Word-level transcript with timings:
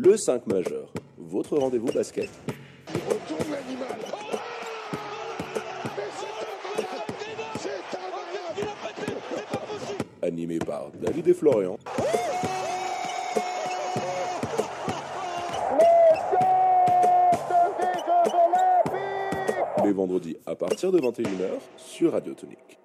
Le 0.00 0.16
5 0.16 0.46
majeur, 0.46 0.92
votre 1.16 1.58
rendez-vous 1.58 1.90
basket. 1.90 2.30
Il 2.94 3.00
retourne 3.00 3.50
l'animal. 3.50 3.98
Animé 10.22 10.60
par 10.60 10.92
David 10.92 11.26
et 11.26 11.34
Florian. 11.34 11.76
Les 19.84 19.92
vendredis 19.92 20.36
à 20.46 20.54
partir 20.54 20.92
de 20.92 21.00
21h 21.00 21.58
sur 21.76 22.12
Radio 22.12 22.34
Tonique. 22.34 22.77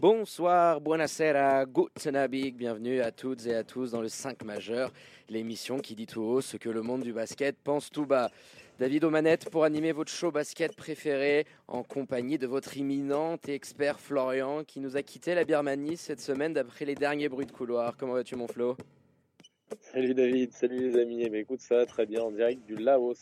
Bonsoir, 0.00 0.80
buonasera, 0.80 1.66
guten 1.66 2.16
Abend, 2.16 2.56
bienvenue 2.56 3.02
à 3.02 3.12
toutes 3.12 3.44
et 3.44 3.54
à 3.54 3.64
tous 3.64 3.90
dans 3.90 4.00
le 4.00 4.08
5 4.08 4.44
majeur, 4.44 4.94
l'émission 5.28 5.78
qui 5.78 5.94
dit 5.94 6.06
tout 6.06 6.22
haut 6.22 6.40
ce 6.40 6.56
que 6.56 6.70
le 6.70 6.80
monde 6.80 7.02
du 7.02 7.12
basket 7.12 7.54
pense 7.62 7.90
tout 7.90 8.06
bas. 8.06 8.30
David 8.78 9.04
Omanette 9.04 9.50
pour 9.50 9.62
animer 9.62 9.92
votre 9.92 10.10
show 10.10 10.30
basket 10.30 10.74
préféré 10.74 11.44
en 11.68 11.82
compagnie 11.82 12.38
de 12.38 12.46
votre 12.46 12.78
imminent 12.78 13.36
et 13.46 13.52
expert 13.52 14.00
Florian 14.00 14.64
qui 14.64 14.80
nous 14.80 14.96
a 14.96 15.02
quitté 15.02 15.34
la 15.34 15.44
Birmanie 15.44 15.98
cette 15.98 16.22
semaine 16.22 16.54
d'après 16.54 16.86
les 16.86 16.94
derniers 16.94 17.28
bruits 17.28 17.44
de 17.44 17.52
couloir. 17.52 17.94
Comment 17.98 18.14
vas-tu 18.14 18.36
mon 18.36 18.48
Flo? 18.48 18.78
Salut 19.82 20.14
David, 20.14 20.54
salut 20.54 20.78
les 20.78 20.98
amis. 20.98 21.28
Mais 21.28 21.40
écoute, 21.40 21.60
ça 21.60 21.84
très 21.84 22.06
bien 22.06 22.22
en 22.22 22.30
direct 22.30 22.64
du 22.64 22.76
Laos. 22.76 23.20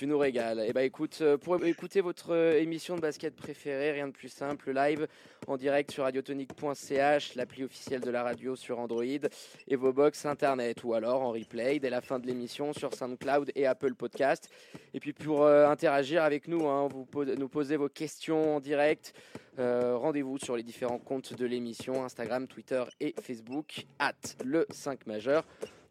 Tu 0.00 0.06
nous 0.06 0.16
régales. 0.16 0.64
Et 0.66 0.72
bah 0.72 0.82
écoute, 0.82 1.18
euh, 1.20 1.36
pour 1.36 1.62
écouter 1.62 2.00
votre 2.00 2.32
euh, 2.32 2.58
émission 2.58 2.96
de 2.96 3.02
basket 3.02 3.36
préférée, 3.36 3.92
rien 3.92 4.06
de 4.06 4.12
plus 4.12 4.30
simple, 4.30 4.72
live 4.72 5.06
en 5.46 5.58
direct 5.58 5.90
sur 5.90 6.04
radiotonique.ch, 6.04 7.34
l'appli 7.34 7.64
officielle 7.64 8.00
de 8.00 8.10
la 8.10 8.22
radio 8.22 8.56
sur 8.56 8.78
Android 8.78 9.04
et 9.04 9.76
vos 9.76 9.92
box 9.92 10.24
internet 10.24 10.84
ou 10.84 10.94
alors 10.94 11.20
en 11.20 11.32
replay 11.32 11.80
dès 11.80 11.90
la 11.90 12.00
fin 12.00 12.18
de 12.18 12.26
l'émission 12.26 12.72
sur 12.72 12.94
SoundCloud 12.94 13.52
et 13.54 13.66
Apple 13.66 13.94
Podcast. 13.94 14.48
Et 14.94 15.00
puis 15.00 15.12
pour 15.12 15.42
euh, 15.42 15.68
interagir 15.68 16.22
avec 16.22 16.48
nous, 16.48 16.66
hein, 16.66 16.88
vous 16.88 17.06
nous 17.36 17.48
posez 17.50 17.76
vos 17.76 17.90
questions 17.90 18.56
en 18.56 18.60
direct. 18.60 19.12
Rendez-vous 19.58 20.38
sur 20.38 20.56
les 20.56 20.62
différents 20.62 20.98
comptes 20.98 21.34
de 21.34 21.44
l'émission 21.44 22.02
Instagram, 22.02 22.48
Twitter 22.48 22.82
et 23.00 23.14
Facebook, 23.20 23.84
at 23.98 24.14
le 24.42 24.66
5 24.70 25.06
majeur, 25.06 25.44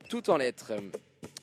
tout 0.10 0.32
en 0.32 0.38
lettres. 0.38 0.74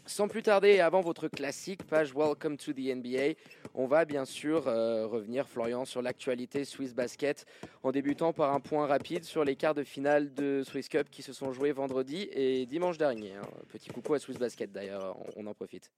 Sans 0.06 0.28
plus 0.28 0.42
tarder, 0.42 0.68
et 0.70 0.80
avant 0.80 1.00
votre 1.00 1.26
classique 1.26 1.84
page 1.84 2.14
Welcome 2.14 2.56
to 2.58 2.72
the 2.72 2.94
NBA, 2.94 3.34
on 3.74 3.86
va 3.86 4.04
bien 4.04 4.24
sûr 4.24 4.68
euh, 4.68 5.04
revenir, 5.06 5.48
Florian, 5.48 5.84
sur 5.84 6.00
l'actualité 6.00 6.64
Swiss 6.64 6.94
Basket, 6.94 7.44
en 7.82 7.90
débutant 7.90 8.32
par 8.32 8.54
un 8.54 8.60
point 8.60 8.86
rapide 8.86 9.24
sur 9.24 9.44
les 9.44 9.56
quarts 9.56 9.74
de 9.74 9.82
finale 9.82 10.32
de 10.32 10.62
Swiss 10.64 10.88
Cup 10.88 11.10
qui 11.10 11.22
se 11.22 11.32
sont 11.32 11.52
joués 11.52 11.72
vendredi 11.72 12.28
et 12.30 12.66
dimanche 12.66 12.98
dernier. 12.98 13.34
hein. 13.34 13.42
Petit 13.68 13.90
coucou 13.90 14.14
à 14.14 14.20
Swiss 14.20 14.38
Basket 14.38 14.70
d'ailleurs, 14.70 15.16
on, 15.36 15.44
on 15.44 15.46
en 15.48 15.54
profite. 15.54 15.90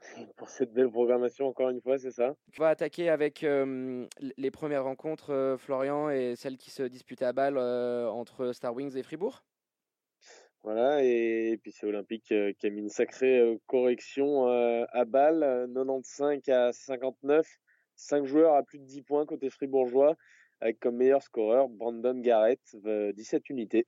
Pour 0.36 0.48
cette 0.48 0.72
belle 0.72 0.90
programmation, 0.90 1.46
encore 1.46 1.70
une 1.70 1.80
fois, 1.80 1.98
c'est 1.98 2.10
ça? 2.10 2.34
On 2.58 2.62
va 2.62 2.70
attaquer 2.70 3.10
avec 3.10 3.44
euh, 3.44 4.06
les 4.38 4.50
premières 4.50 4.84
rencontres, 4.84 5.32
euh, 5.32 5.56
Florian, 5.56 6.10
et 6.10 6.34
celles 6.34 6.56
qui 6.56 6.70
se 6.70 6.82
disputaient 6.82 7.26
à 7.26 7.32
Bâle 7.32 7.58
euh, 7.58 8.08
entre 8.08 8.52
Star 8.52 8.74
Wings 8.74 8.96
et 8.96 9.04
Fribourg. 9.04 9.44
Voilà, 10.62 11.02
et, 11.02 11.58
puis 11.62 11.72
c'est 11.72 11.86
Olympique 11.86 12.32
euh, 12.32 12.52
qui 12.58 12.66
a 12.66 12.70
mis 12.70 12.80
une 12.80 12.90
sacrée 12.90 13.38
euh, 13.40 13.56
correction 13.66 14.48
euh, 14.48 14.84
à 14.92 15.06
balle, 15.06 15.42
euh, 15.42 15.66
95 15.66 16.48
à 16.50 16.72
59, 16.72 17.46
5 17.96 18.26
joueurs 18.26 18.54
à 18.54 18.62
plus 18.62 18.78
de 18.78 18.84
10 18.84 19.00
points 19.02 19.24
côté 19.24 19.48
fribourgeois, 19.48 20.16
avec 20.60 20.78
comme 20.78 20.96
meilleur 20.96 21.22
scoreur 21.22 21.68
Brandon 21.70 22.18
Garrett, 22.20 22.60
euh, 22.84 23.10
17 23.12 23.48
unités. 23.48 23.86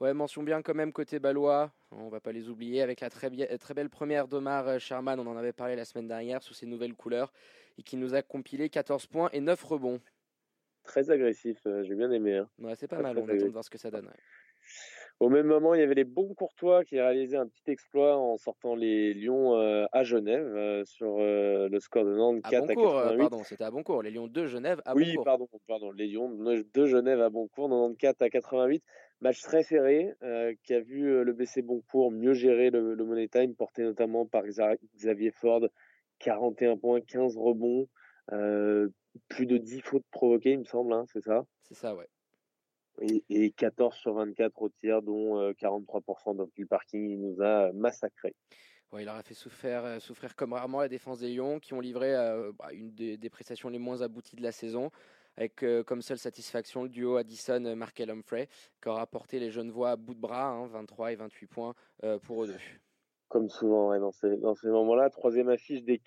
Ouais, 0.00 0.12
mention 0.12 0.42
bien 0.42 0.60
quand 0.62 0.74
même 0.74 0.92
côté 0.92 1.20
balois, 1.20 1.72
on 1.92 2.08
va 2.08 2.20
pas 2.20 2.32
les 2.32 2.48
oublier, 2.48 2.82
avec 2.82 3.00
la 3.00 3.08
très, 3.08 3.30
très 3.58 3.74
belle 3.74 3.90
première 3.90 4.26
d'Omar 4.26 4.80
Sherman, 4.80 5.20
on 5.20 5.26
en 5.28 5.36
avait 5.36 5.52
parlé 5.52 5.76
la 5.76 5.84
semaine 5.84 6.08
dernière, 6.08 6.42
sous 6.42 6.54
ses 6.54 6.66
nouvelles 6.66 6.94
couleurs, 6.94 7.32
et 7.78 7.84
qui 7.84 7.96
nous 7.96 8.14
a 8.14 8.22
compilé 8.22 8.68
14 8.68 9.06
points 9.06 9.30
et 9.32 9.40
9 9.40 9.62
rebonds. 9.62 10.00
Très 10.82 11.10
agressif, 11.10 11.60
j'ai 11.82 11.94
bien 11.94 12.10
aimé. 12.10 12.38
hein. 12.38 12.48
Ouais, 12.58 12.74
c'est 12.74 12.88
pas 12.88 12.96
Très, 12.96 13.02
mal, 13.04 13.12
très 13.12 13.22
on 13.22 13.28
attend 13.28 13.46
de 13.46 13.52
voir 13.52 13.64
ce 13.64 13.70
que 13.70 13.78
ça 13.78 13.92
donne. 13.92 14.06
ouais. 14.06 14.20
Au 15.22 15.28
même 15.28 15.46
moment, 15.46 15.72
il 15.74 15.78
y 15.80 15.84
avait 15.84 15.94
les 15.94 16.02
bons 16.02 16.34
Courtois 16.34 16.82
qui 16.84 16.98
réalisaient 16.98 17.36
un 17.36 17.46
petit 17.46 17.70
exploit 17.70 18.16
en 18.18 18.36
sortant 18.38 18.74
les 18.74 19.14
Lions 19.14 19.54
euh, 19.54 19.84
à 19.92 20.02
Genève 20.02 20.44
euh, 20.56 20.84
sur 20.84 21.18
euh, 21.20 21.68
le 21.68 21.78
score 21.78 22.04
de 22.04 22.10
À 22.10 22.50
94 22.50 22.52
à 22.52 22.58
Boncourt, 22.74 22.98
euh, 22.98 23.02
88. 23.02 23.18
pardon, 23.18 23.44
c'était 23.44 23.62
à 23.62 23.70
Boncourt, 23.70 24.02
les 24.02 24.10
Lions 24.10 24.26
de 24.26 24.46
Genève 24.46 24.82
à 24.84 24.96
oui, 24.96 25.10
Boncourt. 25.10 25.24
pardon, 25.24 25.48
pardon, 25.68 25.92
les 25.92 26.08
Lions 26.08 26.28
de 26.28 26.86
Genève 26.86 27.20
à 27.20 27.30
Boncourt, 27.30 27.68
94 27.68 28.16
à 28.20 28.30
88. 28.30 28.82
Match 29.20 29.40
très 29.42 29.62
serré 29.62 30.12
qui 30.64 30.74
a 30.74 30.80
vu 30.80 31.22
le 31.22 31.32
BC 31.32 31.62
Boncourt 31.62 32.10
mieux 32.10 32.32
gérer 32.34 32.70
le, 32.70 32.94
le 32.94 33.04
Money 33.04 33.28
Time, 33.28 33.54
porté 33.54 33.84
notamment 33.84 34.26
par 34.26 34.42
Xa- 34.42 34.76
Xavier 34.96 35.30
Ford, 35.30 35.60
41 36.18 36.76
points, 36.78 37.00
15 37.00 37.36
rebonds, 37.36 37.86
plus 39.28 39.46
de 39.46 39.56
10 39.56 39.82
fautes 39.82 40.02
provoquées, 40.10 40.50
il 40.50 40.58
me 40.58 40.64
semble, 40.64 40.92
hein, 40.92 41.04
c'est 41.12 41.20
ça? 41.22 41.44
C'est 41.60 41.74
ça, 41.76 41.94
ouais. 41.94 42.08
Et, 43.00 43.24
et 43.30 43.50
14 43.50 43.94
sur 43.94 44.14
24 44.14 44.62
au 44.62 44.68
tir, 44.68 45.02
dont 45.02 45.38
euh, 45.38 45.52
43% 45.52 46.36
dans 46.36 46.48
le 46.56 46.66
parking. 46.66 47.08
Il 47.10 47.20
nous 47.20 47.42
a 47.42 47.72
massacré. 47.72 48.34
Ouais, 48.92 49.04
il 49.04 49.08
aura 49.08 49.22
fait 49.22 49.34
souffrir, 49.34 49.84
euh, 49.84 49.98
souffrir 50.00 50.36
comme 50.36 50.52
rarement 50.52 50.80
la 50.80 50.88
défense 50.88 51.20
des 51.20 51.34
Lions, 51.34 51.58
qui 51.60 51.72
ont 51.72 51.80
livré 51.80 52.14
euh, 52.14 52.52
bah, 52.58 52.68
une 52.72 52.92
des, 52.92 53.30
prestations 53.30 53.70
les 53.70 53.78
moins 53.78 54.02
abouties 54.02 54.36
de 54.36 54.42
la 54.42 54.52
saison, 54.52 54.90
avec 55.36 55.62
euh, 55.62 55.82
comme 55.82 56.02
seule 56.02 56.18
satisfaction 56.18 56.82
le 56.82 56.90
duo 56.90 57.16
Addison-Markel 57.16 58.10
Humphrey, 58.10 58.48
qui 58.82 58.88
aura 58.88 59.06
porté 59.06 59.38
les 59.38 59.50
Genevois 59.50 59.92
à 59.92 59.96
bout 59.96 60.14
de 60.14 60.20
bras, 60.20 60.48
hein, 60.48 60.66
23 60.66 61.12
et 61.12 61.16
28 61.16 61.46
points 61.46 61.74
euh, 62.04 62.18
pour 62.18 62.44
eux 62.44 62.48
deux. 62.48 62.58
Comme 63.32 63.48
souvent 63.48 63.98
dans 63.98 64.12
ces, 64.12 64.68
moments-là. 64.68 65.08
Troisième 65.08 65.48
affiche 65.48 65.82
des 65.82 65.98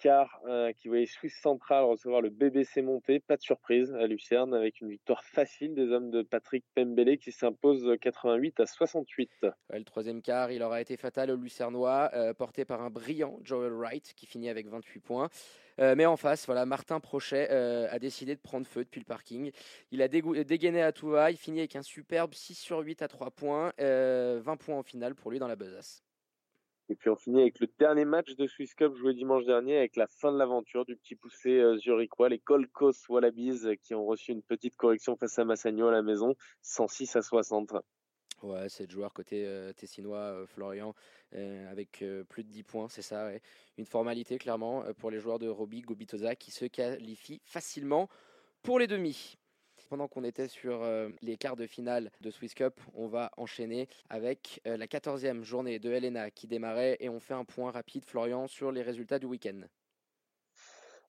euh, 0.46 0.72
qui 0.74 0.90
voyait 0.90 1.08
Suisse 1.08 1.36
Central 1.41 1.84
recevoir 1.84 2.22
le 2.22 2.30
BBC 2.30 2.84
monté. 2.84 3.19
Pas 3.19 3.36
de 3.36 3.41
surprise 3.41 3.91
à 3.96 4.06
Lucerne 4.06 4.53
avec 4.53 4.80
une 4.80 4.90
victoire 4.90 5.24
facile 5.24 5.74
des 5.74 5.91
hommes 5.91 6.12
de 6.12 6.22
Patrick 6.22 6.63
Pembele 6.75 7.18
qui 7.18 7.31
s'impose 7.31 7.97
88 8.00 8.59
à 8.59 8.68
68. 8.68 9.31
Ouais, 9.41 9.80
le 9.80 9.84
troisième 9.84 10.22
quart, 10.22 10.52
il 10.52 10.62
aura 10.62 10.81
été 10.81 10.97
fatal 10.97 11.31
au 11.31 11.36
Lucernois, 11.36 12.12
euh, 12.13 12.36
porté 12.36 12.63
par 12.63 12.84
un 12.84 12.91
brillant 12.91 13.40
Joel 13.42 13.74
Wright, 13.74 14.13
qui 14.16 14.28
finit 14.28 14.50
avec 14.50 14.68
28 14.68 15.00
points. 15.00 15.30
Euh, 15.80 15.96
mais 15.97 16.06
en 16.06 16.18
face, 16.18 16.46
voilà, 16.46 16.68
Martin 16.68 17.00
Prochet 17.00 17.50
a 17.50 17.97
décidé 17.97 18.36
de 18.36 18.40
prendre 18.40 18.68
feu 18.68 18.84
depuis 18.84 19.00
le 19.00 19.06
parking. 19.06 19.52
Il 19.90 20.03
a 20.03 20.07
dégainé 20.07 20.84
à 20.84 20.92
tout 20.92 21.09
va, 21.09 21.31
il 21.31 21.38
finit 21.38 21.57
avec 21.57 21.75
un 21.75 21.81
superbe 21.81 22.36
6 22.36 22.53
sur 22.53 22.78
8 22.78 23.02
à 23.02 23.07
3 23.07 23.31
points, 23.31 23.74
euh, 23.81 24.40
20 24.44 24.57
points 24.57 24.78
en 24.78 24.84
finale 24.84 25.16
pour 25.16 25.31
lui 25.31 25.40
dans 25.40 25.47
la 25.47 25.56
besace. 25.56 26.05
Et 26.88 26.96
puis 26.96 27.09
on 27.09 27.16
finit 27.16 27.41
avec 27.41 27.59
le 27.59 27.68
dernier 27.79 28.06
match 28.06 28.35
de 28.35 28.46
Swiss 28.46 28.75
Cup 28.75 28.96
joué 28.96 29.16
dimanche 29.16 29.46
dernier 29.46 29.78
avec 29.78 29.96
la 29.96 30.06
fin 30.06 30.31
de 30.31 30.38
l'aventure 30.38 30.85
du 30.85 30.96
petit 30.96 31.16
poussé 31.16 31.50
euh, 31.50 31.78
zurichois, 31.78 32.29
les 32.29 32.38
Gold 32.38 32.72
Coast 32.72 33.09
Wallabies 33.09 33.66
euh, 33.66 33.75
qui 33.75 33.96
ont 33.96 34.06
reçu 34.06 34.31
une 34.31 34.44
petite 34.44 34.75
correction 34.75 35.16
face 35.16 35.40
à 35.40 35.45
Massagno 35.45 35.88
à 35.88 35.91
la 35.91 36.03
maison, 36.03 36.35
106 36.62 37.16
à 37.16 37.22
60. 37.24 37.74
Ouais, 38.44 38.69
c'est 38.69 38.90
joueur 38.91 39.13
côté 39.13 39.45
euh, 39.47 39.74
tessinois, 39.74 40.45
Florian, 40.45 40.94
avec 41.31 42.03
plus 42.29 42.44
de 42.44 42.50
10 42.50 42.63
points, 42.63 42.88
c'est 42.88 43.01
ça. 43.01 43.31
Une 43.78 43.85
formalité, 43.85 44.38
clairement, 44.38 44.84
pour 45.00 45.09
les 45.09 45.19
joueurs 45.19 45.40
de 45.40 45.47
Roby 45.47 45.81
Gobitoza 45.81 46.35
qui 46.35 46.51
se 46.51 46.66
qualifient 46.66 47.41
facilement 47.44 48.07
pour 48.62 48.79
les 48.79 48.88
demi. 48.88 49.38
Pendant 49.95 50.09
qu'on 50.09 50.25
était 50.25 50.50
sur 50.50 50.83
euh, 50.83 51.07
les 51.22 51.38
quarts 51.38 51.56
de 51.56 51.66
finale 51.66 52.11
de 52.19 52.29
Swiss 52.29 52.53
Cup, 52.53 52.73
on 52.95 53.07
va 53.07 53.31
enchaîner 53.38 53.88
avec 54.09 54.59
euh, 54.67 54.75
la 54.75 54.88
14e 54.88 55.44
journée 55.44 55.79
de 55.79 55.89
Helena 55.89 56.31
qui 56.31 56.47
démarrait 56.47 56.97
et 57.00 57.07
on 57.07 57.22
fait 57.22 57.33
un 57.33 57.45
point 57.45 57.72
rapide, 57.72 58.03
Florian, 58.03 58.45
sur 58.47 58.73
les 58.73 58.81
résultats 58.81 59.19
du 59.19 59.25
week-end. 59.25 59.61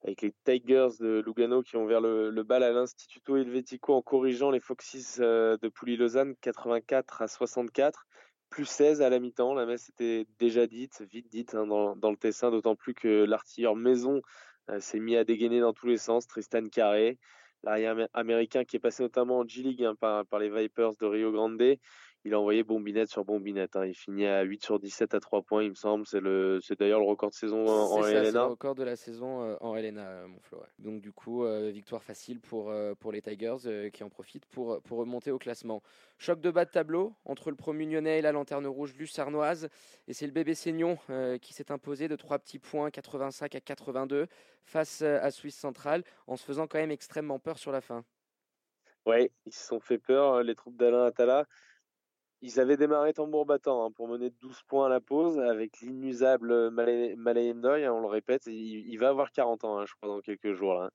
avec 0.05 0.23
les 0.23 0.33
Tigers 0.45 1.01
de 1.01 1.21
Lugano 1.27 1.65
qui 1.65 1.75
ont 1.75 1.83
ouvert 1.83 2.01
le, 2.01 2.31
le 2.31 2.43
bal 2.45 2.63
à 2.63 2.71
l'Instituto 2.71 3.37
Helvetico 3.37 3.93
en 3.93 4.03
corrigeant 4.03 4.53
les 4.53 4.61
Foxes 4.61 5.19
euh, 5.19 5.57
de 5.61 5.67
Pouilly-Lausanne 5.69 6.37
84 6.41 7.23
à 7.23 7.27
64, 7.27 8.07
plus 8.51 8.67
16 8.67 9.03
à 9.03 9.11
la 9.11 9.19
mi-temps. 9.19 9.53
La 9.55 9.67
messe 9.67 9.89
était 9.89 10.29
déjà 10.39 10.69
dite, 10.69 11.03
vite 11.11 11.29
dite 11.29 11.57
hein, 11.57 11.67
dans, 11.67 12.11
le 12.13 12.17
Tessin, 12.17 12.53
d'autant 12.53 12.77
plus 12.77 12.95
que 12.95 13.25
l'artilleur 13.25 13.75
Maison 13.75 14.23
s'est 14.79 15.01
mis 15.01 15.17
à 15.17 15.25
dégainer 15.25 15.59
dans 15.59 15.73
tous 15.73 15.89
les 15.89 15.99
sens. 15.99 16.29
Tristan 16.29 16.69
Carré, 16.69 17.19
l'arrière 17.67 17.93
amé- 17.93 18.09
américain 18.15 18.65
qui 18.65 18.77
est 18.77 18.81
passé 18.81 19.03
notamment 19.03 19.39
en 19.41 19.47
G-League 19.47 19.85
hein, 19.85 19.95
par 19.97 20.39
les 20.39 20.49
Vipers 20.51 20.95
de 20.97 21.07
Rio 21.07 21.33
Grande. 21.33 21.63
Il 22.27 22.35
a 22.35 22.41
envoyé 22.41 22.65
bombinette 22.65 23.09
sur 23.09 23.25
bombinette. 23.25 23.77
hein. 23.77 23.87
Il 23.87 23.95
finit 23.95 24.27
à 24.27 24.43
8 24.43 24.61
sur 24.65 24.81
17 24.81 25.15
à 25.15 25.21
3 25.21 25.43
points, 25.43 25.63
il 25.63 25.71
me 25.71 25.75
semble. 25.77 26.05
C'est 26.09 26.19
le, 26.19 26.59
c'est 26.61 26.77
d'ailleurs 26.77 26.99
le 26.99 27.07
record 27.07 27.31
de 27.31 27.37
saison 27.37 27.65
en, 27.69 27.99
en 27.99 28.03
C'est 28.03 28.15
le 28.21 28.31
LNA. 28.31 28.45
record 28.47 28.75
de 28.75 28.83
la 28.83 28.97
saison 28.97 29.43
euh, 29.43 29.55
en 29.61 29.77
Helena, 29.77 30.09
euh, 30.09 30.27
mon 30.27 30.41
Flo. 30.41 30.59
ouais. 30.59 30.67
Donc 30.81 31.01
du 31.01 31.13
coup, 31.13 31.45
euh, 31.45 31.71
victoire 31.71 32.03
facile 32.03 32.41
pour, 32.41 32.69
euh, 32.71 32.95
pour 32.99 33.13
les 33.13 33.23
Tigers 33.23 33.59
euh, 33.67 33.91
qui 33.91 34.03
en 34.03 34.09
profitent 34.09 34.47
pour, 34.47 34.83
pour 34.83 34.99
remonter 34.99 35.31
au 35.31 35.39
classement. 35.39 35.85
Choc 36.19 36.41
de 36.41 36.51
bas 36.51 36.65
de 36.65 36.71
tableau 36.71 37.15
entre 37.27 37.51
le 37.51 37.57
promu 37.57 37.87
lyonnais 37.89 38.19
et 38.19 38.23
la 38.23 38.33
lanterne 38.33 38.67
rouge 38.67 38.97
lucernoise. 38.97 39.69
Et 40.09 40.13
c'est 40.13 40.27
le 40.27 40.33
bébé 40.33 40.57
Seignon 40.57 40.99
qui 41.41 41.53
s'est 41.55 41.71
imposé 41.71 42.09
de 42.09 42.17
trois 42.17 42.41
petits 42.41 42.59
points, 42.59 42.91
85 42.91 43.55
à 43.55 43.61
82, 43.61 44.27
face 44.65 45.03
à 45.03 45.31
Suisse 45.31 45.57
Centrale, 45.57 46.03
en 46.27 46.35
se 46.37 46.45
faisant 46.45 46.67
quand 46.67 46.79
même 46.79 46.91
extrêmement 46.91 47.39
peur 47.39 47.57
sur 47.59 47.71
la 47.71 47.81
fin. 47.81 48.05
Ouais, 49.05 49.31
ils 49.45 49.53
se 49.53 49.65
sont 49.65 49.79
fait 49.79 49.99
peur, 49.99 50.43
les 50.43 50.57
troupes 50.57 50.77
d'Alain 50.77 51.05
Attala. 51.05 51.47
Ils 52.43 52.61
avaient 52.61 52.77
démarré 52.77 53.13
tambour 53.13 53.47
battant 53.47 53.87
hein, 53.87 53.91
pour 53.91 54.09
mener 54.09 54.31
12 54.31 54.63
points 54.69 54.87
à 54.87 54.89
la 54.89 55.01
pause 55.01 55.39
avec 55.39 55.81
l'inusable 55.81 56.71
Malay 56.71 57.55
Ndoye, 57.55 57.85
hein, 57.85 57.93
on 57.93 58.01
le 58.01 58.09
répète, 58.09 58.47
il, 58.47 58.97
va 58.99 59.09
avoir 59.09 59.33
40 59.33 59.65
ans, 59.65 59.79
hein, 59.79 59.87
je 59.87 59.95
crois, 59.95 60.09
dans 60.09 60.21
quelques 60.21 60.53
jours, 60.53 60.75
là, 60.75 60.91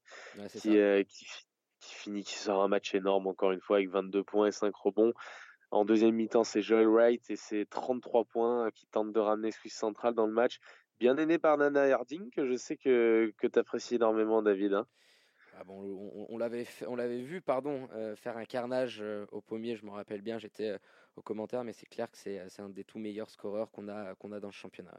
qui, 0.50 1.06
qui, 1.80 1.96
finit, 1.96 2.24
qui 2.24 2.36
sort 2.36 2.62
un 2.62 2.68
match 2.68 2.94
énorme 2.94 3.28
encore 3.28 3.52
une 3.52 3.62
fois 3.62 3.78
avec 3.78 3.90
22 3.90 4.24
points 4.24 4.48
et 4.48 4.52
5 4.52 4.76
rebonds. 4.76 5.14
En 5.72 5.86
deuxième 5.86 6.16
mi-temps, 6.16 6.44
c'est 6.44 6.62
Joel 6.62 6.88
Wright 6.88 7.30
et 7.30 7.38
c'est 7.38 7.66
33 7.70 8.26
points 8.26 8.72
qui 8.72 8.86
tentent 8.88 9.14
de 9.14 9.20
ramener 9.20 9.52
Swiss 9.52 9.74
Central 9.74 10.14
dans 10.14 10.28
le 10.28 10.34
match. 10.34 10.60
Bien 11.00 11.18
aidé 11.18 11.40
par 11.40 11.58
Nana 11.58 11.84
Harding, 11.84 12.30
que 12.30 12.46
je 12.46 12.56
sais 12.56 12.76
que, 12.76 13.34
que 13.38 13.48
tu 13.48 13.58
apprécies 13.58 13.96
énormément, 13.96 14.42
David. 14.44 14.74
Hein. 14.74 14.86
Ah 15.58 15.64
bon, 15.64 16.26
on, 16.30 16.38
l'avait 16.38 16.66
on 16.88 16.96
l'avait 16.96 17.22
vu 17.22 17.40
pardon 17.40 17.88
euh, 17.94 18.16
faire 18.16 18.36
un 18.38 18.46
carnage 18.46 19.00
euh, 19.02 19.28
au 19.32 19.42
pommier 19.42 19.76
je 19.76 19.86
me 19.86 19.92
rappelle 19.92 20.22
bien 20.22 20.40
j'étais 20.40 20.76
euh, 21.18 21.20
au 21.20 21.22
commentaire 21.22 21.64
mais 21.64 21.74
c'est 21.74 21.88
clair 21.88 22.10
que 22.10 22.18
c'est 22.18 22.40
un 22.60 22.70
des 22.70 22.84
tout 22.84 23.00
meilleurs 23.00 23.30
scoreurs 23.30 23.72
qu'on 23.72 23.88
a 23.88 24.16
qu'on 24.16 24.32
a 24.32 24.40
dans 24.40 24.50
le 24.50 24.54
championnat 24.54 24.98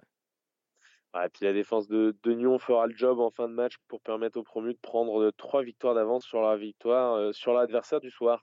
et 1.14 1.28
puis 1.28 1.44
la 1.44 1.52
défense 1.52 1.88
de, 1.88 2.16
de 2.22 2.32
Nyon 2.32 2.58
fera 2.58 2.86
le 2.86 2.96
job 2.96 3.20
en 3.20 3.30
fin 3.30 3.48
de 3.48 3.54
match 3.54 3.76
pour 3.86 4.00
permettre 4.00 4.38
aux 4.38 4.42
promus 4.42 4.72
de 4.72 4.78
prendre 4.78 5.30
trois 5.32 5.62
victoires 5.62 5.94
d'avance 5.94 6.24
sur 6.24 6.40
la 6.40 6.56
victoire 6.56 7.34
sur 7.34 7.52
l'adversaire 7.52 8.00
du 8.00 8.10
soir 8.10 8.42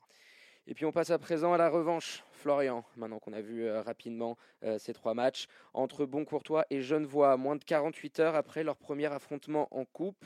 et 0.70 0.76
puis 0.76 0.86
on 0.86 0.92
passe 0.92 1.10
à 1.10 1.18
présent 1.18 1.52
à 1.52 1.58
la 1.58 1.68
revanche, 1.68 2.24
Florian, 2.32 2.86
maintenant 2.96 3.18
qu'on 3.18 3.34
a 3.34 3.42
vu 3.42 3.66
euh, 3.66 3.82
rapidement 3.82 4.38
euh, 4.64 4.78
ces 4.78 4.94
trois 4.94 5.16
matchs, 5.16 5.48
entre 5.74 6.06
Boncourtois 6.06 6.64
et 6.70 6.84
Genevois, 6.84 7.38
moins 7.38 7.56
de 7.56 7.64
48 7.64 8.20
heures 8.20 8.36
après 8.36 8.64
leur 8.64 8.78
premier 8.78 9.08
affrontement 9.08 9.68
en 9.72 9.84
coupe. 9.84 10.24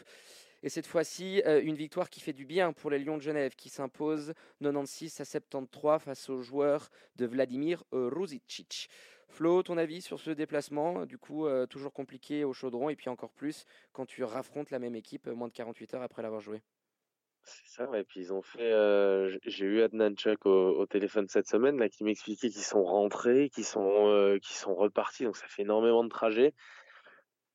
Et 0.64 0.70
cette 0.70 0.88
fois-ci, 0.88 1.44
euh, 1.46 1.62
une 1.62 1.76
victoire 1.76 2.10
qui 2.10 2.22
fait 2.22 2.34
du 2.34 2.46
bien 2.46 2.74
pour 2.74 2.90
les 2.90 2.98
Lions 2.98 3.18
de 3.18 3.22
Genève, 3.22 3.56
qui 3.56 3.70
s'imposent 3.70 4.34
96 4.62 5.22
à 5.22 5.26
73 5.26 6.02
face 6.02 6.30
aux 6.30 6.42
joueurs 6.42 6.90
de 7.18 7.26
Vladimir 7.26 7.84
Ruzicic. 7.92 8.90
Flo, 9.28 9.62
ton 9.64 9.78
avis 9.78 10.02
sur 10.02 10.20
ce 10.20 10.32
déplacement 10.32 11.06
Du 11.06 11.18
coup, 11.18 11.48
toujours 11.70 11.92
compliqué 11.92 12.44
au 12.44 12.54
chaudron, 12.54 12.90
et 12.90 12.96
puis 12.96 13.10
encore 13.10 13.34
plus 13.34 13.66
quand 13.92 14.06
tu 14.06 14.24
raffrontes 14.24 14.72
la 14.72 14.80
même 14.80 14.96
équipe 14.96 15.28
moins 15.28 15.48
de 15.48 15.54
48 15.54 15.96
heures 15.96 16.02
après 16.04 16.22
l'avoir 16.22 16.42
joué? 16.42 16.62
C'est 17.46 17.84
ça, 17.84 17.90
et 17.98 18.04
puis 18.04 18.22
ils 18.22 18.34
ont 18.34 18.42
fait. 18.42 18.72
Euh, 18.72 19.38
j'ai 19.46 19.66
eu 19.66 19.82
Adnan 19.82 20.16
Chuck 20.16 20.46
au, 20.46 20.86
téléphone 20.86 21.28
cette 21.28 21.48
semaine 21.48 21.78
là 21.78 21.90
qui 21.90 22.04
m'expliquait 22.06 22.50
qu'ils 22.50 22.64
sont 22.64 22.84
rentrés, 22.84 23.50
qu'ils 23.50 23.66
sont 23.66 24.08
euh, 24.08 24.40
sont 24.44 24.76
repartis, 24.76 25.26
donc 25.26 25.36
ça 25.36 25.48
fait 25.48 25.64
énormément 25.64 26.04
de 26.06 26.10
trajets. 26.10 26.54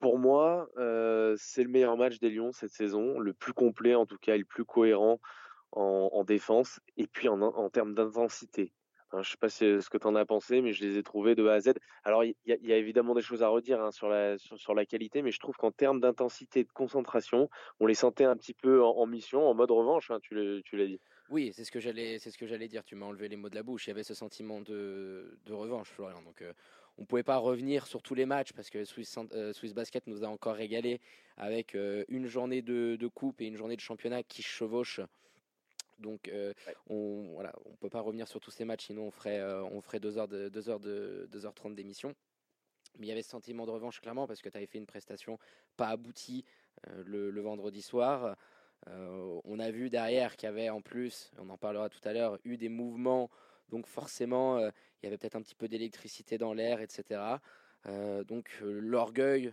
Pour 0.00 0.19
moi, 0.19 0.69
euh, 0.77 1.35
c'est 1.39 1.62
le 1.62 1.69
meilleur 1.69 1.97
match 1.97 2.19
des 2.19 2.31
Lions 2.31 2.53
cette 2.53 2.71
saison, 2.71 3.19
le 3.19 3.33
plus 3.33 3.53
complet 3.53 3.95
en 3.95 4.06
tout 4.06 4.19
cas, 4.19 4.37
le 4.37 4.45
plus 4.45 4.65
cohérent 4.65 5.21
en, 5.73 6.25
défense 6.25 6.81
et 6.97 7.06
puis 7.06 7.29
en, 7.29 7.71
termes 7.71 7.95
d'intensité. 7.95 8.73
Hein, 9.12 9.23
je 9.23 9.31
sais 9.31 9.37
pas 9.37 9.49
ce 9.49 9.89
que 9.89 9.99
tu 9.99 10.06
en 10.06 10.15
as 10.15 10.25
pensé, 10.25 10.61
mais 10.61 10.73
je 10.73 10.85
les 10.85 10.99
ai 10.99 11.03
trouvés 11.03 11.35
de 11.35 11.47
A 11.47 11.55
à 11.55 11.61
Z. 11.61 11.73
Alors, 12.05 12.25
il 12.25 12.35
y, 12.47 12.73
a 12.73 12.77
évidemment 12.77 13.15
des 13.15 13.23
choses 13.23 13.43
à 13.43 13.49
redire 13.49 13.81
hein, 13.81 13.91
sur, 13.91 14.09
la, 14.09 14.87
qualité, 14.87 15.23
mais 15.23 15.31
je 15.31 15.41
trouve 15.41 15.56
qu'en 15.56 15.71
termes 15.71 16.00
d'intensité 16.00 16.61
et 16.61 16.65
de 16.65 16.73
concentration, 16.73 17.49
on 17.81 17.87
les 17.87 17.95
sentait 17.95 18.25
un 18.25 18.37
petit 18.37 18.55
peu 18.55 18.83
en, 18.83 19.06
mission, 19.06 19.47
en 19.47 19.55
mode 19.55 19.71
revanche, 19.71 20.11
hein, 20.11 20.19
tu 20.21 20.35
l'as 20.35 20.87
dit. 20.87 21.00
Oui, 21.31 21.53
c'est 21.53 21.65
ce 21.65 21.71
que 21.71 21.81
j'allais, 21.81 22.69
dire. 22.69 22.85
Tu 22.85 22.95
m'as 22.95 23.06
enlevé 23.06 23.29
les 23.29 23.37
mots 23.37 23.50
de 23.50 23.55
la 23.55 23.62
bouche. 23.62 23.87
Il 23.87 23.91
y 23.91 23.93
avait 23.93 24.03
ce 24.03 24.15
sentiment 24.15 24.61
de, 24.62 25.39
de 25.45 25.53
revanche, 25.53 25.91
Florian. 25.91 26.23
Donc, 26.23 26.41
euh, 26.41 26.53
on 26.99 27.03
ne 27.03 27.06
pouvait 27.06 27.23
pas 27.23 27.37
revenir 27.37 27.87
sur 27.87 28.03
tous 28.03 28.15
les 28.15 28.27
matchs 28.27 28.53
parce 28.53 28.71
que 28.71 28.85
Swiss, 28.85 29.17
euh, 29.33 29.53
Swiss 29.53 29.73
Basket 29.73 30.06
nous 30.06 30.25
a 30.25 30.27
encore 30.27 30.56
régalé 30.56 31.00
avec 31.37 31.75
euh, 31.75 32.05
une 32.09 32.27
journée 32.27 32.61
de, 32.61 32.97
de, 32.97 33.06
coupe 33.06 33.41
et 33.41 33.47
une 33.47 33.56
journée 33.56 33.77
de 33.77 33.81
championnat 33.81 34.23
qui 34.25 34.43
chevauchent 34.43 35.00
donc 36.00 36.29
euh, 36.29 36.53
on 36.89 37.31
voilà, 37.35 37.53
on 37.65 37.75
peut 37.77 37.89
pas 37.89 38.00
revenir 38.00 38.29
sur 38.29 38.41
tous 38.41 38.53
ces 38.53 38.65
matchs, 38.65 38.87
sinon 38.87 39.09
on 39.09 39.11
ferait 39.11 39.43
on 39.43 39.81
ferait 39.81 39.99
deux 39.99 40.17
heures 40.17 40.29
de 40.29 40.49
deux 40.49 40.69
heures 40.69 40.79
de 40.79 41.29
2h30 41.33 41.75
d'émission. 41.75 42.15
Mais 42.99 43.06
il 43.06 43.09
y 43.09 43.12
avait 43.12 43.23
ce 43.23 43.31
sentiment 43.31 43.67
de 43.67 43.73
revanche 43.73 44.00
clairement 44.00 44.27
parce 44.29 44.41
que 44.41 44.49
tu 44.49 44.56
avais 44.56 44.67
fait 44.67 44.79
une 44.79 44.87
prestation 44.87 45.39
pas 45.77 45.89
aboutie 45.89 46.45
euh, 46.89 47.03
le, 47.05 47.41
vendredi 47.41 47.83
soir. 47.83 48.37
on 48.87 49.59
a 49.59 49.71
vu 49.73 49.91
derrière 49.91 50.37
qu'il 50.37 50.47
y 50.47 50.50
avait 50.50 50.69
en 50.69 50.81
plus, 50.81 51.33
on 51.39 51.49
en 51.50 51.59
parlera 51.59 51.89
tout 51.89 52.00
à 52.05 52.12
l'heure, 52.12 52.39
eu 52.45 52.56
des 52.56 52.69
mouvements. 52.69 53.29
Donc 53.70 53.87
forcément, 53.87 54.59
il 54.59 55.05
y 55.05 55.06
avait 55.06 55.19
peut-être 55.19 55.37
un 55.37 55.43
petit 55.43 55.55
peu 55.55 55.69
d'électricité 55.69 56.38
dans 56.38 56.53
l'air, 56.53 56.81
etc. 56.81 57.20
donc 58.26 58.50
l'orgueil 58.62 59.53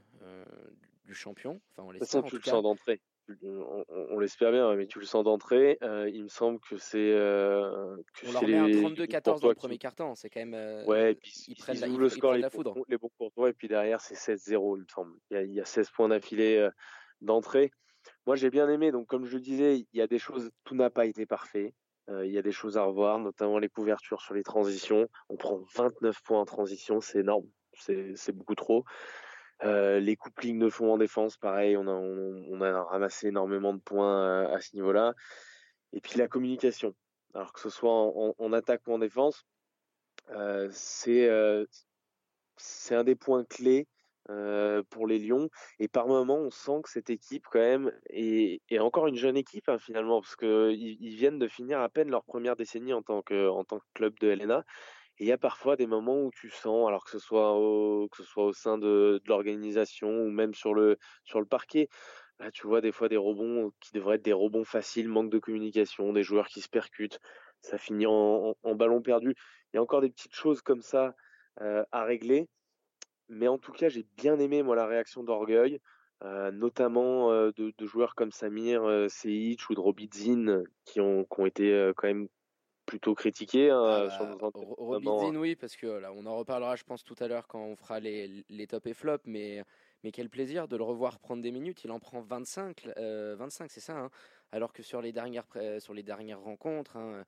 du 1.06 1.13
champion, 1.13 1.62
enfin 1.71 1.88
on 1.88 1.91
l'espère 1.91 2.23
en 2.23 2.27
tout 2.27 2.39
cas. 2.39 2.62
d'entrée 2.62 3.01
on, 3.44 4.19
l'espère 4.19 4.51
bien, 4.51 4.75
mais 4.75 4.88
tu 4.88 5.00
le 5.00 5.06
sens 5.06 5.23
d'entrée. 5.23 5.77
Euh, 5.83 6.09
il 6.09 6.23
me 6.23 6.27
semble 6.27 6.59
que 6.59 6.77
c'est. 6.77 6.97
Euh, 6.97 7.95
on 8.25 8.31
leur 8.31 8.44
met 8.44 8.57
un 8.57 8.67
32-14 8.67 9.41
dans 9.41 9.50
le 9.50 9.56
premier 9.56 9.77
quart-temps. 9.77 10.15
C'est 10.15 10.29
quand 10.29 10.39
même. 10.39 10.53
Euh, 10.53 10.85
ouais, 10.85 11.11
et 11.11 11.15
puis 11.15 11.31
ils, 11.47 11.56
prennent 11.56 11.79
la, 11.79 11.88
le 11.88 12.09
score, 12.09 12.33
les, 12.33 12.50
foudre. 12.50 12.75
les 12.88 12.97
bons 12.97 13.09
pour 13.18 13.31
toi, 13.31 13.50
et 13.50 13.53
puis 13.53 13.68
derrière, 13.68 14.01
c'est 14.01 14.15
16-0, 14.15 14.77
il 14.77 14.81
me 14.81 14.88
semble. 14.94 15.18
Il 15.31 15.53
y, 15.53 15.61
a, 15.61 15.65
16 15.65 15.89
points 15.91 16.09
d'affilée 16.09 16.69
d'entrée. 17.21 17.71
Moi, 18.27 18.35
j'ai 18.35 18.50
bien 18.50 18.69
aimé. 18.69 18.91
Donc, 18.91 19.07
comme 19.07 19.25
je 19.25 19.35
le 19.35 19.41
disais, 19.41 19.79
il 19.79 19.88
y 19.97 20.01
a 20.01 20.07
des 20.07 20.19
choses. 20.19 20.51
Tout 20.63 20.75
n'a 20.75 20.89
pas 20.89 21.06
été 21.06 21.25
parfait. 21.25 21.73
Il 22.10 22.31
y 22.31 22.38
a 22.38 22.42
des 22.42 22.52
choses 22.52 22.78
à 22.78 22.84
revoir, 22.84 23.19
notamment 23.19 23.57
les 23.57 23.69
couvertures 23.69 24.22
sur 24.22 24.34
les 24.34 24.44
transitions. 24.44 25.07
On 25.30 25.38
prend 25.38 25.62
29 25.75 26.22
points 26.24 26.40
en 26.40 26.46
transition, 26.46 27.02
c'est 27.02 27.19
énorme. 27.19 27.48
C'est 27.78 28.31
beaucoup 28.31 28.56
trop. 28.56 28.86
Euh, 29.63 30.00
les 30.00 30.16
couplings 30.16 30.60
de 30.60 30.69
fond 30.69 30.94
en 30.94 30.98
défense, 30.98 31.38
pareil, 31.38 31.78
on 31.78 31.88
a, 31.88 31.94
on, 31.94 32.62
a 32.62 32.84
ramassé 32.84 33.28
énormément 33.28 33.74
de 33.74 33.80
points 33.80 34.44
à, 34.46 34.60
ce 34.60 34.75
niveau-là. 34.75 35.13
Et 35.94 36.02
puis 36.02 36.18
la 36.18 36.28
communication. 36.28 36.94
Alors 37.34 37.54
que 37.54 37.60
ce 37.60 37.69
soit 37.69 37.92
en, 37.92 38.54
attaque 38.54 38.81
ou 38.88 38.94
en 38.94 39.00
défense, 39.00 39.46
euh, 40.31 40.72
euh, 41.07 41.66
c'est 42.57 42.96
un 42.96 43.04
des 43.04 43.16
points 43.16 43.44
clés 43.44 43.88
pour 44.89 45.07
les 45.07 45.19
Lions. 45.19 45.50
Et 45.80 45.88
par 45.88 46.07
moment, 46.07 46.38
on 46.38 46.51
sent 46.51 46.81
que 46.83 46.89
cette 46.89 47.10
équipe, 47.10 47.45
quand 47.51 47.60
même, 47.60 47.92
est, 48.10 48.80
encore 48.80 49.07
une 49.07 49.16
jeune 49.16 49.38
équipe, 49.38 49.69
hein, 49.69 49.77
finalement, 49.77 50.22
parce 50.22 50.36
qu'ils 50.36 50.98
ils 51.00 51.16
viennent 51.16 51.39
de 51.39 51.48
finir 51.48 51.80
à 51.80 51.89
peine 51.89 52.10
leur 52.10 52.24
première 52.24 52.56
décennie 52.56 52.94
en 52.94 53.01
tant 53.01 53.22
que, 53.22 53.50
club 53.94 54.18
de 54.19 54.30
LNA. 54.30 54.63
Et 55.18 55.24
il 55.25 55.27
y 55.27 55.31
a 55.31 55.38
parfois 55.38 55.77
des 55.77 55.88
moments 55.88 56.24
où 56.24 56.31
tu 56.31 56.50
sens, 56.50 56.88
alors 56.88 57.06
que 57.06 57.12
ce 57.12 57.19
soit 57.19 57.54
au, 57.54 58.10
sein 58.54 58.77
de, 58.77 59.22
l'organisation 59.27 60.10
ou 60.10 60.30
même 60.30 60.54
sur 60.54 60.74
le, 60.74 60.98
parquet, 61.50 61.88
là 62.39 62.51
tu 62.51 62.68
vois 62.68 62.81
des 62.81 62.92
fois 62.92 63.07
des 63.07 63.18
rebonds 63.18 63.71
qui 63.80 63.94
devraient 63.94 64.18
être 64.18 64.25
des 64.25 64.33
rebonds 64.33 64.66
faciles, 64.66 65.07
manque 65.07 65.30
de 65.30 65.39
communication, 65.39 66.12
des 66.12 66.24
joueurs 66.24 66.48
qui 66.48 66.60
se 66.60 66.68
percutent, 66.68 67.19
ça 67.62 67.78
finit 67.78 68.06
en, 68.06 68.56
en, 68.61 68.76
ballon 68.76 69.02
perdu. 69.02 69.35
Il 69.73 69.78
y 69.78 69.80
a 69.80 69.81
encore 69.81 70.02
des 70.02 70.09
petites 70.09 70.35
choses 70.35 70.61
comme 70.61 70.81
ça 70.81 71.16
euh, 71.61 71.83
à 71.94 72.04
régler. 72.04 72.49
Mais 73.29 73.47
en 73.47 73.57
tout 73.57 73.71
cas, 73.71 73.89
j'ai 73.89 74.05
bien 74.17 74.39
aimé 74.39 74.63
moi 74.63 74.75
la 74.75 74.85
réaction 74.85 75.23
d'orgueil, 75.23 75.79
euh, 76.23 76.51
notamment 76.51 77.31
euh, 77.31 77.51
de, 77.55 77.73
de, 77.77 77.85
joueurs 77.85 78.15
comme 78.15 78.31
Samir 78.31 78.83
euh, 78.83 79.07
Seic 79.09 79.69
ou 79.69 79.75
de 79.75 79.79
Robidzin 79.79 80.63
qui 80.85 81.01
ont, 81.01 81.25
qui 81.25 81.39
ont 81.39 81.45
été 81.45 81.91
quand 81.95 82.07
même 82.07 82.27
plutôt 82.85 83.15
critiqué. 83.15 83.71
Hein, 83.71 83.83
ah 83.83 84.09
sur 84.11 84.25
hein. 84.25 85.35
oui, 85.35 85.55
parce 85.55 85.75
que 85.75 85.87
là, 85.87 86.11
on 86.13 86.25
en 86.25 86.37
reparlera, 86.37 86.75
je 86.75 86.83
pense, 86.83 87.03
tout 87.03 87.15
à 87.19 87.27
l'heure 87.27 87.47
quand 87.47 87.63
on 87.63 87.75
fera 87.75 87.99
les, 87.99 88.45
les 88.49 88.67
top 88.67 88.85
et 88.87 88.94
flop, 88.94 89.19
mais, 89.25 89.63
mais 90.03 90.11
quel 90.11 90.29
plaisir 90.29 90.67
de 90.67 90.77
le 90.77 90.83
revoir 90.83 91.19
prendre 91.19 91.41
des 91.41 91.51
minutes. 91.51 91.83
Il 91.83 91.91
en 91.91 91.99
prend 91.99 92.21
25, 92.21 92.85
25 92.95 92.95
euh, 92.97 93.67
c'est 93.69 93.79
ça. 93.79 93.97
Hein. 93.97 94.09
alors 94.51 94.71
que 94.71 94.83
sur 94.83 95.01
les 95.01 95.11
dernières, 95.11 95.47
sur 95.79 95.94
les 95.94 96.03
dernières 96.03 96.41
rencontres, 96.41 96.95
hein, 96.95 97.25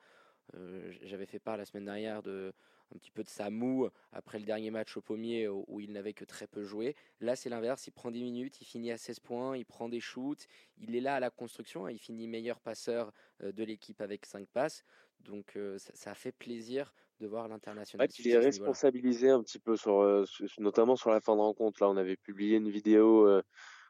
euh, 0.55 0.93
j'avais 1.01 1.25
fait 1.25 1.39
part 1.39 1.57
la 1.57 1.65
semaine 1.65 1.85
dernière 1.85 2.21
de 2.21 2.53
un 2.93 2.97
petit 2.97 3.11
peu 3.11 3.23
de 3.23 3.29
sa 3.29 3.49
moue 3.49 3.87
après 4.11 4.39
le 4.39 4.45
dernier 4.45 4.71
match 4.71 4.95
au 4.97 5.01
pommier 5.01 5.47
où, 5.47 5.79
il 5.79 5.91
n'avait 5.91 6.13
que 6.13 6.25
très 6.25 6.47
peu 6.47 6.63
joué. 6.63 6.95
Là, 7.19 7.35
c'est 7.35 7.49
l'inverse. 7.49 7.87
Il 7.87 7.91
prend 7.91 8.11
10 8.11 8.23
minutes, 8.23 8.61
il 8.61 8.65
finit 8.65 8.91
à 8.91 8.97
16 8.97 9.19
points, 9.19 9.57
il 9.57 9.65
prend 9.65 9.89
des 9.89 9.99
shoots, 9.99 10.47
il 10.77 10.95
est 10.95 11.01
là 11.01 11.15
à 11.15 11.19
la 11.19 11.29
construction, 11.29 11.87
il 11.87 11.99
finit 11.99 12.27
meilleur 12.27 12.59
passeur 12.59 13.11
euh, 13.43 13.51
de 13.51 13.63
l'équipe 13.63 14.01
avec 14.01 14.25
5 14.25 14.47
passes. 14.47 14.83
Donc 15.19 15.55
euh, 15.55 15.77
ça, 15.77 16.11
a 16.11 16.15
fait 16.15 16.31
plaisir 16.31 16.93
de 17.19 17.27
voir 17.27 17.47
l'international. 17.47 18.07
il 18.19 18.27
est 18.27 18.37
responsabilisé 18.37 19.29
un 19.29 19.41
petit 19.41 19.59
peu, 19.59 19.75
euh, 19.87 20.25
sur, 20.25 20.47
notamment 20.59 20.95
sur 20.95 21.09
la 21.09 21.19
fin 21.19 21.35
de 21.35 21.41
rencontre. 21.41 21.81
Là, 21.81 21.89
on 21.89 21.97
avait 21.97 22.15
publié 22.15 22.57
une 22.57 22.69
vidéo 22.69 23.41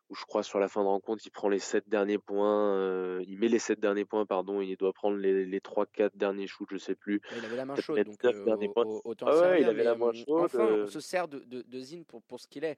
où 0.09 0.15
je 0.15 0.25
crois 0.25 0.43
sur 0.43 0.59
la 0.59 0.67
fin 0.67 0.81
de 0.81 0.87
rencontre, 0.87 1.21
il 1.25 1.31
prend 1.31 1.49
les 1.49 1.59
7 1.59 1.89
derniers 1.89 2.17
points, 2.17 3.19
il 3.21 3.37
met 3.37 3.47
les 3.47 3.59
7 3.59 3.79
derniers 3.79 4.05
points, 4.05 4.25
pardon, 4.25 4.61
il 4.61 4.75
doit 4.77 4.93
prendre 4.93 5.17
les, 5.17 5.45
les 5.45 5.59
3-4 5.59 6.11
derniers 6.15 6.47
shoots, 6.47 6.69
je 6.71 6.77
sais 6.77 6.95
plus. 6.95 7.21
il 7.37 7.45
avait 7.45 7.55
la 7.55 7.65
main 7.65 7.75
chaude, 7.75 8.01
donc 8.03 9.05
autant 9.05 9.27
ah 9.27 9.59
il 9.59 9.65
avait 9.65 9.83
la 9.83 9.95
main 9.95 10.13
chaude. 10.13 10.45
Enfin, 10.45 10.83
on 10.83 10.87
se 10.87 10.99
sert 10.99 11.27
de, 11.27 11.39
de, 11.39 11.79
Zine 11.79 12.05
pour, 12.05 12.21
pour 12.23 12.39
ce 12.39 12.47
qu'il 12.47 12.63
est. 12.63 12.77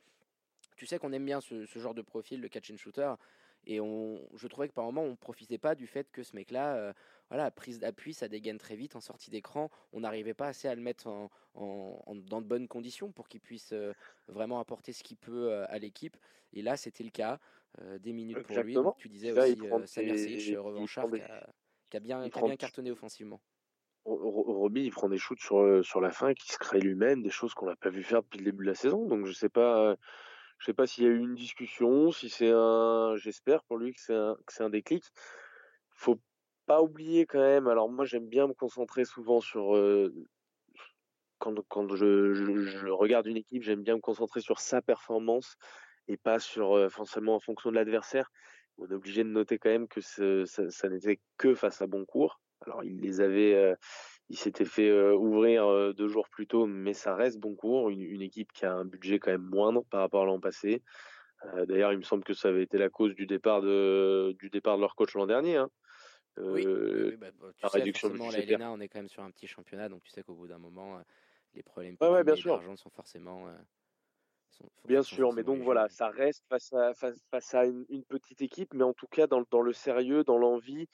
Tu 0.75 0.85
sais 0.85 0.97
qu'on 0.97 1.11
aime 1.11 1.25
bien 1.25 1.41
ce, 1.41 1.65
ce, 1.65 1.79
genre 1.79 1.93
de 1.93 2.01
profil, 2.01 2.41
le 2.41 2.47
catch 2.47 2.71
and 2.71 2.77
shooter. 2.77 3.13
Et 3.65 3.79
on, 3.81 4.19
je 4.35 4.47
trouvais 4.47 4.69
que 4.69 4.73
par 4.73 4.85
moment, 4.85 5.03
on 5.03 5.11
ne 5.11 5.15
profitait 5.15 5.57
pas 5.57 5.75
du 5.75 5.87
fait 5.87 6.09
que 6.11 6.23
ce 6.23 6.35
mec-là, 6.35 6.75
euh, 6.75 6.93
voilà, 7.29 7.51
prise 7.51 7.79
d'appui, 7.79 8.13
ça 8.13 8.27
dégaine 8.27 8.57
très 8.57 8.75
vite 8.75 8.95
en 8.95 9.01
sortie 9.01 9.29
d'écran. 9.29 9.69
On 9.93 10.01
n'arrivait 10.01 10.33
pas 10.33 10.47
assez 10.47 10.67
à 10.67 10.75
le 10.75 10.81
mettre 10.81 11.07
en, 11.07 11.29
dans 11.55 12.41
de 12.41 12.47
bonnes 12.47 12.67
conditions 12.67 13.11
pour 13.11 13.27
qu'il 13.27 13.41
puisse 13.41 13.71
euh, 13.73 13.93
vraiment 14.27 14.59
apporter 14.59 14.93
ce 14.93 15.03
qu'il 15.03 15.17
peut 15.17 15.51
euh, 15.51 15.65
à 15.69 15.77
l'équipe. 15.79 16.17
Et 16.53 16.61
là, 16.61 16.77
c'était 16.77 17.03
le 17.03 17.11
cas. 17.11 17.39
des 17.99 18.13
minutes 18.13 18.41
pour 18.43 18.57
lui. 18.63 18.73
Donc, 18.73 18.97
tu 18.97 19.09
disais 19.09 19.31
aussi 19.31 19.59
Samir 19.85 20.17
Sic, 20.17 20.57
revanchard, 20.57 21.09
qui 21.11 21.21
a, 21.21 21.47
qui 21.89 21.97
a 21.97 21.99
bien, 21.99 22.29
qui 22.29 22.39
a 22.39 22.41
bien 22.41 22.55
cartonné 22.55 22.91
offensivement. 22.91 23.41
Roby, 24.05 24.85
il 24.85 24.91
prend 24.91 25.09
des 25.09 25.19
shoots 25.19 25.39
sur, 25.39 25.85
sur 25.85 26.01
la 26.01 26.11
fin 26.11 26.33
qui 26.33 26.51
se 26.51 26.57
crée 26.57 26.79
lui-même, 26.79 27.21
des 27.21 27.29
choses 27.29 27.53
qu'on 27.53 27.67
n'a 27.67 27.75
pas 27.75 27.89
vu 27.89 28.03
faire 28.03 28.23
depuis 28.23 28.39
le 28.39 28.45
début 28.45 28.65
de 28.65 28.69
la 28.71 28.75
saison. 28.75 29.05
Donc 29.05 29.25
je 29.25 29.33
sais 29.33 29.49
pas, 29.49 29.95
je 30.59 30.65
sais 30.65 30.73
pas 30.73 30.87
s'il 30.87 31.03
y 31.05 31.07
a 31.07 31.09
eu 31.09 31.19
une 31.19 31.35
discussion, 31.35 32.11
si 32.11 32.29
c'est 32.29 32.51
un, 32.51 33.15
j'espère 33.17 33.63
pour 33.63 33.77
lui 33.77 33.93
que 33.93 34.01
c'est 34.01 34.15
un, 34.15 34.35
que 34.45 34.53
c'est 34.53 34.63
un 34.63 34.69
déclic. 34.69 35.03
Faut 35.91 36.19
pas 36.69 36.83
oublier 36.83 37.25
quand 37.25 37.39
même. 37.39 37.67
Alors 37.67 37.89
moi 37.89 38.05
j'aime 38.05 38.27
bien 38.27 38.47
me 38.47 38.53
concentrer 38.53 39.03
souvent 39.03 39.41
sur 39.41 39.75
quand, 41.39 41.55
quand 41.67 41.95
je, 41.95 42.91
regarde 42.91 43.25
une 43.25 43.37
équipe, 43.37 43.63
j'aime 43.63 43.81
bien 43.81 43.95
me 43.95 44.01
concentrer 44.01 44.39
sur 44.39 44.59
sa 44.59 44.79
performance 44.79 45.55
et 46.07 46.15
pas 46.15 46.37
sur 46.37 46.91
forcément 46.91 47.33
en 47.33 47.39
fonction 47.39 47.71
de 47.71 47.75
l'adversaire. 47.75 48.29
On 48.77 48.85
est 48.85 48.93
obligé 48.93 49.23
de 49.23 49.29
noter 49.29 49.57
quand 49.57 49.71
même 49.71 49.87
que 49.87 49.99
ça, 49.99 50.89
n'était 50.89 51.19
que 51.37 51.55
face 51.55 51.81
à 51.81 51.87
Boncourt. 51.87 52.39
Alors 52.67 52.83
il 52.83 53.01
les 53.01 53.19
avait, 53.19 53.73
il 54.29 54.37
s'était 54.37 54.63
fait 54.63 54.91
ouvrir 55.13 55.95
deux 55.95 56.07
jours 56.07 56.29
plus 56.29 56.45
tôt, 56.45 56.67
mais 56.67 56.93
ça 56.93 57.15
reste 57.15 57.39
Boncourt, 57.39 57.89
une, 57.89 58.03
une 58.03 58.21
équipe 58.21 58.51
qui 58.53 58.67
a 58.67 58.73
un 58.75 58.85
budget 58.85 59.17
quand 59.17 59.31
même 59.31 59.41
moindre 59.41 59.85
par 59.89 60.01
rapport 60.01 60.21
à 60.21 60.25
l'an 60.25 60.39
passé. 60.39 60.83
D'ailleurs, 61.67 61.93
il 61.93 61.97
me 61.97 62.03
semble 62.03 62.23
que 62.23 62.33
ça 62.33 62.49
avait 62.49 62.63
été 62.63 62.77
la 62.77 62.89
cause 62.89 63.15
du 63.15 63.25
départ 63.25 63.61
de, 63.61 64.35
du 64.37 64.51
départ 64.51 64.75
de 64.75 64.81
leur 64.81 64.93
coach 64.95 65.15
l'an 65.15 65.25
dernier. 65.25 65.55
Hein. 65.55 65.71
Oui, 66.39 66.65
oui, 66.65 67.15
bah, 67.17 67.27
tu 67.31 67.63
la 67.63 67.69
sais, 67.69 67.77
réduction 67.79 68.09
la 68.13 68.71
on 68.71 68.79
est 68.79 68.87
quand 68.87 68.99
même 68.99 69.09
sur 69.09 69.23
un 69.23 69.31
petit 69.31 69.47
championnat, 69.47 69.89
donc 69.89 70.03
tu 70.03 70.11
sais 70.11 70.23
qu'au 70.23 70.33
bout 70.33 70.47
d'un 70.47 70.59
moment, 70.59 71.01
les 71.53 71.63
problèmes 71.63 71.97
ouais, 72.01 72.23
d'argent 72.23 72.75
sont 72.75 72.89
forcément. 72.89 73.47
bien 74.85 75.03
sûr, 75.03 75.33
mais 75.33 75.43
donc 75.43 75.61
voilà, 75.61 75.89
ça 75.89 76.09
reste 76.09 76.45
face 76.47 76.73
à, 76.73 76.93
face, 76.93 77.21
face 77.29 77.53
à 77.53 77.65
une, 77.65 77.85
une, 77.89 78.03
petite 78.03 78.41
équipe, 78.41 78.73
mais 78.73 78.83
en 78.83 78.93
tout 78.93 79.07
cas, 79.07 79.27
dans, 79.27 79.43
dans 79.49 79.61
le 79.61 79.73
sérieux, 79.73 80.23
dans 80.23 80.37
l'envie, 80.37 80.87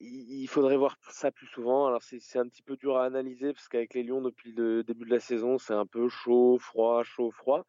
il 0.00 0.46
faudrait 0.48 0.76
voir 0.76 0.96
ça 1.08 1.30
plus 1.30 1.46
souvent. 1.46 1.86
Alors 1.86 2.02
c'est 2.02 2.38
un 2.38 2.48
petit 2.48 2.62
peu 2.62 2.76
dur 2.76 2.96
à 2.96 3.04
analyser 3.04 3.52
parce 3.52 3.68
qu'avec 3.68 3.94
les 3.94 4.02
Lions 4.02 4.20
depuis 4.20 4.52
le 4.52 4.82
début 4.84 5.04
de 5.04 5.10
la 5.10 5.20
saison, 5.20 5.58
c'est 5.58 5.74
un 5.74 5.86
peu 5.86 6.08
chaud, 6.08 6.58
froid, 6.58 7.02
chaud, 7.04 7.30
froid. 7.30 7.66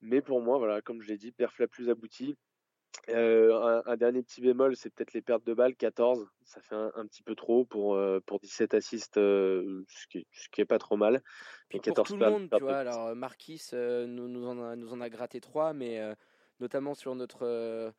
Mais 0.00 0.20
pour 0.20 0.40
moi, 0.40 0.58
voilà, 0.58 0.82
comme 0.82 1.00
je 1.00 1.08
l'ai 1.08 1.16
dit, 1.16 1.32
perf 1.32 1.58
la 1.58 1.68
plus 1.68 1.88
aboutie. 1.90 2.36
Euh, 3.10 3.82
un, 3.86 3.96
dernier 3.96 4.22
petit 4.22 4.40
bémol, 4.40 4.76
c'est 4.76 4.90
peut-être 4.90 5.12
les 5.12 5.22
pertes 5.22 5.44
de 5.44 5.54
balles, 5.54 5.74
14. 5.74 6.26
Ça 6.44 6.60
fait 6.60 6.74
un, 6.74 7.06
petit 7.06 7.22
peu 7.22 7.34
trop 7.34 7.64
pour, 7.64 7.94
euh, 7.94 8.20
pour 8.24 8.40
17 8.40 8.74
assists, 8.74 9.18
euh, 9.18 9.84
ce, 9.88 10.06
qui, 10.06 10.26
ce 10.32 10.48
qui 10.48 10.60
est 10.60 10.66
pas 10.66 10.78
trop 10.78 10.96
mal. 10.96 11.22
Et 11.70 11.80
14 11.80 11.94
pour 11.96 12.16
tout 12.16 12.22
le 12.22 12.30
monde, 12.30 12.48
tu 12.50 12.62
vois. 12.62 12.78
Alors 12.78 13.14
Marquis 13.14 13.62
nous, 13.72 14.28
nous, 14.28 14.46
en 14.46 14.62
a, 14.62 14.76
nous 14.76 14.92
en 14.92 15.00
a 15.00 15.08
gratté 15.08 15.40
3, 15.40 15.72
mais 15.72 16.00
notamment 16.60 16.94
sur 16.94 17.14
notre 17.14 17.92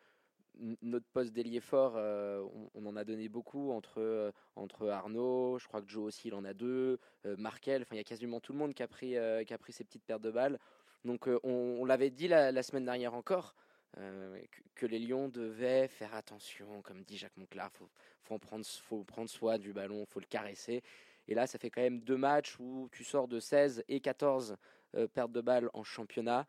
notre 0.81 1.05
poste 1.11 1.33
d'ailier 1.33 1.59
fort, 1.59 1.95
on, 1.95 2.85
en 2.85 2.95
a 2.95 3.03
donné 3.03 3.27
beaucoup 3.27 3.71
entre, 3.71 4.31
entre 4.55 4.87
Arnaud, 4.87 5.59
je 5.59 5.67
crois 5.67 5.81
que 5.81 5.89
Joe 5.89 6.05
aussi 6.05 6.29
il 6.29 6.33
en 6.33 6.45
a 6.45 6.53
deux, 6.53 6.97
Markel, 7.37 7.81
enfin 7.81 7.95
il 7.95 7.97
y 7.97 8.01
a 8.01 8.05
quasiment 8.05 8.39
tout 8.39 8.53
le 8.53 8.59
monde 8.59 8.73
qui 8.73 8.81
a 8.81 8.87
pris, 8.87 9.17
qui 9.45 9.53
a 9.53 9.57
pris 9.57 9.73
ses 9.73 9.83
petites 9.83 10.05
paires 10.05 10.21
de 10.21 10.31
balles. 10.31 10.57
Donc 11.03 11.29
on, 11.43 11.83
l'avait 11.83 12.09
dit 12.09 12.29
la, 12.29 12.63
semaine 12.63 12.85
dernière 12.85 13.13
encore, 13.13 13.53
que, 14.75 14.85
les 14.85 14.99
Lions 14.99 15.29
devaient 15.29 15.87
faire 15.87 16.13
attention, 16.13 16.81
comme 16.81 17.03
dit 17.03 17.17
Jacques 17.17 17.37
Monclar, 17.37 17.71
faut, 17.71 17.89
faut, 18.23 18.37
prendre, 19.03 19.29
soin 19.29 19.57
du 19.57 19.73
ballon, 19.73 20.05
faut 20.05 20.19
le 20.19 20.25
caresser. 20.25 20.83
Et 21.27 21.33
là, 21.33 21.47
ça 21.47 21.57
fait 21.57 21.69
quand 21.69 21.81
même 21.81 22.01
deux 22.01 22.17
matchs 22.17 22.59
où 22.59 22.89
tu 22.91 23.03
sors 23.03 23.27
de 23.27 23.39
16 23.39 23.83
et 23.87 23.99
14 23.99 24.57
pertes 25.13 25.31
de 25.31 25.41
balles 25.41 25.69
en 25.73 25.83
championnat. 25.83 26.45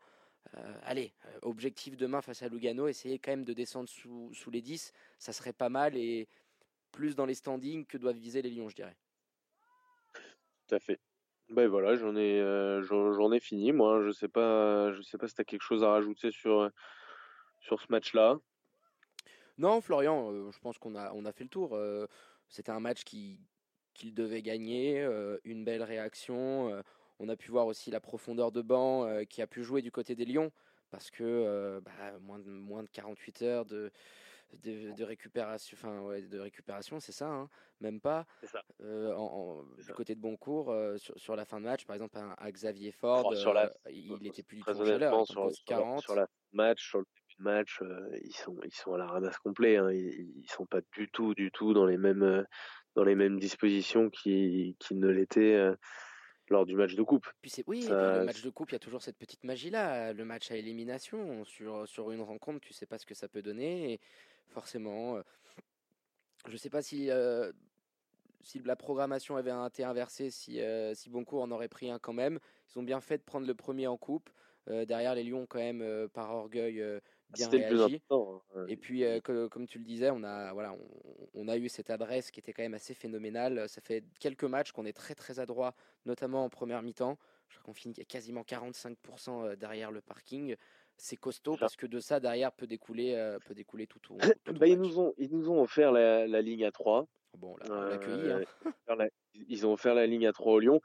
Euh, 0.55 0.73
allez, 0.83 1.13
euh, 1.25 1.39
objectif 1.41 1.97
demain 1.97 2.21
face 2.21 2.41
à 2.41 2.47
Lugano, 2.47 2.87
essayer 2.87 3.19
quand 3.19 3.31
même 3.31 3.43
de 3.43 3.53
descendre 3.53 3.89
sous, 3.89 4.31
les 4.51 4.61
10, 4.61 4.93
ça 5.19 5.33
serait 5.33 5.53
pas 5.53 5.69
mal 5.69 5.97
et 5.97 6.27
plus 6.91 7.15
dans 7.15 7.25
les 7.25 7.33
standings 7.33 7.85
que 7.85 7.97
doivent 7.97 8.17
viser 8.17 8.41
les 8.41 8.49
Lions, 8.49 8.69
je 8.69 8.75
dirais. 8.75 8.95
Tout 10.67 10.75
à 10.75 10.79
fait. 10.79 10.99
Ben 11.49 11.67
voilà, 11.67 11.95
j'en 11.95 12.15
ai, 12.15 12.41
euh, 12.41 12.81
j'en 12.83 13.31
ai 13.31 13.39
fini. 13.39 13.71
Moi, 13.71 14.03
je 14.05 14.11
sais 14.11 14.27
pas, 14.27 14.91
je 14.93 15.01
sais 15.01 15.17
pas 15.17 15.27
si 15.27 15.39
as 15.39 15.45
quelque 15.45 15.61
chose 15.61 15.83
à 15.83 15.91
rajouter 15.91 16.31
sur, 16.31 16.69
sur 17.59 17.81
ce 17.81 17.87
match-là? 17.89 18.37
Non, 19.57 19.81
Florian, 19.81 20.51
je 20.51 20.59
pense 20.59 20.77
qu'on 20.77 20.95
a, 20.95 21.11
on 21.13 21.25
a 21.25 21.31
fait 21.31 21.43
le 21.43 21.49
tour. 21.49 21.77
C'était 22.47 22.71
un 22.71 22.79
match 22.79 23.03
qui 23.03 23.39
qu'il 23.93 24.13
devait 24.13 24.43
gagner, 24.43 25.01
une 25.43 25.65
belle 25.65 25.81
réaction. 25.81 26.83
On 27.19 27.29
a 27.29 27.35
pu 27.35 27.51
voir 27.51 27.65
aussi 27.65 27.89
la 27.91 27.99
profondeur 27.99 28.51
de 28.51 28.61
banc 28.61 29.05
euh, 29.05 29.23
qui 29.23 29.41
a 29.41 29.47
pu 29.47 29.63
jouer 29.63 29.81
du 29.81 29.91
côté 29.91 30.15
des 30.15 30.25
Lions 30.25 30.51
parce 30.91 31.09
que 31.09 31.23
euh, 31.23 31.81
bah, 31.81 31.91
moins, 32.21 32.39
de, 32.39 32.49
moins 32.49 32.83
de 32.83 32.89
48 32.89 33.41
heures 33.41 33.65
de, 33.65 33.91
de, 34.63 35.03
récupération, 35.03 35.75
enfin 35.77 35.99
ouais, 36.01 36.21
de 36.21 36.39
récupération, 36.39 36.99
c'est 36.99 37.11
ça, 37.11 37.27
hein, 37.27 37.49
même 37.81 37.99
pas. 37.99 38.25
Euh, 38.81 39.61
du 39.77 39.93
côté 39.93 40.15
de 40.15 40.21
Boncourt, 40.21 40.73
sur, 40.97 41.35
la 41.35 41.43
fin 41.43 41.59
de 41.59 41.65
match, 41.65 41.85
par 41.85 41.95
exemple, 41.95 42.17
à 42.37 42.51
Xavier 42.51 42.91
Ford, 42.91 43.35
sur 43.35 43.53
la, 43.53 43.73
il 43.89 44.25
était 44.25 44.43
plus 44.43 44.57
du 44.57 44.63
tout 44.63 44.69
en 44.69 45.25
sur, 45.25 45.51
40. 45.65 46.01
Sur 46.01 46.15
la, 46.15 46.27
match, 46.53 46.87
sur 46.87 46.99
le 46.99 47.05
match, 47.39 47.81
ils 48.23 48.35
sont 48.35 48.55
ils 48.63 48.73
sont 48.73 48.93
à 48.93 48.97
la 48.97 49.07
ramasse 49.07 49.37
complet. 49.37 49.77
Hein, 49.77 49.91
ils, 49.91 50.31
ils, 50.37 50.49
sont 50.49 50.65
pas 50.65 50.81
du 50.95 51.09
tout 51.09 51.33
du 51.33 51.51
tout 51.51 51.73
dans 51.73 51.85
les 51.85 51.97
mêmes 51.97 52.45
dans 52.95 53.03
les 53.03 53.15
mêmes 53.15 53.39
dispositions 53.39 54.09
qui 54.09 54.75
qui 54.79 54.95
ne 54.95 55.07
l'étaient 55.07 55.71
lors 56.49 56.65
du 56.65 56.75
match 56.75 56.95
de 56.95 57.03
coupe. 57.03 57.27
Puis 57.41 57.51
c'est 57.51 57.63
oui, 57.67 57.85
le 57.89 58.23
match 58.23 58.41
de 58.41 58.49
coupe, 58.49 58.71
il 58.71 58.75
y 58.75 58.77
a 58.77 58.79
toujours 58.79 59.01
cette 59.01 59.17
petite 59.17 59.43
magie 59.43 59.69
là, 59.69 60.13
le 60.13 60.25
match 60.25 60.51
à 60.51 60.55
élimination 60.55 61.43
sur 61.45 61.87
sur 61.87 62.11
une 62.11 62.21
rencontre, 62.21 62.59
tu 62.61 62.73
sais 62.73 62.85
pas 62.85 62.97
ce 62.97 63.05
que 63.05 63.15
ça 63.15 63.27
peut 63.27 63.41
donner 63.41 63.93
et 63.93 63.99
forcément 64.47 65.21
je 66.47 66.57
sais 66.57 66.69
pas 66.69 66.81
si 66.81 67.09
euh, 67.11 67.51
si 68.41 68.59
la 68.59 68.75
programmation 68.75 69.35
avait 69.35 69.51
été 69.67 69.83
inversée, 69.83 70.29
si 70.29 70.61
euh, 70.61 70.93
si 70.93 71.09
Boncourt 71.09 71.43
en 71.43 71.51
aurait 71.51 71.67
pris 71.67 71.89
un 71.89 71.99
quand 71.99 72.13
même, 72.13 72.39
ils 72.69 72.79
ont 72.79 72.83
bien 72.83 73.01
fait 73.01 73.17
de 73.17 73.23
prendre 73.23 73.45
le 73.45 73.55
premier 73.55 73.87
en 73.87 73.97
coupe. 73.97 74.29
derrière 74.67 75.15
les 75.15 75.23
Lions 75.23 75.45
quand 75.47 75.59
même 75.59 76.09
par 76.13 76.31
orgueil 76.31 76.83
bien 77.33 77.49
réagi. 77.49 78.01
Hein, 78.09 78.41
et 78.67 78.77
puis, 78.77 79.03
euh, 79.03 79.19
comme 79.21 79.67
tu 79.67 79.79
le 79.79 79.85
disais, 79.85 80.09
on 80.11 80.23
a, 80.23 80.53
voilà, 80.53 80.75
on, 81.33 81.47
a 81.47 81.57
eu 81.57 81.69
cette 81.69 81.89
adresse 81.89 82.31
qui 82.31 82.39
était 82.39 82.53
quand 82.53 82.63
même 82.63 82.73
assez 82.73 82.93
phénoménale. 82.93 83.67
Ça 83.69 83.81
fait 83.81 84.03
quelques 84.19 84.43
matchs 84.43 84.71
qu'on 84.71 84.85
est 84.85 84.93
très 84.93 85.15
très 85.15 85.39
adroit, 85.39 85.73
notamment 86.05 86.43
en 86.43 86.49
première 86.49 86.81
mi-temps. 86.81 87.17
Je 87.49 87.55
crois 87.55 87.65
qu'on 87.65 87.73
finit 87.73 87.93
quasiment 87.93 88.41
45% 88.41 89.45
euh, 89.45 89.55
derrière 89.55 89.91
le 89.91 90.01
parking. 90.01 90.55
C'est 90.97 91.15
costaud 91.15 91.55
parce 91.57 91.75
que 91.75 91.85
de 91.85 91.99
ça, 91.99 92.19
derrière, 92.19 92.51
peut 92.51 92.67
découler, 92.67 93.15
euh, 93.15 93.37
peut 93.45 93.53
découler 93.53 93.87
tout, 93.87 93.99
tout, 94.45 94.53
bah, 94.53 94.67
ils, 94.67 94.79
nous 94.79 94.99
ont, 94.99 95.13
ils 95.17 95.29
nous 95.29 95.49
ont 95.49 95.61
offert 95.61 95.91
la, 95.91 96.41
ligne 96.41 96.65
à 96.65 96.71
3. 96.71 97.07
Bon, 97.37 97.55
là, 97.57 97.65
on 97.69 97.73
l'a 97.73 98.35
hein. 98.35 99.07
Ils 99.47 99.67
ont 99.67 99.73
offert 99.73 99.93
la 99.93 100.07
ligne 100.07 100.25
à 100.25 100.33
3 100.33 100.53
au 100.53 100.59
Lyon, 100.59 100.81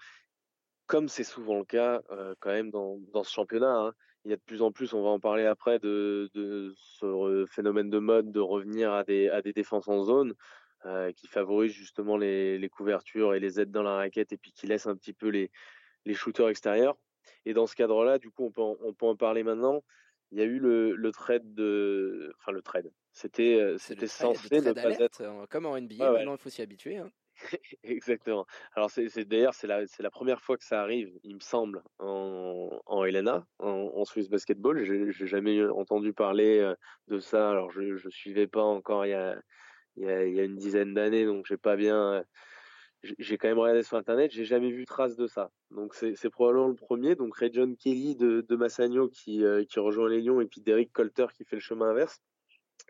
comme 0.86 1.08
c'est 1.08 1.24
souvent 1.24 1.56
le 1.56 1.64
cas 1.64 2.02
quand 2.40 2.50
même 2.50 2.70
dans, 2.70 2.98
dans 3.14 3.22
ce 3.22 3.32
championnat. 3.32 3.74
Hein 3.74 3.94
il 4.24 4.30
y 4.30 4.34
a 4.34 4.36
de 4.36 4.42
plus 4.42 4.62
en 4.62 4.70
plus, 4.70 4.92
on 4.92 5.02
va 5.02 5.08
en 5.10 5.20
parler 5.20 5.46
après, 5.46 5.78
de, 5.78 6.30
de 6.34 6.72
ce 6.76 7.44
phénomène 7.50 7.90
de 7.90 7.98
mode 7.98 8.30
de 8.30 8.40
revenir 8.40 8.92
à 8.92 9.04
des, 9.04 9.28
à 9.28 9.42
des 9.42 9.52
défenses 9.52 9.88
en 9.88 10.04
zone 10.04 10.34
euh, 10.84 11.12
qui 11.12 11.26
favorisent 11.26 11.72
justement 11.72 12.16
les, 12.16 12.58
les, 12.58 12.68
couvertures 12.68 13.34
et 13.34 13.40
les 13.40 13.60
aides 13.60 13.70
dans 13.70 13.82
la 13.82 13.96
raquette 13.96 14.32
et 14.32 14.36
puis 14.36 14.52
qui 14.52 14.66
laissent 14.66 14.86
un 14.86 14.96
petit 14.96 15.12
peu 15.12 15.28
les, 15.28 15.50
les 16.04 16.14
shooters 16.14 16.48
extérieurs. 16.48 16.96
Et 17.44 17.54
dans 17.54 17.66
ce 17.66 17.74
cadre-là, 17.74 18.18
du 18.18 18.30
coup, 18.30 18.44
on 18.46 18.50
peut, 18.50 18.62
en, 18.62 18.76
on 18.80 18.92
peut 18.92 19.06
en 19.06 19.16
parler 19.16 19.42
maintenant. 19.42 19.82
Il 20.30 20.38
y 20.38 20.40
a 20.40 20.44
eu 20.44 20.58
le, 20.58 20.94
le 20.94 21.12
trade 21.12 21.54
de, 21.54 22.32
enfin 22.38 22.52
le 22.52 22.62
trade. 22.62 22.90
C'était, 23.12 23.60
euh, 23.60 23.76
c'était 23.78 24.06
censé 24.06 24.60
ne 24.60 24.72
pas 24.72 24.98
être 24.98 25.20
euh, 25.20 25.46
comme 25.50 25.66
en 25.66 25.78
NBA. 25.78 26.10
Maintenant, 26.12 26.32
il 26.32 26.38
faut 26.38 26.48
s'y 26.48 26.62
habituer. 26.62 26.96
Hein. 26.96 27.10
Exactement. 27.82 28.46
Alors 28.74 28.90
c'est 28.90 29.24
d'ailleurs 29.24 29.54
c'est 29.54 29.66
la 29.66 30.10
première 30.10 30.40
fois 30.40 30.56
que 30.56 30.64
ça 30.64 30.80
arrive, 30.80 31.12
il 31.22 31.34
me 31.34 31.40
semble, 31.40 31.82
en 31.98 32.80
en 32.86 33.04
en, 33.58 34.04
Swiss 34.04 34.28
Basketball. 34.28 34.84
J'ai 34.84 35.26
jamais 35.26 35.62
entendu 35.64 36.12
parler 36.12 36.58
euh, 36.58 36.74
de 37.08 37.18
ça. 37.18 37.50
Alors 37.50 37.70
je 37.70 37.96
je 37.96 38.08
suivais 38.08 38.46
pas 38.46 38.62
encore 38.62 39.06
il 39.06 39.10
y 39.10 40.40
a 40.40 40.44
une 40.44 40.56
dizaine 40.56 40.94
d'années, 40.94 41.26
donc 41.26 41.46
j'ai 41.46 41.56
pas 41.56 41.76
bien. 41.76 42.14
Euh, 42.14 42.22
j'ai 43.18 43.36
quand 43.36 43.48
même 43.48 43.58
regardé 43.58 43.82
sur 43.82 43.96
internet, 43.96 44.30
j'ai 44.30 44.44
jamais 44.44 44.70
vu 44.70 44.84
trace 44.86 45.16
de 45.16 45.26
ça. 45.26 45.50
Donc 45.70 45.94
c'est 45.94 46.30
probablement 46.30 46.68
le 46.68 46.74
premier. 46.74 47.16
Donc 47.16 47.36
Ray 47.36 47.50
John 47.52 47.76
Kelly 47.76 48.14
de 48.16 48.42
de 48.42 48.56
Massagno 48.56 49.08
qui 49.08 49.44
euh, 49.44 49.64
qui 49.64 49.80
rejoint 49.80 50.08
les 50.08 50.20
Lions 50.20 50.40
et 50.40 50.46
puis 50.46 50.60
Derek 50.60 50.92
Colter 50.92 51.26
qui 51.34 51.44
fait 51.44 51.56
le 51.56 51.60
chemin 51.62 51.90
inverse. 51.90 52.22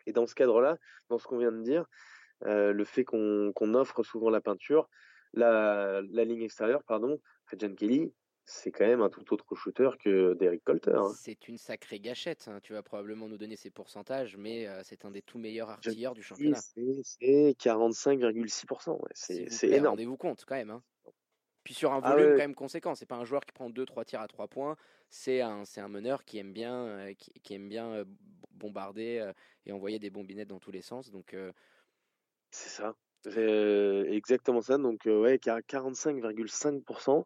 Et 0.06 0.12
dans 0.12 0.26
ce 0.26 0.34
cadre-là, 0.34 0.78
dans 1.08 1.18
ce 1.18 1.26
qu'on 1.26 1.38
vient 1.38 1.52
de 1.52 1.62
dire, 1.62 1.86
le 2.44 2.84
fait 2.84 3.04
qu'on 3.04 3.74
offre 3.74 4.02
souvent 4.02 4.30
la 4.30 4.40
peinture, 4.40 4.88
la, 5.34 6.02
la 6.10 6.24
ligne 6.24 6.42
extérieure, 6.42 6.82
pardon, 6.82 7.20
John 7.58 7.74
Kelly, 7.74 8.12
c'est 8.44 8.72
quand 8.72 8.86
même 8.86 9.02
un 9.02 9.08
tout 9.08 9.32
autre 9.32 9.54
shooter 9.54 9.90
que 10.02 10.34
Derek 10.34 10.64
Colter. 10.64 10.94
Hein. 10.96 11.12
C'est 11.16 11.48
une 11.48 11.58
sacrée 11.58 12.00
gâchette. 12.00 12.48
Hein. 12.48 12.58
Tu 12.62 12.72
vas 12.72 12.82
probablement 12.82 13.28
nous 13.28 13.38
donner 13.38 13.56
ses 13.56 13.70
pourcentages, 13.70 14.36
mais 14.36 14.66
euh, 14.66 14.80
c'est 14.84 15.04
un 15.04 15.10
des 15.10 15.22
tout 15.22 15.38
meilleurs 15.38 15.70
artilleurs 15.70 16.14
du 16.14 16.22
championnat. 16.22 16.58
C'est 16.60 17.54
45,6%. 17.58 18.90
Ouais. 18.90 18.98
C'est 19.14 19.68
énorme. 19.68 19.90
Rendez-vous 19.90 20.16
compte 20.16 20.44
quand 20.44 20.56
même. 20.56 20.70
Hein. 20.70 20.82
Puis 21.62 21.74
sur 21.74 21.92
un 21.92 22.00
ah 22.02 22.10
volume 22.10 22.30
quand 22.32 22.38
même 22.38 22.54
conséquent. 22.56 22.96
C'est 22.96 23.06
pas 23.06 23.16
un 23.16 23.24
joueur 23.24 23.44
qui 23.44 23.52
prend 23.52 23.70
2-3 23.70 24.04
tirs 24.04 24.20
à 24.20 24.26
3 24.26 24.48
points. 24.48 24.76
C'est 25.08 25.40
un, 25.40 25.62
un 25.76 25.88
meneur 25.88 26.24
qui 26.24 26.38
aime 26.38 26.52
bien, 26.52 26.74
euh, 26.74 27.14
qui, 27.14 27.32
qui, 27.40 27.54
aime 27.54 27.68
bien 27.68 28.04
bombarder 28.50 29.32
et 29.66 29.72
envoyer 29.72 30.00
des 30.00 30.10
bombinettes 30.10 30.48
dans 30.48 30.58
tous 30.58 30.72
les 30.72 30.82
sens. 30.82 31.10
Donc 31.10 31.36
c'est 32.52 32.68
ça. 32.68 32.94
exactement 34.08 34.60
ça. 34.60 34.78
Donc, 34.78 35.00
ouais, 35.06 35.36
45,5%. 35.36 37.24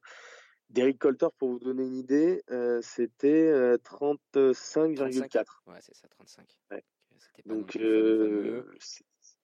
Derek 0.71 0.99
Colter, 0.99 1.29
pour 1.39 1.51
vous 1.51 1.59
donner 1.61 1.85
une 1.85 1.97
idée, 1.97 2.43
c'était 2.81 3.77
35,4. 3.79 5.63
Ouais, 5.67 5.79
c'est 5.81 5.95
ça, 5.95 6.09
35. 6.09 6.47
Donc, 7.45 7.79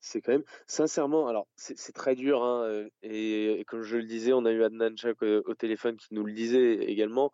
c'est 0.00 0.20
quand 0.20 0.32
même, 0.32 0.44
sincèrement, 0.66 1.28
alors 1.28 1.46
c'est 1.54 1.92
très 1.92 2.16
dur, 2.16 2.42
hein, 2.42 2.86
et, 3.02 3.64
comme 3.68 3.82
je 3.82 3.96
le 3.96 4.04
disais, 4.04 4.32
on 4.32 4.44
a 4.44 4.50
eu 4.50 4.64
Adnan 4.64 4.96
Chak 4.96 5.22
au, 5.22 5.54
téléphone 5.54 5.96
qui 5.96 6.12
nous 6.12 6.24
le 6.24 6.32
disait 6.32 6.74
également, 6.74 7.30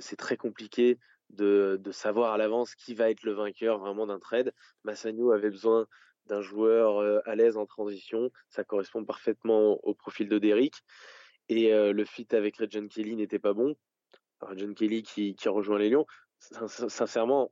c'est 0.00 0.16
très 0.16 0.36
compliqué 0.36 0.98
de, 1.30 1.78
de 1.80 1.92
savoir 1.92 2.32
à 2.32 2.38
l'avance 2.38 2.74
qui 2.74 2.94
va 2.94 3.10
être 3.10 3.22
le 3.22 3.32
vainqueur 3.32 3.78
vraiment 3.78 4.06
d'un 4.06 4.18
trade. 4.18 4.52
Massagno 4.84 5.30
avait 5.30 5.50
besoin 5.50 5.86
d'un 6.28 6.40
joueur 6.40 7.22
à 7.26 7.34
l'aise 7.34 7.56
en 7.56 7.66
transition, 7.66 8.30
ça 8.48 8.64
correspond 8.64 9.04
parfaitement 9.04 9.78
au 9.84 9.94
profil 9.94 10.28
de 10.28 10.38
Derrick. 10.38 10.74
Et 11.48 11.72
le 11.72 12.04
fit 12.04 12.28
avec 12.32 12.58
Regent 12.58 12.88
Kelly 12.88 13.16
n'était 13.16 13.38
pas 13.38 13.54
bon. 13.54 13.74
Regent 14.40 14.74
Kelly 14.74 15.02
qui, 15.02 15.34
qui 15.34 15.48
rejoint 15.48 15.78
les 15.78 15.90
Lions. 15.90 16.06
Sincèrement, 16.38 17.50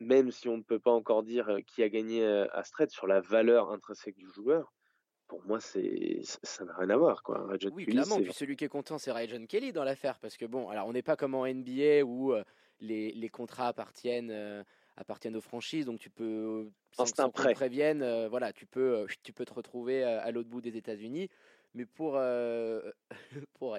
même 0.00 0.30
si 0.30 0.48
on 0.48 0.56
ne 0.56 0.62
peut 0.62 0.80
pas 0.80 0.90
encore 0.90 1.22
dire 1.22 1.58
qui 1.66 1.82
a 1.82 1.88
gagné 1.88 2.26
à 2.26 2.64
Strait 2.64 2.88
sur 2.88 3.06
la 3.06 3.20
valeur 3.20 3.70
intrinsèque 3.70 4.16
du 4.16 4.28
joueur, 4.30 4.72
pour 5.26 5.44
moi, 5.44 5.60
c'est 5.60 6.20
ça 6.42 6.64
n'a 6.64 6.74
rien 6.76 6.90
à 6.90 6.96
voir. 6.96 7.22
Quoi. 7.22 7.46
oui, 7.72 7.86
clairement. 7.86 8.20
Puis 8.20 8.32
celui 8.32 8.56
qui 8.56 8.64
est 8.64 8.68
content, 8.68 8.98
c'est 8.98 9.12
Ryan 9.12 9.46
Kelly 9.46 9.72
dans 9.72 9.84
l'affaire. 9.84 10.18
Parce 10.18 10.36
que, 10.36 10.44
bon, 10.44 10.68
alors 10.68 10.86
on 10.86 10.92
n'est 10.92 11.02
pas 11.02 11.16
comme 11.16 11.34
en 11.34 11.46
NBA 11.46 12.02
où 12.04 12.34
les, 12.80 13.12
les, 13.12 13.28
contrats 13.28 13.68
appartiennent, 13.68 14.64
appartiennent 14.96 15.36
aux 15.36 15.40
franchises. 15.40 15.86
Donc 15.86 16.00
tu 16.00 16.10
peux, 16.10 16.70
sans, 16.92 17.06
sans 17.06 17.30
qu'on 17.30 17.52
prévienne, 17.52 18.26
voilà, 18.28 18.52
tu 18.52 18.66
peux, 18.66 19.06
tu 19.22 19.32
peux 19.32 19.44
te 19.44 19.54
retrouver 19.54 20.04
à 20.04 20.30
l'autre 20.30 20.48
bout 20.48 20.60
des 20.60 20.76
États-Unis. 20.76 21.28
Mais 21.74 21.86
pour, 21.86 22.14
euh, 22.16 22.80
pour 23.54 23.76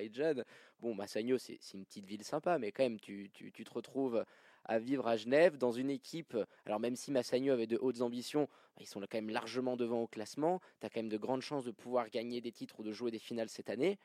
bon, 0.79 0.95
Massagno, 0.95 1.37
c'est 1.37 1.59
une 1.73 1.85
petite 1.85 2.05
ville 2.05 2.23
sympa, 2.23 2.57
mais 2.59 2.71
quand 2.71 2.83
même, 2.83 2.99
tu, 2.99 3.29
tu, 3.33 3.51
tu, 3.51 3.63
te 3.63 3.73
retrouves 3.73 4.25
à 4.65 4.79
vivre 4.79 5.07
à 5.07 5.15
Genève 5.15 5.57
dans 5.57 5.71
une 5.71 5.89
équipe. 5.89 6.37
Alors, 6.65 6.79
même 6.79 6.95
si 6.95 7.11
Massagno 7.11 7.53
avait 7.53 7.67
de 7.67 7.77
hautes 7.77 8.01
ambitions, 8.01 8.49
bah, 8.75 8.81
ils 8.81 8.87
sont 8.87 8.99
quand 8.99 9.13
même 9.13 9.29
largement 9.29 9.77
devant 9.77 10.01
au 10.01 10.07
classement. 10.07 10.59
Tu 10.81 10.87
as 10.87 10.89
quand 10.89 10.99
même 10.99 11.09
de 11.09 11.17
grandes 11.17 11.41
chances 11.41 11.63
de 11.63 11.71
pouvoir 11.71 12.09
gagner 12.09 12.41
des 12.41 12.51
titres 12.51 12.81
ou 12.81 12.83
de 12.83 12.91
jouer 12.91 13.11
des 13.11 13.19
finales 13.19 13.49
cette 13.49 13.69
année. 13.69 13.97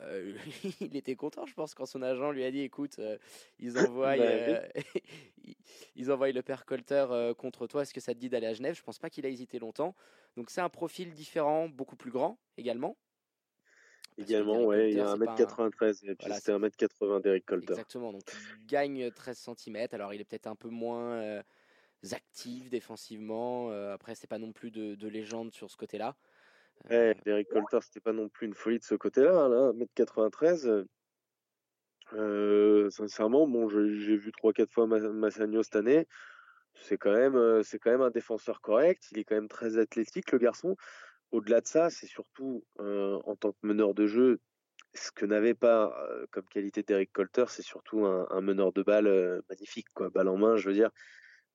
Euh, 0.00 0.34
il 0.80 0.96
était 0.96 1.16
content, 1.16 1.46
je 1.46 1.54
pense, 1.54 1.74
quand 1.74 1.86
son 1.86 2.02
agent 2.02 2.30
lui 2.30 2.44
a 2.44 2.50
dit 2.50 2.60
écoute, 2.60 2.98
euh, 2.98 3.18
ils, 3.58 3.78
envoient, 3.78 4.16
bah 4.16 4.22
euh, 4.22 4.62
ils 5.96 6.12
envoient 6.12 6.30
le 6.30 6.42
père 6.42 6.64
Colter 6.64 7.32
contre 7.36 7.66
toi, 7.66 7.82
est-ce 7.82 7.94
que 7.94 8.00
ça 8.00 8.14
te 8.14 8.18
dit 8.18 8.28
d'aller 8.28 8.46
à 8.46 8.54
Genève? 8.54 8.76
Je 8.76 8.82
pense 8.82 8.98
pas 8.98 9.10
qu'il 9.10 9.26
a 9.26 9.28
hésité 9.28 9.58
longtemps. 9.58 9.94
Donc, 10.36 10.50
c'est 10.50 10.60
un 10.60 10.68
profil 10.68 11.12
différent, 11.12 11.68
beaucoup 11.68 11.96
plus 11.96 12.10
grand 12.10 12.38
également. 12.56 12.96
Également, 14.16 14.64
ouais, 14.64 14.90
il 14.90 14.96
y 14.96 15.00
a 15.00 15.14
1m93 15.14 16.10
et 16.10 16.14
puis 16.16 16.32
c'était 16.32 16.52
1m80 16.52 17.22
d'Eric 17.22 17.46
Colter. 17.46 17.70
Exactement, 17.70 18.12
donc 18.12 18.22
il 18.60 18.66
gagne 18.66 19.12
13 19.12 19.50
cm. 19.56 19.86
Alors 19.92 20.12
il 20.12 20.20
est 20.20 20.24
peut-être 20.24 20.48
un 20.48 20.56
peu 20.56 20.70
moins 20.70 21.40
actif 22.10 22.68
défensivement. 22.68 23.70
Après, 23.92 24.16
c'est 24.16 24.26
pas 24.26 24.38
non 24.38 24.50
plus 24.50 24.72
de, 24.72 24.96
de, 24.96 25.06
légende 25.06 25.52
sur 25.52 25.70
ce 25.70 25.76
côté-là. 25.76 26.16
Euh, 26.90 27.12
ouais, 27.12 27.16
Eric 27.26 27.48
Colter, 27.48 27.78
c'était 27.82 28.00
pas 28.00 28.12
non 28.12 28.28
plus 28.28 28.46
une 28.46 28.54
folie 28.54 28.78
de 28.78 28.84
ce 28.84 28.94
côté-là. 28.94 29.48
Là, 29.48 29.72
1m93. 29.72 30.86
Euh, 32.14 32.88
sincèrement, 32.90 33.46
bon, 33.46 33.68
j'ai 33.68 34.16
vu 34.16 34.30
3-4 34.30 34.70
fois 34.70 34.86
Massagno 34.86 35.62
cette 35.62 35.76
année. 35.76 36.06
C'est 36.74 36.96
quand 36.96 37.12
même, 37.12 37.62
c'est 37.62 37.78
quand 37.78 37.90
même 37.90 38.02
un 38.02 38.10
défenseur 38.10 38.60
correct. 38.60 39.08
Il 39.12 39.18
est 39.18 39.24
quand 39.24 39.34
même 39.34 39.48
très 39.48 39.78
athlétique, 39.78 40.32
le 40.32 40.38
garçon 40.38 40.76
au-delà 41.30 41.60
de 41.60 41.66
ça, 41.66 41.90
c'est 41.90 42.06
surtout 42.06 42.64
en 42.78 43.36
tant 43.36 43.52
que 43.52 43.58
meneur 43.62 43.94
de 43.94 44.06
jeu, 44.06 44.40
ce 44.94 45.10
que 45.10 45.26
n'avait 45.26 45.54
pas 45.54 45.94
comme 46.30 46.46
qualité 46.46 46.82
d'Eric 46.82 47.12
Colter, 47.12 47.44
c'est 47.48 47.62
surtout 47.62 48.06
un, 48.06 48.40
meneur 48.40 48.72
de 48.72 48.82
balle 48.82 49.42
magnifique, 49.48 49.88
quoi, 49.94 50.10
balle 50.10 50.28
en 50.28 50.36
main, 50.36 50.56
je 50.56 50.68
veux 50.68 50.74
dire. 50.74 50.90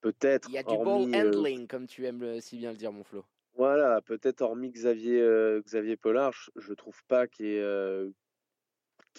Peut-être. 0.01 0.49
Il 0.49 0.55
y 0.55 0.57
a 0.57 0.63
du 0.63 0.77
ball 0.77 1.15
handling, 1.15 1.67
comme 1.67 1.87
tu 1.87 2.05
aimes 2.05 2.41
si 2.41 2.57
bien 2.57 2.71
le 2.71 2.77
dire, 2.77 2.91
mon 2.91 3.03
Flo. 3.03 3.25
Voilà, 3.55 4.01
peut-être 4.01 4.41
hormis 4.41 4.71
Xavier, 4.71 5.59
Xavier 5.63 5.95
Pollard, 5.95 6.33
je, 6.55 6.69
ne 6.69 6.75
trouve 6.75 7.03
pas 7.07 7.27
qu'il 7.27 7.45
est, 7.45 8.13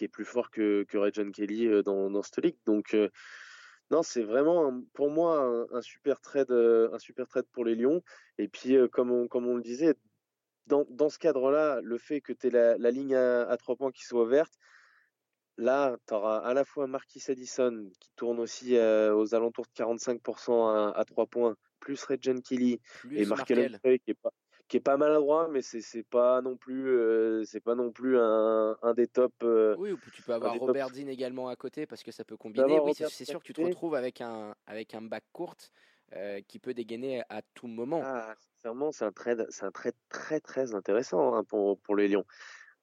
est, 0.00 0.08
plus 0.08 0.24
fort 0.24 0.50
que, 0.50 0.84
que 0.88 0.98
John 1.12 1.30
Kelly 1.30 1.82
dans, 1.84 2.10
dans 2.10 2.22
cette 2.22 2.42
ligue. 2.44 2.56
Donc, 2.66 2.96
non, 3.90 4.02
c'est 4.02 4.22
vraiment 4.22 4.82
pour 4.94 5.10
moi 5.10 5.66
un, 5.70 5.82
super 5.82 6.20
trade, 6.20 6.48
pour 7.52 7.64
les 7.64 7.74
Lions. 7.74 8.02
Et 8.38 8.48
puis, 8.48 8.76
comme 8.90 9.10
on, 9.12 9.56
le 9.56 9.62
disait, 9.62 9.94
dans, 10.66 11.08
ce 11.08 11.18
cadre-là, 11.18 11.80
le 11.82 11.98
fait 11.98 12.20
que 12.20 12.32
tu 12.32 12.48
aies 12.48 12.76
la, 12.78 12.90
ligne 12.90 13.14
à, 13.14 13.56
trois 13.58 13.76
points 13.76 13.92
qui 13.92 14.04
soit 14.04 14.26
verte, 14.26 14.54
là, 15.58 15.96
tu 16.08 16.14
auras 16.14 16.38
à 16.38 16.54
la 16.54 16.64
fois 16.64 16.86
Marquis 16.86 17.22
Addison 17.28 17.90
qui 18.00 18.10
tourne 18.16 18.40
aussi 18.40 18.76
euh, 18.76 19.14
aux 19.14 19.34
alentours 19.34 19.66
de 19.66 19.82
45% 19.82 20.92
à, 20.94 21.04
trois 21.04 21.26
points, 21.26 21.56
plus 21.84 22.02
Regent 22.04 22.40
Kelly 22.40 22.80
et 23.12 23.26
Mark 23.26 23.46
qui 23.46 23.52
est 23.54 24.14
pas 24.14 24.32
qui 24.66 24.78
est 24.78 24.80
pas 24.80 24.96
maladroit, 24.96 25.48
mais 25.52 25.60
c'est 25.60 25.82
c'est 25.82 26.08
pas 26.08 26.40
non 26.40 26.56
plus 26.56 26.88
euh, 26.88 27.44
c'est 27.44 27.60
pas 27.60 27.74
non 27.74 27.92
plus 27.92 28.18
un, 28.18 28.76
un 28.80 28.94
des 28.94 29.06
tops. 29.06 29.36
Euh, 29.42 29.76
oui, 29.78 29.92
ou 29.92 29.98
tu 30.14 30.22
peux 30.22 30.32
avoir 30.32 30.58
Robert 30.58 30.90
Dean 30.90 31.06
également 31.06 31.48
à 31.48 31.56
côté 31.56 31.86
parce 31.86 32.02
que 32.02 32.12
ça 32.12 32.24
peut 32.24 32.38
combiner. 32.38 32.80
Oui, 32.80 32.92
c'est 32.94 33.26
sûr 33.26 33.40
que 33.40 33.44
tu 33.44 33.52
te 33.52 33.60
retrouves 33.60 33.94
avec 33.94 34.22
un 34.22 34.54
avec 34.66 34.94
un 34.94 35.02
bac 35.02 35.22
courte 35.32 35.70
euh, 36.14 36.40
qui 36.48 36.58
peut 36.58 36.72
dégainer 36.72 37.22
à 37.28 37.42
tout 37.52 37.66
moment. 37.66 38.00
Ah, 38.02 38.34
sincèrement, 38.56 38.90
c'est 38.90 39.04
un 39.04 39.12
trade, 39.12 39.46
c'est 39.50 39.66
un 39.66 39.70
trade 39.70 39.96
très 40.08 40.40
très 40.40 40.74
intéressant 40.74 41.34
hein, 41.34 41.44
pour, 41.44 41.78
pour 41.80 41.94
les 41.94 42.08
Lions. 42.08 42.24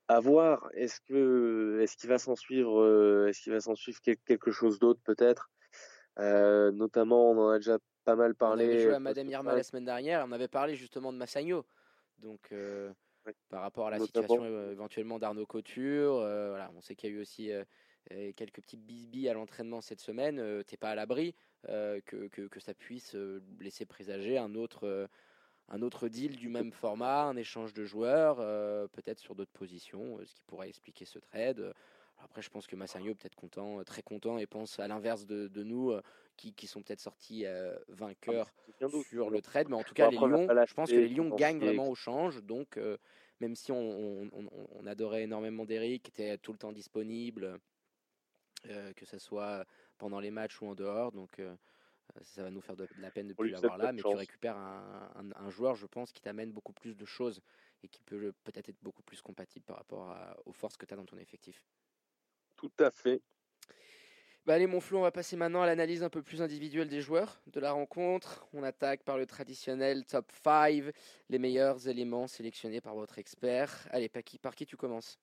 À 0.07 0.19
voir, 0.19 0.69
est-ce 0.75 0.99
que 1.01 1.79
est-ce 1.81 1.97
qu'il 1.97 2.09
va 2.09 2.19
s'en 2.19 2.35
suivre, 2.35 3.27
est-ce 3.27 3.41
qu'il 3.41 3.53
va 3.53 3.59
s'en 3.59 3.75
suivre 3.75 3.99
quelque 4.01 4.51
chose 4.51 4.77
d'autre 4.77 5.01
peut-être? 5.03 5.49
Notamment, 6.17 7.31
on 7.31 7.37
en 7.39 7.49
a 7.49 7.57
déjà 7.57 7.79
pas 8.03 8.15
mal 8.15 8.35
parlé. 8.35 8.65
On 8.65 8.69
avait 8.69 8.83
joué 8.83 8.93
à 8.93 8.99
Madame 8.99 9.29
Irma 9.29 9.55
la 9.55 9.63
semaine 9.63 9.85
dernière, 9.85 10.25
on 10.27 10.31
avait 10.31 10.47
parlé 10.47 10.75
justement 10.75 11.11
de 11.13 11.17
Massagno. 11.17 11.65
Donc, 12.19 12.53
par 13.49 13.61
rapport 13.61 13.87
à 13.87 13.91
la 13.91 13.99
situation 13.99 14.45
éventuellement 14.71 15.19
d'Arnaud 15.19 15.45
Couture, 15.45 16.15
voilà, 16.15 16.71
on 16.75 16.81
sait 16.81 16.95
qu'il 16.95 17.09
y 17.09 17.13
a 17.13 17.15
eu 17.15 17.21
aussi 17.21 17.51
quelques 18.35 18.61
petits 18.61 18.77
bisbis 18.77 19.29
à 19.29 19.33
l'entraînement 19.33 19.81
cette 19.81 20.01
semaine, 20.01 20.39
euh, 20.39 20.63
t'es 20.63 20.77
pas 20.77 20.89
à 20.89 20.95
l'abri 20.95 21.35
euh, 21.69 21.99
que, 22.05 22.27
que, 22.27 22.47
que, 22.47 22.59
ça 22.59 22.73
puisse 22.73 23.15
euh, 23.15 23.41
laisser 23.59 23.85
présager 23.85 24.37
un 24.37 24.55
autre, 24.55 25.07
un 25.69 25.81
autre 25.81 26.07
deal 26.07 26.35
du 26.35 26.49
même 26.49 26.71
format, 26.71 27.23
un 27.23 27.35
échange 27.35 27.73
de 27.73 27.85
joueurs, 27.85 28.37
peut-être 28.89 29.19
sur 29.19 29.35
d'autres 29.35 29.51
positions, 29.51 30.19
ce 30.25 30.33
qui 30.33 30.43
pourrait 30.47 30.69
expliquer 30.69 31.05
ce 31.05 31.19
trade. 31.19 31.73
Après, 32.23 32.41
je 32.41 32.49
pense 32.49 32.67
que 32.67 32.75
Massagno 32.75 33.15
peut 33.15 33.25
être 33.25 33.35
content, 33.35 33.83
très 33.83 34.03
content, 34.03 34.37
et 34.37 34.45
pense 34.45 34.79
à 34.79 34.87
l'inverse 34.87 35.25
de, 35.25 35.47
de, 35.47 35.63
nous, 35.63 35.93
qui, 36.37 36.53
qui, 36.53 36.67
sont 36.67 36.81
peut-être 36.81 36.99
sortis 36.99 37.45
vainqueurs 37.87 38.51
ah, 38.81 38.87
sur 39.09 39.29
le 39.29 39.41
trade. 39.41 39.69
Mais 39.69 39.75
en 39.75 39.83
tout 39.83 39.93
cas, 39.93 40.09
les 40.09 40.17
Lions, 40.17 40.47
je 40.65 40.73
pense 40.73 40.89
que 40.89 40.95
les 40.95 41.09
Lions 41.09 41.35
gagnent 41.35 41.59
vraiment 41.59 41.87
au 41.87 41.95
change. 41.95 42.41
Donc, 42.43 42.79
même 43.39 43.55
si 43.55 43.71
on, 43.71 44.29
on, 44.31 44.49
on, 44.71 44.87
adorait 44.87 45.23
énormément 45.23 45.65
d'Eric, 45.65 46.03
qui 46.03 46.11
était 46.11 46.37
tout 46.37 46.51
le 46.51 46.57
temps 46.57 46.71
disponible, 46.71 47.59
euh, 48.69 48.93
que 48.93 49.05
ce 49.05 49.17
soit 49.17 49.65
pendant 49.97 50.19
les 50.19 50.29
matchs 50.29 50.61
ou 50.61 50.67
en 50.67 50.75
dehors. 50.75 51.11
Donc 51.11 51.41
ça 52.21 52.43
va 52.43 52.51
nous 52.51 52.61
faire 52.61 52.75
de, 52.75 52.87
la 52.99 53.09
peine 53.09 53.27
de 53.27 53.31
ne 53.31 53.35
plus 53.35 53.49
l'avoir 53.49 53.77
là, 53.77 53.91
mais 53.91 54.01
tu 54.01 54.15
récupères 54.15 54.57
un, 54.57 55.49
joueur, 55.49 55.75
je 55.75 55.87
pense, 55.87 56.11
qui 56.11 56.21
t'amène 56.21 56.51
beaucoup 56.51 56.73
plus 56.73 56.95
de 56.95 57.05
choses 57.05 57.41
et 57.83 57.87
qui 57.87 58.01
peut 58.03 58.33
peut-être 58.43 58.69
être 58.69 58.81
beaucoup 58.81 59.01
plus 59.03 59.21
compatible 59.21 59.65
par 59.65 59.77
rapport 59.77 60.15
aux 60.45 60.53
forces 60.53 60.77
que 60.77 60.85
tu 60.85 60.93
as 60.93 60.97
dans 60.97 61.05
ton 61.05 61.17
effectif. 61.17 61.65
Tout 62.55 62.71
à 62.79 62.91
fait. 62.91 63.21
Bah 64.47 64.55
allez 64.55 64.65
mon 64.65 64.79
Flo, 64.79 64.97
on 64.97 65.01
va 65.01 65.11
passer 65.11 65.35
maintenant 65.35 65.61
à 65.61 65.67
l'analyse 65.67 66.01
un 66.01 66.09
peu 66.09 66.23
plus 66.23 66.41
individuelle 66.41 66.87
des 66.87 66.99
joueurs 66.99 67.39
de 67.45 67.59
la 67.59 67.73
rencontre. 67.73 68.47
On 68.53 68.63
attaque 68.63 69.03
par 69.03 69.19
le 69.19 69.27
traditionnel 69.27 70.03
top 70.03 70.31
5, 70.43 70.91
les 71.29 71.37
meilleurs 71.37 71.87
éléments 71.87 72.25
sélectionnés 72.25 72.81
par 72.81 72.95
votre 72.95 73.19
expert. 73.19 73.87
Allez, 73.91 74.09
par 74.09 74.23
qui, 74.23 74.39
par 74.39 74.55
qui 74.55 74.65
tu 74.65 74.77
commences? 74.77 75.19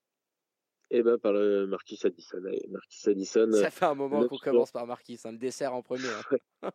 Eh 0.90 1.02
ben 1.02 1.18
par 1.18 1.32
le 1.32 1.66
Marquis 1.66 1.98
Addison. 2.04 2.40
Marquis 2.68 3.10
Addison. 3.10 3.50
Ça 3.50 3.70
fait 3.70 3.86
un 3.86 3.96
moment 3.96 4.24
qu'on 4.28 4.38
commence 4.38 4.70
par 4.70 4.86
Marquis, 4.86 5.18
un 5.24 5.32
le 5.32 5.38
dessert 5.38 5.74
en 5.74 5.82
premier. 5.82 6.08
9 6.62 6.70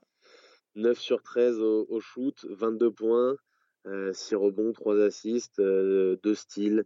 hein. 0.89 0.93
sur 0.99 1.23
13 1.23 1.61
au, 1.61 1.99
shoot, 2.01 2.45
22 2.49 2.91
points, 2.91 3.37
6 3.85 3.87
euh, 3.87 4.37
rebonds, 4.37 4.73
3 4.73 5.01
assists, 5.01 5.61
2 5.61 6.19
euh, 6.25 6.35
styles. 6.35 6.83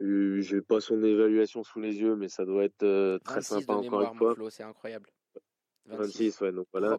Euh, 0.00 0.40
j'ai 0.40 0.60
pas 0.60 0.80
son 0.80 1.02
évaluation 1.02 1.62
sous 1.62 1.80
les 1.80 2.00
yeux, 2.00 2.16
mais 2.16 2.28
ça 2.28 2.44
doit 2.44 2.64
être 2.64 3.18
très 3.24 3.42
sympa 3.42 3.74
encore 3.74 4.02
une 4.02 4.16
fois. 4.16 4.34
C'est 4.50 4.62
incroyable. 4.62 5.10
26, 5.86 6.40
ouais, 6.42 6.52
donc 6.52 6.66
voilà. 6.72 6.98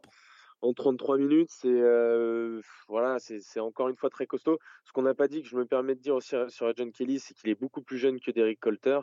En 0.61 0.73
33 0.73 1.17
minutes, 1.17 1.49
c'est 1.51 1.81
voilà, 2.87 3.17
c'est 3.19 3.59
encore 3.59 3.89
une 3.89 3.95
fois 3.95 4.09
très 4.09 4.25
costaud. 4.25 4.59
Ce 4.85 4.91
qu'on 4.91 5.03
n'a 5.03 5.13
pas 5.13 5.27
dit, 5.27 5.41
que 5.41 5.47
je 5.47 5.55
me 5.55 5.65
permets 5.65 5.95
de 5.95 6.01
dire 6.01 6.15
aussi 6.15 6.35
sur 6.47 6.75
John 6.75 6.91
Kelly, 6.91 7.19
c'est 7.19 7.33
qu'il 7.33 7.49
est 7.49 7.59
beaucoup 7.59 7.81
plus 7.81 7.97
jeune 7.97 8.19
que 8.19 8.31
Derek 8.31 8.59
Colter 8.59 8.99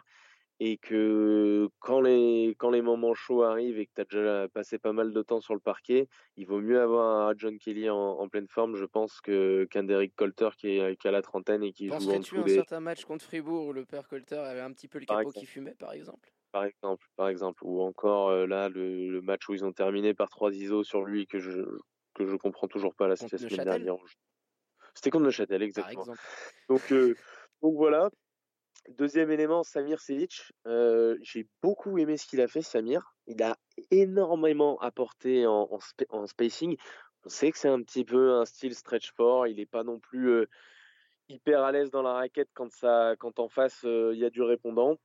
et 0.58 0.78
que 0.78 1.68
quand 1.80 2.00
les, 2.00 2.54
quand 2.58 2.70
les 2.70 2.80
moments 2.80 3.14
chauds 3.14 3.42
arrivent 3.42 3.78
et 3.78 3.86
que 3.86 3.92
tu 3.94 4.00
as 4.00 4.04
déjà 4.04 4.48
passé 4.48 4.78
pas 4.78 4.92
mal 4.92 5.12
de 5.12 5.22
temps 5.22 5.40
sur 5.40 5.54
le 5.54 5.60
parquet, 5.60 6.08
il 6.36 6.46
vaut 6.46 6.60
mieux 6.60 6.80
avoir 6.80 7.28
un 7.28 7.34
John 7.36 7.58
Kelly 7.58 7.90
en, 7.90 8.28
pleine 8.28 8.48
forme, 8.48 8.76
je 8.76 8.86
pense, 8.86 9.20
qu'un 9.20 9.84
Derek 9.84 10.14
Colter 10.16 10.50
qui 10.56 10.78
est, 10.78 10.96
qui 10.96 11.08
a 11.08 11.10
la 11.10 11.22
trentaine 11.22 11.62
et 11.62 11.72
qui 11.72 11.88
joue 11.88 11.94
en 11.94 12.18
dessous 12.18 12.42
tu 12.42 12.52
un 12.52 12.54
certain 12.54 12.80
match 12.80 13.04
contre 13.04 13.24
Fribourg 13.24 13.66
où 13.66 13.72
le 13.72 13.84
père 13.84 14.08
Colter 14.08 14.38
avait 14.38 14.60
un 14.60 14.72
petit 14.72 14.88
peu 14.88 14.98
le 14.98 15.04
capot 15.04 15.30
qui 15.30 15.46
fumait, 15.46 15.74
par 15.74 15.92
exemple. 15.92 16.30
Par 16.52 16.64
exemple, 16.64 17.06
par 17.16 17.28
exemple, 17.28 17.62
ou 17.64 17.82
encore 17.82 18.28
euh, 18.30 18.46
là 18.46 18.70
le, 18.70 19.20
match 19.20 19.46
où 19.48 19.54
ils 19.54 19.64
ont 19.64 19.72
terminé 19.72 20.14
par 20.14 20.30
trois 20.30 20.54
ISO 20.54 20.84
sur 20.84 21.04
lui 21.04 21.26
que 21.26 21.38
je 21.38 21.60
que 22.14 22.24
je 22.24 22.34
comprends 22.36 22.66
toujours 22.66 22.94
pas 22.94 23.08
la 23.08 23.16
situation 23.16 23.62
dernière. 23.62 23.96
C'était 24.94 25.10
contre 25.10 25.26
le 25.26 25.30
Châtel, 25.30 25.62
exactement. 25.62 26.06
Donc 26.70 26.92
euh, 26.92 27.14
donc 27.60 27.74
voilà, 27.74 28.08
Deuxième 28.88 29.30
élément, 29.30 29.62
Samir 29.64 30.00
Sevic. 30.00 30.52
Euh, 30.66 31.16
j'ai 31.20 31.48
beaucoup 31.62 31.98
aimé 31.98 32.16
ce 32.16 32.26
qu'il 32.26 32.40
a 32.40 32.46
fait, 32.46 32.62
Samir. 32.62 33.14
Il 33.26 33.42
a 33.42 33.56
énormément 33.90 34.78
apporté 34.78 35.46
en, 35.46 35.78
spacing. 36.26 36.76
On 37.24 37.28
sait 37.28 37.50
que 37.50 37.58
c'est 37.58 37.68
un 37.68 37.82
petit 37.82 38.04
peu 38.04 38.34
un 38.34 38.44
style 38.44 38.74
stretch 38.74 39.12
fort. 39.12 39.48
Il 39.48 39.56
n'est 39.56 39.66
pas 39.66 39.82
non 39.82 39.98
plus 39.98 40.28
euh, 40.30 40.46
hyper 41.28 41.64
à 41.64 41.72
l'aise 41.72 41.90
dans 41.90 42.02
la 42.02 42.12
raquette 42.12 42.50
quand, 42.54 42.70
ça, 42.70 43.16
quand 43.18 43.40
en 43.40 43.48
face 43.48 43.84
euh, 43.84 44.12
il 44.14 44.20
y 44.20 44.24
a 44.24 44.30
du 44.30 44.42
répondant. 44.42 44.96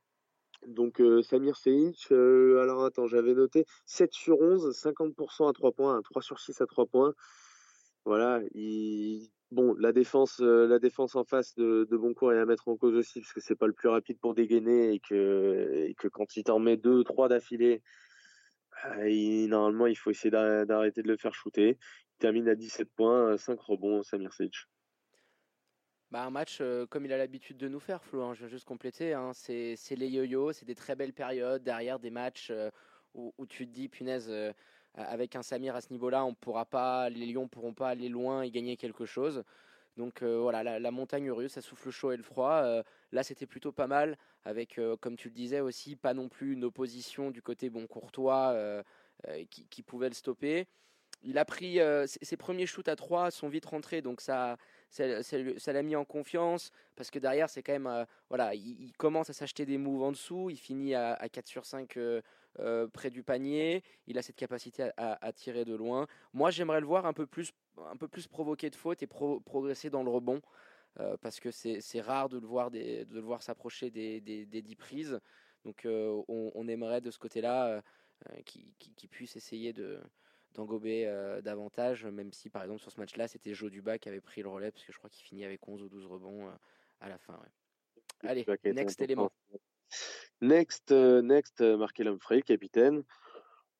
Donc 0.68 1.02
Samir 1.22 1.56
Sevic, 1.56 2.12
alors 2.12 2.84
attends, 2.84 3.08
j'avais 3.08 3.34
noté 3.34 3.66
7 3.84 4.12
sur 4.12 4.40
11, 4.40 4.70
50% 4.80 5.50
à 5.50 5.52
3 5.52 5.72
points, 5.72 6.00
3 6.02 6.22
sur 6.22 6.38
6 6.38 6.60
à 6.60 6.66
3 6.66 6.86
points. 6.86 7.14
Voilà, 8.04 8.40
il, 8.54 9.28
Bon, 9.52 9.74
la 9.78 9.92
défense, 9.92 10.40
euh, 10.40 10.66
la 10.66 10.78
défense 10.78 11.14
en 11.14 11.24
face 11.24 11.54
de, 11.56 11.86
Boncourt 11.90 12.32
est 12.32 12.38
à 12.38 12.46
mettre 12.46 12.68
en 12.68 12.76
cause 12.78 12.94
aussi, 12.94 13.20
parce 13.20 13.34
que 13.34 13.40
c'est 13.42 13.54
pas 13.54 13.66
le 13.66 13.74
plus 13.74 13.90
rapide 13.90 14.18
pour 14.18 14.34
dégainer 14.34 14.94
et 14.94 14.98
que, 14.98 15.92
quand 16.10 16.38
il 16.38 16.44
t'en 16.44 16.58
met 16.58 16.78
deux, 16.78 17.04
trois 17.04 17.28
d'affilée, 17.28 17.82
euh, 18.86 19.46
normalement, 19.48 19.86
il 19.86 19.94
faut 19.94 20.10
essayer 20.10 20.30
d'arrêter 20.30 21.02
de 21.02 21.08
le 21.08 21.18
faire 21.18 21.34
shooter. 21.34 21.76
Il 21.78 22.18
termine 22.18 22.48
à 22.48 22.54
17 22.54 22.88
points, 22.96 23.36
5 23.36 23.60
rebonds, 23.60 24.02
Samir 24.02 24.32
Sic. 24.32 24.54
Bah, 26.10 26.22
un 26.24 26.30
match 26.30 26.60
euh, 26.62 26.86
comme 26.86 27.04
il 27.04 27.12
a 27.12 27.18
l'habitude 27.18 27.58
de 27.58 27.68
nous 27.68 27.80
faire, 27.80 28.02
Flo. 28.02 28.22
Hein, 28.22 28.32
je 28.32 28.44
veux 28.44 28.48
juste 28.48 28.64
compléter. 28.64 29.12
Hein, 29.12 29.32
c'est 29.34 29.76
les 29.90 30.08
yo-yo, 30.08 30.52
c'est 30.52 30.64
des 30.64 30.74
très 30.74 30.96
belles 30.96 31.12
périodes 31.12 31.62
derrière 31.62 31.98
des 31.98 32.10
matchs 32.10 32.50
où, 33.12 33.46
tu 33.46 33.66
te 33.66 33.72
dis, 33.72 33.90
punaise 33.90 34.32
avec 34.94 35.36
un 35.36 35.42
Samir 35.42 35.74
à 35.74 35.80
ce 35.80 35.90
niveau-là, 35.90 36.24
on 36.24 36.34
pourra 36.34 36.64
pas, 36.64 37.08
les 37.08 37.26
Lions 37.26 37.48
pourront 37.48 37.74
pas 37.74 37.88
aller 37.88 38.08
loin 38.08 38.42
et 38.42 38.50
gagner 38.50 38.76
quelque 38.76 39.06
chose. 39.06 39.42
Donc 39.96 40.22
euh, 40.22 40.38
voilà, 40.38 40.78
la, 40.78 40.90
montagne 40.90 41.30
russe, 41.30 41.52
ça 41.52 41.60
souffle 41.60 41.90
chaud 41.90 42.12
et 42.12 42.16
le 42.16 42.22
froid. 42.22 42.62
Euh, 42.62 42.82
là, 43.12 43.22
c'était 43.22 43.46
plutôt 43.46 43.72
pas 43.72 43.86
mal, 43.86 44.16
avec, 44.44 44.78
euh, 44.78 44.96
comme 44.96 45.16
tu 45.16 45.28
le 45.28 45.34
disais 45.34 45.60
aussi, 45.60 45.96
pas 45.96 46.14
non 46.14 46.28
plus 46.28 46.54
une 46.54 46.64
opposition 46.64 47.30
du 47.30 47.42
côté 47.42 47.70
bon 47.70 47.86
courtois 47.86 48.56
qui, 49.50 49.66
qui, 49.68 49.82
pouvait 49.82 50.08
le 50.08 50.14
stopper. 50.14 50.66
Il 51.22 51.38
a 51.38 51.44
pris 51.44 51.78
ses 52.06 52.36
premiers 52.36 52.66
shoots 52.66 52.88
à 52.88 52.96
3 52.96 53.30
sont 53.30 53.48
vite 53.48 53.66
rentrés, 53.66 54.02
donc 54.02 54.20
ça, 54.20 54.56
ça 54.90 55.72
l'a 55.72 55.82
mis 55.82 55.94
en 55.94 56.04
confiance 56.04 56.72
parce 56.96 57.10
que 57.10 57.20
derrière, 57.20 57.48
c'est 57.48 57.62
quand 57.62 57.72
même, 57.72 58.06
voilà, 58.28 58.54
il, 58.54 58.92
commence 58.98 59.30
à 59.30 59.32
s'acheter 59.32 59.64
des 59.64 59.78
moves 59.78 60.02
en 60.02 60.10
dessous. 60.12 60.50
Il 60.50 60.56
finit 60.56 60.94
à, 60.94 61.14
à 61.14 61.28
4 61.28 61.46
sur 61.46 61.66
5 61.66 61.96
euh, 62.58 62.86
près 62.86 63.10
du 63.10 63.22
panier. 63.22 63.82
Il 64.06 64.18
a 64.18 64.22
cette 64.22 64.36
capacité 64.36 64.90
à, 64.96 65.32
tirer 65.32 65.64
de 65.64 65.74
loin. 65.74 66.06
Moi, 66.32 66.50
j'aimerais 66.50 66.80
le 66.80 66.86
voir 66.86 67.06
un 67.06 67.12
peu 67.12 67.26
plus, 67.26 67.52
un 67.78 67.96
peu 67.96 68.08
plus 68.08 68.26
provoquer 68.26 68.68
de 68.68 68.76
fautes 68.76 69.02
et 69.02 69.06
progresser 69.06 69.90
dans 69.90 70.02
le 70.02 70.10
rebond. 70.10 70.42
Euh, 71.00 71.16
parce 71.22 71.40
que 71.40 71.50
c'est 71.50 72.00
rare 72.02 72.28
de 72.28 72.38
le 72.38 72.46
voir, 72.46 72.70
de 72.70 73.06
le 73.10 73.20
voir 73.20 73.42
s'approcher 73.42 73.90
des, 73.90 74.20
des, 74.20 74.62
10 74.62 74.76
prises. 74.76 75.20
Donc 75.64 75.86
euh, 75.86 76.22
on, 76.28 76.68
aimerait 76.68 77.00
de 77.00 77.10
ce 77.10 77.18
côté-là 77.18 77.82
qu'il 78.44 79.08
puisse 79.10 79.36
essayer 79.36 79.72
de 79.72 80.00
d'engober 80.54 81.06
davantage, 81.42 82.04
même 82.04 82.30
si 82.30 82.50
par 82.50 82.62
exemple 82.62 82.82
sur 82.82 82.92
ce 82.92 83.00
match-là 83.00 83.26
c'était 83.26 83.54
Joe 83.54 83.70
Duba 83.70 83.96
qui 83.96 84.10
avait 84.10 84.20
pris 84.20 84.42
le 84.42 84.50
relais, 84.50 84.70
parce 84.70 84.84
que 84.84 84.92
je 84.92 84.98
crois 84.98 85.08
qu'il 85.08 85.24
finit 85.24 85.46
avec 85.46 85.66
11 85.66 85.82
ou 85.82 85.88
12 85.88 86.04
rebonds 86.04 86.52
à 87.00 87.08
la 87.08 87.16
fin. 87.16 87.40
Allez, 88.22 88.44
next 88.66 89.00
élément. 89.00 89.32
Next, 90.42 90.90
euh, 90.90 91.22
next, 91.22 91.60
euh, 91.60 91.76
Markel 91.76 92.08
Humphrey, 92.08 92.42
capitaine. 92.42 93.04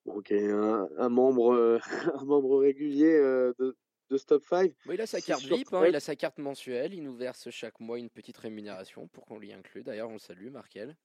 Ok, 0.05 0.31
un, 0.31 1.09
membre, 1.09 1.55
euh, 1.55 1.79
un 2.15 2.25
membre 2.25 2.61
régulier 2.61 3.13
de, 3.59 3.77
de 4.11 4.17
Stop 4.17 4.45
5. 4.45 4.73
il 4.89 5.01
a 5.01 5.07
sa 5.07 5.21
carte 5.21 5.43
VIP, 5.43 5.73
hein, 5.73 5.87
il 5.89 5.97
a 5.97 6.01
sa 6.01 6.15
carte 6.15 6.39
mensuelle, 6.39 6.95
il 6.95 7.03
nous 7.03 7.17
verse 7.17 7.51
chaque 7.51 7.81
mois 7.81 7.99
une 7.99 8.11
petite 8.11 8.39
rémunération 8.39 9.09
pour 9.09 9.27
qu'on 9.27 9.41
l'y 9.41 9.53
inclue. 9.53 9.83
D'ailleurs, 9.83 10.09
on 10.09 10.15
le 10.15 10.19
salue, 10.21 10.51
Markel. 10.51 10.97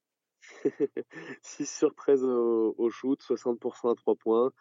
6 1.42 1.66
sur 1.66 1.92
13 1.92 2.22
au, 2.22 2.76
au, 2.78 2.90
shoot, 2.90 3.20
60% 3.20 3.90
à 3.90 3.94
3 3.96 4.14
points. 4.14 4.52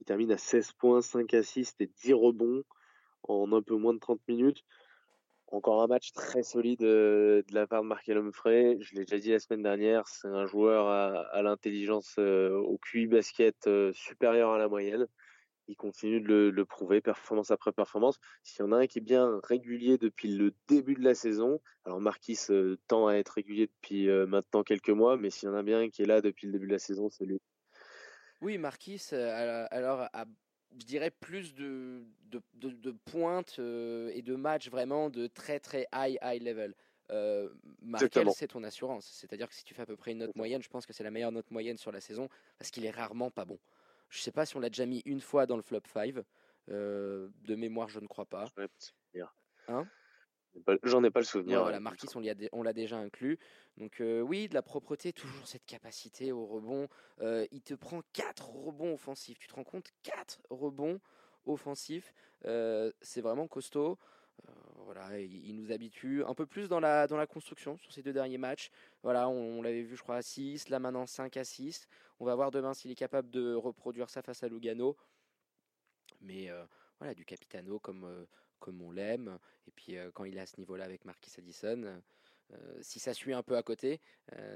Il 0.00 0.04
termine 0.04 0.30
à 0.30 0.38
16 0.38 0.70
points, 0.78 1.00
5 1.00 1.34
assists 1.34 1.80
et 1.80 1.88
10 2.04 2.12
rebonds 2.12 2.62
en 3.24 3.52
un 3.52 3.62
peu 3.62 3.74
moins 3.74 3.92
de 3.92 3.98
30 3.98 4.20
minutes. 4.28 4.64
Encore 5.50 5.82
un 5.82 5.86
match 5.86 6.12
très 6.12 6.42
solide 6.42 6.82
euh, 6.82 7.42
de 7.48 7.54
la 7.54 7.66
part 7.66 7.82
de 7.82 7.88
Markel 7.88 8.18
Humphrey. 8.18 8.76
Je 8.80 8.94
l'ai 8.94 9.06
déjà 9.06 9.18
dit 9.18 9.30
la 9.30 9.38
semaine 9.38 9.62
dernière, 9.62 10.06
c'est 10.06 10.28
un 10.28 10.44
joueur 10.44 10.88
à, 10.88 11.42
l'intelligence, 11.42 12.16
euh, 12.18 12.54
au 12.58 12.76
QI 12.76 13.06
basket 13.06 13.66
euh, 13.66 13.90
supérieur 13.94 14.50
à 14.50 14.58
la 14.58 14.68
moyenne. 14.68 15.06
Il 15.66 15.76
continue 15.76 16.20
de 16.20 16.50
le, 16.54 16.64
prouver, 16.66 17.00
performance 17.00 17.50
après 17.50 17.72
performance. 17.72 18.18
S'il 18.42 18.62
y 18.62 18.68
en 18.68 18.72
a 18.72 18.76
un 18.76 18.86
qui 18.86 18.98
est 18.98 19.02
bien 19.02 19.40
régulier 19.42 19.96
depuis 19.96 20.28
le 20.34 20.52
début 20.66 20.94
de 20.94 21.02
la 21.02 21.14
saison, 21.14 21.60
alors 21.84 22.00
Marquis 22.00 22.38
tend 22.86 23.06
à 23.06 23.14
être 23.14 23.30
régulier 23.30 23.66
depuis 23.66 24.08
maintenant 24.26 24.62
quelques 24.62 24.88
mois, 24.88 25.18
mais 25.18 25.28
s'il 25.28 25.50
y 25.50 25.52
en 25.52 25.54
a 25.54 25.62
bien 25.62 25.90
qui 25.90 26.00
est 26.00 26.06
là 26.06 26.22
depuis 26.22 26.46
le 26.46 26.54
début 26.54 26.68
de 26.68 26.72
la 26.72 26.78
saison, 26.78 27.10
c'est 27.10 27.26
lui. 27.26 27.38
Oui, 28.40 28.56
Marquis, 28.56 29.02
alors, 29.12 30.08
a 30.10 30.24
je 30.76 30.84
dirais, 30.84 31.10
plus 31.10 31.54
de, 31.54 32.02
de, 32.30 32.40
de, 32.54 32.90
pointes 32.90 33.56
euh, 33.58 34.10
et 34.14 34.22
de 34.22 34.34
matchs 34.34 34.68
vraiment 34.70 35.10
de 35.10 35.26
très 35.26 35.60
très 35.60 35.86
high 35.94 36.18
high 36.22 36.42
level. 36.42 36.74
Euh, 37.10 37.48
Markel, 37.80 38.28
c'est 38.34 38.48
ton 38.48 38.62
assurance. 38.64 39.06
C'est-à-dire 39.06 39.48
que 39.48 39.54
si 39.54 39.64
tu 39.64 39.74
fais 39.74 39.82
à 39.82 39.86
peu 39.86 39.96
près 39.96 40.12
une 40.12 40.18
note 40.18 40.36
moyenne, 40.36 40.62
je 40.62 40.68
pense 40.68 40.86
que 40.86 40.92
c'est 40.92 41.04
la 41.04 41.10
meilleure 41.10 41.32
note 41.32 41.50
moyenne 41.50 41.78
sur 41.78 41.90
la 41.90 42.00
saison 42.00 42.28
parce 42.58 42.70
qu'il 42.70 42.84
est 42.84 42.90
rarement 42.90 43.30
pas 43.30 43.44
bon. 43.44 43.58
Je 44.10 44.20
sais 44.20 44.32
pas 44.32 44.46
si 44.46 44.56
on 44.56 44.60
l'a 44.60 44.68
déjà 44.68 44.86
mis 44.86 45.02
une 45.04 45.20
fois 45.20 45.46
dans 45.46 45.56
le 45.56 45.62
flop 45.62 45.82
5. 45.92 46.14
Euh, 46.70 47.28
de 47.44 47.54
mémoire, 47.54 47.88
je 47.88 47.98
ne 47.98 48.06
crois 48.06 48.26
pas. 48.26 48.44
Hein? 49.68 49.86
J'en 50.82 51.04
ai 51.04 51.10
pas 51.10 51.20
le 51.20 51.26
souvenir. 51.26 51.62
voilà, 51.62 51.80
Marquis, 51.80 52.08
on 52.52 52.62
l'a 52.62 52.72
déjà 52.72 52.98
inclus. 52.98 53.38
Donc 53.76 54.00
euh, 54.00 54.20
oui, 54.20 54.48
de 54.48 54.54
la 54.54 54.62
propreté, 54.62 55.12
toujours 55.12 55.46
cette 55.46 55.64
capacité 55.64 56.32
au 56.32 56.46
rebond. 56.46 56.88
Euh, 57.48 57.56
il 57.56 57.62
te 57.62 57.74
prend 57.74 58.02
4 58.12 58.48
rebonds 58.48 58.94
offensifs. 58.94 59.38
Tu 59.38 59.48
te 59.48 59.54
rends 59.54 59.64
compte? 59.64 59.90
4 60.02 60.40
rebonds 60.50 61.00
offensifs. 61.46 62.12
Euh, 62.44 62.92
c'est 63.00 63.20
vraiment 63.20 63.48
costaud. 63.48 63.98
voilà, 64.84 65.18
il, 65.20 65.54
nous 65.56 65.72
habitue 65.72 66.24
un 66.24 66.34
peu 66.34 66.46
plus 66.46 66.68
dans 66.68 66.80
la, 66.80 67.26
construction 67.26 67.76
sur 67.78 67.92
ces 67.92 68.02
deux 68.02 68.12
derniers 68.12 68.38
matchs. 68.38 68.70
Voilà, 69.02 69.28
on, 69.28 69.62
l'avait 69.62 69.82
vu, 69.82 69.96
je 69.96 70.02
crois, 70.02 70.16
à 70.16 70.22
6, 70.22 70.68
là 70.68 70.78
maintenant 70.78 71.06
5 71.06 71.36
à 71.36 71.44
6. 71.44 71.88
On 72.20 72.24
va 72.24 72.34
voir 72.34 72.50
demain 72.50 72.74
s'il 72.74 72.90
est 72.90 72.96
capable 72.96 73.30
de 73.30 73.54
reproduire 73.54 74.08
ça 74.10 74.22
face 74.22 74.42
à 74.42 74.48
Lugano. 74.48 74.96
Mais 76.20 76.48
voilà, 76.98 77.14
du 77.14 77.24
Capitano 77.24 77.78
comme 77.78 78.26
comme 78.60 78.80
on 78.82 78.90
l'aime. 78.90 79.38
Et 79.66 79.70
puis 79.70 79.96
quand 80.14 80.24
il 80.24 80.36
est 80.36 80.40
à 80.40 80.46
ce 80.46 80.56
niveau-là 80.58 80.84
avec 80.84 81.04
Marquis 81.04 81.32
Addison, 81.38 82.00
si 82.80 82.98
ça 82.98 83.14
suit 83.14 83.32
un 83.32 83.42
peu 83.42 83.56
à 83.56 83.62
côté, 83.62 84.00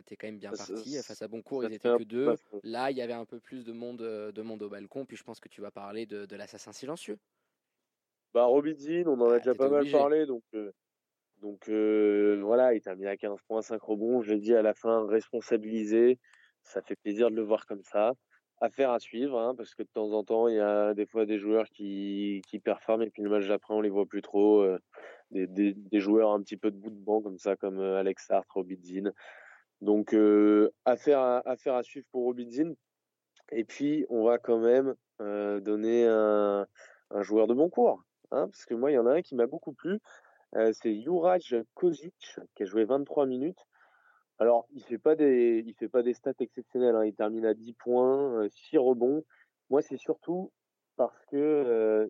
tu 0.07 0.15
es 0.15 0.17
quand 0.17 0.27
même 0.27 0.39
bien 0.39 0.51
parti. 0.51 0.97
Face 1.03 1.23
à 1.23 1.29
Boncourt, 1.29 1.65
ils 1.65 1.75
étaient 1.75 1.97
que 1.97 2.05
deux. 2.05 2.35
Là, 2.63 2.91
il 2.91 2.97
y 2.97 3.03
avait 3.03 3.13
un 3.13 3.25
peu 3.25 3.39
plus 3.39 3.65
de 3.65 3.73
monde, 3.73 3.99
de 3.99 4.43
monde 4.43 4.63
au 4.63 4.69
balcon. 4.69 5.05
Puis 5.05 5.17
je 5.17 5.25
pense 5.25 5.41
que 5.41 5.49
tu 5.49 5.61
vas 5.61 5.71
parler 5.71 6.07
de, 6.07 6.27
de 6.27 6.37
l'assassin 6.37 6.73
silencieux. 6.73 7.19
Bah, 8.35 8.45
Robidine, 8.45 9.09
on 9.09 9.21
en 9.21 9.31
a 9.31 9.35
ah, 9.35 9.39
déjà 9.39 9.55
pas 9.55 9.69
mal 9.69 9.91
parlé. 9.91 10.27
Donc, 10.27 10.45
donc 11.41 11.69
voilà, 11.69 12.75
il 12.75 12.81
termine 12.81 13.07
à 13.07 13.17
15 13.17 13.41
points, 13.47 13.63
5 13.63 13.81
rebonds. 13.83 14.23
Je 14.23 14.33
l'ai 14.33 14.41
dit 14.41 14.55
à 14.55 14.63
la 14.63 14.75
fin, 14.75 15.07
responsabilisé. 15.07 16.19
Ça 16.63 16.81
fait 16.81 16.97
plaisir 16.97 17.31
de 17.31 17.37
le 17.37 17.43
voir 17.43 17.67
comme 17.67 17.83
ça 17.83 18.15
affaire 18.63 18.93
à 18.93 19.01
suivre, 19.01 19.39
hein, 19.39 19.55
parce 19.57 19.75
que 19.75 19.83
de 19.83 19.89
temps 19.93 20.13
en 20.13 20.23
temps, 20.23 20.47
il 20.47 20.55
y 20.55 20.61
a 20.61 20.95
des 20.95 21.05
fois 21.05 21.27
des 21.27 21.39
joueurs 21.39 21.69
qui, 21.69 22.41
performent 22.65 23.03
et 23.03 23.11
puis 23.11 23.23
le 23.23 23.29
match 23.29 23.49
d'après, 23.49 23.75
on 23.75 23.81
les 23.81 23.91
voit 23.91 24.07
plus 24.07 24.23
trop. 24.23 24.63
Euh, 24.63 24.79
des, 25.33 25.75
joueurs 26.01 26.31
un 26.31 26.41
petit 26.43 26.57
peu 26.57 26.71
de 26.71 26.77
bout 26.77 26.91
de 26.91 26.95
banc 26.95 27.23
comme 27.23 27.39
ça, 27.39 27.57
comme 27.57 27.81
euh, 27.81 27.99
Alex 27.99 28.31
Hart, 28.31 28.49
Robidzin. 28.51 29.13
Donc, 29.81 30.15
euh, 30.15 30.71
affaire, 30.85 31.19
à, 31.19 31.39
affaire 31.49 31.75
à 31.75 31.83
suivre 31.83 32.07
pour 32.13 32.23
Robidzin. 32.23 32.75
Et 33.51 33.65
puis, 33.65 34.07
on 34.09 34.25
va 34.25 34.39
quand 34.39 34.59
même 34.59 34.95
euh, 35.21 35.61
donner 35.61 36.07
un, 36.07 36.67
un, 37.11 37.23
joueur 37.23 37.49
de 37.49 37.55
bon 37.55 37.69
cours, 37.69 38.05
hein, 38.31 38.47
parce 38.47 38.65
que 38.65 38.75
moi, 38.75 38.93
il 38.93 38.95
y 38.95 38.99
en 38.99 39.07
a 39.07 39.15
un 39.15 39.23
qui 39.23 39.35
m'a 39.35 39.47
beaucoup 39.47 39.73
plu. 39.73 39.99
c'est 40.73 41.01
Juraj 41.01 41.57
Kozic, 41.75 42.39
qui 42.55 42.63
a 42.63 42.67
joué 42.67 42.85
23 42.85 43.27
minutes. 43.27 43.67
Alors, 44.39 44.67
il 44.73 44.83
fait 44.83 44.99
pas 44.99 45.15
des, 45.15 45.63
il 45.67 45.75
fait 45.75 45.89
pas 45.89 46.03
des 46.03 46.15
stats 46.15 46.33
exceptionnelles. 46.41 46.97
Hein. 46.97 47.05
Il 47.05 47.15
termine 47.15 47.47
à 47.47 47.55
10 47.55 47.73
points, 47.75 48.49
6 48.49 48.77
euh, 48.77 48.81
rebonds. 48.81 49.25
Moi, 49.71 49.83
c'est 49.83 49.97
surtout 49.97 50.53
parce 50.97 51.25
que, 51.27 51.37
euh, 51.37 52.07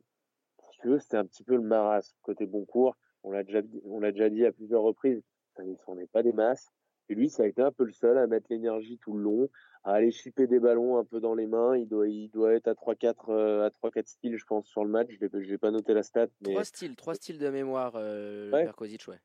si 0.70 0.78
tu 0.80 0.88
veux, 0.88 0.98
c'était 0.98 1.16
un 1.16 1.26
petit 1.26 1.44
peu 1.44 1.56
le 1.56 1.62
marasme 1.62 2.16
côté 2.22 2.46
bon 2.46 2.64
cours. 2.64 2.96
On 3.22 3.30
l'a 3.30 3.44
déjà, 3.44 3.60
on 3.84 4.00
l'a 4.00 4.12
déjà 4.12 4.28
dit 4.30 4.44
à 4.44 4.52
plusieurs 4.52 4.82
reprises. 4.82 5.22
Ça 5.56 5.62
ne 5.62 6.00
est 6.00 6.10
pas 6.10 6.22
des 6.22 6.32
masses. 6.32 6.72
Et 7.08 7.14
lui, 7.14 7.28
ça 7.28 7.42
a 7.42 7.46
été 7.46 7.60
un 7.60 7.72
peu 7.72 7.84
le 7.84 7.92
seul 7.92 8.16
à 8.16 8.26
mettre 8.26 8.46
l'énergie 8.48 8.98
tout 8.98 9.12
le 9.12 9.22
long, 9.22 9.50
à 9.84 9.92
aller 9.92 10.10
chipper 10.10 10.46
des 10.46 10.60
ballons 10.60 10.96
un 10.98 11.04
peu 11.04 11.20
dans 11.20 11.34
les 11.34 11.46
mains. 11.46 11.76
Il 11.76 11.86
doit, 11.86 12.08
il 12.08 12.30
doit 12.30 12.54
être 12.54 12.68
à 12.68 12.72
3-4 12.72 13.14
euh, 13.28 13.66
à 13.66 13.68
3-4 13.68 14.06
styles, 14.06 14.36
je 14.36 14.44
pense, 14.46 14.66
sur 14.66 14.84
le 14.84 14.90
match. 14.90 15.08
Je 15.20 15.50
n'ai 15.50 15.58
pas 15.58 15.70
noté 15.70 15.92
la 15.92 16.02
stat. 16.02 16.28
Mais... 16.40 16.52
Trois 16.52 16.64
styles, 16.64 16.96
trois 16.96 17.14
styles 17.14 17.38
de 17.38 17.50
mémoire, 17.50 17.92
euh, 17.96 18.50
ouais. 18.50 18.70
ouais. 19.08 19.18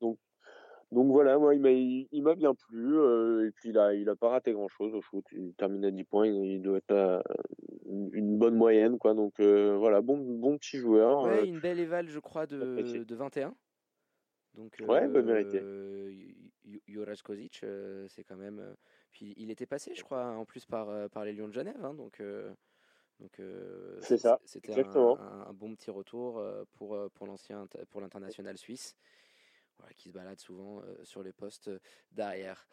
Donc, 0.00 0.18
donc 0.92 1.10
voilà, 1.10 1.38
moi, 1.38 1.54
il 1.54 2.22
m'a, 2.22 2.34
bien 2.34 2.54
plu. 2.54 2.98
Euh, 2.98 3.48
et 3.48 3.50
puis, 3.50 3.70
il 3.70 3.78
a, 3.78 3.94
il 3.94 4.08
a 4.08 4.14
pas 4.14 4.28
raté 4.28 4.52
grand-chose 4.52 4.94
au 4.94 5.02
shoot. 5.02 5.24
Il 5.32 5.54
termine 5.54 5.84
à 5.84 5.90
10 5.90 6.04
points. 6.04 6.26
Il, 6.26 6.62
doit 6.62 6.78
être 6.78 6.94
à 6.94 7.22
une 7.86 8.38
bonne 8.38 8.54
moyenne, 8.54 8.98
quoi. 8.98 9.14
Donc 9.14 9.40
voilà, 9.40 10.00
bon, 10.00 10.18
bon 10.18 10.58
petit 10.58 10.78
joueur. 10.78 11.24
Ouais, 11.24 11.48
une 11.48 11.60
belle 11.60 11.80
éval, 11.80 12.08
je 12.08 12.18
crois, 12.18 12.46
de, 12.46 13.02
de 13.02 13.14
21. 13.14 13.54
Donc, 14.54 14.76
ouais, 14.86 15.08
bonne 15.08 15.26
vérité. 15.26 15.60
Juraj 16.86 17.22
Kozic, 17.22 17.64
c'est 18.08 18.22
quand 18.24 18.36
même 18.36 18.62
puis 19.12 19.34
il 19.36 19.50
était 19.50 19.66
passé, 19.66 19.94
je 19.94 20.02
crois, 20.02 20.32
en 20.32 20.44
plus 20.44 20.66
par, 20.66 20.88
euh, 20.88 21.08
par 21.08 21.24
les 21.24 21.32
Lions 21.32 21.48
de 21.48 21.52
Genève. 21.52 21.84
Hein, 21.84 21.94
donc 21.94 22.20
euh, 22.20 22.52
donc 23.20 23.38
euh, 23.38 23.98
c'est 24.00 24.16
ça. 24.16 24.40
C'était 24.44 24.72
un, 24.80 24.96
un, 25.46 25.52
bon 25.52 25.74
petit 25.76 25.90
retour 25.90 26.42
pour, 26.72 26.98
pour 27.14 27.26
l'ancien 27.26 27.68
pour 27.90 28.00
l'international 28.00 28.58
suisse, 28.58 28.96
qui 29.96 30.08
se 30.08 30.14
balade 30.14 30.38
souvent 30.38 30.82
sur 31.02 31.22
les 31.22 31.32
postes 31.32 31.70
d'arrière. 32.12 32.66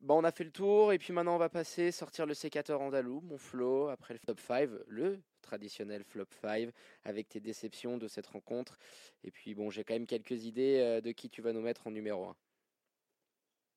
Bon, 0.00 0.18
on 0.20 0.24
a 0.24 0.32
fait 0.32 0.44
le 0.44 0.50
tour 0.50 0.92
et 0.92 0.98
puis 0.98 1.12
maintenant 1.12 1.36
on 1.36 1.38
va 1.38 1.48
passer 1.48 1.90
sortir 1.90 2.26
le 2.26 2.34
sécateur 2.34 2.80
andalou, 2.80 3.20
mon 3.22 3.38
flow, 3.38 3.88
après 3.88 4.12
le 4.12 4.18
flop 4.18 4.36
5, 4.36 4.68
le 4.88 5.20
traditionnel 5.40 6.04
flop 6.04 6.26
5 6.42 6.70
avec 7.04 7.28
tes 7.28 7.40
déceptions 7.40 7.96
de 7.96 8.08
cette 8.08 8.26
rencontre. 8.26 8.78
Et 9.22 9.30
puis 9.30 9.54
bon, 9.54 9.70
j'ai 9.70 9.84
quand 9.84 9.94
même 9.94 10.06
quelques 10.06 10.44
idées 10.44 11.00
de 11.02 11.12
qui 11.12 11.30
tu 11.30 11.40
vas 11.40 11.52
nous 11.52 11.62
mettre 11.62 11.86
en 11.86 11.90
numéro 11.90 12.24
1. 12.24 12.36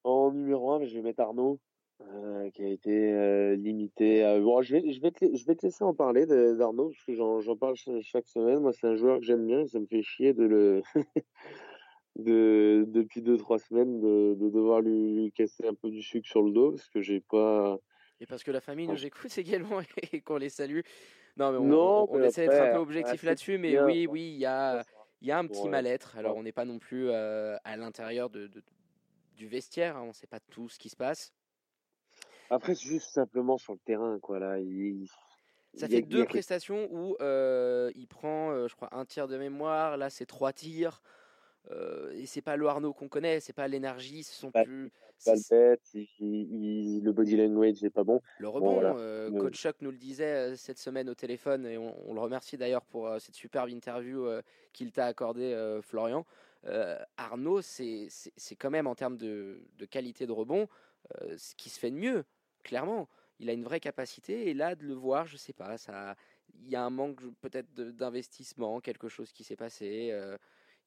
En 0.03 0.31
numéro 0.31 0.71
1, 0.71 0.85
je 0.85 0.95
vais 0.95 1.01
mettre 1.01 1.19
Arnaud, 1.19 1.59
euh, 2.01 2.49
qui 2.51 2.63
a 2.63 2.69
été 2.69 3.11
euh, 3.11 3.55
limité. 3.57 4.23
Bon, 4.41 4.61
je 4.61 4.77
vais, 4.77 4.91
je, 4.93 5.01
vais 5.01 5.11
te, 5.11 5.25
je 5.35 5.45
vais 5.45 5.55
te 5.55 5.65
laisser 5.65 5.83
en 5.83 5.93
parler 5.93 6.25
d'Arnaud, 6.25 6.91
parce 6.91 7.03
que 7.03 7.13
j'en 7.13 7.57
parle 7.57 7.75
chaque 7.75 8.27
semaine. 8.27 8.59
Moi, 8.59 8.71
c'est 8.71 8.87
un 8.87 8.95
joueur 8.95 9.19
que 9.19 9.25
j'aime 9.25 9.45
bien, 9.45 9.65
ça 9.67 9.79
me 9.79 9.85
fait 9.85 10.03
chier 10.03 10.33
de 10.33 10.45
le. 10.45 10.81
de, 12.17 12.85
depuis 12.87 13.21
2-3 13.21 13.59
semaines, 13.59 13.99
de, 13.99 14.35
de, 14.35 14.49
devoir 14.49 14.81
lui 14.81 15.31
casser 15.33 15.67
un 15.67 15.73
peu 15.73 15.89
du 15.89 16.01
sucre 16.01 16.27
sur 16.27 16.41
le 16.41 16.51
dos, 16.51 16.71
parce 16.71 16.89
que 16.89 17.01
j'ai 17.01 17.19
pas. 17.19 17.77
Et 18.19 18.25
parce 18.25 18.43
que 18.43 18.51
la 18.51 18.61
famille 18.61 18.87
nous 18.87 19.05
écoute 19.05 19.31
également 19.37 19.81
et 20.11 20.21
qu'on 20.21 20.37
les 20.37 20.49
salue. 20.49 20.81
Non, 21.37 21.51
mais 21.51 21.57
on, 21.57 22.11
on, 22.11 22.23
essaie 22.23 22.47
d'être 22.47 22.61
un 22.61 22.73
peu 22.73 22.79
objectif 22.79 23.21
là-dessus, 23.21 23.59
mais 23.59 23.79
oui, 23.79 24.07
oui, 24.07 24.31
il 24.33 24.39
y 24.39 24.45
a, 24.45 24.83
y 25.21 25.31
a 25.31 25.37
un 25.37 25.45
petit 25.45 25.69
mal-être. 25.69 26.17
Alors, 26.17 26.35
on 26.35 26.43
n'est 26.43 26.51
pas 26.51 26.65
non 26.65 26.79
plus 26.79 27.09
euh, 27.09 27.55
à 27.63 27.77
l'intérieur 27.77 28.31
de, 28.31 28.49
du 29.35 29.47
vestiaire. 29.47 29.97
Hein, 29.97 30.01
on 30.03 30.07
ne 30.07 30.13
sait 30.13 30.25
pas 30.25 30.39
tout 30.39 30.67
ce 30.67 30.79
qui 30.79 30.89
se 30.89 30.95
passe. 30.95 31.31
Après, 32.49 32.73
c'est 32.73 32.87
juste 32.87 33.11
simplement 33.11 33.59
sur 33.59 33.73
le 33.73 33.79
terrain, 33.79 34.17
quoi. 34.19 34.39
Là, 34.39 34.57
il, 34.57 35.07
ça 35.75 35.87
fait 35.87 36.01
deux 36.01 36.25
prestations 36.25 36.87
où 36.91 37.15
euh, 37.21 37.91
il 37.95 38.07
prend, 38.07 38.51
euh, 38.51 38.67
je 38.67 38.75
crois, 38.75 38.89
un 38.91 39.05
tir 39.05 39.27
de 39.27 39.37
mémoire. 39.37 39.97
Là, 39.97 40.09
c'est 40.09 40.25
trois 40.25 40.53
tirs. 40.53 41.01
Euh, 41.71 42.11
et 42.13 42.25
c'est 42.25 42.41
pas 42.41 42.55
le 42.55 42.67
Arnaud 42.67 42.93
qu'on 42.93 43.09
connaît, 43.09 43.39
c'est 43.39 43.53
pas 43.53 43.67
l'énergie, 43.67 44.23
ce 44.23 44.33
sont 44.33 44.51
plus. 44.51 44.91
Pas 45.25 45.33
le 45.33 45.41
bête, 45.49 45.81
le 46.19 47.11
body 47.11 47.35
language 47.37 47.81
n'est 47.81 47.89
pas 47.89 48.03
bon. 48.03 48.21
Le 48.39 48.47
rebond, 48.47 48.81
euh, 48.83 49.31
Coach 49.31 49.55
Chuck 49.55 49.75
nous 49.81 49.91
le 49.91 49.97
disait 49.97 50.55
cette 50.55 50.77
semaine 50.77 51.09
au 51.09 51.15
téléphone 51.15 51.65
et 51.65 51.77
on, 51.77 52.13
le 52.13 52.19
remercie 52.19 52.55
d'ailleurs 52.55 52.85
pour 52.85 53.09
cette 53.19 53.33
superbe 53.33 53.69
interview 53.69 54.27
qu'il 54.73 54.91
t'a 54.91 55.07
accordé, 55.07 55.79
Florian. 55.81 56.23
Euh, 56.65 56.97
Arnaud, 57.17 57.61
c'est 57.61 58.09
quand 58.57 58.69
même 58.69 58.87
en 58.87 58.95
termes 58.95 59.17
de, 59.17 59.61
qualité 59.89 60.25
de 60.27 60.31
rebond 60.31 60.67
euh, 61.21 61.37
ce 61.37 61.55
qui 61.55 61.69
se 61.69 61.79
fait 61.79 61.91
de 61.91 61.95
mieux, 61.95 62.25
clairement. 62.63 63.07
Il 63.39 63.49
a 63.49 63.53
une 63.53 63.63
vraie 63.63 63.79
capacité 63.79 64.49
et 64.49 64.53
là, 64.53 64.75
de 64.75 64.85
le 64.85 64.93
voir, 64.93 65.27
je 65.27 65.37
sais 65.37 65.53
pas, 65.53 65.77
ça, 65.77 66.15
il 66.59 66.69
y 66.69 66.75
a 66.75 66.83
un 66.83 66.89
manque 66.89 67.21
peut-être 67.41 67.73
d'investissement, 67.73 68.79
quelque 68.81 69.07
chose 69.07 69.31
qui 69.31 69.43
s'est 69.43 69.55
passé. 69.55 70.11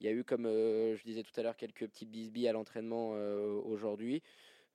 Euh, 0.00 0.04
il 0.04 0.06
y 0.06 0.08
a 0.08 0.12
eu, 0.12 0.24
comme 0.24 0.44
je 0.44 1.02
disais 1.04 1.22
tout 1.22 1.38
à 1.38 1.42
l'heure, 1.42 1.56
quelques 1.56 1.86
petits 1.86 2.06
bisbis 2.06 2.48
à 2.48 2.52
l'entraînement 2.52 3.10
aujourd'hui. 3.64 4.22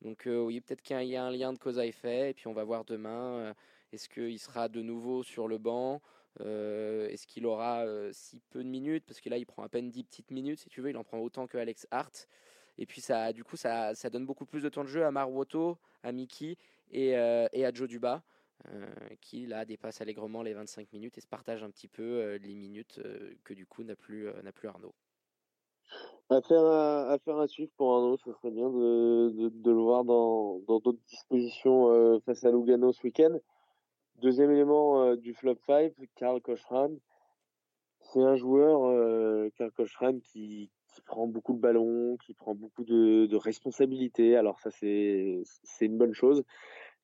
Donc 0.01 0.23
oui, 0.27 0.61
peut-être 0.61 0.81
qu'il 0.81 1.01
y 1.03 1.15
a 1.15 1.23
un 1.23 1.31
lien 1.31 1.53
de 1.53 1.57
cause 1.57 1.79
à 1.79 1.85
effet. 1.85 2.31
Et 2.31 2.33
puis 2.33 2.47
on 2.47 2.53
va 2.53 2.63
voir 2.63 2.85
demain, 2.85 3.53
est-ce 3.91 4.09
qu'il 4.09 4.39
sera 4.39 4.69
de 4.69 4.81
nouveau 4.81 5.23
sur 5.23 5.47
le 5.47 5.57
banc 5.57 6.01
euh, 6.41 7.07
est-ce 7.07 7.27
qu'il 7.27 7.45
aura 7.45 7.85
euh, 7.85 8.09
si 8.11 8.41
peu 8.49 8.63
de 8.63 8.69
minutes 8.69 9.05
Parce 9.05 9.21
que 9.21 9.29
là, 9.29 9.37
il 9.37 9.45
prend 9.45 9.63
à 9.63 9.69
peine 9.69 9.89
10 9.89 10.03
petites 10.03 10.31
minutes, 10.31 10.59
si 10.59 10.69
tu 10.69 10.81
veux. 10.81 10.89
Il 10.89 10.97
en 10.97 11.03
prend 11.03 11.19
autant 11.19 11.47
que 11.47 11.57
Alex 11.57 11.87
Hart. 11.91 12.27
Et 12.77 12.85
puis, 12.85 13.01
ça, 13.01 13.31
du 13.33 13.43
coup, 13.43 13.55
ça, 13.55 13.93
donne 14.11 14.25
beaucoup 14.25 14.45
plus 14.45 14.61
de 14.61 14.69
temps 14.69 14.83
de 14.83 14.89
jeu 14.89 15.05
à 15.05 15.11
Marwoto, 15.11 15.77
à 16.03 16.11
Mickey 16.11 16.57
et, 16.91 17.17
euh, 17.17 17.47
à 17.53 17.73
Joe 17.73 17.87
Duba, 17.87 18.23
qui 19.21 19.45
là 19.45 19.63
dépasse 19.65 20.01
allègrement 20.01 20.41
les 20.41 20.53
25 20.53 20.91
minutes 20.91 21.17
et 21.17 21.21
se 21.21 21.27
partage 21.27 21.63
un 21.63 21.69
petit 21.69 21.87
peu 21.87 22.35
les 22.35 22.55
minutes 22.55 22.99
que 23.43 23.53
du 23.53 23.65
coup 23.65 23.83
n'a 23.83 23.95
plus 23.95 24.27
Arnaud. 24.63 24.95
À 26.29 26.41
faire, 26.41 26.65
à, 26.65 27.17
faire 27.23 27.37
un 27.37 27.47
suivre 27.47 27.71
pour 27.77 27.93
Arnaud, 27.93 28.17
ce 28.17 28.31
serait 28.33 28.49
bien 28.49 28.69
de, 28.69 29.49
de, 29.49 29.71
le 29.71 29.77
voir 29.77 30.03
dans 30.03 30.57
d'autres 30.67 30.97
dispositions 31.07 32.19
face 32.25 32.43
à 32.43 32.51
Lugano 32.51 32.91
ce 32.91 33.03
week-end. 33.03 33.37
Deuxième 34.21 34.51
élément 34.51 35.03
euh, 35.03 35.17
du 35.17 35.33
flop 35.33 35.57
5, 35.67 35.91
Karl 36.15 36.41
Kochran. 36.41 36.89
C'est 37.99 38.21
un 38.21 38.37
joueur, 38.37 38.85
euh, 38.85 39.49
Karl 39.57 39.71
Kochran, 39.71 40.19
qui, 40.19 40.71
qui, 40.93 41.01
prend 41.01 41.27
beaucoup 41.27 41.53
de 41.53 41.59
ballons, 41.59 42.15
qui 42.25 42.33
prend 42.33 42.55
beaucoup 42.55 42.85
de, 42.85 43.25
de 43.25 43.35
responsabilités. 43.35 44.37
Alors 44.37 44.59
ça, 44.61 44.71
c'est 44.71 45.43
une 45.81 45.97
bonne 45.97 46.13
chose. 46.13 46.43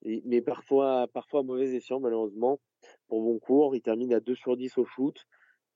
mais 0.05 0.41
parfois, 0.41 1.07
parfois 1.13 1.41
à 1.41 1.43
mauvais 1.43 1.75
escient, 1.75 1.99
malheureusement. 1.99 2.61
Pour 3.09 3.21
bon 3.21 3.39
cours, 3.39 3.75
il 3.75 3.81
termine 3.81 4.13
à 4.13 4.21
2 4.21 4.33
sur 4.33 4.55
10 4.55 4.77
au 4.77 4.85
shoot, 4.85 5.27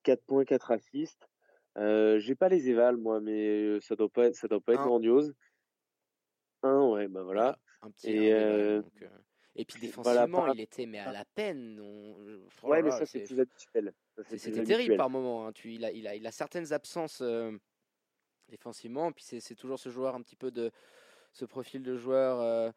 4 0.04 0.24
points, 0.24 0.46
4 0.46 0.72
assists. 0.72 1.28
Euh, 1.78 2.20
J'ai 2.20 2.36
pas 2.36 2.50
les 2.50 2.70
évals, 2.70 2.98
moi, 2.98 3.20
mais 3.20 3.80
ça 3.82 3.96
doit 3.96 4.10
pas 4.10 4.28
être, 4.28 4.36
ça 4.36 4.48
doit 4.48 4.62
pas 4.62 4.74
être 4.74 4.84
grandiose. 4.84 5.34
Un, 6.64 6.88
ouais, 6.90 7.08
bah 7.08 7.24
voilà. 7.24 7.58
Un 7.82 7.92
petit 7.92 8.12
Et, 8.12 8.34
euh, 8.34 8.82
et 9.56 9.66
puis 9.66 9.80
défensivement, 9.80 10.52
il 10.54 10.62
était 10.62 10.86
mais 10.86 11.00
à 11.00 11.12
la 11.12 11.26
peine. 11.26 11.80
ouais, 12.64 12.82
mais 12.82 12.92
ça 12.92 13.06
c'est 13.06 13.24
plus 13.24 13.40
habituel. 13.40 13.94
C'était 14.36 14.64
terrible 14.64 14.98
par 14.98 15.10
moment. 15.10 15.48
Hein. 15.48 15.54
Tu, 15.54 15.74
il, 15.74 15.86
a, 15.86 15.92
il, 15.92 16.08
a, 16.08 16.16
il 16.16 16.26
a 16.26 16.32
certaines 16.32 16.74
absences 16.74 17.22
euh, 17.22 17.52
défensivement. 18.50 19.12
Puis 19.12 19.24
c'est 19.40 19.56
toujours 19.56 19.80
ce 19.80 19.90
joueur 19.90 20.16
un 20.16 20.22
petit 20.22 20.36
peu 20.36 20.52
de 20.52 20.72
ce 21.32 21.46
profil 21.46 21.84
de 21.84 21.96
joueur 21.96 22.74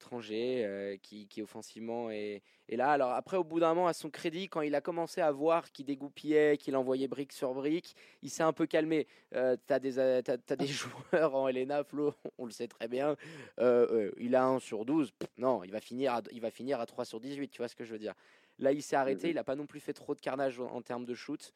euh, 0.00 0.06
étranger 0.10 0.64
euh, 0.64 0.96
qui, 1.02 1.26
qui, 1.26 1.42
offensivement 1.42 2.10
est, 2.10 2.42
est, 2.68 2.76
là. 2.76 2.90
Alors 2.90 3.12
après, 3.12 3.36
au 3.36 3.44
bout 3.44 3.60
d'un 3.60 3.74
moment, 3.74 3.86
à 3.86 3.92
son 3.92 4.10
crédit, 4.10 4.48
quand 4.48 4.62
il 4.62 4.74
a 4.74 4.80
commencé 4.80 5.20
à 5.20 5.30
voir 5.30 5.70
qu'il 5.72 5.86
dégoupillait, 5.86 6.56
qu'il 6.56 6.76
envoyait 6.76 7.08
brique 7.08 7.32
sur 7.32 7.54
brique, 7.54 7.94
il 8.22 8.30
s'est 8.30 8.42
un 8.42 8.52
peu 8.52 8.66
calmé. 8.66 9.06
Euh, 9.34 9.56
tu 9.66 9.72
as, 9.72 9.78
des, 9.78 9.98
euh, 9.98 10.22
des 10.58 10.66
joueurs 10.66 11.34
en 11.34 11.48
Elena, 11.48 11.84
Flo, 11.84 12.14
on 12.38 12.46
le 12.46 12.50
sait 12.50 12.68
très 12.68 12.88
bien. 12.88 13.16
il 13.58 14.34
a 14.34 14.44
1 14.44 14.58
sur 14.58 14.84
12. 14.84 15.12
non, 15.38 15.64
il 15.64 15.70
va, 15.70 15.80
finir 15.80 16.14
à, 16.14 16.22
il 16.32 16.40
va 16.40 16.50
finir 16.50 16.80
à 16.80 16.86
3 16.86 17.04
sur 17.04 17.20
18, 17.20 17.48
tu 17.48 17.58
vois 17.58 17.68
ce 17.68 17.76
que 17.76 17.84
je 17.84 17.92
veux 17.92 17.98
dire. 17.98 18.14
Là, 18.58 18.72
il 18.72 18.82
s'est 18.82 18.96
arrêté, 18.96 19.30
il 19.30 19.34
n'a 19.36 19.44
pas 19.44 19.56
non 19.56 19.66
plus 19.66 19.80
fait 19.80 19.94
trop 19.94 20.14
de 20.14 20.20
carnage 20.20 20.60
en, 20.60 20.82
termes 20.82 21.04
de 21.04 21.14
shoot. 21.14 21.52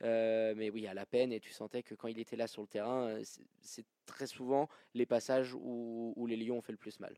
mais 0.00 0.70
oui, 0.70 0.86
à 0.86 0.94
la 0.94 1.06
peine, 1.06 1.32
et 1.32 1.40
tu 1.40 1.52
sentais 1.52 1.82
que 1.82 1.94
quand 1.94 2.08
il 2.08 2.18
était 2.18 2.36
là 2.36 2.46
sur 2.46 2.62
le 2.62 2.68
terrain, 2.68 3.18
c'est 3.60 3.84
très 4.06 4.26
souvent 4.26 4.68
les 4.94 5.06
passages 5.06 5.54
où, 5.54 6.12
où 6.16 6.26
les 6.26 6.36
Lions 6.36 6.58
ont 6.58 6.62
fait 6.62 6.72
le 6.72 6.78
plus 6.78 6.98
mal. 6.98 7.14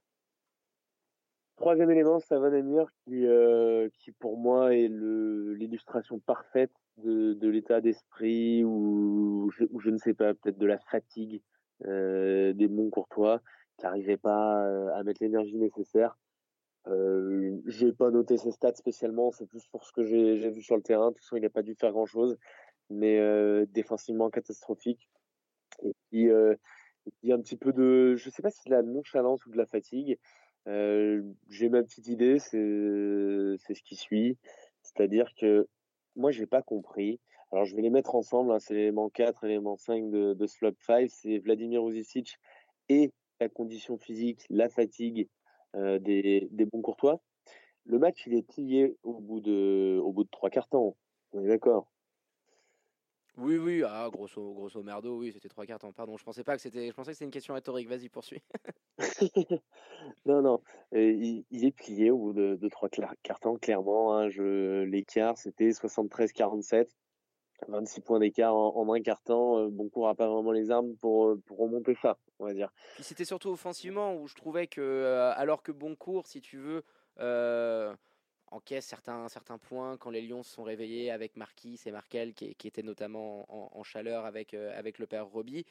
Troisième 1.61 1.91
élément, 1.91 2.19
Amir, 2.31 2.87
qui, 3.05 3.27
euh, 3.27 3.91
qui 3.99 4.13
pour 4.13 4.39
moi 4.39 4.75
est 4.75 4.89
l'illustration 4.89 6.19
parfaite 6.19 6.73
de, 6.97 7.35
de 7.35 7.49
l'état 7.51 7.83
d'esprit 7.83 8.65
ou 8.65 9.51
je, 9.51 9.91
ne 9.91 9.99
sais 9.99 10.15
pas, 10.15 10.33
peut-être 10.33 10.57
de 10.57 10.67
la 10.67 10.79
fatigue 10.79 11.43
euh, 11.85 12.55
des 12.55 12.67
bons 12.67 12.89
courtois 12.89 13.43
qui 13.77 13.85
n'arrivaient 13.85 14.17
pas 14.17 14.65
euh, 14.65 14.89
à 14.95 15.03
mettre 15.03 15.23
l'énergie 15.23 15.59
nécessaire. 15.59 16.17
Euh, 16.87 17.59
j'ai 17.67 17.93
pas 17.93 18.11
noté 18.11 18.39
ses 18.39 18.53
stats 18.53 18.77
spécialement, 18.77 19.31
c'est 19.31 19.45
plus 19.45 19.67
pour 19.67 19.85
ce 19.85 19.93
que 19.93 20.03
j'ai 20.03 20.49
vu 20.49 20.63
sur 20.63 20.77
le 20.77 20.83
terrain. 20.83 21.09
De 21.09 21.15
toute 21.15 21.25
façon, 21.25 21.37
il 21.37 21.43
n'a 21.43 21.51
pas 21.51 21.63
dû 21.63 21.75
faire 21.75 21.93
grand-chose, 21.93 22.39
mais 22.89 23.19
euh, 23.19 23.67
défensivement 23.69 24.31
catastrophique. 24.31 25.11
Et 25.83 25.93
puis, 26.09 26.31
euh, 26.31 26.55
y 27.23 27.33
a 27.33 27.35
un 27.35 27.41
petit 27.41 27.59
peu 27.59 27.75
de, 27.75 28.17
je 28.17 28.31
sais 28.31 28.41
pas 28.41 28.51
si 28.51 28.67
de 28.67 28.71
la 28.71 28.83
nonchalance 28.83 29.45
ou 29.45 29.51
de 29.51 29.59
la 29.59 29.67
fatigue. 29.67 30.19
Euh, 30.69 31.23
j'ai 31.49 31.69
ma 31.69 31.83
petite 31.83 32.09
idée, 32.09 32.39
c'est 32.39 32.57
ce 32.59 33.83
qui 33.83 33.97
suit. 33.97 34.39
C'est-à-dire 34.83 35.35
que 35.35 35.69
moi, 36.17 36.31
j'ai 36.31 36.47
pas 36.47 36.63
compris. 36.63 37.21
Alors, 37.53 37.65
je 37.65 37.75
vais 37.75 37.83
les 37.83 37.91
mettre 37.91 38.15
ensemble. 38.15 38.53
Hein, 38.53 38.59
c'est 38.59 38.75
l'élément 38.75 39.09
4, 39.11 39.47
l'élément 39.47 39.77
5 39.77 40.11
de, 40.11 40.35
de 40.35 40.47
Slop 40.47 40.75
5. 40.87 41.09
C'est 41.11 41.39
Vladimir 41.39 41.87
Uzicic 41.87 42.39
et 42.89 43.13
la 43.41 43.49
condition 43.49 43.97
physique, 43.97 44.45
la 44.51 44.69
fatigue 44.69 45.29
euh, 45.77 45.99
des, 45.99 46.49
des 46.51 46.65
bons 46.65 46.83
courtois. 46.83 47.23
Le 47.85 47.99
match, 47.99 48.27
il 48.27 48.35
est 48.35 48.43
plié 48.43 48.97
au 49.03 49.21
bout 49.21 49.41
de, 49.41 49.99
au 50.03 50.13
bout 50.13 50.25
de 50.25 50.29
trois 50.31 50.51
quarts 50.51 50.69
temps. 50.69 50.97
On 51.33 51.45
est 51.45 51.49
d'accord? 51.49 51.91
Oui, 53.41 53.57
oui, 53.57 53.83
ah, 53.87 54.09
grosso, 54.13 54.53
grosso 54.53 54.83
merdo, 54.83 55.17
oui, 55.17 55.33
c'était 55.33 55.49
trois 55.49 55.65
cartons. 55.65 55.93
Pardon, 55.93 56.19
je 56.19 56.25
pensais 56.25 56.45
pas 56.45 56.57
que 56.57 56.63
c'était, 56.63 56.89
je 56.89 56.93
pensais 56.93 57.13
que 57.13 57.15
c'était 57.15 57.25
une 57.25 57.31
question 57.31 57.55
rhétorique. 57.55 57.89
Vas-y, 57.89 58.11
poursuis. 58.11 58.43
non, 60.27 60.43
non, 60.43 60.61
il, 60.93 61.45
est 61.51 61.71
plié 61.71 62.11
au 62.11 62.19
bout 62.19 62.33
de, 62.35 62.69
trois 62.69 62.91
cartons, 63.23 63.57
clairement. 63.57 64.15
Hein, 64.15 64.29
l'écart, 64.85 65.39
c'était 65.39 65.71
73-47. 65.71 66.89
26 67.69 68.01
points 68.01 68.19
d'écart 68.19 68.55
en, 68.55 68.93
un 68.93 69.01
carton. 69.01 69.69
Bon 69.69 69.85
Boncourt 69.85 70.09
n'a 70.09 70.15
pas 70.15 70.29
vraiment 70.29 70.53
les 70.53 70.71
armes 70.71 70.97
pour, 70.97 71.37
pour 71.47 71.59
remonter 71.59 71.95
ça, 72.01 72.19
on 72.39 72.47
va 72.47 72.55
dire. 72.55 72.73
Puis 72.95 73.05
c'était 73.05 73.27
surtout 73.27 73.51
offensivement 73.51 74.15
où 74.15 74.27
je 74.27 74.35
trouvais 74.35 74.67
que, 74.67 75.33
alors 75.37 75.63
que 75.63 75.73
Boncourt, 75.73 76.27
si 76.27 76.41
tu 76.41 76.59
veux, 76.59 76.83
encaisse 78.51 78.87
certains, 78.87 79.29
certains 79.29 79.59
points 79.59 79.97
quand 79.97 80.11
les 80.11 80.23
Lions 80.23 80.43
se 80.43 80.53
sont 80.53 80.63
réveillés 80.63 81.11
avec 81.11 81.37
Marquis 81.37 81.81
et 81.87 81.91
Markel 81.91 82.35
qui, 82.35 82.55
qui 82.55 82.69
étaient 82.69 82.83
notamment 82.83 83.47
en, 83.77 83.83
chaleur 83.83 84.25
avec, 84.25 84.55
euh, 84.55 84.77
avec 84.79 84.99
le 84.99 85.07
père 85.07 85.27
Roby. 85.27 85.65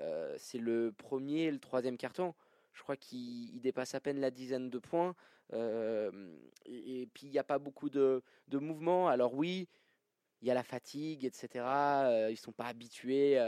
Euh, 0.00 0.34
c'est 0.38 0.58
le 0.58 0.92
premier 0.92 1.44
et 1.44 1.50
le 1.50 1.60
troisième 1.60 1.96
carton. 1.96 2.34
Je 2.72 2.82
crois 2.82 2.96
qu'il 2.96 3.60
dépasse 3.60 3.94
à 3.94 4.00
peine 4.00 4.20
la 4.20 4.30
dizaine 4.30 4.68
de 4.68 4.78
points. 4.78 5.14
Euh, 5.52 6.10
et, 6.66 7.06
puis 7.14 7.26
il 7.26 7.30
n'y 7.30 7.38
a 7.38 7.44
pas 7.44 7.58
beaucoup 7.58 7.90
de, 7.90 8.22
de 8.48 8.58
mouvements. 8.58 9.08
Alors 9.08 9.34
oui, 9.34 9.68
il 10.42 10.48
y 10.48 10.50
a 10.50 10.54
la 10.54 10.64
fatigue, 10.64 11.24
etc. 11.24 11.48
ils 11.54 12.30
ne 12.30 12.36
sont 12.36 12.52
pas 12.52 12.66
habitués 12.66 13.38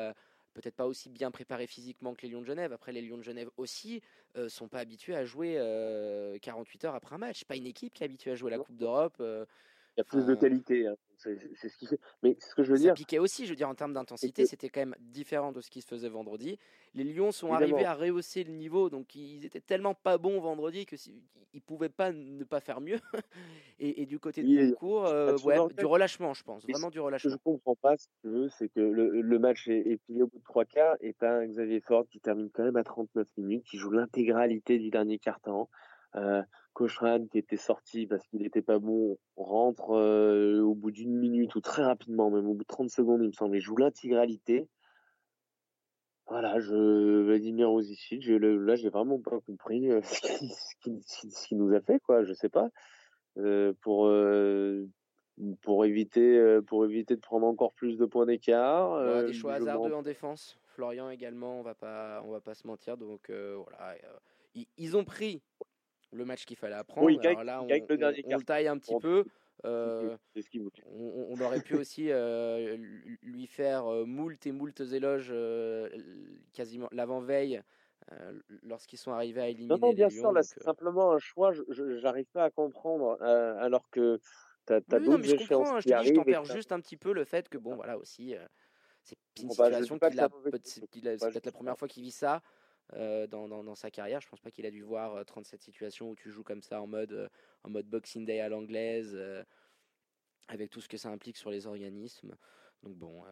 peut-être 0.57 0.75
pas 0.75 0.87
aussi 0.87 1.11
bien 1.11 1.31
préparés 1.31 1.66
physiquement 1.66 2.14
que 2.14 2.23
les 2.23 2.29
Lions 2.31 2.40
de 2.40 2.47
Genève. 2.47 2.73
Après, 2.73 2.90
les 2.90 3.03
Lions 3.03 3.19
de 3.19 3.23
Genève 3.23 3.51
aussi 3.59 4.03
euh, 4.37 4.49
sont 4.49 4.69
pas 4.69 4.79
habitués 4.79 5.14
à 5.14 5.25
jouer 5.25 5.55
48 6.42 6.85
euh, 6.85 6.88
heures 6.88 6.95
après 6.95 7.14
un 7.14 7.19
match. 7.19 7.45
Pas 7.45 7.57
une 7.57 7.66
équipe 7.66 7.92
qui 7.92 8.03
est 8.03 8.07
habituée 8.07 8.33
à 8.33 8.35
jouer 8.35 8.51
la 8.51 8.59
Coupe 8.59 8.77
d'Europe. 8.77 9.16
Euh, 9.21 9.45
il 9.97 10.01
y 10.01 10.03
a 10.03 10.05
plus 10.05 10.25
de 10.25 10.35
qualité. 10.35 10.87
Hein. 10.87 10.97
C'est 11.16 11.68
ce 11.68 11.76
qui 11.76 11.87
fait. 11.87 11.98
Mais 12.22 12.37
ce 12.38 12.55
que 12.55 12.62
je 12.62 12.72
veux 12.72 12.79
dire. 12.79 12.94
piquait 12.94 13.18
aussi, 13.18 13.44
je 13.46 13.50
veux 13.50 13.57
dire, 13.57 13.68
en 13.68 13.74
termes 13.74 13.94
d'intensité, 13.94 14.46
c'était 14.46 14.68
quand 14.68 14.81
même 14.81 14.96
différent 15.00 15.52
de 15.52 15.61
ce 15.61 15.70
qui 15.70 15.81
se 15.81 15.88
faisait 15.88 16.09
vendredi. 16.09 16.59
Les 16.94 17.05
Lions 17.05 17.33
sont 17.33 17.52
arrivés 17.52 17.85
à 17.85 17.94
rehausser 17.94 18.44
le 18.44 18.52
niveau, 18.52 18.90
donc 18.90 19.14
ils 19.14 19.44
étaient 19.44 19.61
tellement 19.61 19.94
pas 19.94 20.18
bons 20.18 20.40
vendredi 20.40 20.87
que 20.87 20.96
ils 21.57 21.62
pouvaient 21.62 21.88
pas 21.88 22.12
ne 22.12 22.44
pas 22.44 22.61
faire 22.61 22.81
mieux. 22.81 22.98
et, 23.79 24.05
du 24.05 24.18
côté 24.18 24.42
de 24.42 24.70
Concours, 24.72 25.07
euh, 25.07 25.37
ouais, 25.38 25.57
du 25.74 25.87
relâchement, 25.87 26.35
je 26.35 26.44
pense, 26.44 26.66
vraiment 26.66 26.90
du 26.90 27.00
relâchement. 27.00 27.31
Ce 27.31 27.37
que 27.37 27.40
je 27.40 27.44
comprends 27.44 27.76
pas, 27.76 27.96
si 27.96 28.09
tu 28.20 28.29
veux, 28.29 28.48
c'est 28.50 28.68
que 28.68 28.81
le, 28.81 29.22
le, 29.22 29.38
match 29.38 29.66
est, 29.66 29.79
est, 29.79 29.96
plié 29.96 30.22
au 30.22 30.26
bout 30.26 30.38
de 30.38 30.44
trois 30.44 30.66
quarts 30.66 30.96
et 31.00 31.14
t'as 31.14 31.46
Xavier 31.46 31.81
Ford 31.81 32.05
qui 32.11 32.20
termine 32.20 32.50
quand 32.50 32.62
même 32.62 32.76
à 32.76 32.85
39 32.85 33.26
minutes, 33.38 33.64
qui 33.64 33.79
joue 33.79 33.90
l'intégralité 33.90 34.79
du 34.79 34.90
dernier 34.90 35.18
quart-temps. 35.18 35.70
Euh, 36.16 36.42
Cochran 36.76 37.26
qui 37.31 37.38
était 37.38 37.57
sorti 37.57 38.07
parce 38.07 38.26
qu'il 38.26 38.42
n'était 38.42 38.61
pas 38.61 38.79
bon 38.79 39.16
rentre 39.37 39.96
euh, 39.96 40.61
au 40.61 40.74
bout 40.74 40.90
d'une 40.90 41.16
minute 41.16 41.55
ou 41.55 41.62
très 41.62 41.83
rapidement, 41.83 42.31
même 42.31 42.46
au 42.46 42.52
bout 42.52 42.64
de 42.64 42.68
30 42.68 42.90
secondes, 42.90 43.22
il 43.22 43.29
me 43.29 43.33
semble, 43.33 43.57
il 43.57 43.62
joue 43.62 43.79
l'intégralité. 43.79 44.68
Voilà, 46.26 46.61
je 46.61 47.22
Vladimir 47.22 47.70
Rosicic, 47.70 48.22
je, 48.22 48.35
là 48.35 48.76
j'ai 48.76 48.90
vraiment 48.90 49.18
pas 49.18 49.40
compris 49.40 49.90
euh, 49.90 50.02
ce 50.02 51.46
qu'il 51.46 51.57
nous 51.57 51.74
a 51.74 51.81
fait 51.81 51.98
quoi, 52.00 52.24
je 52.24 52.35
sais 52.35 52.50
pas. 52.50 52.68
Euh, 53.38 53.72
pour 53.81 54.11
pour 55.62 55.85
éviter 55.85 56.61
pour 56.66 56.85
éviter 56.85 57.16
de 57.16 57.20
prendre 57.20 57.46
encore 57.46 57.72
plus 57.72 57.96
de 57.96 58.05
points 58.05 58.26
d'écart. 58.26 59.24
des 59.24 59.33
choix 59.33 59.55
hasardeux 59.55 59.94
en 59.94 60.02
défense. 60.02 60.59
Florian 60.66 61.09
également, 61.09 61.59
on 61.59 61.62
va 61.62 61.74
pas 61.74 62.22
on 62.26 62.33
va 62.33 62.40
pas 62.40 62.55
se 62.55 62.66
mentir. 62.66 62.98
Donc 62.98 63.31
voilà, 63.31 63.94
ils, 64.76 64.96
ont 64.96 65.05
pris 65.05 65.42
le 66.12 66.25
match 66.25 66.45
qu'il 66.45 66.57
fallait 66.57 66.75
apprendre. 66.75 67.07
Oui, 67.07 67.19
Alors 67.25 67.45
là, 67.45 67.62
on, 67.62 67.66
le, 67.66 68.42
taille 68.42 68.69
un 68.69 68.79
petit 68.79 68.97
peu. 69.01 69.25
Euh, 69.64 70.16
on, 70.92 71.40
aurait 71.40 71.61
pu 71.61 71.75
aussi 71.81 72.11
euh, 72.11 72.77
lui 73.23 73.47
faire 73.47 73.87
euh, 73.87 74.05
moult 74.05 74.47
et 74.47 74.53
moult 74.53 74.79
éloges 74.81 75.35
quasiment 76.53 76.88
l'avant-veille 76.92 77.62
lorsqu'ils 78.62 78.99
sont 78.99 79.12
arrivés 79.12 79.40
à 79.40 79.49
éliminer. 79.49 79.75
Non, 79.75 79.88
non 79.88 79.92
bien 79.92 80.11
sûr, 80.11 80.33
là 80.33 80.42
c'est 80.42 80.62
simplement 80.62 81.12
un 81.12 81.19
choix. 81.19 81.53
Je 81.53 82.01
n'arrive 82.03 82.27
pas 82.27 82.45
à 82.45 82.51
comprendre 82.51 83.21
alors 83.23 83.88
que 83.90 84.21
tu 84.66 84.73
as, 84.73 84.77
as 84.77 85.01
d'autres 85.01 85.35
échéances 85.35 85.69
hein, 85.69 85.81
je 85.81 85.87
dis, 85.87 86.09
Je 86.09 86.14
tempère 86.14 86.45
juste 86.45 86.73
un 86.73 86.81
petit 86.81 86.97
peu 86.97 87.12
le 87.12 87.25
fait 87.25 87.49
que, 87.49 87.59
bon, 87.59 87.75
voilà 87.75 87.99
aussi, 87.99 88.35
c'est 89.03 89.16
une 89.40 89.49
bah, 89.49 89.66
situation 89.66 89.99
qu'il 89.99 90.21
a. 90.21 90.29
Peut-être 90.29 91.47
la 91.47 91.53
première 91.53 91.79
fois 91.79 91.88
qu'il 91.88 92.03
vit 92.03 92.11
ça. 92.11 92.42
Euh, 92.94 93.27
dans, 93.27 93.75
sa 93.75 93.90
carrière. 93.90 94.20
Je 94.20 94.29
pense 94.29 94.40
pas 94.40 94.51
qu'il 94.51 94.64
a 94.64 94.70
dû 94.70 94.83
voir 94.83 95.25
37 95.25 95.61
euh, 95.61 95.62
situations 95.62 96.11
où 96.11 96.14
tu 96.14 96.31
joues 96.31 96.44
comme 96.44 96.62
ça 96.62 96.81
en 96.81 96.87
mode, 96.87 97.12
euh, 97.12 97.29
en 97.64 97.70
mode 97.70 97.87
Boxing 97.88 98.25
Day 98.25 98.38
à 98.38 98.49
l'anglaise, 98.49 99.18
avec 100.49 100.70
tout 100.70 100.81
ce 100.81 100.88
que 100.88 100.96
ça 100.96 101.11
implique 101.11 101.37
sur 101.37 101.51
les 101.51 101.66
organismes. 101.66 102.37
Donc 102.85 102.94
bon, 102.94 103.25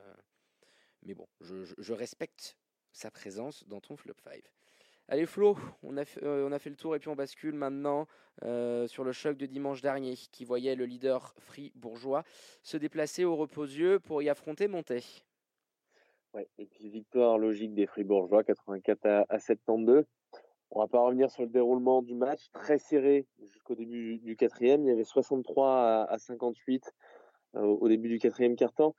mais 1.03 1.15
bon, 1.15 1.29
je, 1.41 1.73
je, 1.79 1.93
respecte 1.93 2.57
sa 2.93 3.11
présence 3.13 3.65
dans 3.69 3.81
ton 3.81 3.97
flop 3.97 4.15
5. 4.25 4.43
Allez 5.07 5.27
Flo, 5.27 5.57
on 5.83 5.97
a, 5.99 6.05
fait, 6.05 6.27
on 6.27 6.51
a 6.51 6.59
fait 6.59 6.71
le 6.71 6.77
tour 6.77 6.97
et 6.97 6.99
puis 6.99 7.09
on 7.09 7.15
bascule 7.15 7.55
maintenant 7.55 8.09
sur 8.43 9.05
le 9.05 9.13
choc 9.13 9.37
de 9.37 9.47
dimanche 9.47 9.83
dernier 9.83 10.17
qui 10.17 10.45
voyait 10.45 10.75
le 10.75 10.87
leader 10.87 11.35
fribourgeois 11.39 12.25
se 12.63 12.77
déplacer 12.77 13.25
au 13.25 13.37
reposieux 13.37 14.01
pour 14.01 14.21
y 14.23 14.29
affronter 14.29 14.67
Monté. 14.67 15.05
Ouais, 16.35 16.49
et 16.59 16.67
puis 16.67 16.89
victoire 16.89 17.39
logique 17.39 17.75
des 17.75 17.87
Fribourgeois, 17.87 18.43
84 18.43 19.07
à, 19.07 19.25
à 19.29 19.39
72. 19.39 20.05
On 20.71 20.81
va 20.81 20.89
pas 20.89 21.01
revenir 21.01 21.31
sur 21.31 21.45
le 21.45 21.49
déroulement 21.49 22.03
du 22.03 22.15
match, 22.15 22.51
très 22.53 22.79
serré 22.79 23.27
jusqu'au 23.45 23.77
début 23.77 24.19
du 24.19 24.35
quatrième. 24.35 24.83
Il 24.83 24.89
y 24.89 24.91
avait 24.91 25.05
63 25.05 26.07
à, 26.11 26.19
58 26.19 26.93
euh, 27.55 27.61
au 27.61 27.89
début 27.89 28.09
du 28.09 28.19
quatrième 28.19 28.57
quart-temps. 28.57 28.97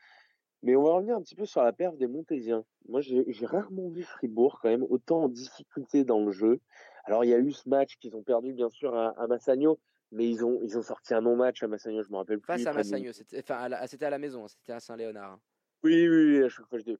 Mais 0.64 0.78
on 0.78 0.84
va 0.84 0.94
revenir 0.94 1.18
un 1.18 1.22
petit 1.22 1.36
peu 1.36 1.46
sur 1.46 1.62
la 1.62 1.74
perte 1.74 1.98
des 1.98 2.08
Montésiens. 2.08 2.64
Moi, 2.88 3.02
j'ai 3.02 3.46
rarement 3.46 3.90
vu 3.90 4.04
Fribourg 4.04 4.60
quand 4.62 4.70
même 4.70 4.86
autant 4.90 5.24
en 5.24 5.28
difficulté 5.28 6.06
dans 6.06 6.22
le 6.22 6.32
jeu. 6.32 6.62
Alors, 7.04 7.26
il 7.26 7.30
y 7.30 7.34
a 7.34 7.40
eu 7.40 7.52
ce 7.52 7.68
match 7.68 7.98
qu'ils 7.98 8.16
ont 8.16 8.24
perdu, 8.24 8.54
bien 8.54 8.70
sûr, 8.70 8.96
à, 8.96 9.10
à 9.22 9.28
Massagno, 9.28 9.78
mais 10.12 10.30
ils 10.30 10.46
ont, 10.46 10.60
ils 10.64 10.78
ont 10.78 10.82
sorti 10.82 11.14
un 11.14 11.22
non-match 11.22 11.62
à 11.62 11.68
Massagno, 11.68 12.02
je 12.02 12.10
me 12.10 12.16
rappelle 12.16 12.40
plus. 12.40 12.48
Face 12.48 12.66
à 12.66 12.74
Massagno, 12.74 13.12
c'était 13.12 13.40
enfin, 13.40 13.70
à, 13.70 14.10
la 14.10 14.18
maison, 14.18 14.48
c'était 14.48 14.72
à 14.72 14.80
Saint-Léonard. 14.80 15.40
Oui, 15.84 16.08
oui, 16.08 16.38
oui, 16.38 16.44
à 16.44 16.50
chaque 16.50 16.66
fois 16.68 16.80
je 16.80 16.84
dis 16.84 16.98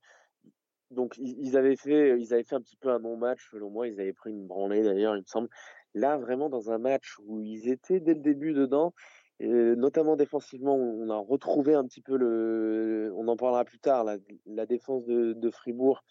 donc 0.92 1.18
ils 1.18 1.58
avaient 1.58 1.76
fait, 1.76 2.20
ils 2.20 2.34
avaient 2.34 2.44
fait 2.44 2.56
un 2.56 2.62
petit 2.62 2.78
peu 2.78 2.90
un 2.90 3.00
non-match 3.00 3.50
selon 3.52 3.70
moi. 3.70 3.88
Ils 3.88 4.00
avaient 4.00 4.14
pris 4.14 4.32
une 4.32 4.48
branlée 4.48 4.84
d'ailleurs, 4.84 5.16
il 5.16 5.22
me 5.22 5.28
semble. 5.28 5.50
Là, 5.94 6.18
vraiment 6.18 6.50
dans 6.50 6.72
un 6.72 6.78
match 6.78 7.16
où 7.26 7.40
ils 7.40 7.70
étaient 7.70 8.00
dès 8.00 8.14
le 8.14 8.20
début 8.20 8.54
dedans, 8.54 8.94
et 9.40 9.48
notamment 9.48 10.16
défensivement, 10.16 10.76
on 10.76 11.10
a 11.10 11.18
retrouvé 11.18 11.74
un 11.74 11.86
petit 11.86 12.02
peu 12.02 12.18
le, 12.18 13.12
on 13.16 13.28
en 13.28 13.36
parlera 13.36 13.66
plus 13.66 13.80
tard, 13.80 14.04
la, 14.04 14.66
défense 14.66 15.06
de, 15.06 15.50
Fribourg 15.52 16.04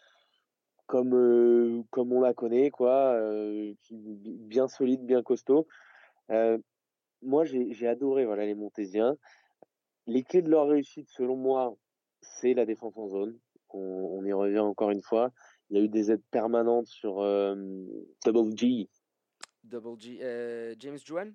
comme 0.86 1.14
euh, 1.14 1.82
comme 1.90 2.12
on 2.12 2.20
la 2.20 2.34
connaît, 2.34 2.70
quoi, 2.70 3.14
euh, 3.14 3.72
bien 3.90 4.68
solide, 4.68 5.04
bien 5.06 5.22
costaud. 5.22 5.66
Euh, 6.30 6.58
moi, 7.22 7.44
j'ai 7.44 7.88
adoré 7.88 8.26
voilà 8.26 8.44
les 8.44 8.54
Montésiens. 8.54 9.16
Les 10.06 10.22
clés 10.22 10.42
de 10.42 10.50
leur 10.50 10.68
réussite, 10.68 11.08
selon 11.08 11.36
moi, 11.36 11.74
c'est 12.20 12.54
la 12.54 12.66
défense 12.66 12.96
en 12.98 13.08
zone 13.08 13.38
on, 13.74 14.24
y 14.24 14.32
revient 14.32 14.60
encore 14.60 14.90
une 14.90 15.02
fois. 15.02 15.32
Il 15.70 15.76
y 15.76 15.80
a 15.80 15.84
eu 15.84 15.88
des 15.88 16.10
aides 16.10 16.24
permanentes 16.30 16.86
sur 16.86 17.20
euh, 17.20 17.54
Double 18.24 18.56
G. 18.56 18.88
Double 19.62 19.98
G. 19.98 20.18
Euh, 20.22 20.74
James 20.78 20.98
Juan 21.04 21.34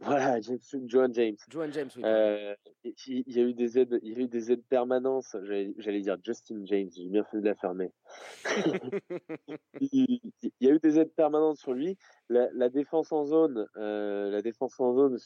voilà, 0.00 0.40
James, 0.40 0.58
Joan 0.86 1.14
James. 1.14 1.36
Joan 1.48 1.72
James, 1.72 1.90
oui. 1.96 2.02
Euh, 2.04 2.54
il 3.06 3.24
y 3.26 3.40
a 3.40 3.42
eu 3.42 3.54
des 3.54 3.78
aides, 3.78 3.98
il 4.02 4.12
y 4.12 4.20
a 4.20 4.24
eu 4.24 4.28
des 4.28 4.52
aides 4.52 4.64
permanentes. 4.68 5.36
J'allais 5.78 6.00
dire 6.00 6.16
Justin 6.22 6.64
James, 6.64 6.90
j'ai 6.94 7.08
bien 7.08 7.24
fait 7.24 7.40
de 7.40 7.46
la 7.46 7.54
fermer. 7.54 7.90
il, 9.80 10.20
y 10.60 10.68
a 10.68 10.70
eu 10.70 10.78
des 10.78 10.98
aides 10.98 11.14
permanentes 11.14 11.56
sur 11.56 11.72
lui. 11.72 11.96
La, 12.28 12.68
défense 12.68 13.12
en 13.12 13.24
zone, 13.24 13.66
euh, 13.76 14.30
la 14.30 14.42
défense 14.42 14.78
en 14.80 14.92
zone, 14.94 15.18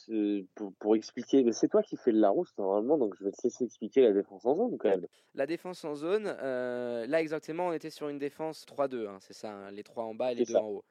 pour, 0.55 0.73
pour, 0.79 0.95
expliquer, 0.95 1.43
mais 1.43 1.53
c'est 1.53 1.69
toi 1.69 1.83
qui 1.83 1.97
fais 1.97 2.13
le 2.13 2.21
Larousse 2.21 2.53
normalement, 2.59 2.99
donc 2.99 3.15
je 3.19 3.25
vais 3.25 3.33
te 3.33 3.43
laisser 3.43 3.65
expliquer 3.65 4.03
la 4.03 4.13
défense 4.13 4.45
en 4.45 4.55
zone 4.55 4.77
quand 4.79 4.91
même. 4.91 5.07
La 5.35 5.47
défense 5.47 5.85
en 5.85 5.95
zone, 5.95 6.27
euh, 6.27 7.07
là 7.07 7.21
exactement, 7.21 7.69
on 7.69 7.73
était 7.73 7.91
sur 7.91 8.09
une 8.09 8.19
défense 8.19 8.67
3-2, 8.67 9.09
hein, 9.09 9.19
c'est 9.21 9.33
ça, 9.33 9.51
hein, 9.51 9.71
les 9.71 9.83
trois 9.83 10.05
en 10.05 10.15
bas 10.15 10.33
et 10.33 10.35
les 10.35 10.45
deux 10.45 10.57
en 10.57 10.69
haut. 10.69 10.85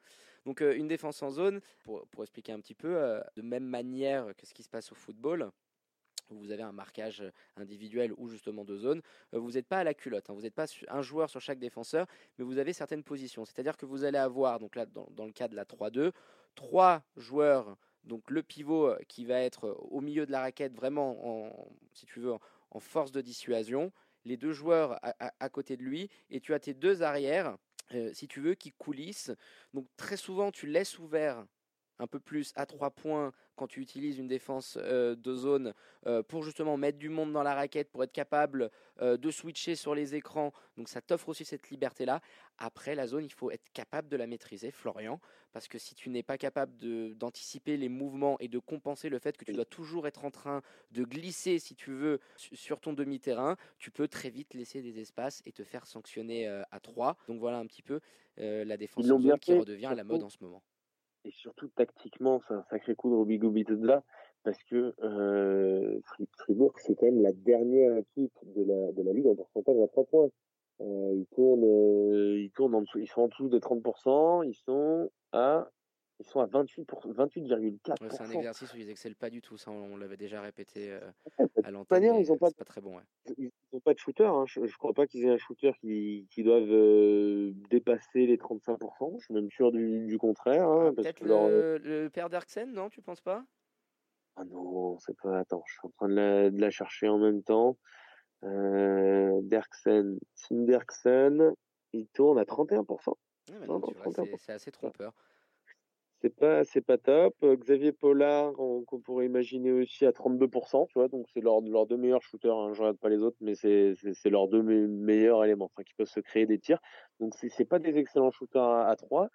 Donc 0.46 0.62
euh, 0.62 0.74
une 0.74 0.88
défense 0.88 1.22
en 1.22 1.30
zone, 1.30 1.60
pour, 1.84 2.06
expliquer 2.22 2.52
un 2.52 2.60
petit 2.60 2.74
peu, 2.74 2.96
euh, 2.96 3.20
de 3.36 3.42
même 3.42 3.64
manière 3.64 4.34
que 4.36 4.46
ce 4.46 4.54
qui 4.54 4.62
se 4.62 4.68
passe 4.68 4.90
au 4.92 4.94
football, 4.94 5.50
où 6.30 6.38
vous 6.38 6.52
avez 6.52 6.62
un 6.62 6.72
marquage 6.72 7.24
individuel 7.56 8.12
ou 8.16 8.28
justement 8.28 8.64
de 8.64 8.76
zone, 8.76 9.02
euh, 9.34 9.38
vous 9.38 9.52
n'êtes 9.52 9.66
pas 9.66 9.78
à 9.78 9.84
la 9.84 9.94
culotte, 9.94 10.30
hein. 10.30 10.34
vous 10.34 10.42
n'êtes 10.42 10.54
pas 10.54 10.66
un 10.88 11.02
joueur 11.02 11.28
sur 11.28 11.40
chaque 11.40 11.58
défenseur, 11.58 12.06
mais 12.38 12.44
vous 12.44 12.58
avez 12.58 12.72
certaines 12.72 13.02
positions. 13.02 13.44
C'est-à-dire 13.44 13.76
que 13.76 13.86
vous 13.86 14.04
allez 14.04 14.18
avoir, 14.18 14.58
donc 14.60 14.76
là 14.76 14.86
dans, 14.86 15.26
le 15.26 15.32
cas 15.32 15.48
de 15.48 15.56
la 15.56 15.64
3-2, 15.64 16.12
trois 16.54 17.02
joueurs, 17.16 17.76
donc 18.04 18.30
le 18.30 18.42
pivot 18.42 18.94
qui 19.08 19.24
va 19.24 19.40
être 19.40 19.76
au 19.90 20.00
milieu 20.00 20.24
de 20.24 20.32
la 20.32 20.40
raquette, 20.40 20.74
vraiment, 20.74 21.48
en, 21.48 21.68
si 21.92 22.06
tu 22.06 22.20
veux, 22.20 22.32
en, 22.70 22.80
force 22.80 23.12
de 23.12 23.20
dissuasion, 23.20 23.92
les 24.24 24.36
deux 24.36 24.52
joueurs 24.52 24.98
à, 25.02 25.48
côté 25.48 25.76
de 25.76 25.82
lui, 25.82 26.10
et 26.30 26.40
tu 26.40 26.54
as 26.54 26.60
tes 26.60 26.74
deux 26.74 27.02
arrières 27.02 27.56
si 28.12 28.28
tu 28.28 28.40
veux, 28.40 28.54
qui 28.54 28.72
coulissent. 28.72 29.32
Donc 29.74 29.86
très 29.96 30.16
souvent, 30.16 30.50
tu 30.50 30.66
laisses 30.66 30.98
ouvert 30.98 31.44
un 32.00 32.06
peu 32.06 32.18
plus 32.18 32.52
à 32.56 32.66
trois 32.66 32.90
points 32.90 33.32
quand 33.56 33.66
tu 33.66 33.80
utilises 33.80 34.18
une 34.18 34.26
défense 34.26 34.78
euh, 34.80 35.14
de 35.14 35.34
zone 35.34 35.74
euh, 36.06 36.22
pour 36.22 36.42
justement 36.42 36.78
mettre 36.78 36.98
du 36.98 37.10
monde 37.10 37.30
dans 37.30 37.42
la 37.42 37.54
raquette, 37.54 37.90
pour 37.90 38.02
être 38.02 38.12
capable 38.12 38.70
euh, 39.02 39.18
de 39.18 39.30
switcher 39.30 39.74
sur 39.74 39.94
les 39.94 40.14
écrans. 40.14 40.52
Donc 40.78 40.88
ça 40.88 41.02
t'offre 41.02 41.28
aussi 41.28 41.44
cette 41.44 41.68
liberté-là. 41.68 42.22
Après, 42.56 42.94
la 42.94 43.06
zone, 43.06 43.24
il 43.24 43.32
faut 43.32 43.50
être 43.50 43.70
capable 43.74 44.08
de 44.08 44.16
la 44.16 44.26
maîtriser, 44.26 44.70
Florian, 44.70 45.20
parce 45.52 45.68
que 45.68 45.78
si 45.78 45.94
tu 45.94 46.08
n'es 46.08 46.22
pas 46.22 46.38
capable 46.38 46.72
d'anticiper 47.16 47.76
les 47.76 47.90
mouvements 47.90 48.38
et 48.40 48.48
de 48.48 48.58
compenser 48.58 49.10
le 49.10 49.18
fait 49.18 49.36
que 49.36 49.44
tu 49.44 49.52
dois 49.52 49.66
toujours 49.66 50.06
être 50.06 50.24
en 50.24 50.30
train 50.30 50.62
de 50.92 51.04
glisser, 51.04 51.58
si 51.58 51.74
tu 51.74 51.92
veux, 51.92 52.18
sur 52.36 52.80
ton 52.80 52.94
demi-terrain, 52.94 53.56
tu 53.78 53.90
peux 53.90 54.08
très 54.08 54.30
vite 54.30 54.54
laisser 54.54 54.80
des 54.80 55.00
espaces 55.00 55.42
et 55.44 55.52
te 55.52 55.64
faire 55.64 55.86
sanctionner 55.86 56.46
à 56.48 56.80
3. 56.80 57.16
Donc 57.28 57.40
voilà 57.40 57.58
un 57.58 57.66
petit 57.66 57.82
peu 57.82 58.00
la 58.36 58.76
défense 58.76 59.04
qui 59.40 59.52
redevient 59.52 59.86
à 59.86 59.94
la 59.94 60.04
mode 60.04 60.22
en 60.22 60.30
ce 60.30 60.38
moment 60.40 60.62
et 61.24 61.30
surtout 61.32 61.68
tactiquement, 61.68 62.40
c'est 62.46 62.54
un 62.54 62.64
sacré 62.70 62.94
coup 62.94 63.10
de 63.10 63.14
Robigo 63.14 63.50
Bitodla 63.50 64.02
parce 64.42 64.62
que 64.64 64.94
euh, 65.02 66.00
Fribourg, 66.38 66.72
c'est 66.78 66.94
quand 66.94 67.06
même 67.06 67.22
la 67.22 67.32
dernière 67.32 67.96
équipe 67.96 68.32
de 68.56 68.64
la, 68.64 68.92
de 68.92 69.02
la 69.02 69.12
Ligue 69.12 69.26
en 69.26 69.34
pourcentage 69.34 69.78
à 69.78 69.88
3 69.88 70.04
points. 70.04 70.28
Euh, 70.80 71.12
ils 71.14 71.26
tournent, 71.34 71.64
euh, 71.64 72.40
ils 72.40 72.50
tournent 72.50 72.74
en 72.74 72.80
dessous, 72.82 72.98
ils 72.98 73.06
sont 73.06 73.22
en 73.22 73.28
dessous 73.28 73.48
de 73.48 73.58
30%, 73.58 74.46
ils 74.48 74.54
sont 74.54 75.10
à 75.32 75.70
ils 76.20 76.26
sont 76.26 76.40
à 76.40 76.46
28 76.46 76.86
28,4%. 76.86 78.10
c'est 78.10 78.22
un 78.22 78.30
exercice 78.30 78.74
où 78.74 78.76
ils 78.76 78.90
excellent 78.90 79.14
pas 79.18 79.30
du 79.30 79.40
tout, 79.40 79.56
ça 79.56 79.70
on, 79.70 79.96
l'avait 79.96 80.18
déjà 80.18 80.42
répété 80.42 80.90
euh, 80.92 81.00
à 81.64 81.70
l'antenne. 81.70 82.14
ils 82.16 82.30
ont 82.30 82.36
pas, 82.36 82.50
pas 82.50 82.64
très 82.64 82.82
bon. 82.82 82.96
Ouais. 82.96 83.02
Ils 83.38 83.50
n'ont 83.72 83.80
pas 83.80 83.94
de 83.94 83.98
shooter, 83.98 84.24
hein. 84.24 84.44
je, 84.46 84.60
ne 84.60 84.66
crois 84.68 84.92
pas 84.92 85.06
qu'ils 85.06 85.24
aient 85.24 85.30
un 85.30 85.38
shooter 85.38 85.72
qui, 85.80 86.28
qui 86.30 86.42
doivent 86.42 86.70
euh, 86.70 87.52
dépasser 87.70 88.26
les 88.26 88.36
35%. 88.36 89.18
Je 89.18 89.24
suis 89.24 89.34
même 89.34 89.50
sûr 89.50 89.72
du, 89.72 90.06
du 90.06 90.18
contraire. 90.18 90.68
Hein, 90.68 90.88
ah, 90.90 90.94
Peut-être 90.94 91.20
le, 91.20 91.78
le, 91.78 92.10
père 92.10 92.28
d'Arksen, 92.28 92.70
non 92.70 92.90
Tu 92.90 93.00
penses 93.00 93.22
pas? 93.22 93.42
Ah 94.36 94.44
non, 94.44 94.98
c'est 94.98 95.16
pas. 95.22 95.38
Attends, 95.38 95.62
je 95.66 95.72
suis 95.72 95.86
en 95.86 95.90
train 95.90 96.08
de 96.08 96.14
la, 96.14 96.50
de 96.50 96.60
la 96.60 96.70
chercher 96.70 97.08
en 97.08 97.18
même 97.18 97.42
temps. 97.42 97.78
Euh, 98.44 99.40
Derksen, 99.42 100.18
Tim 100.34 100.64
Derksen, 100.64 101.54
il 101.92 102.06
tourne 102.08 102.38
à 102.38 102.44
31%. 102.44 103.14
c'est 104.38 104.52
assez 104.52 104.70
trompeur 104.70 105.14
c'est 106.22 106.34
pas 106.34 106.64
c'est 106.64 106.80
pas 106.82 106.98
top. 106.98 107.34
Euh, 107.42 107.56
Xavier 107.56 107.92
Pollard, 107.92 108.52
qu'on 108.54 109.00
pourrait 109.00 109.26
imaginer 109.26 109.72
aussi 109.72 110.04
à 110.04 110.12
32%, 110.12 110.86
tu 110.88 110.98
vois, 110.98 111.08
donc 111.08 111.26
c'est 111.32 111.40
leurs 111.40 111.60
leur 111.62 111.86
deux 111.86 111.96
meilleurs 111.96 112.22
shooters. 112.22 112.54
Hein, 112.54 112.72
je 112.74 112.80
regarde 112.80 112.98
pas 112.98 113.08
les 113.08 113.22
autres, 113.22 113.38
mais 113.40 113.54
c'est 113.54 113.94
c'est 114.14 114.30
leurs 114.30 114.48
deux 114.48 114.62
meilleurs 114.62 115.44
éléments, 115.44 115.66
enfin 115.66 115.82
qui 115.82 115.94
peuvent 115.94 116.08
se 116.08 116.20
créer 116.20 116.46
des 116.46 116.58
tirs. 116.58 116.80
Donc 117.20 117.34
c'est 117.36 117.48
c'est 117.48 117.64
pas 117.64 117.78
des 117.78 117.96
excellents 117.98 118.30
shooters 118.30 118.62
à, 118.62 118.88
à 118.88 118.96
3 118.96 119.28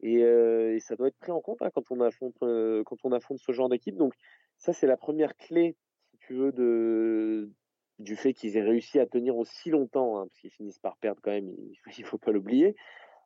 et, 0.00 0.22
euh, 0.22 0.76
et, 0.76 0.80
ça 0.80 0.96
doit 0.96 1.08
être 1.08 1.18
pris 1.18 1.32
en 1.32 1.40
compte 1.40 1.60
hein, 1.62 1.70
quand 1.74 1.90
on 1.90 2.00
affronte 2.00 2.36
euh, 2.42 2.82
quand 2.84 2.96
on 3.04 3.12
affronte 3.12 3.38
ce 3.38 3.52
genre 3.52 3.68
d'équipe. 3.68 3.96
Donc 3.96 4.14
ça 4.58 4.72
c'est 4.72 4.86
la 4.86 4.96
première 4.96 5.36
clé, 5.36 5.76
si 6.12 6.18
tu 6.18 6.34
veux, 6.34 7.50
du 7.98 8.16
fait 8.16 8.32
qu'ils 8.34 8.56
aient 8.56 8.62
réussi 8.62 9.00
à 9.00 9.06
tenir 9.06 9.36
aussi 9.36 9.70
longtemps, 9.70 10.18
hein, 10.18 10.26
parce 10.26 10.38
qu'ils 10.40 10.50
finissent 10.50 10.78
par 10.78 10.96
perdre 10.98 11.20
quand 11.22 11.30
même, 11.30 11.48
il, 11.48 11.74
il 11.98 12.04
faut 12.04 12.18
pas 12.18 12.32
l'oublier 12.32 12.76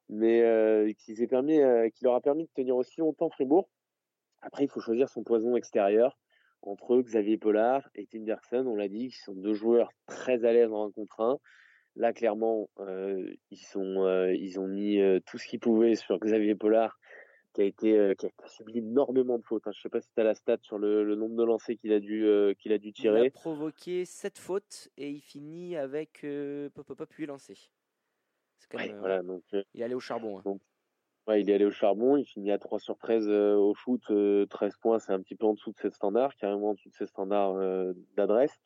mais 0.09 0.43
euh, 0.43 0.93
qui, 0.99 1.15
permis, 1.27 1.61
euh, 1.61 1.89
qui 1.91 2.05
leur 2.05 2.15
a 2.15 2.21
permis 2.21 2.45
de 2.45 2.51
tenir 2.55 2.77
aussi 2.77 3.01
longtemps 3.01 3.31
Fribourg. 3.31 3.69
Après, 4.43 4.65
il 4.65 4.69
faut 4.69 4.81
choisir 4.81 5.09
son 5.09 5.23
poison 5.23 5.57
extérieur 5.57 6.19
entre 6.63 7.01
Xavier 7.01 7.39
Pollard 7.39 7.89
et 7.95 8.07
Tim 8.07 8.21
Derksen. 8.21 8.67
On 8.67 8.77
l'a 8.77 8.89
dit, 8.89 9.09
qui 9.09 9.19
sont 9.19 9.35
deux 9.35 9.55
joueurs 9.55 9.91
très 10.07 10.45
à 10.45 10.53
l'aise 10.53 10.73
en 10.73 10.87
un 10.87 10.91
contre 10.91 11.21
un. 11.21 11.39
Là, 11.97 12.13
clairement, 12.13 12.69
euh, 12.81 13.33
ils, 13.51 13.59
sont, 13.59 14.29
ils 14.33 14.59
ont 14.59 14.67
mis 14.67 14.99
tout 15.27 15.39
ce 15.39 15.47
qu'ils 15.47 15.61
pouvaient 15.61 15.95
sur 15.95 16.19
Xavier 16.19 16.55
Pollard, 16.55 16.99
qui 17.53 17.61
a 17.61 17.65
été 17.65 18.15
qui 18.19 18.27
a 18.27 18.31
subi 18.47 18.79
énormément 18.79 19.39
de 19.39 19.45
fautes. 19.45 19.67
Hein. 19.67 19.73
Je 19.75 19.79
ne 19.79 19.83
sais 19.83 19.89
pas 19.91 20.01
si 20.01 20.09
tu 20.15 20.21
as 20.21 20.25
la 20.25 20.35
stat 20.35 20.57
sur 20.63 20.79
le, 20.79 21.05
le 21.05 21.17
nombre 21.17 21.37
de 21.37 21.45
lancers 21.45 21.77
qu'il 21.77 21.93
a 21.93 22.01
dû 22.01 22.27
qu'il 22.59 22.73
a 22.73 22.79
dû 22.79 22.93
tirer. 22.93 23.21
Il 23.21 23.27
a 23.27 23.31
provoqué 23.31 24.05
7 24.07 24.39
fautes 24.39 24.89
et 24.97 25.11
il 25.11 25.21
finit 25.21 25.77
avec 25.77 26.25
pop 26.75 26.87
pop 26.87 26.97
pop 26.97 27.13
8 27.13 27.27
lancers. 27.27 27.71
Euh, 28.75 28.99
voilà, 28.99 29.23
donc, 29.23 29.43
euh, 29.55 29.63
il 29.75 29.81
est 29.81 29.85
allé 29.85 29.95
au 29.95 30.01
charbon. 30.01 30.41
Hein. 30.45 30.59
ouais, 31.27 31.41
il 31.41 31.51
est 31.51 31.55
allé 31.55 31.65
au 31.65 31.71
charbon, 31.71 32.17
il 32.17 32.25
finit 32.25 32.51
à 32.51 32.59
3 32.59 32.79
sur 32.79 32.97
13 32.99 33.29
euh, 33.29 33.55
au 33.55 33.75
foot, 33.75 34.03
13 34.49 34.77
points, 34.81 34.99
c'est 34.99 35.13
un 35.13 35.21
petit 35.21 35.35
peu 35.35 35.47
en 35.47 35.55
dessous 35.55 35.73
de 35.73 35.79
ses 35.79 35.91
standards, 35.91 36.35
carrément 36.37 36.71
en 36.71 36.75
dessous 36.75 36.91
de 36.91 36.95
ses 36.95 37.07
standards 37.07 37.95
d'adresse. 38.17 38.61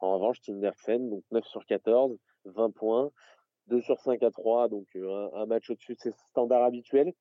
En 0.00 0.14
revanche, 0.14 0.40
Tim 0.40 0.54
Derksen, 0.54 1.10
donc 1.10 1.22
9 1.30 1.44
sur 1.46 1.64
14, 1.64 2.16
20 2.44 2.70
points, 2.70 3.10
2 3.68 3.80
sur 3.80 4.00
5 4.00 4.22
à 4.22 4.30
3, 4.30 4.68
donc 4.68 4.86
un, 4.96 5.46
match 5.46 5.70
au-dessus 5.70 5.94
de 5.94 6.00
ses 6.00 6.12
standards 6.30 6.64
habituels. 6.64 7.12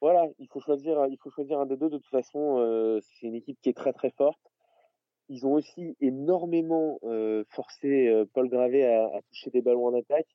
Voilà, 0.00 0.26
il 0.38 0.48
faut 0.48 0.60
choisir, 0.60 1.06
il 1.06 1.16
faut 1.18 1.30
choisir 1.30 1.60
un 1.60 1.66
des 1.66 1.76
deux. 1.76 1.88
De 1.88 1.98
toute 1.98 2.10
façon, 2.10 3.00
c'est 3.00 3.26
une 3.26 3.36
équipe 3.36 3.58
qui 3.62 3.68
est 3.68 3.76
très 3.76 3.92
très 3.92 4.10
forte. 4.10 4.40
Ils 5.28 5.46
ont 5.46 5.52
aussi 5.52 5.96
énormément 6.00 6.98
forcé 7.50 8.24
Paul 8.34 8.48
Gravé 8.48 8.84
à, 8.84 9.04
à, 9.04 9.22
toucher 9.30 9.50
des 9.50 9.62
ballons 9.62 9.86
en 9.86 9.94
attaque 9.94 10.26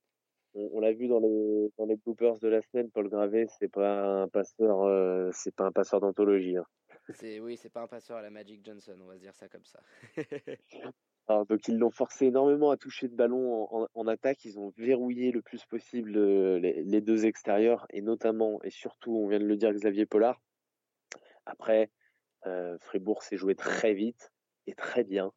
on, 0.54 0.80
l'a 0.80 0.94
vu 0.94 1.08
dans 1.08 1.20
les 1.20 1.72
dans 1.78 1.86
les 1.86 1.96
bloopers 1.96 2.40
de 2.40 2.48
la 2.48 2.62
semaine, 2.62 2.90
Paul 2.92 3.10
Gravé, 3.10 3.48
c'est 3.60 3.72
pas 3.72 4.22
un 4.22 4.28
passeur, 4.28 4.84
euh, 4.84 5.30
c'est 5.34 5.54
pas 5.54 5.66
un 5.66 5.72
passeur 5.72 6.00
d'anthologie. 6.00 6.58
Hein. 6.58 6.66
C'est 7.10 7.40
oui, 7.40 7.58
c'est 7.58 7.72
pas 7.72 7.82
un 7.82 7.88
passeur 7.88 8.18
à 8.18 8.22
la 8.22 8.30
Magic 8.30 8.64
Johnson, 8.66 8.96
on 9.02 9.08
va 9.08 9.16
se 9.16 9.22
dire 9.22 9.36
ça 9.36 9.48
comme 9.48 9.66
ça. 9.66 9.80
donc 11.50 11.68
ils 11.68 11.78
l'ont 11.78 11.92
forcé 11.92 12.26
énormément 12.26 12.72
à 12.72 12.78
toucher 12.78 13.08
de 13.08 13.16
ballon 13.16 13.88
en, 13.94 14.08
attaque. 14.08 14.46
Ils 14.46 14.60
ont 14.60 14.74
verrouillé 14.78 15.32
le 15.32 15.42
plus 15.42 15.66
possible 15.66 16.18
euh, 16.18 16.60
les, 16.60 17.02
deux 17.02 17.26
extérieurs 17.26 17.86
et 17.92 18.02
notamment 18.02 18.62
et 18.64 18.72
surtout, 18.72 19.16
on 19.16 19.28
vient 19.28 19.40
de 19.40 19.46
le 19.46 19.58
dire, 19.58 19.72
Xavier 19.72 20.06
Pollard. 20.06 20.42
Après, 21.46 21.92
euh, 22.46 22.78
Fribourg 22.80 23.24
s'est 23.24 23.38
joué 23.38 23.56
très 23.56 23.94
vite 23.94 24.32
et 24.68 24.74
très 24.74 25.04
bien. 25.04 25.32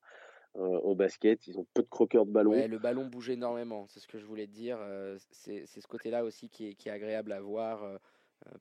Euh, 0.57 0.81
au 0.81 0.95
basket. 0.95 1.47
Ils 1.47 1.59
ont 1.59 1.67
peu 1.73 1.81
de 1.81 1.89
croqueurs 1.89 2.27
de 2.27 2.31
ballon. 2.31 2.53
le 2.53 2.79
ballon 2.79 3.07
bouge 3.07 3.31
énormément, 3.31 3.87
c'est 3.89 4.01
ce 4.01 4.07
que 4.07 4.19
je 4.19 4.27
voulais 4.27 4.47
te 4.47 4.53
dire. 4.53 4.77
Euh, 4.81 5.17
c'est 5.31 5.65
ce 5.67 5.87
côté-là 5.87 6.25
aussi 6.25 6.51
qui 6.51 6.67
est, 6.69 6.87
agréable 6.89 7.33
à 7.33 7.41
voir 7.41 7.83
euh, 7.83 7.97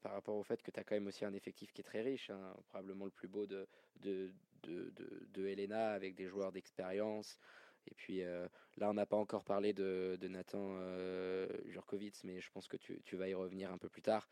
par 0.01 0.13
rapport 0.13 0.37
au 0.37 0.43
fait 0.43 0.61
que 0.63 0.71
tu 0.71 0.79
as 0.79 0.85
quand 0.85 0.95
même 0.95 1.07
aussi 1.07 1.25
un 1.25 1.33
effectif 1.33 1.73
qui 1.73 1.81
est 1.81 1.83
très 1.83 2.01
riche, 2.01 2.29
hein, 2.29 2.53
probablement 2.69 3.03
le 3.03 3.11
plus 3.11 3.27
beau 3.27 3.45
de, 3.45 3.67
de, 4.03 4.31
de, 4.63 5.45
Helena 5.45 5.91
avec 5.91 6.15
des 6.15 6.27
joueurs 6.27 6.53
d'expérience. 6.53 7.37
Et 7.87 7.93
puis 7.93 8.21
là, 8.21 8.89
on 8.89 8.93
n'a 8.93 9.05
pas 9.05 9.17
encore 9.17 9.43
parlé 9.43 9.73
de, 9.73 10.17
de 10.21 10.27
Nathan 10.29 10.77
Jurkovic, 11.65 12.23
mais 12.23 12.39
je 12.39 12.49
pense 12.51 12.69
que 12.69 12.77
tu, 12.77 13.01
tu, 13.03 13.17
vas 13.17 13.27
y 13.27 13.33
revenir 13.33 13.69
un 13.69 13.77
peu 13.77 13.89
plus 13.89 14.03
tard. 14.03 14.29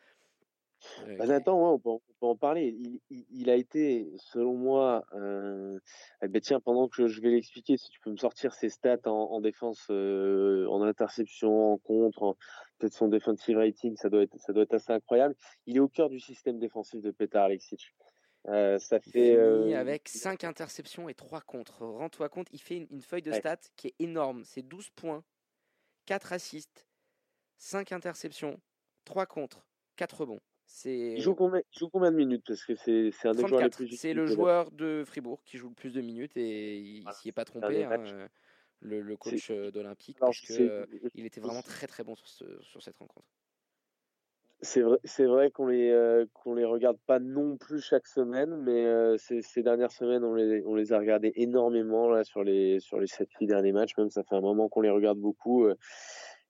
Bah, 1.17 1.25
Nathan, 1.25 1.73
on, 1.73 1.79
peut, 1.79 1.99
en 2.21 2.35
parler. 2.35 2.75
Il, 3.09 3.49
a 3.49 3.55
été, 3.55 4.11
selon 4.17 4.55
moi, 4.55 5.05
euh, 5.13 5.79
ben, 6.21 6.41
tiens, 6.41 6.59
pendant 6.59 6.87
que 6.87 7.07
je 7.07 7.21
vais 7.21 7.29
l'expliquer, 7.29 7.77
si 7.77 7.89
tu 7.89 7.99
peux 7.99 8.11
me 8.11 8.17
sortir 8.17 8.53
ses 8.53 8.69
stats 8.69 9.09
en, 9.09 9.41
défense, 9.41 9.87
euh, 9.89 10.65
en 10.67 10.81
interception, 10.83 11.73
en 11.73 11.77
contre, 11.77 12.35
peut-être 12.77 12.93
son 12.93 13.07
defensive 13.07 13.57
rating, 13.57 13.95
ça 13.97 14.09
doit 14.09 14.23
être, 14.23 14.37
ça 14.39 14.53
doit 14.53 14.63
être 14.63 14.73
assez 14.73 14.91
incroyable. 14.91 15.35
Il 15.65 15.77
est 15.77 15.81
au 15.81 15.89
cœur 15.89 16.09
du 16.09 16.19
système 16.19 16.59
défensif 16.59 17.01
de 17.01 17.11
Petar 17.11 17.45
Alexic. 17.45 17.93
Euh, 18.47 18.79
ça 18.79 18.99
fait 18.99 19.35
euh, 19.35 19.77
avec 19.77 20.07
5 20.07 20.43
interceptions 20.43 21.09
et 21.09 21.13
3 21.13 21.41
contre. 21.41 21.85
Rends-toi 21.85 22.29
compte, 22.29 22.47
il 22.51 22.61
fait 22.61 22.87
une, 22.89 23.01
feuille 23.01 23.21
de 23.21 23.33
stats 23.33 23.57
qui 23.75 23.87
est 23.87 23.95
énorme. 23.99 24.43
C'est 24.45 24.61
12 24.61 24.89
points, 24.91 25.23
4 26.05 26.33
assists, 26.33 26.87
5 27.57 27.91
interceptions, 27.91 28.59
3 29.05 29.25
contre, 29.25 29.67
4 29.97 30.25
bons. 30.25 30.39
Il 30.85 31.21
joue, 31.21 31.35
combien, 31.35 31.61
combien 31.91 32.11
de 32.11 32.15
minutes? 32.15 32.43
Parce 32.47 32.63
que 32.63 32.75
c'est 32.75 33.27
un 33.27 33.33
des 33.33 33.47
joueurs 33.47 33.63
les 33.63 33.69
plus 33.69 33.89
C'est 33.97 34.13
le 34.13 34.25
joueur 34.25 34.71
de 34.71 35.03
Fribourg 35.05 35.41
qui 35.43 35.57
joue 35.57 35.69
le 35.69 35.75
plus 35.75 35.93
de 35.93 36.01
minutes 36.01 36.37
et 36.37 36.77
il 36.77 37.11
s'y 37.13 37.29
est 37.29 37.33
pas 37.33 37.45
trompé. 37.45 37.83
Hein, 37.83 38.27
le, 38.81 39.01
le, 39.01 39.17
coach 39.17 39.51
euh, 39.51 39.71
d'Olympique, 39.71 40.17
parce 40.19 40.39
qu'il 40.39 41.25
était 41.25 41.41
vraiment 41.41 41.61
très 41.61 41.85
très 41.85 42.03
bon 42.03 42.15
sur, 42.15 42.27
sur 42.61 42.81
cette 42.81 42.97
rencontre. 42.97 43.27
C'est 44.61 44.81
vrai, 44.81 44.97
c'est 45.05 45.25
vrai 45.25 45.51
qu'on 45.51 45.67
les 45.67 45.89
euh, 45.89 46.25
qu'on 46.33 46.53
les 46.53 46.65
regarde 46.65 46.97
pas 47.05 47.19
non 47.19 47.55
plus 47.55 47.81
chaque 47.81 48.07
semaine, 48.07 48.57
mais 48.57 48.85
euh, 48.85 49.17
ces, 49.17 49.41
ces, 49.41 49.63
dernières 49.63 49.91
semaines 49.91 50.23
on 50.25 50.35
les 50.35 50.63
on 50.65 50.75
les 50.75 50.91
a 50.91 50.99
regardés 50.99 51.31
énormément 51.35 52.09
là 52.09 52.25
sur 52.25 52.43
les 52.43 52.81
sur 52.81 52.99
les 52.99 53.07
sept 53.07 53.29
huit 53.39 53.47
derniers 53.47 53.71
matchs. 53.71 53.97
Même 53.97 54.09
ça 54.09 54.23
fait 54.23 54.35
un 54.35 54.41
moment 54.41 54.67
qu'on 54.67 54.81
les 54.81 54.89
regarde 54.89 55.17
beaucoup. 55.17 55.67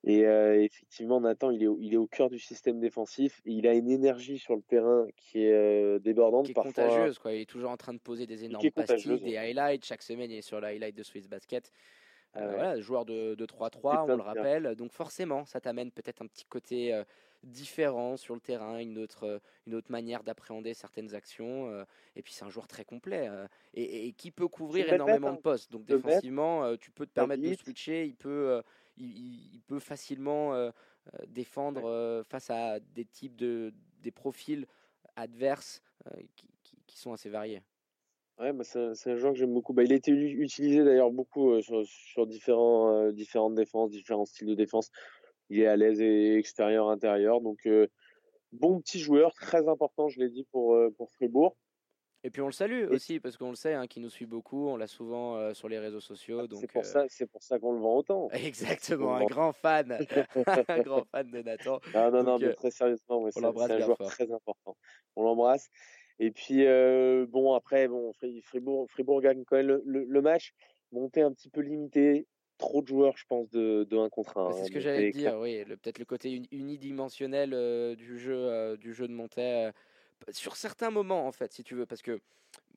Et 0.05 0.25
euh, 0.25 0.63
effectivement, 0.63 1.19
Nathan, 1.19 1.51
il 1.51 1.63
est, 1.63 1.67
il 1.79 1.93
est 1.93 1.97
au 1.97 2.07
cœur 2.07 2.29
du 2.29 2.39
système 2.39 2.79
défensif. 2.79 3.41
il 3.45 3.67
a 3.67 3.73
une 3.73 3.89
énergie 3.89 4.39
sur 4.39 4.55
le 4.55 4.61
terrain 4.61 5.05
qui 5.17 5.43
est 5.43 5.53
euh, 5.53 5.99
débordante. 5.99 6.45
Qui 6.45 6.51
est 6.51 6.55
contagieuse. 6.55 7.19
Quoi. 7.19 7.33
Il 7.33 7.41
est 7.41 7.49
toujours 7.49 7.71
en 7.71 7.77
train 7.77 7.93
de 7.93 7.99
poser 7.99 8.25
des 8.25 8.45
énormes 8.45 8.71
pastilles, 8.71 9.19
des 9.19 9.37
highlights. 9.37 9.83
Chaque 9.83 10.03
semaine, 10.03 10.31
il 10.31 10.37
est 10.37 10.41
sur 10.41 10.61
le 10.61 10.67
highlight 10.67 10.95
de 10.95 11.03
Swiss 11.03 11.27
Basket. 11.27 11.71
Ah 12.33 12.41
euh, 12.41 12.51
voilà, 12.51 12.79
joueur 12.79 13.05
de, 13.05 13.35
de 13.35 13.45
3-3, 13.45 14.05
on 14.07 14.15
le 14.15 14.21
rappelle. 14.21 14.75
Donc 14.75 14.93
forcément, 14.93 15.45
ça 15.45 15.59
t'amène 15.59 15.91
peut-être 15.91 16.21
un 16.21 16.27
petit 16.27 16.45
côté 16.45 16.97
différent 17.43 18.17
sur 18.17 18.35
le 18.35 18.41
terrain, 18.41 18.77
une 18.77 18.99
autre, 18.99 19.41
une 19.65 19.73
autre 19.73 19.91
manière 19.91 20.23
d'appréhender 20.23 20.75
certaines 20.75 21.15
actions. 21.15 21.73
et 22.15 22.21
puis 22.21 22.31
c'est 22.31 22.45
un 22.45 22.49
joueur 22.49 22.67
très 22.67 22.85
complet 22.85 23.27
et, 23.73 24.13
qui 24.13 24.29
peut 24.29 24.47
couvrir 24.47 24.93
énormément 24.93 25.31
de 25.31 25.37
hein. 25.37 25.41
postes. 25.41 25.71
Donc 25.71 25.85
défensivement, 25.85 26.77
tu 26.77 26.91
peux 26.91 27.07
te 27.07 27.11
permettre 27.11 27.41
de 27.41 27.53
switcher. 27.55 28.05
Il 28.05 28.15
peut 28.15 28.61
il, 28.99 29.61
peut 29.67 29.79
facilement 29.79 30.53
euh, 30.53 30.71
euh, 31.13 31.25
défendre 31.27 31.85
euh, 31.85 32.23
face 32.23 32.49
à 32.49 32.79
des 32.79 33.05
types 33.05 33.35
de 33.35 33.73
des 34.01 34.11
profils 34.11 34.65
adverses 35.15 35.81
qui, 36.37 36.47
qui, 36.87 36.97
sont 36.97 37.11
assez 37.11 37.29
variés. 37.29 37.61
Ouais, 38.39 38.53
bah 38.53 38.63
c'est 38.63 38.79
un, 38.79 39.15
joueur 39.17 39.33
que 39.33 39.37
j'aime 39.37 39.53
beaucoup. 39.53 39.73
Bah, 39.73 39.83
il 39.83 39.91
a 39.91 39.95
été 39.97 40.11
utilisé 40.13 40.85
d'ailleurs 40.85 41.11
beaucoup 41.11 41.61
sur, 41.61 41.85
sur 41.85 42.25
différents, 42.25 43.11
différentes 43.11 43.55
défenses, 43.55 43.89
différents 43.89 44.23
styles 44.23 44.47
de 44.47 44.55
défense. 44.55 44.89
Il 45.49 45.59
est 45.59 45.67
à 45.67 45.75
l'aise 45.75 45.99
et 45.99 46.37
extérieur, 46.37 46.87
intérieur. 46.87 47.41
Donc, 47.41 47.67
bon 48.53 48.79
petit 48.79 48.99
joueur, 48.99 49.33
très 49.33 49.67
important, 49.67 50.07
je 50.07 50.21
l'ai 50.21 50.29
dit, 50.29 50.45
pour, 50.45 50.77
pour 50.95 51.11
Fribourg. 51.11 51.57
Et 52.23 52.29
puis 52.31 52.41
on 52.41 52.47
le 52.47 52.51
salue 52.51 52.85
aussi 52.89 53.19
parce 53.19 53.37
qu'on 53.37 53.49
le 53.49 53.55
sait, 53.55 53.73
hein, 53.73 53.87
qui 53.87 54.01
nous 54.01 54.09
suit 54.09 54.25
beaucoup, 54.25 54.67
on 54.67 54.75
l'a 54.75 54.87
souvent 54.87 55.37
euh, 55.37 55.53
sur 55.53 55.69
les 55.69 55.79
réseaux 55.79 56.01
sociaux. 56.01 56.45
C'est 56.59 56.69
pour, 56.69 56.83
ça, 56.83 57.05
c'est 57.07 57.25
pour 57.25 57.41
ça 57.41 57.59
qu'on 57.59 57.71
le 57.71 57.79
vend 57.79 57.95
autant. 57.95 58.29
Exactement, 58.33 59.15
un 59.15 59.25
grand 59.25 59.53
fan, 59.53 59.97
un 60.67 60.81
grand 60.81 61.05
fan 61.05 61.31
de 61.31 61.41
Nathan. 61.41 61.79
Ah, 61.93 62.11
non, 62.11 62.23
non, 62.23 62.37
mais 62.37 62.47
euh, 62.47 62.53
très 62.53 62.71
sérieusement, 62.71 63.25
c'est 63.31 63.43
un 63.43 63.79
joueur 63.79 63.97
très 63.97 64.29
important. 64.31 64.75
On 65.15 65.23
l'embrasse. 65.23 65.69
Et 66.19 66.31
puis 66.31 66.65
euh, 66.65 67.25
bon, 67.29 67.53
après, 67.53 67.87
bon, 67.87 68.11
Fribourg, 68.43 68.87
Fribourg 68.89 69.21
gagne 69.21 69.45
quand 69.45 69.55
même 69.55 69.79
le, 69.85 70.21
match, 70.21 70.53
monté 70.91 71.21
un 71.21 71.31
petit 71.31 71.49
peu 71.49 71.61
limité, 71.61 72.27
trop 72.57 72.81
de 72.81 72.87
joueurs, 72.87 73.15
je 73.15 73.23
pense, 73.29 73.49
de, 73.49 73.85
de 73.89 73.97
1 73.97 74.09
contre 74.09 74.37
1. 74.37 74.51
C'est 74.51 74.65
ce 74.65 74.71
que 74.71 74.81
j'allais 74.81 75.11
dire, 75.11 75.37
oui. 75.39 75.63
Peut-être 75.63 75.99
le 75.99 76.05
côté 76.05 76.41
unidimensionnel 76.51 77.95
du 77.95 78.19
jeu, 78.19 78.75
du 78.75 78.93
jeu 78.93 79.07
de 79.07 79.13
montée 79.13 79.71
sur 80.31 80.55
certains 80.55 80.91
moments, 80.91 81.27
en 81.27 81.31
fait, 81.31 81.53
si 81.53 81.63
tu 81.63 81.75
veux, 81.75 81.85
parce 81.85 82.01
que 82.01 82.19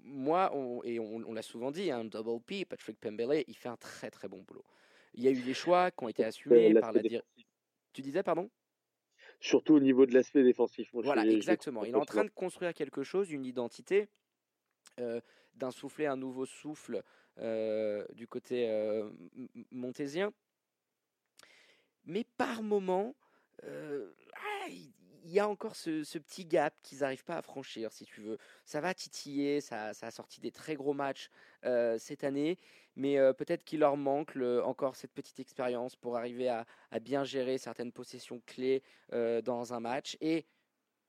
moi, 0.05 0.53
et 0.84 0.99
on, 0.99 1.32
l'a 1.32 1.43
souvent 1.43 1.70
dit, 1.70 1.90
un 1.90 2.01
hein, 2.01 2.05
double 2.05 2.43
P, 2.43 2.64
Patrick 2.64 2.99
Pembele, 2.99 3.45
il 3.47 3.57
fait 3.57 3.68
un 3.68 3.76
très 3.76 4.11
très 4.11 4.28
bon 4.28 4.43
boulot. 4.43 4.64
Il 5.14 5.22
y 5.22 5.28
a 5.28 5.30
eu 5.30 5.43
des 5.43 5.55
choix 5.55 5.90
qui 5.90 6.05
ont 6.05 6.09
été 6.09 6.24
assumés 6.24 6.74
par 6.74 6.93
la 6.93 7.03
direction. 7.03 7.26
Tu 7.93 8.03
disais, 8.03 8.22
pardon? 8.22 8.51
Surtout 9.40 9.74
au 9.74 9.80
niveau 9.80 10.07
de 10.07 10.14
l'aspect 10.14 10.43
défensif. 10.43 10.88
voilà, 10.93 11.26
exactement. 11.26 11.84
Il 11.84 11.90
est 11.90 11.97
en 11.97 12.05
train 12.05 12.24
de 12.24 12.30
construire 12.30 12.72
quelque 12.74 13.03
chose, 13.03 13.30
une 13.30 13.45
identité, 13.45 14.09
euh, 15.01 15.20
d'insuffler 15.55 16.07
un 16.07 16.16
nouveau 16.16 16.47
souffle 16.47 17.03
euh, 17.38 18.07
du 18.14 18.26
côté 18.26 18.70
euh, 18.70 19.11
montésien. 19.70 20.32
Mais 22.05 22.24
par 22.36 22.62
moment, 22.62 23.14
ah, 23.62 24.68
il 24.68 24.93
y 25.25 25.39
a 25.39 25.49
encore 25.49 25.77
ce, 25.77 26.18
petit 26.18 26.45
gap 26.45 26.75
qu'ils 26.83 27.01
n'arrivent 27.01 27.25
pas 27.25 27.37
à 27.37 27.43
franchir, 27.43 27.93
si 27.93 28.05
tu 28.05 28.20
veux. 28.20 28.39
Ça 28.64 28.81
va 28.81 28.95
titiller, 28.95 29.61
ça, 29.61 29.93
a 30.01 30.11
sorti 30.11 30.41
des 30.41 30.51
très 30.51 30.75
gros 30.75 30.95
matchs 30.95 31.31
euh, 31.64 31.97
cette 31.99 32.25
année, 32.25 32.59
mais 32.97 33.18
euh, 33.18 33.33
peut-être 33.33 33.64
qu'il 33.64 33.81
leur 33.81 33.97
manque 33.97 34.37
encore 34.64 34.97
cette 34.97 35.12
petite 35.12 35.41
expérience 35.41 35.97
pour 35.97 36.16
arriver 36.16 36.49
à, 36.49 36.66
bien 37.01 37.25
gérer 37.25 37.59
certaines 37.59 37.93
possessions 37.93 38.41
clés 38.47 38.83
euh, 39.12 39.43
dans 39.43 39.75
un 39.75 39.81
match. 39.81 40.16
Et 40.20 40.47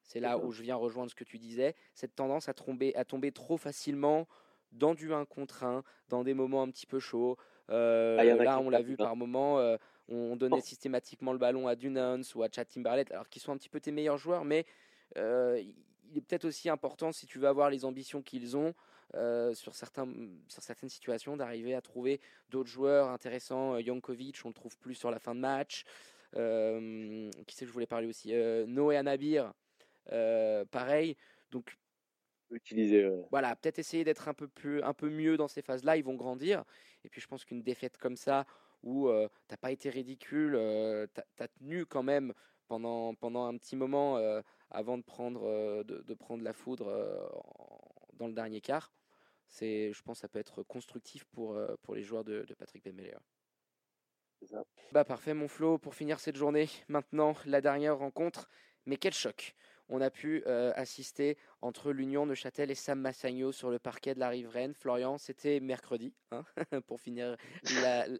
c'est 0.02 0.20
là 0.20 0.38
où 0.38 0.52
je 0.52 0.62
viens 0.62 0.76
rejoindre 0.76 1.10
ce 1.10 1.16
que 1.16 1.24
tu 1.24 1.40
disais, 1.40 1.76
cette 1.94 2.16
tendance 2.16 2.50
à 2.50 2.54
tomber, 2.54 2.96
à 2.96 3.06
tomber 3.06 3.32
trop 3.32 3.58
facilement 3.58 4.28
dans 4.72 4.94
du 4.94 5.14
1 5.14 5.26
contre 5.26 5.64
1, 5.64 5.84
dans 6.10 6.24
des 6.24 6.34
moments 6.34 6.62
un 6.64 6.70
petit 6.70 6.86
peu 6.86 7.00
chauds. 7.00 7.38
Ah, 7.70 8.24
là, 8.24 8.60
on 8.60 8.70
l'a 8.70 8.82
vu 8.82 8.98
par 8.98 9.16
moments 9.16 9.78
on 10.10 10.36
donnait 10.36 10.62
systématiquement 10.62 11.32
le 11.32 11.38
ballon 11.38 11.68
à 11.68 11.76
Dunans 11.76 12.22
ou 12.36 12.44
à 12.44 12.48
Chad 12.52 12.68
Timberlake, 12.68 13.12
alors 13.12 13.30
qu'ils 13.30 13.42
sont 13.42 13.52
un 13.52 13.58
petit 13.58 13.70
peu 13.70 13.80
tes 13.80 13.92
meilleurs 13.92 14.18
joueurs, 14.18 14.46
mais 14.46 14.66
euh, 15.18 15.62
il 16.10 16.18
est 16.18 16.22
peut-être 16.22 16.46
aussi 16.46 16.70
important, 16.70 17.12
si 17.12 17.26
tu 17.26 17.40
veux 17.40 17.48
avoir 17.48 17.70
les 17.70 17.86
ambitions 17.86 18.22
qu'ils 18.22 18.58
ont, 18.58 18.74
euh, 19.16 19.54
sur, 19.54 19.76
certains, 19.76 20.08
sur 20.48 20.62
certaines 20.62 20.90
situations, 20.90 21.38
d'arriver 21.38 21.74
à 21.76 21.82
trouver 21.82 22.20
d'autres 22.50 22.70
joueurs 22.70 23.10
intéressants. 23.10 23.80
Jankovic, 23.80 24.40
on 24.44 24.50
le 24.50 24.54
trouve 24.54 24.78
plus 24.78 24.96
sur 24.96 25.12
la 25.12 25.20
fin 25.20 25.36
de 25.36 25.40
match. 25.40 25.86
Euh, 26.36 27.30
qui 27.46 27.56
c'est 27.56 27.66
que 27.66 27.70
je 27.70 27.74
voulais 27.74 27.86
parler 27.86 28.08
aussi? 28.08 28.34
Noé 28.68 28.98
Anabir, 28.98 29.54
pareil. 30.72 31.16
Donc, 31.52 31.78
utiliser. 32.52 33.10
Voilà, 33.32 33.56
peut-être 33.56 33.80
essayer 33.80 34.04
d'être 34.04 34.28
un 34.28 34.34
peu 34.34 34.48
plus, 34.48 34.82
un 34.84 34.94
peu 34.94 35.10
mieux 35.10 35.38
dans 35.38 35.48
ces 35.48 35.62
phases-là. 35.62 35.98
Ils 35.98 36.04
vont 36.04 36.16
grandir. 36.16 36.64
Et 37.04 37.10
puis, 37.10 37.22
je 37.22 37.28
pense 37.28 37.46
qu'une 37.46 37.62
défaite 37.62 37.98
comme 37.98 38.16
ça, 38.16 38.46
où 38.84 39.10
tu 39.10 39.30
t'as 39.48 39.58
pas 39.58 39.72
été 39.72 39.90
ridicule, 39.90 40.54
tu 41.14 41.44
as, 41.44 41.48
tenu 41.48 41.86
quand 41.86 42.04
même 42.04 42.34
pendant, 42.68 43.16
pendant 43.16 43.46
un 43.46 43.58
petit 43.58 43.76
moment 43.76 44.18
avant 44.70 44.98
de 44.98 45.04
prendre, 45.04 45.84
de, 45.84 46.14
prendre 46.14 46.44
la 46.44 46.54
foudre 46.54 46.86
dans 48.14 48.28
le 48.28 48.34
dernier 48.34 48.62
quart. 48.62 48.94
C'est, 49.48 49.92
je 49.94 50.02
pense, 50.02 50.18
que 50.18 50.22
ça 50.22 50.28
peut 50.28 50.40
être 50.40 50.64
constructif 50.64 51.26
pour, 51.26 51.60
pour 51.82 51.96
les 51.96 52.04
joueurs 52.04 52.24
de, 52.24 52.46
Patrick 52.58 52.84
Bemeler. 52.84 53.16
Bah 54.92 55.06
parfait 55.06 55.34
mon 55.34 55.48
Flo, 55.48 55.78
pour 55.78 55.96
finir 55.96 56.20
cette 56.20 56.36
journée, 56.36 56.68
maintenant 56.90 57.34
la 57.46 57.62
dernière 57.62 57.98
rencontre, 57.98 58.50
mais 58.86 58.98
quel 58.98 59.14
choc 59.14 59.56
on 59.90 60.02
a 60.02 60.10
pu 60.10 60.44
euh, 60.48 60.72
assister 60.76 61.38
entre 61.62 61.92
l'Union 61.92 62.26
Neuchâtel 62.26 62.72
et 62.72 62.76
Sam 62.76 63.00
Massagno 63.00 63.52
sur 63.52 63.70
le 63.70 63.80
parquet 63.80 64.14
de 64.14 64.20
la 64.20 64.30
riveraine. 64.30 64.74
Florian, 64.74 65.18
c'était 65.18 65.60
mercredi, 65.60 66.14
hein, 66.32 66.44
pour 66.88 67.00
finir 67.00 67.38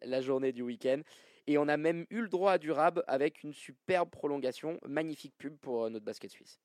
la, 0.04 0.22
journée 0.22 0.52
du 0.52 0.62
week-end. 0.62 1.02
Et 1.48 1.58
on 1.58 1.68
a 1.68 1.78
même 1.78 2.06
eu 2.10 2.22
le 2.22 2.30
droit 2.30 2.54
à 2.54 2.58
du 2.58 2.72
rab 2.72 3.04
avec 3.08 3.44
une 3.44 3.54
superbe 3.54 4.10
prolongation, 4.10 4.80
magnifique 4.86 5.34
pub 5.38 5.58
pour 5.58 5.86
euh, 5.86 5.90
notre 5.90 6.06
basket 6.06 6.32
suisse. 6.32 6.60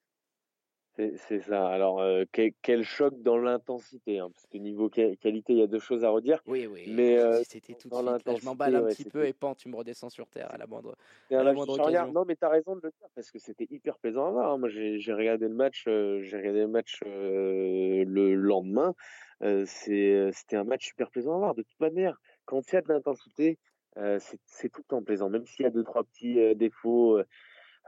C'est 1.17 1.41
ça. 1.41 1.69
Alors, 1.69 2.01
euh, 2.01 2.25
quel, 2.33 2.83
choc 2.83 3.15
dans 3.23 3.39
l'intensité, 3.39 4.19
hein, 4.19 4.31
parce 4.35 4.47
que 4.47 4.59
niveau 4.59 4.89
qualité, 4.89 5.53
il 5.53 5.59
y 5.59 5.63
a 5.63 5.69
deux 5.69 5.79
choses 5.79 6.05
à 6.05 6.11
redire. 6.11 6.43
Oui, 6.47 6.67
oui. 6.67 6.87
Mais 6.89 7.19
euh, 7.19 7.41
c'était 7.45 7.75
tout 7.75 7.89
de 7.89 7.95
suite. 7.95 8.41
je 8.41 8.45
m'emballe 8.45 8.75
un 8.75 8.87
petit 8.87 9.05
peu 9.05 9.25
et 9.25 9.33
pan, 9.33 9.55
tu 9.55 9.69
me 9.69 9.77
redescends 9.77 10.11
sur 10.11 10.27
terre 10.29 10.53
à 10.53 10.59
la 10.59 10.67
moindre, 10.67 10.97
à 11.31 11.43
la 11.43 11.53
moindre 11.53 11.79
occasion. 11.79 12.13
Non, 12.13 12.25
mais 12.27 12.35
tu 12.35 12.45
as 12.45 12.49
raison 12.49 12.75
de 12.75 12.81
le 12.83 12.91
dire, 12.91 13.09
parce 13.15 13.31
que 13.31 13.39
c'était 13.39 13.69
hyper 13.71 13.99
plaisant 13.99 14.27
à 14.27 14.31
voir. 14.31 14.53
Hein. 14.53 14.59
Moi, 14.59 14.69
j'ai 14.69 15.13
regardé 15.13 15.47
le 15.47 15.55
match, 15.55 15.85
euh, 15.87 16.21
j'ai 16.23 16.37
regardé 16.37 16.61
le 16.61 16.69
match 16.69 17.01
le 17.05 18.35
lendemain. 18.35 18.95
c'était 19.41 20.57
un 20.57 20.65
match 20.65 20.87
super 20.87 21.11
plaisant 21.11 21.37
à 21.37 21.39
voir. 21.39 21.55
De 21.55 21.63
toute 21.63 21.81
manière, 21.81 22.21
quand 22.45 22.73
il 22.73 22.75
y 22.75 22.79
a 22.79 22.83
de 22.83 22.89
l'intensité, 22.93 23.59
c'est 23.95 24.69
tout 24.69 24.81
le 24.81 24.89
temps 24.89 25.03
plaisant, 25.05 25.31
même 25.31 25.47
s'il 25.47 25.63
y 25.63 25.67
a 25.67 25.71
deux 25.71 25.85
trois 25.85 26.03
petits 26.03 26.57
défauts. 26.57 27.21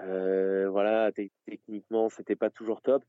Euh, 0.03 0.69
voilà, 0.71 1.11
techniquement, 1.47 2.09
c'était 2.09 2.37
pas 2.37 2.51
toujours 2.51 2.83
top. 2.83 3.05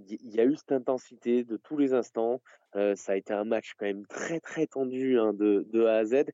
Il 0.00 0.34
y 0.34 0.40
a 0.40 0.44
eu 0.44 0.56
cette 0.56 0.72
intensité 0.72 1.44
de 1.44 1.56
tous 1.56 1.76
les 1.76 1.94
instants. 1.94 2.42
Euh, 2.74 2.96
ça 2.96 3.12
a 3.12 3.16
été 3.16 3.32
un 3.32 3.44
match 3.44 3.74
quand 3.78 3.86
même 3.86 4.06
très 4.06 4.40
très 4.40 4.66
tendu 4.66 5.18
hein, 5.18 5.32
de, 5.32 5.84
A 5.84 5.98
à 5.98 6.04
Z. 6.04 6.24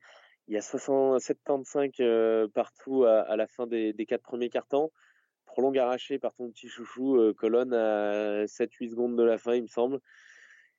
Il 0.48 0.54
y 0.54 0.56
a 0.56 0.62
75 0.62 1.90
euh, 2.00 2.48
partout 2.48 3.04
à, 3.04 3.36
la 3.36 3.46
fin 3.46 3.66
des, 3.66 3.92
des 3.92 4.06
quatre 4.06 4.22
premiers 4.22 4.48
cartons. 4.48 4.90
Prolongue 5.44 5.78
arraché 5.78 6.18
par 6.18 6.34
ton 6.34 6.50
petit 6.50 6.68
chouchou, 6.68 7.34
colonne 7.36 7.74
à 7.74 8.44
7-8 8.46 8.90
secondes 8.90 9.16
de 9.16 9.22
la 9.22 9.36
fin, 9.36 9.54
il 9.54 9.62
me 9.62 9.68
semble. 9.68 10.00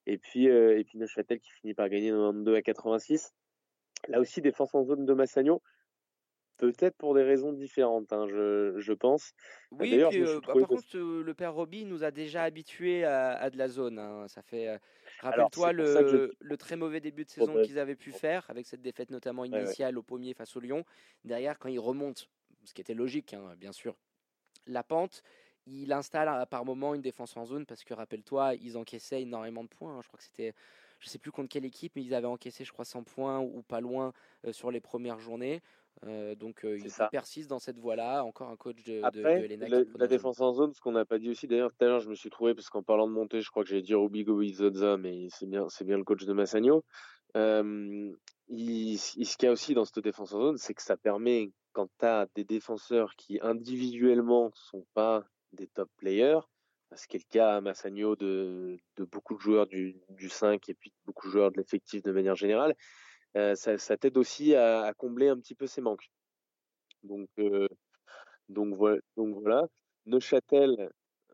Et 0.07 0.17
puis, 0.17 0.45
et 0.45 0.83
puis 0.85 0.97
qui 1.41 1.51
finit 1.51 1.73
par 1.73 1.89
gagner 1.89 2.09
92 2.09 2.55
à 2.55 2.61
86. 2.61 3.33
Là 4.07 4.19
aussi, 4.19 4.41
défense 4.41 4.73
en 4.73 4.83
zone 4.83 5.05
de 5.05 5.13
Massagno 5.13 5.61
peut-être 6.61 6.95
pour 6.95 7.15
des 7.15 7.23
raisons 7.23 7.53
différentes, 7.53 8.13
hein, 8.13 8.27
je, 8.27 8.75
je, 8.77 8.93
pense. 8.93 9.33
Oui, 9.71 9.99
euh, 9.99 10.39
bah, 10.45 10.53
par 10.53 10.67
contre, 10.67 10.95
le 10.95 11.33
père 11.33 11.53
Roby 11.55 11.85
nous 11.85 12.03
a 12.03 12.11
déjà 12.11 12.43
habitués 12.43 13.03
à, 13.03 13.49
de 13.49 13.57
la 13.57 13.67
zone. 13.67 13.97
Hein. 13.97 14.27
Ça 14.27 14.43
fait. 14.43 14.67
Euh, 14.67 14.77
rappelle-toi 15.21 15.73
le, 15.73 16.31
le, 16.39 16.57
très 16.57 16.75
mauvais 16.75 16.99
début 16.99 17.25
de 17.25 17.31
saison 17.31 17.61
qu'ils 17.63 17.79
avaient 17.79 17.95
pu 17.95 18.11
faire, 18.11 18.45
avec 18.47 18.67
cette 18.67 18.81
défaite 18.83 19.09
notamment 19.09 19.43
initiale 19.43 19.97
au 19.97 20.03
pommier 20.03 20.35
face 20.35 20.55
au 20.55 20.59
Lyon. 20.59 20.85
Derrière, 21.25 21.57
quand 21.57 21.69
ils 21.69 21.79
remontent, 21.79 22.21
ce 22.63 22.73
qui 22.75 22.81
était 22.81 22.93
logique, 22.93 23.33
hein, 23.33 23.55
bien 23.57 23.71
sûr, 23.71 23.97
la 24.67 24.83
pente, 24.83 25.23
il 25.65 25.91
installe 25.91 26.45
par 26.47 26.63
moment 26.63 26.93
une 26.93 27.01
défense 27.01 27.35
en 27.37 27.45
zone 27.45 27.65
parce 27.65 27.83
que 27.83 27.95
rappelle-toi, 27.95 28.53
ils 28.61 28.77
encaissaient 28.77 29.23
énormément 29.23 29.63
de 29.63 29.69
points. 29.69 29.99
Je 30.01 30.07
crois 30.07 30.19
que 30.19 30.25
c'était 30.25 30.53
je 31.01 31.09
sais 31.09 31.17
plus 31.17 31.31
contre 31.31 31.49
quelle 31.49 31.65
équipe, 31.65 31.93
mais 31.95 32.03
ils 32.03 32.13
avaient 32.13 32.27
encaissé, 32.27 32.63
je 32.63 32.71
crois, 32.71 32.85
100 32.85 33.03
points 33.03 33.39
ou 33.39 33.63
pas 33.63 33.81
loin 33.81 34.13
euh, 34.45 34.53
sur 34.53 34.71
les 34.71 34.79
premières 34.79 35.19
journées. 35.19 35.61
Euh, 36.05 36.33
donc 36.33 36.65
euh, 36.65 36.79
il 36.79 36.91
persiste 37.11 37.49
dans 37.49 37.59
cette 37.59 37.77
voie-là. 37.77 38.23
Encore 38.23 38.49
un 38.49 38.55
coach 38.55 38.83
de, 38.83 39.01
Après, 39.03 39.47
la, 39.47 40.07
défense 40.07 40.41
en 40.41 40.53
zone, 40.53 40.73
ce 40.73 40.81
qu'on 40.81 40.91
n'a 40.93 41.05
pas 41.05 41.19
dit 41.19 41.29
aussi, 41.29 41.47
d'ailleurs, 41.47 41.71
tout 41.71 41.85
à 41.85 41.87
l'heure, 41.87 41.99
je 41.99 42.09
me 42.09 42.15
suis 42.15 42.29
trouvé, 42.29 42.55
parce 42.55 42.69
qu'en 42.69 42.83
parlant 42.83 43.07
de 43.07 43.13
montée, 43.13 43.41
je 43.41 43.49
crois 43.49 43.63
que 43.63 43.69
j'allais 43.69 43.81
dire 43.81 44.03
Ubigo 44.03 44.41
Izodza, 44.41 44.97
mais 44.97 45.27
c'est 45.29 45.47
bien, 45.47 45.69
c'est 45.69 45.85
bien 45.85 45.97
le 45.97 46.03
coach 46.03 46.25
de 46.25 46.33
Massagno. 46.33 46.83
Euh, 47.37 48.11
il, 48.49 48.97
ce 48.97 49.37
qu'il 49.37 49.45
y 49.45 49.49
a 49.49 49.51
aussi 49.51 49.73
dans 49.73 49.85
cette 49.85 49.99
défense 49.99 50.33
en 50.33 50.41
zone, 50.41 50.57
c'est 50.57 50.73
que 50.73 50.81
ça 50.81 50.97
permet, 50.97 51.51
quand 51.71 51.87
tu 51.99 52.05
as 52.05 52.27
des 52.35 52.43
défenseurs 52.43 53.15
qui 53.15 53.39
individuellement 53.41 54.51
sont 54.55 54.85
pas 54.93 55.23
des 55.53 55.67
top 55.67 55.89
players, 55.97 56.39
ce 56.95 57.07
qui 57.07 57.17
est 57.17 57.25
le 57.25 57.31
cas 57.31 57.57
à 57.57 57.61
Massagno 57.61 58.15
de, 58.15 58.77
de 58.97 59.05
beaucoup 59.05 59.35
de 59.35 59.39
joueurs 59.39 59.67
du, 59.67 60.01
du 60.09 60.29
5 60.29 60.67
et 60.67 60.73
puis 60.73 60.91
beaucoup 61.05 61.27
de 61.27 61.31
joueurs 61.31 61.51
de 61.51 61.57
l'effectif 61.57 62.01
de 62.01 62.11
manière 62.11 62.35
générale, 62.35 62.75
ça, 63.33 63.77
ça 63.77 63.97
t'aide 63.97 64.17
aussi 64.17 64.55
à, 64.55 64.81
à, 64.83 64.93
combler 64.93 65.29
un 65.29 65.37
petit 65.37 65.55
peu 65.55 65.67
ses 65.67 65.81
manques. 65.81 66.11
Donc, 67.03 67.29
donc, 68.49 68.75
voilà, 68.75 68.97
donc 69.15 69.37
voilà. 69.41 69.67
Neuchâtel, 70.05 70.89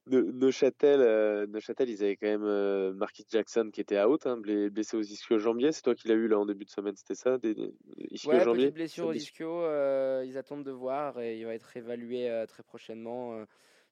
Neuchâtel, 0.10 1.02
euh, 1.02 1.48
Neuchâtel, 1.48 1.90
ils 1.90 2.04
avaient 2.04 2.16
quand 2.16 2.28
même 2.28 2.46
euh, 2.46 2.94
Marquis 2.94 3.26
Jackson 3.30 3.70
qui 3.74 3.82
était 3.82 4.02
out, 4.02 4.26
hein, 4.26 4.38
blessé 4.38 4.96
aux 4.96 5.02
ischio-jambiers. 5.02 5.72
C'est 5.72 5.82
toi 5.82 5.96
qui 5.96 6.08
l'as 6.08 6.16
eu 6.16 6.28
là 6.28 6.40
en 6.40 6.46
début 6.46 6.66
de 6.66 6.70
semaine, 6.70 6.96
c'était 6.96 7.16
ça 7.16 7.38
des, 7.38 7.54
des 7.54 7.74
ischio-jambiers 8.12 8.66
Ouais, 8.66 8.72
blessure 8.72 9.08
aux 9.08 9.14
ischio. 9.14 9.64
Euh, 9.64 10.24
ils 10.26 10.38
attendent 10.38 10.64
de 10.64 10.72
voir 10.72 11.20
et 11.20 11.38
il 11.38 11.46
va 11.46 11.54
être 11.54 11.76
évalué 11.76 12.44
très 12.48 12.64
prochainement. 12.64 13.44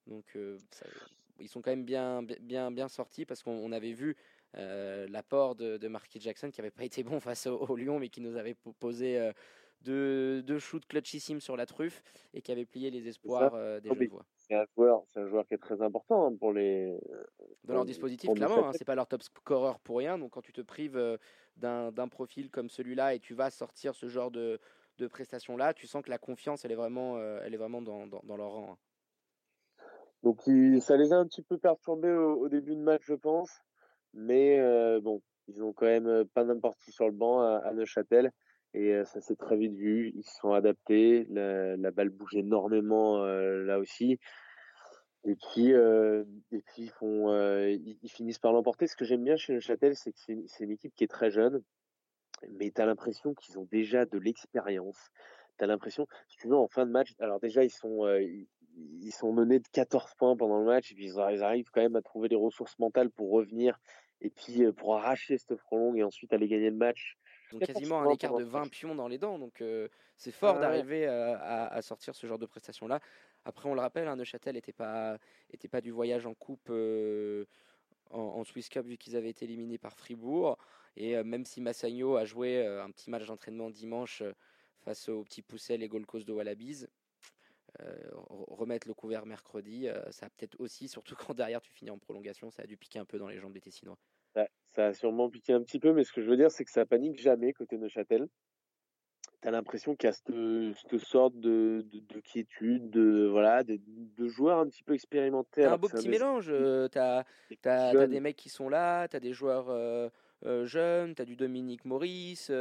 donc, 0.07 0.37
ça, 0.71 0.85
ils 1.39 1.49
sont 1.49 1.61
quand 1.61 1.71
même 1.71 1.85
bien, 1.85 2.23
bien, 2.23 2.71
bien 2.71 2.87
sortis 2.87 3.25
parce 3.25 3.43
qu'on 3.43 3.71
avait 3.71 3.93
vu 3.93 4.15
l'apport 4.53 5.55
de, 5.55 5.77
de 5.77 5.87
Marquis 5.87 6.19
Jackson 6.19 6.49
qui 6.51 6.61
n'avait 6.61 6.71
pas 6.71 6.85
été 6.85 7.03
bon 7.03 7.19
face 7.19 7.47
au, 7.47 7.75
Lyon, 7.75 7.99
mais 7.99 8.09
qui 8.09 8.21
nous 8.21 8.37
avait 8.37 8.55
posé 8.79 9.31
deux, 9.81 10.41
deux 10.43 10.59
shoots 10.59 10.85
clutchissimes 10.85 11.41
sur 11.41 11.57
la 11.57 11.65
truffe 11.65 12.01
et 12.33 12.41
qui 12.41 12.51
avait 12.51 12.65
plié 12.65 12.89
les 12.89 13.07
espoirs 13.07 13.51
des 13.81 13.89
jeunes 13.89 14.07
voix. 14.07 14.25
C'est 14.37 14.55
un 14.55 14.65
joueur, 14.75 15.03
c'est 15.07 15.19
un 15.19 15.27
joueur 15.27 15.45
qui 15.45 15.55
est 15.55 15.59
très 15.59 15.81
important 15.81 16.27
hein, 16.27 16.35
pour 16.39 16.53
les. 16.53 16.97
Dans 17.63 17.73
leur 17.73 17.85
dispositif, 17.85 18.31
clairement, 18.33 18.67
hein, 18.67 18.71
c'est 18.73 18.85
pas 18.85 18.95
leur 18.95 19.07
top 19.07 19.23
scorer 19.23 19.73
pour 19.83 19.97
rien. 19.97 20.17
Donc 20.17 20.31
quand 20.31 20.41
tu 20.41 20.53
te 20.53 20.61
prives 20.61 21.19
d'un 21.57 22.07
profil 22.07 22.49
comme 22.49 22.69
celui-là 22.69 23.13
et 23.15 23.19
tu 23.19 23.33
vas 23.33 23.49
sortir 23.49 23.95
ce 23.95 24.07
genre 24.07 24.31
de, 24.31 24.59
de 24.99 25.07
prestations-là, 25.07 25.73
tu 25.73 25.87
sens 25.87 26.03
que 26.03 26.09
la 26.09 26.17
confiance, 26.17 26.63
elle 26.63 26.71
est 26.71 26.75
vraiment, 26.75 27.19
elle 27.19 27.53
est 27.53 27.57
vraiment 27.57 27.81
dans, 27.81 28.07
dans, 28.07 28.21
dans 28.23 28.37
leur 28.37 28.51
rang. 28.51 28.71
Hein. 28.71 28.77
Donc 30.25 30.41
ça 30.81 30.97
les 30.97 31.13
a 31.13 31.17
un 31.17 31.27
petit 31.27 31.43
peu 31.43 31.59
perturbés 31.59 32.11
au, 32.11 32.49
début 32.49 32.75
de 32.75 32.81
match, 32.81 33.03
je 33.05 33.13
pense. 33.13 33.61
Mais 34.15 34.59
bon, 35.01 35.21
ils 35.47 35.63
ont 35.63 35.73
quand 35.73 35.85
même 35.85 36.25
pas 36.33 36.43
n'importe 36.43 36.79
qui 36.79 36.91
sur 36.91 37.05
le 37.05 37.11
banc 37.11 37.41
à, 37.41 37.71
Neuchâtel. 37.73 38.31
Et 38.73 39.03
ça 39.05 39.21
s'est 39.21 39.35
très 39.35 39.57
vite 39.57 39.73
vu. 39.73 40.11
Ils 40.15 40.23
se 40.23 40.35
sont 40.39 40.53
adaptés. 40.53 41.25
La, 41.29 41.91
balle 41.91 42.09
bouge 42.09 42.35
énormément 42.35 43.23
là 43.25 43.77
aussi. 43.79 44.19
Et 45.27 45.35
puis, 45.35 45.71
et 45.71 46.63
ils, 46.77 46.89
font, 46.91 47.29
ils, 47.67 48.09
finissent 48.09 48.39
par 48.39 48.53
l'emporter. 48.53 48.87
Ce 48.87 48.95
que 48.95 49.05
j'aime 49.05 49.23
bien 49.23 49.37
chez 49.37 49.53
Neuchâtel, 49.53 49.95
c'est 49.95 50.11
que 50.11 50.19
c'est 50.19 50.63
une 50.63 50.71
équipe 50.71 50.93
qui 50.95 51.03
est 51.03 51.11
très 51.11 51.29
jeune. 51.29 51.61
Mais 52.51 52.71
tu 52.71 52.81
as 52.81 52.85
l'impression 52.85 53.33
qu'ils 53.33 53.59
ont 53.59 53.67
déjà 53.71 54.05
de 54.05 54.17
l'expérience. 54.17 55.09
Tu 55.57 55.63
as 55.63 55.67
l'impression, 55.67 56.05
si 56.27 56.37
tu 56.37 56.51
en 56.51 56.67
fin 56.67 56.85
de 56.85 56.91
match, 56.91 57.13
alors 57.19 57.39
déjà, 57.39 57.63
ils 57.63 57.71
sont, 57.71 58.05
ils 58.77 59.11
sont 59.11 59.33
menés 59.33 59.59
de 59.59 59.67
14 59.71 60.13
points 60.17 60.35
pendant 60.35 60.59
le 60.59 60.65
match, 60.65 60.91
et 60.91 60.95
puis 60.95 61.05
ils 61.05 61.19
arrivent 61.19 61.69
quand 61.71 61.81
même 61.81 61.95
à 61.95 62.01
trouver 62.01 62.29
des 62.29 62.35
ressources 62.35 62.77
mentales 62.79 63.09
pour 63.09 63.31
revenir, 63.31 63.79
et 64.25 64.29
puis 64.29 64.71
pour 64.73 64.95
arracher 64.95 65.37
cette 65.37 65.53
longue 65.71 65.97
et 65.97 66.03
ensuite 66.03 66.33
aller 66.33 66.47
gagner 66.47 66.69
le 66.69 66.75
match. 66.75 67.17
Ont 67.53 67.59
quasiment 67.59 68.01
un 68.01 68.09
écart 68.09 68.35
de 68.35 68.43
20 68.43 68.67
pions 68.69 68.95
dans 68.95 69.07
les 69.07 69.19
dents, 69.19 69.37
donc 69.37 69.61
euh, 69.61 69.87
c'est 70.17 70.31
fort 70.31 70.59
d'arriver 70.59 71.05
à, 71.05 71.81
sortir 71.81 72.15
ce 72.15 72.25
genre 72.25 72.39
de 72.39 72.45
prestations-là. 72.45 72.99
Après, 73.45 73.69
on 73.69 73.75
le 73.75 73.81
rappelle, 73.81 74.07
hein, 74.07 74.15
Neuchâtel 74.15 74.55
n'était 74.55 74.73
pas, 74.73 75.19
était 75.51 75.67
pas 75.67 75.81
du 75.81 75.91
voyage 75.91 76.25
en 76.25 76.33
coupe 76.33 76.69
euh, 76.71 77.45
en, 78.09 78.43
Swiss 78.43 78.69
Cup 78.69 78.87
vu 78.87 78.97
qu'ils 78.97 79.15
avaient 79.15 79.29
été 79.29 79.45
éliminés 79.45 79.77
par 79.77 79.95
Fribourg, 79.95 80.57
et 80.97 81.21
même 81.23 81.45
si 81.45 81.61
Massagno 81.61 82.15
a 82.15 82.25
joué 82.25 82.65
un 82.65 82.89
petit 82.89 83.11
match 83.11 83.27
d'entraînement 83.27 83.69
dimanche 83.69 84.23
face 84.79 85.07
aux 85.09 85.23
petits 85.23 85.43
poussets, 85.43 85.77
les 85.77 85.87
Gold 85.87 86.07
Coast 86.07 86.27
de 86.27 86.33
Wallabies, 86.33 86.87
remettre 88.17 88.87
le 88.87 88.95
couvert 88.95 89.27
mercredi, 89.27 89.87
ça 90.09 90.25
a 90.25 90.29
peut-être 90.29 90.59
aussi, 90.59 90.87
surtout 90.87 91.15
quand 91.33 91.35
derrière 91.35 91.61
tu 91.61 91.71
finis 91.71 91.91
en 91.91 91.99
prolongation, 91.99 92.49
ça 92.49 92.63
a 92.63 92.65
dû 92.65 92.75
piquer 92.75 92.97
un 92.97 93.05
peu 93.05 93.19
dans 93.19 93.27
les 93.27 93.39
jambes 93.39 93.53
des 93.53 93.61
Tessinois. 93.61 93.99
Ça 94.35 94.87
a 94.87 94.93
sûrement 94.93 95.29
piqué 95.29 95.53
un 95.53 95.61
petit 95.61 95.79
peu, 95.79 95.93
mais 95.93 96.03
ce 96.03 96.11
que 96.11 96.21
je 96.21 96.29
veux 96.29 96.37
dire, 96.37 96.51
c'est 96.51 96.65
que 96.65 96.71
ça 96.71 96.85
panique 96.85 97.19
jamais 97.19 97.53
côté 97.53 97.77
Neuchâtel. 97.77 98.27
Tu 99.41 99.47
as 99.47 99.51
l'impression 99.51 99.95
qu'il 99.95 100.07
y 100.07 100.09
a 100.09 100.13
cette, 100.13 100.97
sorte 100.97 101.39
de, 101.39 101.85
de, 101.91 102.19
quiétude, 102.19 102.89
de, 102.89 103.27
voilà, 103.27 103.63
de, 103.63 104.27
joueurs 104.27 104.59
un 104.59 104.67
petit 104.67 104.83
peu 104.83 104.93
expérimentés. 104.93 105.65
un 105.65 105.77
beau 105.77 105.87
petit 105.87 106.09
mélange. 106.09 106.47
Euh, 106.49 106.87
tu 106.89 106.97
as, 106.99 108.07
des 108.07 108.19
mecs 108.19 108.37
qui 108.37 108.49
sont 108.49 108.69
là, 108.69 109.07
tu 109.07 109.15
as 109.15 109.19
des 109.19 109.33
joueurs 109.33 109.67
jeunes, 110.43 111.15
tu 111.15 111.21
as 111.21 111.25
du 111.25 111.35
Dominique 111.35 111.85
Maurice, 111.85 112.51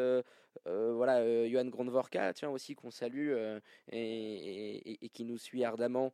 euh, 0.67 0.93
voilà, 0.95 1.19
euh, 1.19 1.49
Johan 1.49 1.67
Grondvorka, 1.67 2.33
tiens 2.33 2.51
aussi 2.51 2.75
qu'on 2.75 2.91
salue 2.91 3.31
euh, 3.33 3.61
et, 3.91 5.11
qui 5.13 5.25
nous 5.25 5.39
suit 5.39 5.65
ardemment 5.65 6.13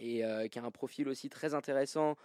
et 0.00 0.48
qui 0.50 0.58
a 0.58 0.64
un 0.64 0.70
profil 0.70 1.08
aussi 1.08 1.28
très 1.28 1.54
intéressant 1.54 2.16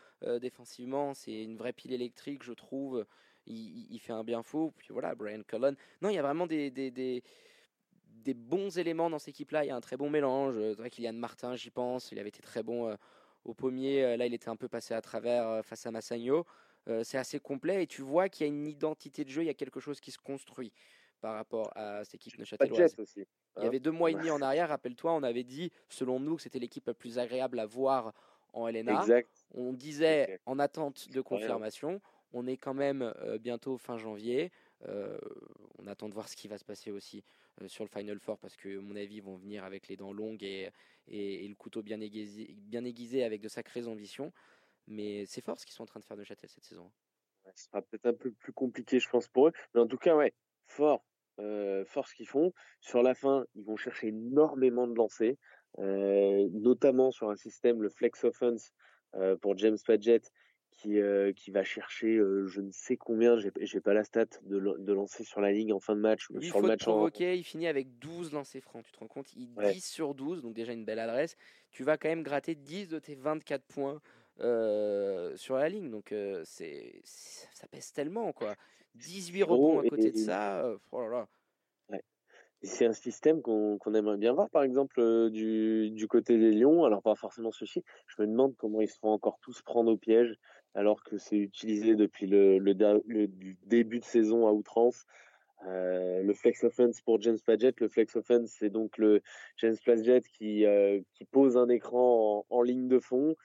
défensivement. 0.41 1.13
C'est 1.13 1.43
une 1.43 1.57
vraie 1.57 1.73
pile 1.73 1.93
électrique, 1.93 2.43
je 2.43 2.53
trouve. 2.53 3.05
Il, 3.47 3.99
fait 3.99 4.13
un 4.13 4.23
bien 4.23 4.41
fou. 4.41 4.73
Puis 4.78 4.88
voilà, 4.91 5.13
Brian 5.13 5.43
Cullen. 5.43 5.76
Non, 6.01 6.09
il 6.09 6.15
y 6.15 6.17
a 6.17 6.21
vraiment 6.21 6.47
des, 6.47 6.71
des, 6.71 6.91
des, 6.91 8.34
bons 8.34 8.78
éléments 8.78 9.09
dans 9.09 9.19
cette 9.19 9.30
équipe-là. 9.30 9.65
Il 9.65 9.67
y 9.67 9.71
a 9.71 9.76
un 9.76 9.82
très 9.82 9.97
bon 9.97 10.09
mélange. 10.09 10.55
C'est 10.55 10.73
vrai 10.73 10.89
qu'Ilian 10.89 11.13
Martin, 11.13 11.55
j'y 11.55 11.69
pense. 11.69 12.11
Il 12.11 12.19
avait 12.19 12.30
été 12.30 12.41
très 12.41 12.63
bon 12.63 12.95
au 13.43 13.53
pommier. 13.53 14.17
Là, 14.17 14.26
il 14.26 14.34
était 14.34 14.49
un 14.49 14.55
peu 14.55 14.67
passé 14.67 14.93
à 14.93 15.01
travers 15.01 15.63
face 15.63 15.86
à 15.86 15.91
Massagno. 15.91 16.45
c'est 17.03 17.17
assez 17.17 17.39
complet 17.39 17.84
et 17.84 17.88
tu 17.88 18.01
vois 18.01 18.30
qu'il 18.30 18.47
y 18.47 18.49
a 18.49 18.53
une 18.53 18.67
identité 18.67 19.23
de 19.23 19.30
jeu, 19.30 19.43
il 19.43 19.47
y 19.47 19.49
a 19.49 19.53
quelque 19.53 19.80
chose 19.80 19.99
qui 19.99 20.11
se 20.11 20.19
construit 20.19 20.71
par 21.22 21.36
rapport 21.36 21.72
à 21.76 22.03
cette 22.03 22.16
équipe 22.16 22.38
neuchâteloise. 22.38 22.95
Aussi, 22.99 23.20
Il 23.20 23.22
y 23.22 23.63
hein. 23.63 23.68
avait 23.68 23.80
deux 23.80 23.91
mois 23.91 24.11
et 24.11 24.13
demi 24.13 24.30
en 24.32 24.41
arrière, 24.41 24.70
rappelle-toi, 24.70 25.13
on 25.13 25.24
avait 25.24 25.43
dit, 25.43 25.72
selon 25.89 26.20
nous, 26.20 26.36
que 26.36 26.41
c'était 26.41 26.59
l'équipe 26.59 26.86
la 26.88 26.93
plus 26.93 27.20
agréable 27.20 27.59
à 27.59 27.66
voir 27.66 28.13
en 28.53 28.68
LNA. 28.68 29.05
On 29.53 29.74
disait 29.74 30.39
en 30.45 30.59
attente 30.59 31.09
de 31.09 31.22
confirmation. 31.22 32.01
On 32.34 32.47
est 32.47 32.57
quand 32.57 32.74
même 32.74 33.13
euh, 33.22 33.38
bientôt 33.38 33.78
fin 33.78 33.97
janvier. 33.97 34.51
Euh, 34.88 35.18
on 35.78 35.88
attend 35.88 36.09
de 36.09 36.13
voir 36.13 36.28
ce 36.28 36.36
qui 36.36 36.47
va 36.47 36.57
se 36.57 36.66
passer 36.66 36.91
aussi 36.91 37.24
euh, 37.61 37.68
sur 37.68 37.84
le 37.84 37.89
Final 37.89 38.20
Four 38.20 38.38
parce 38.39 38.55
que, 38.55 38.78
à 38.78 38.82
mon 38.82 38.95
avis, 38.95 39.18
ils 39.18 39.24
vont 39.24 39.36
venir 39.36 39.63
avec 39.63 39.88
les 39.88 39.95
dents 39.95 40.11
longues 40.11 40.43
et, 40.43 40.72
et, 41.07 41.47
le 41.47 41.55
couteau 41.55 41.82
bien 41.82 42.01
aiguisé, 42.01 42.55
bien 42.57 42.84
aiguisé 42.84 43.24
avec 43.24 43.41
de 43.41 43.47
sacrées 43.47 43.88
ambitions. 43.88 44.34
Mais 44.88 45.26
c'est 45.26 45.41
fort 45.41 45.59
ce 45.59 45.66
qu'ils 45.66 45.76
sont 45.76 45.84
en 45.84 45.88
train 45.88 45.99
de 45.99 46.05
faire 46.05 46.18
de 46.18 46.24
Châtel 46.24 46.49
cette 46.49 46.66
saison. 46.66 46.91
Ce 47.55 47.66
sera 47.66 47.82
peut-être 47.82 48.05
un 48.07 48.13
peu 48.13 48.32
plus 48.32 48.53
compliqué, 48.53 48.99
je 48.99 49.09
pense, 49.09 49.28
pour 49.28 49.47
eux. 49.47 49.53
Mais 49.74 49.82
en 49.82 49.88
tout 49.88 49.97
cas, 49.97 50.16
ouais, 50.16 50.34
fort, 50.68 51.05
fort 51.86 52.07
ce 52.07 52.16
qu'ils 52.16 52.28
font. 52.28 52.53
Sur 52.80 53.03
la 53.03 53.13
fin, 53.16 53.45
ils 53.55 53.63
vont 53.66 53.78
chercher 53.78 54.07
énormément 54.07 54.88
de 54.88 54.95
lancers, 54.95 55.36
notamment 55.78 57.11
sur 57.11 57.30
un 57.30 57.36
système, 57.36 57.82
le 57.82 57.89
Flex 57.89 58.24
Offense 58.24 58.74
pour 59.41 59.57
James 59.57 59.78
Padgett, 59.86 60.32
qui, 60.76 60.99
euh, 60.99 61.32
qui 61.34 61.51
va 61.51 61.63
chercher 61.63 62.18
je 62.45 62.61
ne 62.61 62.72
sais 62.72 62.97
combien, 62.97 63.38
j'ai 63.38 63.82
pas 63.82 63.93
la 63.93 64.03
stat, 64.03 64.26
de, 64.43 64.59
de 64.78 64.93
lancer 64.93 65.24
sur 65.24 65.41
la 65.41 65.51
ligne 65.51 65.74
en 65.74 65.80
fin 65.80 65.95
de 65.95 66.01
match. 66.01 66.28
Il 66.30 66.43
sur 66.43 66.61
le 66.61 66.68
match 66.68 66.84
provoquer, 66.84 67.38
il 67.38 67.43
finit 67.43 67.68
avec 67.68 67.97
12 67.99 68.34
lancers 68.34 68.61
francs, 68.61 68.84
tu 68.86 68.91
te 68.91 68.99
rends 68.99 69.07
compte? 69.07 69.34
Il 69.36 69.53
10 69.53 69.86
sur 69.86 70.13
12, 70.13 70.41
donc 70.41 70.53
déjà 70.53 70.74
une 70.74 70.86
belle 70.86 70.99
adresse. 70.99 71.38
Tu 71.72 71.84
vas 71.84 71.97
quand 71.97 72.09
même 72.09 72.24
gratter 72.24 72.55
10 72.55 72.89
de 72.89 72.99
tes 72.99 73.16
24 73.16 73.63
points. 73.63 74.01
sur 74.38 75.55
la 75.55 75.70
ligne. 75.70 75.89
Donc 75.89 76.13
c'est 76.43 77.01
ça 77.03 77.68
pèse 77.68 77.91
tellement 77.93 78.32
quoi. 78.34 78.55
18 78.95 79.43
rebonds 79.43 79.79
à 79.79 79.83
côté 79.83 80.11
de 80.11 80.17
ça. 80.17 80.65
Oh 80.91 81.03
c'est 82.65 82.85
un 82.85 82.93
système 82.93 83.41
qu'on 83.41 83.93
aimerait 83.93 84.17
bien 84.17 84.33
voir, 84.33 84.49
par 84.49 84.63
exemple, 84.63 85.29
du, 85.29 85.91
du, 85.91 86.07
côté 86.07 86.37
des 86.37 86.51
Lions. 86.51 86.83
Alors, 86.83 87.01
pas 87.01 87.15
forcément 87.15 87.51
ceci. 87.51 87.83
Je 88.07 88.21
me 88.21 88.27
demande 88.27 88.55
comment 88.57 88.81
ils 88.81 88.87
se 88.87 88.97
font 88.97 89.09
encore 89.09 89.39
tous 89.41 89.61
prendre 89.61 89.91
au 89.91 89.97
piège, 89.97 90.35
alors 90.73 91.03
que 91.03 91.17
c'est 91.17 91.37
utilisé 91.37 91.95
depuis 91.95 92.27
le, 92.27 92.57
le, 92.57 93.27
début 93.65 93.99
de 93.99 94.05
saison 94.05 94.47
à 94.47 94.51
outrance. 94.51 95.05
Euh, 95.67 96.21
le 96.21 96.33
flex 96.33 96.63
offense 96.63 97.01
pour 97.01 97.21
James 97.21 97.37
Padgett. 97.45 97.79
Le 97.79 97.87
flex 97.87 98.15
offense, 98.15 98.51
c'est 98.59 98.69
donc 98.69 98.97
le 98.97 99.21
James 99.57 99.77
Padgett 99.85 100.27
qui, 100.27 100.65
euh, 100.65 100.99
qui 101.13 101.25
pose 101.25 101.57
un 101.57 101.69
écran 101.69 102.45
en, 102.49 102.55
en, 102.55 102.61
ligne 102.61 102.87
de 102.87 102.99
fond 102.99 103.35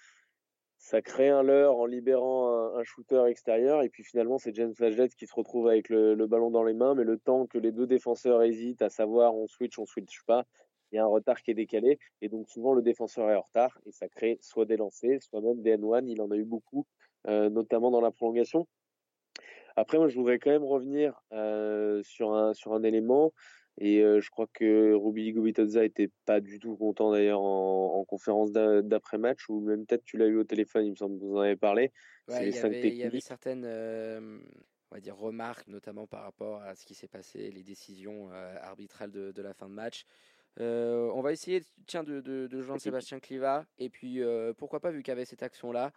ça 0.80 1.02
crée 1.02 1.28
un 1.28 1.42
leurre 1.42 1.76
en 1.76 1.86
libérant 1.86 2.74
un, 2.74 2.82
shooter 2.82 3.24
extérieur 3.28 3.82
et 3.82 3.88
puis 3.90 4.02
finalement 4.02 4.38
c'est 4.38 4.54
James 4.54 4.74
Flaget 4.74 5.10
qui 5.10 5.26
se 5.26 5.34
retrouve 5.34 5.68
avec 5.68 5.88
le, 5.90 6.14
ballon 6.26 6.50
dans 6.50 6.64
les 6.64 6.74
mains 6.74 6.94
mais 6.94 7.04
le 7.04 7.18
temps 7.18 7.46
que 7.46 7.58
les 7.58 7.70
deux 7.70 7.86
défenseurs 7.86 8.42
hésitent 8.42 8.82
à 8.82 8.88
savoir 8.88 9.34
on 9.34 9.46
switch 9.46 9.78
on 9.78 9.86
switch 9.86 10.22
pas 10.26 10.46
il 10.90 10.96
y 10.96 10.98
a 10.98 11.04
un 11.04 11.06
retard 11.06 11.42
qui 11.42 11.50
est 11.50 11.54
décalé 11.54 11.98
et 12.22 12.28
donc 12.28 12.48
souvent 12.48 12.72
le 12.72 12.82
défenseur 12.82 13.30
est 13.30 13.36
en 13.36 13.42
retard 13.42 13.78
et 13.86 13.92
ça 13.92 14.08
crée 14.08 14.38
soit 14.40 14.64
des 14.64 14.78
lancers 14.78 15.22
soit 15.22 15.42
même 15.42 15.62
des 15.62 15.76
N1 15.76 16.08
il 16.08 16.20
en 16.22 16.30
a 16.30 16.36
eu 16.36 16.44
beaucoup 16.44 16.86
euh, 17.28 17.50
notamment 17.50 17.90
dans 17.90 18.00
la 18.00 18.10
prolongation. 18.10 18.66
Après 19.76 19.98
moi 19.98 20.08
je 20.08 20.16
voudrais 20.16 20.38
quand 20.38 20.50
même 20.50 20.64
revenir 20.64 21.20
euh, 21.32 22.02
sur 22.02 22.32
un 22.34 22.54
sur 22.54 22.72
un 22.72 22.82
élément 22.82 23.32
et 23.80 24.02
euh, 24.02 24.20
je 24.20 24.28
crois 24.28 24.46
que 24.52 24.92
Ruby 24.92 25.32
Gubitoza 25.32 25.82
était 25.84 26.10
pas 26.26 26.40
du 26.40 26.58
tout 26.58 26.76
content 26.76 27.10
d'ailleurs 27.12 27.40
en, 27.40 28.04
conférence 28.04 28.52
d'après-match, 28.52 29.48
ou 29.48 29.60
même 29.60 29.86
peut-être 29.86 30.04
tu 30.04 30.16
l'as 30.16 30.26
eu 30.26 30.36
au 30.36 30.44
téléphone, 30.44 30.84
il 30.84 30.90
me 30.90 30.96
semble 30.96 31.18
que 31.18 31.24
vous 31.24 31.36
en 31.36 31.40
avez 31.40 31.56
parlé. 31.56 31.92
il, 32.28 32.34
y 32.34 32.58
avait, 32.58 32.88
il, 32.88 32.94
y 32.96 33.04
avait, 33.04 33.20
certaines 33.20 33.64
euh, 33.64 34.38
on 34.90 34.94
va 34.96 35.00
dire, 35.00 35.16
remarques, 35.16 35.68
notamment 35.68 36.06
par 36.06 36.24
rapport 36.24 36.60
à 36.62 36.74
ce 36.74 36.84
qui 36.84 36.94
s'est 36.94 37.08
passé, 37.08 37.50
les 37.50 37.62
décisions 37.62 38.30
euh, 38.32 38.56
arbitrales 38.62 39.12
de, 39.12 39.30
de, 39.30 39.42
la 39.42 39.54
fin 39.54 39.68
de 39.68 39.74
match. 39.74 40.04
on 40.58 41.20
va 41.22 41.32
essayer 41.32 41.62
tiens, 41.86 42.02
de, 42.02 42.20
de, 42.20 42.48
de 42.48 42.60
joindre 42.60 42.80
Sébastien 42.82 43.20
Cliva, 43.20 43.64
et 43.78 43.88
puis 43.88 44.20
pourquoi 44.58 44.80
pas, 44.80 44.90
vu 44.90 45.02
qu'il 45.02 45.12
y 45.12 45.16
avait 45.16 45.24
cette 45.24 45.42
action-là, 45.42 45.92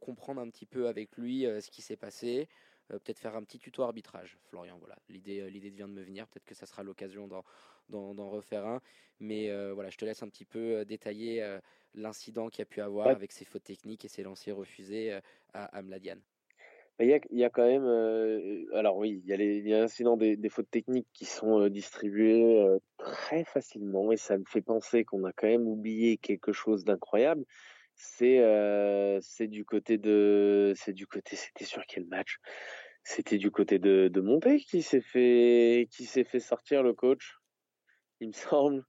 comprendre 0.00 0.40
un 0.40 0.50
petit 0.50 0.66
peu 0.66 0.86
avec 0.86 1.16
lui 1.16 1.44
ce 1.44 1.70
qui 1.70 1.82
s'est 1.82 1.96
passé. 1.96 2.48
Euh, 2.92 2.98
peut-être 2.98 3.18
faire 3.18 3.36
un 3.36 3.42
petit 3.42 3.58
tuto 3.58 3.82
arbitrage, 3.82 4.36
Florian. 4.48 4.76
Voilà, 4.78 4.96
l'idée, 5.08 5.40
euh, 5.40 5.48
l'idée 5.48 5.70
vient 5.70 5.88
de 5.88 5.92
me 5.92 6.02
venir. 6.02 6.26
Peut-être 6.26 6.44
que 6.44 6.54
ça 6.54 6.66
sera 6.66 6.82
l'occasion 6.82 7.28
d'en, 7.28 8.30
refaire 8.30 8.66
un. 8.66 8.80
Mais 9.20 9.50
euh, 9.50 9.72
voilà, 9.72 9.90
je 9.90 9.96
te 9.96 10.04
laisse 10.04 10.22
un 10.22 10.28
petit 10.28 10.44
peu 10.44 10.84
détailler 10.84 11.58
l'incident 11.94 12.48
qu'il 12.48 12.60
y 12.60 12.62
a 12.62 12.66
pu 12.66 12.80
avoir 12.80 13.08
avec 13.08 13.32
ses 13.32 13.44
fautes 13.44 13.64
techniques 13.64 14.04
et 14.04 14.08
ses 14.08 14.22
lancers 14.22 14.56
refusés 14.56 15.18
à. 15.52 15.82
Il 17.00 17.08
y, 17.08 17.12
a, 17.12 17.18
il 17.30 17.38
y 17.38 17.44
a 17.44 17.50
quand 17.50 17.66
même, 17.66 17.86
alors 18.72 18.96
oui, 18.96 19.20
il 19.24 19.28
y 19.28 19.32
a, 19.32 19.36
les, 19.36 19.58
il 19.58 19.68
y 19.68 19.74
a 19.74 19.80
l'incident 19.80 20.16
des, 20.16 20.36
des, 20.36 20.48
fautes 20.48 20.70
techniques 20.70 21.08
qui 21.12 21.24
sont 21.24 21.66
distribuées 21.68 22.78
très 22.98 23.42
facilement 23.42 24.12
et 24.12 24.16
ça 24.16 24.38
me 24.38 24.44
fait 24.44 24.60
penser 24.60 25.04
qu'on 25.04 25.24
a 25.24 25.32
quand 25.32 25.48
même 25.48 25.66
oublié 25.66 26.18
quelque 26.18 26.52
chose 26.52 26.84
d'incroyable, 26.84 27.44
c'est 27.94 28.40
euh, 28.40 29.18
c'est 29.20 29.46
du 29.46 29.64
côté 29.64 29.98
de 29.98 30.72
c'est 30.76 30.92
du 30.92 31.06
côté 31.06 31.36
c'était 31.36 31.64
sur 31.64 31.84
quel 31.86 32.06
match? 32.06 32.38
C'était 33.02 33.38
du 33.38 33.50
côté 33.50 33.78
de 33.78 34.08
de 34.08 34.20
Monté 34.20 34.60
qui 34.60 34.82
s'est 34.82 35.00
fait 35.00 35.88
qui 35.90 36.04
s'est 36.06 36.24
fait 36.24 36.40
sortir 36.40 36.82
le 36.82 36.94
coach 36.94 37.36
il 38.20 38.28
me 38.28 38.32
semble. 38.32 38.84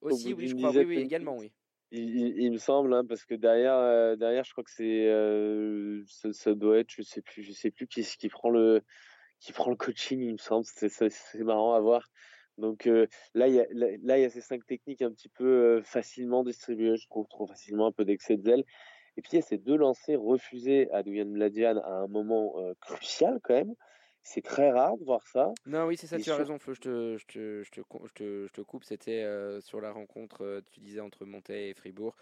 Aussi 0.00 0.32
oui 0.32 0.48
je 0.48 0.54
crois 0.54 0.70
oui, 0.70 0.84
oui 0.84 0.98
également 0.98 1.36
oui. 1.36 1.52
il, 1.90 2.40
il, 2.40 2.52
me 2.52 2.58
semble 2.58 2.94
hein, 2.94 3.04
parce 3.04 3.24
que 3.24 3.34
derrière 3.34 3.74
euh, 3.74 4.14
derrière 4.14 4.44
je 4.44 4.52
crois 4.52 4.62
que 4.62 4.70
c'est 4.70 5.06
euh, 5.06 6.04
ça, 6.06 6.32
ça, 6.32 6.54
doit 6.54 6.78
être 6.78 6.90
je 6.90 7.02
sais 7.02 7.20
plus 7.20 7.42
je 7.42 7.52
sais 7.52 7.72
plus 7.72 7.88
qui 7.88 8.04
qui 8.04 8.28
prend 8.28 8.50
le 8.50 8.82
qui 9.40 9.52
prend 9.52 9.70
le 9.70 9.76
coaching 9.76 10.20
il 10.20 10.32
me 10.32 10.38
semble 10.38 10.64
c'est 10.64 10.88
c'est 10.88 11.42
marrant 11.42 11.74
à 11.74 11.80
voir 11.80 12.08
donc 12.58 12.86
euh, 12.86 13.06
là, 13.34 13.48
il 13.48 13.54
y 13.54 13.60
a, 13.60 13.66
là, 13.72 14.18
il 14.18 14.22
y 14.22 14.24
a 14.24 14.30
ces 14.30 14.40
cinq 14.40 14.66
techniques 14.66 15.02
un 15.02 15.12
petit 15.12 15.28
peu 15.28 15.44
euh, 15.44 15.82
facilement 15.82 16.42
distribuées, 16.44 16.96
je 16.96 17.06
trouve, 17.08 17.26
trop 17.28 17.46
facilement, 17.46 17.86
un 17.86 17.92
peu 17.92 18.04
d'excès 18.04 18.36
de 18.36 18.42
zèle. 18.42 18.64
Et 19.16 19.22
puis 19.22 19.30
il 19.32 19.36
y 19.36 19.38
a 19.38 19.42
ces 19.42 19.58
deux 19.58 19.76
lancers 19.76 20.20
refusés 20.20 20.90
à 20.92 21.02
Douyan 21.02 21.26
Mladian 21.26 21.78
à 21.78 21.90
un 21.90 22.06
moment 22.08 22.54
euh, 22.58 22.74
crucial 22.80 23.40
quand 23.42 23.54
même. 23.54 23.74
C'est 24.22 24.42
très 24.42 24.70
rare 24.70 24.98
de 24.98 25.04
voir 25.04 25.26
ça. 25.26 25.52
Non, 25.64 25.86
oui, 25.86 25.96
c'est 25.96 26.06
ça, 26.06 26.18
tu 26.18 26.30
as 26.30 26.36
raison, 26.36 26.58
Flo, 26.58 26.74
je 26.74 26.80
te, 26.80 27.16
je 27.16 27.26
te, 27.26 27.62
je 27.62 28.12
te, 28.12 28.46
je 28.54 28.62
coupe. 28.62 28.84
C'était 28.84 29.24
sur 29.60 29.80
la 29.80 29.90
rencontre, 29.90 30.60
tu 30.70 30.80
disais, 30.80 31.00
entre 31.00 31.24
Montaigne 31.24 31.70
et 31.70 31.74
Fribourg, 31.74 32.14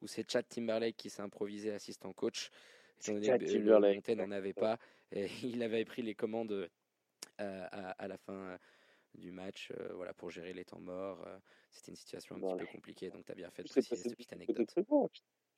où 0.00 0.08
c'est 0.08 0.28
Chad 0.28 0.48
Timberlake 0.48 0.96
qui 0.96 1.08
s'est 1.08 1.22
improvisé 1.22 1.70
assistant 1.70 2.12
coach. 2.12 2.50
Chad 3.00 3.44
Timberlake. 3.44 3.96
Montaigne 3.96 4.18
n'en 4.18 4.32
avait 4.32 4.54
pas. 4.54 4.78
Et 5.12 5.26
il 5.44 5.62
avait 5.62 5.84
pris 5.84 6.02
les 6.02 6.16
commandes 6.16 6.68
à, 7.38 7.90
à, 7.90 8.08
la 8.08 8.16
fin 8.16 8.58
du 9.14 9.30
match 9.30 9.72
euh, 9.72 9.92
voilà, 9.94 10.12
pour 10.14 10.30
gérer 10.30 10.52
les 10.52 10.64
temps 10.64 10.80
morts. 10.80 11.22
Euh, 11.26 11.36
c'était 11.70 11.90
une 11.90 11.96
situation 11.96 12.36
un 12.36 12.38
petit 12.38 12.64
peu 12.64 12.72
compliquée, 12.72 13.10
donc 13.10 13.24
tu 13.24 13.32
as 13.32 13.34
bien 13.34 13.50
fait 13.50 13.62
de 13.62 13.68
préciser 13.68 13.96
cette 13.96 14.16
petite 14.16 14.32
anecdote. 14.32 14.68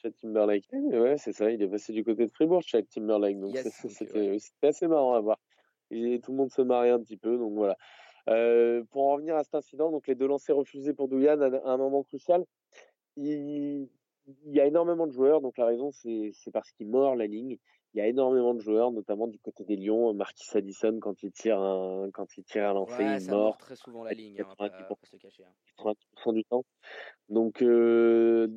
Chad 0.02 0.14
Timberlake, 0.16 0.68
ouais, 0.72 1.16
c'est 1.18 1.32
ça, 1.32 1.50
il 1.50 1.62
est 1.62 1.68
passé 1.68 1.92
du 1.92 2.04
côté 2.04 2.26
de 2.26 2.30
Fribourg, 2.30 2.62
Chad 2.62 2.86
Timberlake, 2.88 3.38
donc 3.38 3.56
c'était 3.88 4.36
assez 4.62 4.86
marrant 4.86 5.14
à 5.14 5.20
voir. 5.20 5.40
Et 5.90 6.20
tout 6.20 6.32
le 6.32 6.38
monde 6.38 6.50
se 6.50 6.62
mariait 6.62 6.90
un 6.90 7.00
petit 7.00 7.16
peu, 7.16 7.38
donc 7.38 7.54
voilà. 7.54 7.76
Euh, 8.28 8.82
pour 8.90 9.08
en 9.08 9.12
revenir 9.14 9.36
à 9.36 9.44
cet 9.44 9.54
incident, 9.54 9.90
donc 9.90 10.06
les 10.06 10.14
deux 10.14 10.26
lancers 10.26 10.56
refusés 10.56 10.94
pour 10.94 11.08
Douyan 11.08 11.40
à, 11.40 11.70
un 11.70 11.76
moment 11.76 12.02
crucial, 12.02 12.44
il, 13.16 13.88
il, 14.44 14.52
y 14.52 14.60
a 14.60 14.66
énormément 14.66 15.06
de 15.06 15.12
joueurs, 15.12 15.40
donc 15.40 15.58
la 15.58 15.66
raison 15.66 15.90
c'est 15.92 16.32
parce 16.52 16.70
qu'il 16.72 16.88
mord 16.88 17.16
la 17.16 17.26
ligne 17.26 17.58
il 17.94 17.98
y 17.98 18.00
a 18.00 18.08
énormément 18.08 18.54
de 18.54 18.60
joueurs, 18.60 18.90
notamment 18.90 19.28
du 19.28 19.38
côté 19.38 19.62
des 19.64 19.76
Lions. 19.76 20.12
Marquis 20.14 20.48
Addison, 20.56 20.98
quand 21.00 21.22
il 21.22 21.30
tire 21.30 21.60
un, 21.60 22.10
quand 22.12 22.36
il 22.36 22.42
tire 22.42 22.68
un 22.68 22.74
lancer, 22.74 23.04
il 23.04 23.30
mord. 23.30 23.56
très 23.56 23.76
souvent 23.76 24.02
la 24.02 24.12
ligne, 24.12 24.34
90%, 24.34 24.48
hein, 24.60 24.96
se 25.04 25.16
cacher, 25.16 25.44
hein. 25.44 26.32
du 26.32 26.44
temps. 26.44 26.64
Donc, 27.28 27.62
euh, 27.62 28.48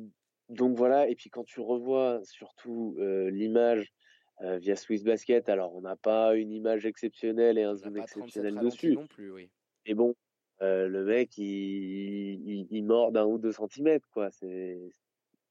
donc 0.48 0.76
voilà. 0.76 1.08
Et 1.08 1.14
puis 1.14 1.30
quand 1.30 1.44
tu 1.44 1.60
revois 1.60 2.20
surtout 2.24 2.96
euh, 2.98 3.30
l'image 3.30 3.92
euh, 4.40 4.58
via 4.58 4.74
Swiss 4.74 5.04
Basket, 5.04 5.48
alors 5.48 5.72
on 5.76 5.82
n'a 5.82 5.94
pas 5.94 6.34
une 6.34 6.50
image 6.50 6.84
exceptionnelle 6.84 7.58
et 7.58 7.62
un 7.62 7.76
zoom 7.76 7.96
exceptionnel 7.96 8.58
dessus. 8.58 8.94
Non 8.94 9.06
plus, 9.06 9.30
oui. 9.30 9.50
Mais 9.86 9.94
bon, 9.94 10.16
le 10.60 11.04
mec, 11.04 11.38
il, 11.38 11.44
il, 11.44 12.66
il 12.70 12.84
mord 12.84 13.12
d'un 13.12 13.24
ou 13.24 13.38
deux 13.38 13.52
centimètres, 13.52 14.08
quoi. 14.10 14.32
C'est 14.32 14.80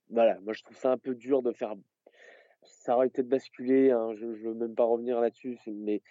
voilà. 0.10 0.40
Moi, 0.42 0.52
je 0.52 0.64
trouve 0.64 0.78
ça 0.78 0.92
un 0.92 0.98
peu 0.98 1.16
dur 1.16 1.42
de 1.42 1.54
faire 1.54 1.76
ça 2.68 2.96
aurait 2.96 3.10
peut-être 3.10 3.30
basculé, 3.30 3.92
hein, 3.92 4.14
je 4.16 4.26
ne 4.26 4.36
veux 4.36 4.54
même 4.54 4.76
pas 4.76 4.86
revenir 4.86 5.20
là-dessus, 5.20 5.60
mais 5.68 6.02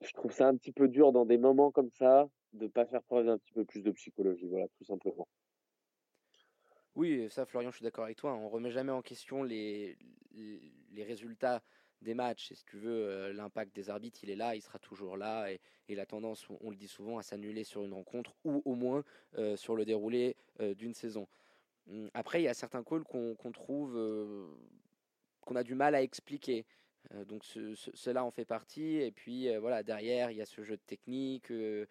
je 0.00 0.12
trouve 0.12 0.32
ça 0.32 0.48
un 0.48 0.56
petit 0.56 0.72
peu 0.72 0.88
dur 0.88 1.12
dans 1.12 1.26
des 1.26 1.38
moments 1.38 1.70
comme 1.70 1.90
ça 1.90 2.28
de 2.52 2.66
pas 2.66 2.86
faire 2.86 3.02
preuve 3.02 3.26
d'un 3.26 3.38
petit 3.38 3.52
peu 3.52 3.64
plus 3.64 3.82
de 3.82 3.90
psychologie, 3.90 4.48
voilà, 4.48 4.66
tout 4.78 4.84
simplement. 4.84 5.28
Oui, 6.94 7.28
ça, 7.28 7.44
Florian, 7.44 7.70
je 7.70 7.76
suis 7.76 7.84
d'accord 7.84 8.04
avec 8.04 8.16
toi. 8.16 8.34
On 8.34 8.48
remet 8.48 8.70
jamais 8.70 8.92
en 8.92 9.02
question 9.02 9.42
les, 9.42 9.98
les, 10.32 11.04
résultats 11.04 11.62
des 12.00 12.14
matchs. 12.14 12.52
Et 12.52 12.54
si 12.54 12.64
tu 12.64 12.78
veux, 12.78 13.06
euh, 13.06 13.32
l'impact 13.34 13.76
des 13.76 13.90
arbitres, 13.90 14.20
il 14.22 14.30
est 14.30 14.36
là, 14.36 14.54
il 14.54 14.62
sera 14.62 14.78
toujours 14.78 15.18
là. 15.18 15.52
Et, 15.52 15.60
et 15.88 15.94
la 15.94 16.06
tendance, 16.06 16.48
on, 16.62 16.70
le 16.70 16.76
dit 16.76 16.88
souvent, 16.88 17.18
à 17.18 17.22
s'annuler 17.22 17.64
sur 17.64 17.84
une 17.84 17.92
rencontre 17.92 18.34
ou 18.44 18.62
au 18.64 18.74
moins 18.74 19.04
euh, 19.36 19.56
sur 19.56 19.76
le 19.76 19.84
déroulé 19.84 20.36
euh, 20.60 20.74
d'une 20.74 20.94
saison. 20.94 21.28
Hum, 21.90 22.10
après, 22.14 22.40
il 22.40 22.44
y 22.44 22.48
a 22.48 22.54
certains 22.54 22.82
calls 22.82 23.04
qu'on 23.04 23.52
trouve 23.52 23.94
qu'on 25.46 25.56
a 25.56 25.62
du 25.62 25.74
mal 25.74 25.94
à 25.94 26.02
expliquer. 26.02 26.66
Euh, 27.14 27.24
donc 27.24 27.44
cela 27.44 28.24
en 28.24 28.30
fait 28.30 28.44
partie. 28.44 28.96
Et 28.96 29.12
puis 29.12 29.48
euh, 29.48 29.58
voilà, 29.58 29.82
derrière, 29.82 30.30
il 30.30 30.36
y 30.36 30.42
a 30.42 30.46
ce 30.46 30.62
jeu 30.62 30.76
de 30.76 30.82
technique 30.82 31.50
euh, 31.50 31.86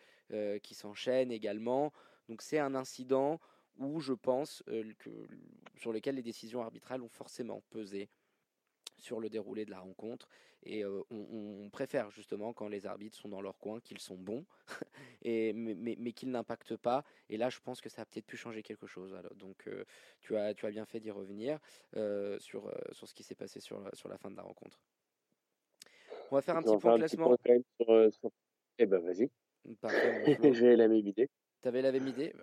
qui 0.62 0.76
s'enchaîne 0.76 1.32
également. 1.32 1.92
Donc 2.30 2.44
c'est 2.44 2.60
un 2.60 2.76
incident 2.76 3.40
où 3.78 4.00
je 4.00 4.14
pense 4.14 4.64
que, 5.00 5.10
sur 5.76 5.92
lequel 5.92 6.16
les 6.16 6.22
décisions 6.22 6.62
arbitrales 6.62 7.02
ont 7.02 7.10
forcément 7.10 7.62
pesé 7.72 8.10
sur 8.98 9.20
le 9.20 9.30
déroulé 9.30 9.66
de 9.66 9.72
la 9.72 9.80
rencontre. 9.80 10.30
Et 10.64 10.84
euh, 10.84 11.04
on, 11.12 11.70
préfère 11.70 12.10
justement 12.10 12.54
quand 12.54 12.68
les 12.68 12.88
arbitres 12.88 13.18
sont 13.18 13.30
dans 13.30 13.42
leur 13.42 13.60
coin, 13.60 13.80
qu'ils 13.80 14.00
sont 14.00 14.16
bons, 14.16 14.46
et, 15.22 15.54
mais, 15.54 15.96
mais, 16.00 16.12
qu'ils 16.12 16.32
n'impactent 16.32 16.76
pas. 16.76 17.04
Et 17.30 17.38
là, 17.38 17.50
je 17.50 17.60
pense 17.60 17.82
que 17.82 17.90
ça 17.90 18.02
a 18.02 18.06
peut-être 18.06 18.26
pu 18.26 18.38
changer 18.38 18.64
quelque 18.64 18.88
chose. 18.88 19.14
Alors, 19.14 19.36
donc, 19.36 19.68
euh, 19.68 19.86
tu, 20.22 20.36
as, 20.36 20.54
tu 20.56 20.66
as 20.66 20.72
bien 20.72 20.86
fait 20.86 21.00
d'y 21.00 21.12
revenir 21.12 21.60
euh, 21.96 22.40
sur, 22.40 22.74
sur 22.92 23.08
ce 23.08 23.14
qui 23.14 23.24
s'est 23.24 23.36
passé 23.36 23.60
sur, 23.60 23.88
sur 23.94 24.10
la 24.10 24.18
fin 24.18 24.32
de 24.32 24.36
la 24.36 24.44
rencontre. 24.44 24.80
On 26.32 26.36
va 26.36 26.42
faire 26.42 26.58
un 26.58 26.64
petit 26.64 26.78
point 26.78 26.98
classement. 26.98 27.36
Eh 28.78 28.86
ben, 28.86 29.00
vas-y. 29.00 29.30
J'ai 30.54 30.76
la 30.76 30.88
même 30.88 31.08
idée. 31.08 31.30
Tu 31.62 31.68
avais 31.68 31.82
la 31.82 31.92
même 31.92 32.08
idée? 32.08 32.34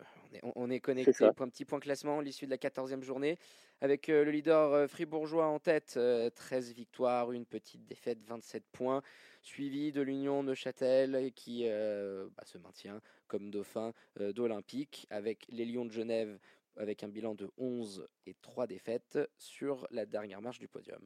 On 0.42 0.70
est, 0.70 0.80
connecté. 0.80 1.12
pour 1.12 1.42
un 1.42 1.48
petit 1.48 1.64
point 1.64 1.80
classement, 1.80 2.20
l'issue 2.20 2.46
de 2.46 2.50
la 2.50 2.56
14e 2.56 3.02
journée, 3.02 3.38
avec 3.80 4.08
euh, 4.08 4.24
le 4.24 4.30
leader 4.30 4.72
euh, 4.72 4.86
fribourgeois 4.86 5.46
en 5.46 5.58
tête, 5.58 5.98
13 5.98 5.98
euh, 5.98 6.72
victoires, 6.72 7.32
une 7.32 7.46
petite 7.46 7.84
défaite, 7.84 8.18
27 8.26 8.64
points, 8.72 9.02
suivi 9.42 9.92
de 9.92 10.00
l'Union 10.02 10.42
Neuchâtel 10.42 11.32
qui 11.34 11.64
bah, 11.64 12.44
se 12.44 12.58
maintient 12.58 13.00
comme 13.26 13.50
dauphin 13.50 13.92
d'Olympique, 14.18 15.06
avec 15.10 15.46
les 15.48 15.64
Lions 15.64 15.84
de 15.84 15.90
Genève 15.90 16.38
avec 16.76 17.02
un 17.02 17.08
bilan 17.08 17.34
de 17.34 17.50
11 17.58 18.06
et 18.26 18.34
3 18.40 18.66
défaites 18.66 19.18
sur 19.36 19.86
la 19.90 20.06
dernière 20.06 20.40
marche 20.40 20.58
du 20.58 20.68
podium. 20.68 21.00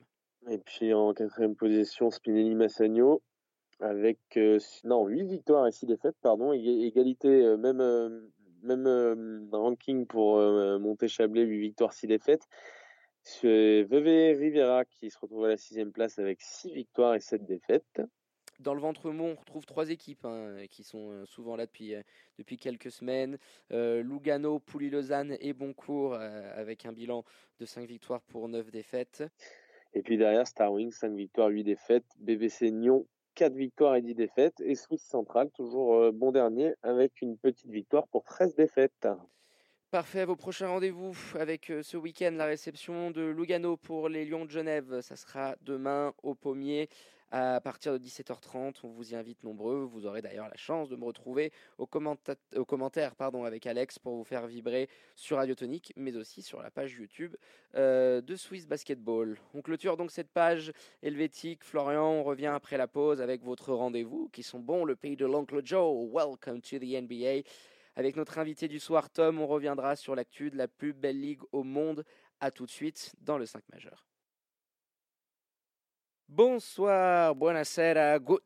Et 0.49 0.59
puis 0.59 0.93
en 0.95 1.13
quatrième 1.13 1.57
position, 1.57 2.11
Spinelli 2.11 2.55
Massagno 2.55 3.23
avec 3.81 4.19
non 4.85 5.07
8 5.07 5.25
victoires 5.25 5.67
et 5.67 5.73
6 5.73 5.87
défaites, 5.87 6.17
pardon, 6.23 6.53
égalité 6.53 7.29
même 7.57 7.61
même 7.61 7.81
euh, 7.81 8.21
ranking 9.53 10.07
pour 10.07 10.39
euh, 10.39 10.79
monter 10.79 11.09
Chablais, 11.09 11.43
8 11.43 11.61
victoires, 11.61 11.93
6 11.93 12.07
défaites. 12.07 12.47
C'est 13.23 13.83
Veve 13.83 14.39
Rivera 14.39 14.85
qui 14.85 15.11
se 15.11 15.19
retrouve 15.19 15.47
à 15.47 15.49
la 15.49 15.57
sixième 15.57 15.93
place 15.93 16.19
avec 16.19 16.41
6 16.41 16.73
victoires 16.73 17.15
et 17.15 17.21
7 17.21 17.45
défaites. 17.45 18.03
Dans 18.61 18.73
le 18.73 18.81
ventre-mont, 18.81 19.33
on 19.33 19.41
retrouve 19.41 19.67
trois 19.67 19.91
équipes 19.91 20.25
hein, 20.25 20.65
qui 20.71 20.83
sont 20.83 21.11
euh, 21.11 21.27
souvent 21.27 21.57
là 21.57 21.67
depuis, 21.67 21.95
depuis 22.39 22.57
quelques 22.57 22.91
semaines. 22.91 23.39
Lugano, 23.71 24.61
Pouilly-Lausanne 24.61 25.37
et 25.41 25.53
Boncourt 25.53 26.15
avec 26.15 26.87
un 26.87 26.93
bilan 26.93 27.25
de 27.59 27.67
5 27.67 27.87
victoires 27.87 28.23
pour 28.23 28.49
9 28.49 28.71
défaites. 28.71 29.25
Et 29.93 30.03
puis 30.03 30.19
derrière, 30.19 30.47
Star 30.47 30.73
Wings, 30.73 30.93
5 30.93 31.15
victoires, 31.15 31.49
8 31.49 31.65
défaites. 31.65 32.05
BBC 32.19 32.71
Nyon, 32.71 33.07
4 33.37 33.55
victoires 33.55 33.95
et 33.95 34.03
10 34.03 34.15
défaites. 34.15 34.61
Et 34.61 34.75
Swiss 34.75 35.05
Central, 35.05 35.51
toujours 35.53 35.95
euh, 35.95 36.11
bon 36.13 36.33
dernier, 36.33 36.73
avec 36.83 37.23
une 37.23 37.39
petite 37.39 37.71
victoire 37.71 38.09
pour 38.09 38.25
13 38.25 38.57
défaites. 38.57 39.07
Parfait, 39.93 40.25
vos 40.25 40.35
prochains 40.35 40.69
rendez-vous 40.69 41.17
avec 41.39 41.71
euh, 41.71 41.83
ce 41.83 41.97
week-end, 41.97 42.33
la 42.33 42.47
réception 42.47 43.13
de 43.13 43.23
Lugano 43.23 43.77
pour 43.77 44.09
les 44.09 44.25
Lions 44.25 44.45
de 44.45 44.51
Genève. 44.51 45.01
Ça 45.03 45.15
sera 45.15 45.55
demain 45.61 46.13
au 46.25 46.35
Pommier 46.35 46.89
à 47.31 47.61
partir 47.61 47.93
de 47.93 47.99
17h30. 47.99 48.77
On 48.83 48.89
vous 48.89 49.13
y 49.13 49.17
invite 49.17 49.43
nombreux. 49.43 49.85
Vous 49.85 50.07
aurez 50.07 50.23
d'ailleurs 50.23 50.49
la 50.49 50.57
chance 50.57 50.89
de 50.89 50.97
me 50.97 51.05
retrouver 51.05 51.53
au, 51.79 51.87
commentaire 51.87 53.15
pardon, 53.17 53.45
avec 53.45 53.67
Alex 53.67 53.99
pour 53.99 54.17
vous 54.17 54.25
faire 54.25 54.47
vibrer 54.47 54.89
sur 55.15 55.37
Radio 55.39 55.55
Tonique, 55.55 55.93
mais 55.97 56.17
aussi 56.17 56.43
sur 56.43 56.63
la 56.63 56.71
page 56.71 56.93
YouTube 56.93 57.37
euh, 57.75 58.21
de 58.21 58.37
Swiss 58.37 58.67
Basketball. 58.67 59.39
On 59.55 59.63
clôture 59.63 59.97
donc 59.97 60.11
cette 60.11 60.31
page 60.31 60.73
helvétique. 61.03 61.65
Florian, 61.65 62.07
on 62.07 62.23
revient 62.23 62.47
après 62.47 62.77
la 62.77 62.87
pause 62.87 63.21
avec 63.21 63.43
votre 63.43 63.73
rendez-vous 63.73 64.29
qui 64.33 64.43
sont 64.43 64.61
bons, 64.61 64.85
le 64.85 64.97
pays 64.97 65.17
de 65.17 65.27
l'oncle 65.27 65.61
Joe. 65.65 66.09
Welcome 66.13 66.61
to 66.61 66.79
the 66.79 67.01
NBA. 67.01 67.49
Avec 67.97 68.17
notre 68.17 68.39
invité 68.39 68.69
du 68.69 68.79
soir, 68.79 69.09
Tom, 69.09 69.41
on 69.41 69.47
reviendra 69.47 69.97
sur 69.97 70.15
l'actu 70.15 70.51
de 70.51 70.57
la 70.57 70.69
plus 70.69 70.93
belle 70.93 71.21
ligue 71.21 71.41
au 71.53 71.63
monde. 71.63 72.05
A 72.41 72.51
tout 72.51 72.67
de 72.67 72.71
suite 72.71 73.15
dans 73.23 73.39
le 73.39 73.47
5 73.47 73.63
majeur. 73.73 74.07
Bonsoir, 76.29 77.37
buonasera, 77.37 78.15
Abend 78.15 78.39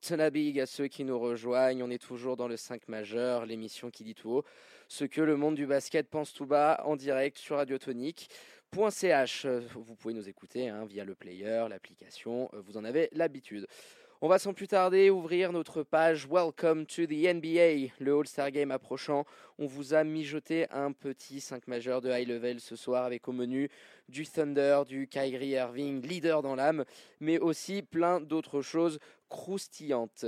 à 0.61 0.67
ceux 0.67 0.87
qui 0.87 1.03
nous 1.03 1.19
rejoignent. 1.19 1.83
On 1.83 1.91
est 1.91 2.01
toujours 2.01 2.37
dans 2.37 2.47
le 2.47 2.59
5 2.59 2.87
majeur, 2.89 3.47
l'émission 3.47 3.91
qui 3.91 4.05
dit 4.05 4.15
tout 4.15 4.31
haut 4.31 4.45
ce 4.87 5.07
que 5.07 5.23
le 5.23 5.37
monde 5.37 5.55
du 5.55 5.67
basket 5.67 6.11
pense 6.11 6.35
tout 6.35 6.45
bas 6.45 6.83
en 6.85 6.95
direct 6.95 7.39
sur 7.39 7.57
radiotonique.ch. 7.57 9.47
Vous 9.47 9.95
pouvez 9.97 10.13
nous 10.13 10.29
écouter 10.29 10.69
hein, 10.69 10.85
via 10.85 11.05
le 11.05 11.15
player, 11.15 11.65
l'application, 11.71 12.51
vous 12.53 12.77
en 12.77 12.85
avez 12.85 13.09
l'habitude. 13.13 13.67
On 14.23 14.29
va 14.29 14.39
sans 14.39 14.53
plus 14.53 14.69
tarder 14.69 15.09
ouvrir 15.09 15.51
notre 15.51 15.83
page 15.83 16.27
Welcome 16.31 16.85
to 16.85 17.07
the 17.07 17.33
NBA, 17.33 17.95
le 18.01 18.19
All-Star 18.19 18.51
Game 18.51 18.71
approchant. 18.71 19.25
On 19.59 19.65
vous 19.65 19.95
a 19.95 20.05
mijoté 20.05 20.67
un 20.71 20.93
petit 20.93 21.41
5 21.41 21.67
majeur 21.69 22.03
de 22.03 22.11
high 22.11 22.29
level 22.29 22.61
ce 22.61 22.77
soir 22.77 23.07
avec 23.07 23.29
au 23.29 23.33
menu 23.33 23.71
du 24.11 24.27
Thunder, 24.27 24.83
du 24.87 25.09
Kyrie 25.09 25.53
Irving, 25.53 26.07
leader 26.07 26.43
dans 26.43 26.55
l'âme, 26.55 26.85
mais 27.21 27.39
aussi 27.39 27.81
plein 27.81 28.21
d'autres 28.21 28.61
choses 28.61 28.99
croustillantes. 29.31 30.27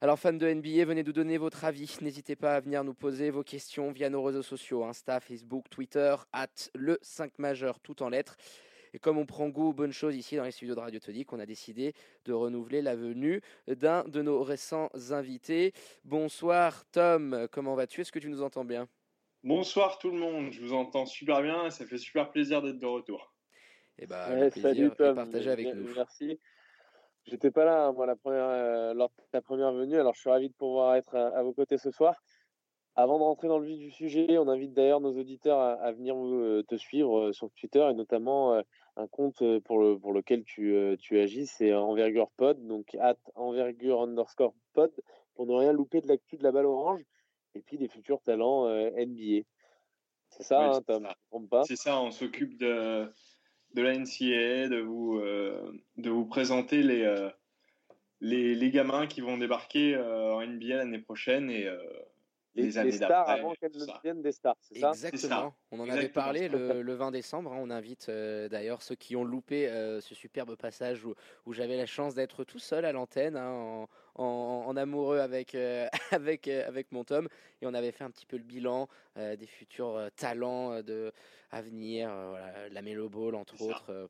Alors 0.00 0.20
fans 0.20 0.32
de 0.32 0.46
NBA, 0.46 0.84
venez 0.84 1.02
nous 1.02 1.12
donner 1.12 1.36
votre 1.36 1.64
avis. 1.64 1.96
N'hésitez 2.00 2.36
pas 2.36 2.54
à 2.54 2.60
venir 2.60 2.84
nous 2.84 2.94
poser 2.94 3.30
vos 3.30 3.42
questions 3.42 3.90
via 3.90 4.08
nos 4.08 4.22
réseaux 4.22 4.44
sociaux, 4.44 4.84
Insta, 4.84 5.18
Facebook, 5.18 5.64
Twitter, 5.68 6.14
at 6.32 6.46
le 6.76 6.96
5 7.02 7.40
majeur 7.40 7.80
tout 7.80 8.04
en 8.04 8.08
lettres. 8.08 8.36
Et 8.94 8.98
comme 8.98 9.16
on 9.16 9.24
prend 9.24 9.48
goût 9.48 9.70
aux 9.70 9.72
bonnes 9.72 9.92
choses 9.92 10.16
ici 10.16 10.36
dans 10.36 10.44
les 10.44 10.50
studios 10.50 10.74
de 10.74 10.80
Radio 10.80 11.00
Tonique, 11.00 11.32
on 11.32 11.40
a 11.40 11.46
décidé 11.46 11.94
de 12.26 12.32
renouveler 12.32 12.82
la 12.82 12.94
venue 12.94 13.40
d'un 13.66 14.04
de 14.04 14.20
nos 14.20 14.42
récents 14.42 14.90
invités. 15.10 15.72
Bonsoir 16.04 16.84
Tom, 16.90 17.48
comment 17.50 17.74
vas-tu? 17.74 18.02
Est-ce 18.02 18.12
que 18.12 18.18
tu 18.18 18.28
nous 18.28 18.42
entends 18.42 18.64
bien? 18.64 18.88
Bonsoir 19.44 19.98
tout 19.98 20.10
le 20.10 20.18
monde, 20.18 20.52
je 20.52 20.60
vous 20.60 20.74
entends 20.74 21.06
super 21.06 21.42
bien 21.42 21.66
et 21.66 21.70
ça 21.70 21.86
fait 21.86 21.98
super 21.98 22.30
plaisir 22.30 22.60
d'être 22.60 22.78
de 22.78 22.86
retour. 22.86 23.34
Et 23.98 24.04
eh 24.04 24.06
bah, 24.06 24.28
ben, 24.28 24.50
plaisir 24.50 24.94
salut, 24.94 25.14
partagé 25.14 25.50
avec 25.50 25.74
nous. 25.74 25.94
Merci. 25.94 26.38
J'étais 27.24 27.50
pas 27.50 27.64
là 27.64 27.92
moi 27.92 28.04
la 28.04 28.16
première, 28.16 28.44
euh, 28.44 28.94
lors 28.94 29.08
de 29.08 29.24
ta 29.30 29.40
première 29.40 29.72
venue, 29.72 29.98
alors 29.98 30.14
je 30.14 30.20
suis 30.20 30.30
ravi 30.30 30.48
de 30.48 30.54
pouvoir 30.54 30.96
être 30.96 31.16
à 31.16 31.42
vos 31.42 31.52
côtés 31.52 31.78
ce 31.78 31.90
soir. 31.90 32.20
Avant 32.94 33.18
de 33.18 33.24
rentrer 33.24 33.48
dans 33.48 33.58
le 33.58 33.66
vif 33.66 33.78
du 33.78 33.90
sujet, 33.90 34.36
on 34.36 34.48
invite 34.48 34.74
d'ailleurs 34.74 35.00
nos 35.00 35.18
auditeurs 35.18 35.58
à, 35.58 35.92
venir 35.92 36.14
euh, 36.14 36.62
te 36.68 36.76
suivre 36.76 37.28
euh, 37.28 37.32
sur 37.32 37.50
Twitter 37.52 37.82
et 37.90 37.94
notamment 37.94 38.54
euh, 38.54 38.62
un 38.96 39.06
compte 39.06 39.42
pour, 39.60 39.78
le, 39.78 39.98
pour 39.98 40.12
lequel 40.12 40.44
tu, 40.44 40.74
tu 41.00 41.18
agis, 41.18 41.46
c'est 41.46 41.72
Envergure 41.72 42.30
Pod, 42.36 42.64
donc 42.66 42.94
at 43.00 43.16
envergure 43.34 44.02
underscore 44.02 44.54
pod, 44.74 44.92
pour 45.34 45.46
ne 45.46 45.54
rien 45.54 45.72
louper 45.72 46.00
de 46.00 46.08
l'actu 46.08 46.36
de 46.36 46.42
la 46.42 46.52
balle 46.52 46.66
orange 46.66 47.02
et 47.54 47.60
puis 47.60 47.78
des 47.78 47.88
futurs 47.88 48.20
talents 48.22 48.68
NBA. 48.68 49.44
C'est 50.28 50.42
ça, 50.42 50.72
hein, 50.72 50.80
Tom, 50.82 51.08
C'est 51.66 51.76
ça, 51.76 52.00
on 52.00 52.10
s'occupe 52.10 52.58
de, 52.58 53.10
de 53.74 53.82
la 53.82 53.98
NCAA, 53.98 54.68
de 54.68 54.80
vous, 54.80 55.20
de 55.20 56.10
vous 56.10 56.26
présenter 56.26 56.82
les, 56.82 57.30
les, 58.20 58.54
les, 58.54 58.70
gamins 58.70 59.06
qui 59.06 59.20
vont 59.20 59.36
débarquer 59.36 59.96
en 59.96 60.46
NBA 60.46 60.76
l'année 60.76 60.98
prochaine 60.98 61.50
et 61.50 61.68
les, 62.54 62.92
stars 62.92 63.28
avant 63.28 63.54
qu'elles 63.54 63.76
ne 63.76 63.86
deviennent 63.86 64.22
des 64.22 64.32
stars, 64.32 64.56
c'est 64.60 64.78
ça? 64.78 64.90
Exactement. 64.90 65.54
On 65.70 65.80
en 65.80 65.88
avait 65.88 66.08
parlé 66.08 66.48
le, 66.48 66.82
20 66.94 67.10
décembre. 67.10 67.52
Hein. 67.52 67.58
on 67.60 67.70
invite 67.70 68.08
euh, 68.08 68.48
d'ailleurs 68.48 68.82
ceux 68.82 68.94
qui 68.94 69.16
ont 69.16 69.24
loupé 69.24 69.68
euh, 69.68 70.00
ce 70.00 70.14
superbe 70.14 70.56
passage 70.56 71.04
où, 71.04 71.14
où 71.46 71.52
j'avais 71.52 71.76
la 71.76 71.86
chance 71.86 72.14
d'être 72.14 72.44
tout 72.44 72.58
seul 72.58 72.84
à 72.84 72.92
l'antenne, 72.92 73.36
hein, 73.36 73.86
en, 74.14 74.76
amoureux 74.76 75.18
avec, 75.18 75.54
euh, 75.54 75.88
avec, 76.10 76.48
avec 76.48 76.92
mon 76.92 77.04
Tom. 77.04 77.28
Et 77.60 77.66
on 77.66 77.74
avait 77.74 77.92
fait 77.92 78.04
un 78.04 78.10
petit 78.10 78.26
peu 78.26 78.36
le 78.36 78.44
bilan 78.44 78.88
des 79.16 79.46
futurs 79.46 80.08
talents 80.16 80.82
de, 80.82 81.12
à 81.50 81.62
venir. 81.62 82.10
voilà, 82.30 82.68
la 82.70 82.82
Melo 82.82 83.08
Ball, 83.08 83.34
entre 83.34 83.60
autres 83.62 84.08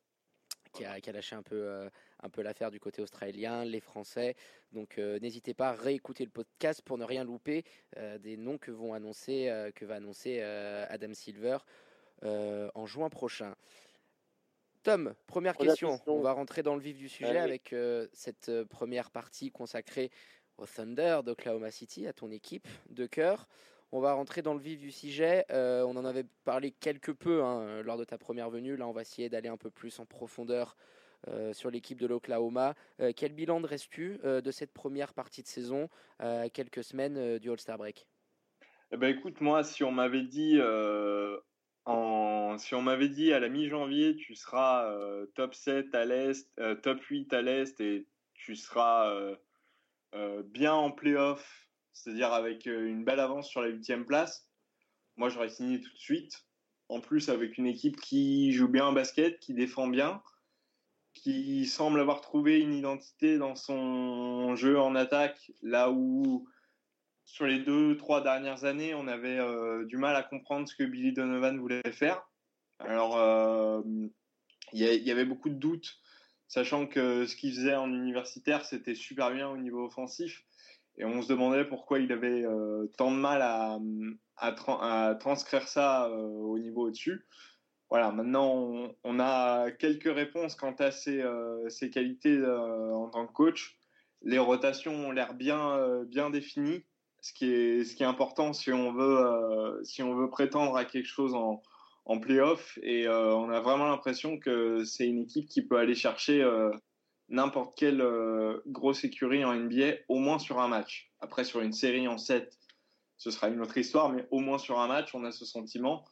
qui 0.73 0.85
a, 0.85 1.13
lâché 1.13 1.37
un 1.37 1.43
peu, 1.43 1.57
euh, 1.57 1.89
un 2.23 2.29
peu 2.29 2.43
l'affaire 2.43 2.71
du 2.71 2.81
côté 2.81 3.03
australien, 3.03 3.65
les 3.65 3.81
Français. 3.81 4.37
Donc 4.73 4.99
euh, 4.99 5.19
n'hésitez 5.21 5.55
pas 5.55 5.71
à 5.71 5.73
réécouter 5.73 6.25
le 6.25 6.31
podcast 6.31 6.83
pour 6.83 6.99
ne 6.99 7.05
rien 7.05 7.25
louper 7.25 7.65
euh, 7.97 8.19
des 8.19 8.37
noms 8.37 8.59
que, 8.59 8.71
vont 8.71 8.95
annoncer, 8.95 9.71
que 9.75 9.85
va 9.85 9.97
annoncer 9.97 10.41
Adam 10.41 11.15
Silver 11.15 11.59
en 12.23 12.87
juin 12.87 13.09
prochain. 13.09 13.55
Tom, 14.83 15.15
première 15.27 15.57
question. 15.57 16.01
On 16.07 16.21
va 16.21 16.33
rentrer 16.33 16.63
dans 16.63 16.75
le 16.75 16.81
vif 16.81 16.97
du 16.97 17.09
sujet 17.09 17.39
avec 17.39 17.75
cette 18.13 18.51
première 18.65 19.11
partie 19.11 19.51
consacrée 19.51 20.11
au 20.59 20.67
Thunder 20.67 21.21
d'Oklahoma 21.25 21.71
City, 21.71 22.07
à 22.07 22.13
ton 22.13 22.31
équipe 22.31 22.69
de 22.91 23.07
cœur. 23.07 23.49
On 23.95 24.01
va 24.01 24.15
rentrer 24.15 24.41
dans 24.41 24.55
le 24.55 24.61
vif 24.61 24.81
du 24.81 24.91
sujet. 24.91 25.45
Euh, 25.51 25.83
on 25.83 25.97
en 25.97 26.07
avait 26.07 26.25
parlé 26.45 26.71
quelque 26.71 27.13
peu 27.13 27.45
hein, 27.45 27.83
lors 27.83 27.99
de 27.99 28.05
ta 28.05 28.17
première 28.17 28.49
venue. 28.49 28.75
Là, 28.75 28.87
on 28.89 28.93
va 28.93 29.03
essayer 29.03 29.29
d'aller 29.29 29.51
un 29.51 29.59
peu 29.59 29.71
plus 29.71 30.01
en 30.01 30.07
profondeur 30.07 30.77
euh, 30.79 31.02
sur 31.53 31.71
l'équipe 31.71 32.01
de 32.01 32.07
l'Oklahoma. 32.07 32.75
Euh, 33.01 33.13
quel 33.15 33.33
bilan 33.33 33.61
dresses-tu 33.61 34.19
de 34.23 34.51
cette 34.51 34.73
première 34.73 35.15
partie 35.15 35.43
de 35.43 35.49
saison 35.49 35.89
à 36.19 36.49
quelques 36.49 36.85
semaines 36.85 37.39
du 37.39 37.51
All-Star 37.51 37.79
Break? 37.79 38.07
Eh 38.91 38.97
ben, 38.97 39.09
Écoute, 39.09 39.41
moi, 39.41 39.65
si 39.65 39.85
on 39.85 39.93
m'avait 39.93 40.23
dit, 40.23 40.61
si 42.59 43.09
dit 43.11 43.33
à 43.33 43.41
la 43.41 43.49
mi-janvier, 43.49 44.17
tu 44.17 44.35
seras 44.35 44.95
top 45.35 45.55
7 45.55 45.95
à 45.95 46.05
l'Est, 46.05 46.51
top 46.83 47.03
8 47.03 47.33
à 47.33 47.43
l'Est 47.43 47.81
et 47.81 48.07
tu 48.35 48.57
seras 48.57 49.15
bien 50.45 50.75
en 50.75 50.91
playoff 50.91 51.63
c'est-à-dire 51.93 52.33
avec 52.33 52.67
euh, 52.67 52.89
une 52.89 53.05
belle 53.05 53.21
avance 53.21 53.49
sur 53.49 53.63
la 53.63 53.69
huitième 53.69 54.05
place, 54.05 54.49
moi 55.17 55.29
j'aurais 55.29 55.49
signé 55.49 55.81
tout 55.81 55.93
de 55.93 55.99
suite. 55.99 56.47
En 56.89 57.01
plus 57.01 57.31
avec 57.31 57.57
une 57.57 57.67
équipe 57.67 57.99
qui 58.01 58.53
joue 58.53 58.69
bien 58.69 58.87
en 58.87 58.93
basket, 58.93 59.39
qui 59.41 59.55
défend 59.55 59.87
bien, 59.87 60.23
qui 61.15 61.67
semble 61.67 62.01
avoir 62.01 62.21
trouvé 62.21 62.59
une 62.61 62.75
identité 62.75 63.39
dans 63.39 63.55
son 63.55 64.57
jeu 64.57 64.79
en 64.79 64.95
attaque, 64.95 65.53
là 65.63 65.91
où 65.91 66.49
sur 67.25 67.47
les 67.47 67.61
deux, 67.61 67.97
trois 67.97 68.23
dernières 68.23 68.65
années, 68.65 68.95
on 68.95 69.09
avait 69.09 69.39
euh, 69.39 69.85
du 69.87 69.97
mal 69.97 70.17
à 70.17 70.23
comprendre 70.23 70.69
ce 70.69 70.75
que 70.75 70.85
Billy 70.85 71.13
Donovan 71.13 71.59
voulait 71.59 71.81
faire. 71.93 72.29
Alors, 72.79 73.17
euh, 73.17 73.81
il 74.73 74.81
y, 74.81 75.11
avait 75.11 75.25
beaucoup 75.25 75.49
de 75.49 75.55
doutes, 75.55 75.99
sachant 76.49 76.87
que 76.87 77.27
ce 77.27 77.37
qu'il 77.37 77.55
faisait 77.55 77.75
en 77.75 77.93
universitaire, 77.93 78.65
c'était 78.65 78.95
super 78.95 79.31
bien 79.31 79.49
au 79.49 79.57
niveau 79.57 79.85
offensif. 79.85 80.45
Et 80.97 81.05
on 81.05 81.23
se 81.23 81.29
demandait 81.29 81.65
pourquoi 81.65 82.01
il 82.01 82.13
avait 82.13 82.45
euh, 82.45 82.87
tant 82.99 83.11
de 83.11 83.17
mal 83.17 83.41
à, 83.43 85.15
transcrire 85.15 85.69
ça 85.69 86.11
au 86.11 86.59
niveau 86.59 86.89
au-dessus. 86.89 87.27
Voilà, 87.93 88.11
maintenant 88.11 88.89
on, 89.05 89.21
a 89.21 89.71
quelques 89.71 90.11
réponses 90.11 90.55
quant 90.55 90.75
à 90.79 90.91
ses, 90.91 91.21
euh, 91.21 91.69
qualités 91.93 92.43
en 92.43 93.11
tant 93.11 93.27
que 93.27 93.33
coach. 93.35 93.77
Les 94.23 94.39
rotations 94.39 94.95
ont 94.95 95.11
l'air 95.11 95.35
bien, 95.35 96.03
bien 96.07 96.31
définies, 96.31 96.85
ce 97.21 97.35
qui, 97.35 97.53
est, 97.53 98.01
important 98.01 98.55
si 98.55 98.73
on 98.73 98.93
veut, 98.93 99.81
si 99.85 100.03
on 100.03 100.15
veut 100.15 100.31
prétendre 100.31 100.75
à 100.75 100.87
quelque 100.87 101.07
chose 101.07 101.35
en, 101.35 101.61
en 102.07 102.19
playoff. 102.19 102.79
Et 102.83 103.07
on 103.09 103.51
a 103.51 103.61
vraiment 103.61 103.89
l'impression 103.89 104.39
que 104.39 104.85
c'est 104.85 105.07
une 105.07 105.19
équipe 105.19 105.51
qui 105.51 105.61
peut 105.61 105.77
aller 105.77 105.95
chercher 105.95 106.43
n'importe 107.33 107.75
quelle 107.77 108.01
euh, 108.01 108.63
grosse 108.67 109.05
écurie 109.05 109.45
en 109.45 109.55
NBA, 109.55 109.95
au 110.09 110.19
moins 110.19 110.39
sur 110.39 110.61
un 110.61 110.69
match. 110.69 111.11
Après, 111.21 111.45
sur 111.45 111.61
une 111.61 111.73
série 111.73 112.07
en 112.07 112.19
7, 112.19 112.59
ce 113.17 113.31
sera 113.31 113.49
une 113.49 113.61
autre 113.61 113.77
histoire, 113.79 114.11
mais 114.11 114.27
au 114.31 114.39
moins 114.39 114.59
sur 114.59 114.79
un 114.79 114.87
match, 114.87 115.15
on 115.15 115.25
a 115.25 115.33
ce 115.33 115.45
sentiment 115.45 116.05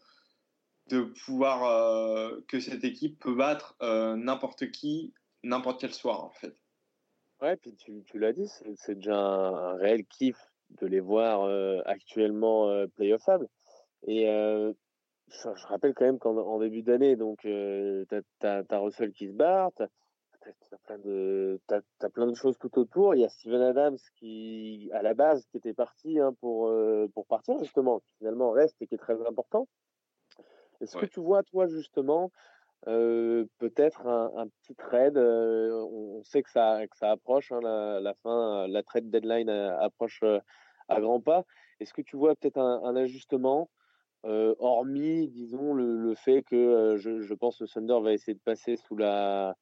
de 0.91 1.03
pouvoir 1.25 1.65
euh, 1.65 2.41
que 2.49 2.61
cette 2.61 2.85
équipe 2.85 3.19
peut 3.19 3.35
battre 3.35 3.77
euh, 3.83 4.17
n'importe 4.17 4.71
qui, 4.71 5.13
n'importe 5.43 5.81
quel 5.81 5.93
soir, 5.93 6.25
en 6.25 6.31
fait. 6.31 6.55
Ouais, 7.41 7.57
puis 7.57 7.75
tu, 7.75 8.19
l'as 8.19 8.33
dit, 8.33 8.49
c'est 8.77 8.97
déjà 8.97 9.17
un, 9.17 9.77
réel 9.77 10.05
kiff 10.05 10.37
de 10.81 10.87
les 10.87 11.01
voir 11.01 11.49
actuellement 11.87 12.87
playoffables. 12.97 13.49
Et 14.07 14.25
je, 14.27 15.67
rappelle 15.67 15.95
quand 15.95 16.05
même 16.05 16.19
qu'en 16.19 16.59
début 16.59 16.83
d'année, 16.83 17.17
donc, 17.17 17.39
tu 17.39 18.07
as, 18.43 18.63
as, 18.69 18.79
Russell 18.79 19.13
qui 19.13 19.29
se 19.29 19.33
barre, 19.33 19.73
t'as 19.75 19.87
plein 20.85 20.99
de 20.99 21.61
as, 22.01 22.09
plein 22.11 22.27
de 22.27 22.35
choses 22.35 22.59
tout 22.59 22.79
autour. 22.79 23.15
Il 23.15 23.21
y 23.21 23.25
a 23.25 23.29
Steven 23.29 23.61
Adams 23.61 23.99
qui, 24.17 24.91
à 24.93 25.03
la 25.03 25.15
base, 25.15 25.45
qui 25.47 25.59
était 25.59 25.75
parti 25.75 26.19
hein, 26.19 26.35
pour 26.41 26.69
euh, 26.69 27.09
pour 27.15 27.27
partir 27.27 27.59
justement, 27.59 28.01
qui 28.01 28.13
finalement 28.19 28.51
reste 28.51 28.81
et 28.81 28.87
qui 28.87 28.95
est 28.95 28.99
très 28.99 29.21
important. 29.27 29.69
Est-ce 30.81 30.97
que 30.97 31.07
tu 31.07 31.21
vois 31.21 31.43
toi 31.43 31.67
justement 31.67 32.31
euh, 32.87 33.45
peut-être 33.59 34.07
un, 34.07 34.49
petit 34.63 34.75
trade 34.75 35.19
euh, 35.19 35.85
on, 35.93 36.23
sait 36.23 36.43
que 36.43 36.51
ça 36.51 36.87
que 36.87 36.97
ça 36.97 37.11
approche 37.11 37.53
hein, 37.53 37.61
la, 37.63 38.01
la, 38.01 38.15
fin, 38.15 38.67
la 38.69 38.83
trade 38.83 39.11
deadline 39.11 39.51
approche 39.51 40.23
à 40.89 41.01
grands 41.01 41.21
pas. 41.21 41.45
Est-ce 41.79 41.93
que 41.93 42.03
tu 42.03 42.17
vois 42.17 42.35
peut-être 42.37 42.59
un, 42.59 42.83
un, 42.85 42.97
ajustement 42.97 43.71
hormis, 44.25 45.29
disons, 45.29 45.73
le, 45.75 45.97
le 45.97 46.15
fait 46.15 46.43
que 46.43 46.97
je, 46.99 47.21
je, 47.21 47.35
pense 47.35 47.59
que 47.59 47.65
Thunder 47.65 48.01
va 48.03 48.13
essayer 48.13 48.35
de 48.35 48.41
passer 48.41 48.77
sous 48.77 48.97
la, 48.97 49.57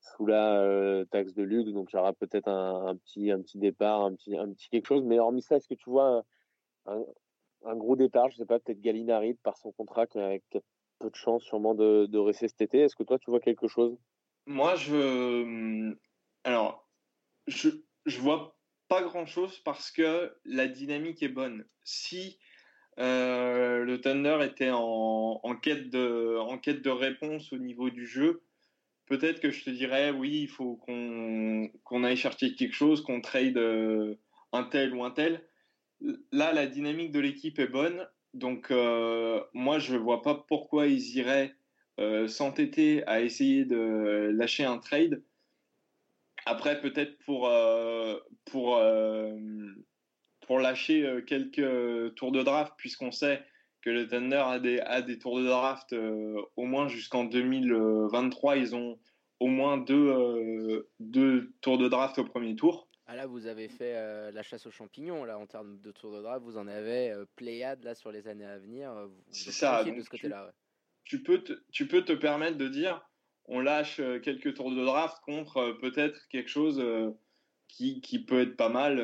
sous 0.00 0.26
la 0.26 0.60
euh, 0.60 1.04
taxe 1.06 1.34
de 1.34 1.42
luxe, 1.42 1.72
donc 1.72 1.92
il 1.92 1.96
y 1.96 1.98
aura 1.98 2.12
peut-être 2.12 2.48
un, 2.48 2.96
petit, 2.96 3.30
un 3.30 3.40
petit 3.40 3.58
départ, 3.58 4.02
un 4.02 4.14
petit, 4.14 4.36
un 4.36 4.50
petit 4.52 4.68
quelque 4.68 4.86
chose. 4.86 5.02
Mais 5.04 5.18
hormis 5.18 5.42
ça, 5.42 5.56
est-ce 5.56 5.68
que 5.68 5.74
tu 5.74 5.90
vois 5.90 6.24
un, 6.86 7.04
un, 7.64 7.76
gros 7.76 7.96
départ 7.96 8.30
Je 8.30 8.36
sais 8.36 8.46
pas, 8.46 8.58
peut-être 8.58 8.80
Gallinari 8.80 9.34
par 9.34 9.56
son 9.56 9.72
contrat 9.72 10.06
qui 10.06 10.18
a, 10.18 10.38
peu 10.98 11.10
de 11.10 11.16
chance 11.16 11.42
sûrement 11.44 11.74
de, 11.74 12.06
de 12.06 12.18
rester 12.18 12.48
cet 12.48 12.60
été. 12.60 12.80
Est-ce 12.80 12.96
que 12.96 13.04
toi, 13.04 13.18
tu 13.18 13.30
vois 13.30 13.40
quelque 13.40 13.68
chose? 13.68 13.96
Moi, 14.46 14.74
je. 14.76 15.42
Hum, 15.42 15.96
alors, 16.44 16.88
je, 17.46 17.68
je 18.06 18.20
vois 18.20 18.58
pas 18.88 19.02
grand-chose 19.02 19.58
parce 19.60 19.90
que 19.90 20.34
la 20.44 20.66
dynamique 20.66 21.22
est 21.22 21.28
bonne. 21.28 21.66
Si 21.84 22.38
euh, 22.98 23.84
le 23.84 24.00
Thunder 24.00 24.38
était 24.42 24.70
en, 24.72 25.40
quête 25.62 25.90
de, 25.90 26.38
quête 26.60 26.82
de 26.82 26.90
réponse 26.90 27.52
au 27.52 27.58
niveau 27.58 27.90
du 27.90 28.06
jeu, 28.06 28.42
peut-être 29.06 29.40
que 29.40 29.50
je 29.50 29.64
te 29.64 29.70
dirais, 29.70 30.10
oui, 30.10 30.40
il 30.42 30.48
faut 30.48 30.76
qu'on 30.76 32.04
aille 32.04 32.16
chercher 32.16 32.54
quelque 32.54 32.74
chose, 32.74 33.02
qu'on 33.02 33.20
trade 33.20 33.56
euh, 33.58 34.16
un 34.52 34.64
tel 34.64 34.94
ou 34.94 35.04
un 35.04 35.10
tel. 35.10 35.47
Là, 36.32 36.52
la 36.52 36.66
dynamique 36.66 37.12
de 37.12 37.20
l'équipe 37.20 37.58
est 37.58 37.68
bonne. 37.68 38.06
Donc, 38.34 38.70
euh, 38.70 39.42
moi, 39.52 39.78
je 39.78 39.94
ne 39.94 39.98
vois 39.98 40.22
pas 40.22 40.34
pourquoi 40.34 40.86
ils 40.86 41.16
iraient 41.16 41.54
euh, 41.98 42.28
s'entêter 42.28 43.04
à 43.06 43.20
essayer 43.20 43.64
de 43.64 44.30
lâcher 44.32 44.64
un 44.64 44.78
trade. 44.78 45.22
Après, 46.46 46.80
peut-être 46.80 47.18
pour, 47.24 47.50
pour 50.46 50.58
lâcher 50.60 51.22
quelques 51.26 52.14
tours 52.14 52.32
de 52.32 52.42
draft, 52.42 52.72
puisqu'on 52.78 53.12
sait 53.12 53.42
que 53.82 53.90
le 53.90 54.08
Thunder 54.08 54.44
a 54.84 55.02
des, 55.02 55.18
tours 55.18 55.38
de 55.38 55.46
draft 55.46 55.92
euh, 55.92 56.42
au 56.56 56.64
moins 56.64 56.88
jusqu'en 56.88 57.24
2023. 57.24 58.56
Ils 58.56 58.74
ont 58.74 58.98
au 59.40 59.46
moins 59.46 59.84
euh, 59.90 60.88
deux 61.00 61.52
tours 61.60 61.78
de 61.78 61.88
draft 61.88 62.18
au 62.18 62.24
premier 62.24 62.56
tour. 62.56 62.87
Ah 63.08 63.16
là, 63.16 63.26
vous 63.26 63.46
avez 63.46 63.68
fait 63.68 63.96
euh, 63.96 64.30
la 64.30 64.42
chasse 64.42 64.66
aux 64.66 64.70
champignons 64.70 65.24
là 65.24 65.38
en 65.38 65.46
termes 65.46 65.80
de 65.80 65.90
tours 65.90 66.14
de 66.14 66.22
draft. 66.22 66.44
Vous 66.44 66.58
en 66.58 66.68
avez 66.68 67.12
Pléiade 67.36 67.82
là 67.82 67.94
sur 67.94 68.12
les 68.12 68.28
années 68.28 68.44
à 68.44 68.58
venir. 68.58 68.92
C'est 69.30 69.50
ça. 69.50 69.82
de 69.82 70.00
ce 70.00 70.10
côté-là. 70.10 70.52
Tu, 71.04 71.22
peux 71.22 71.42
te, 71.42 71.54
tu 71.72 71.88
peux 71.88 72.04
te 72.04 72.12
permettre 72.12 72.58
de 72.58 72.68
dire, 72.68 73.02
on 73.46 73.60
lâche 73.60 74.00
quelques 74.22 74.54
tours 74.54 74.70
de 74.70 74.84
draft 74.84 75.18
contre 75.24 75.78
peut-être 75.80 76.28
quelque 76.28 76.50
chose 76.50 76.84
qui, 77.66 78.00
qui, 78.00 78.22
peut 78.24 78.42
être 78.42 78.56
pas 78.56 78.68
mal 78.68 79.00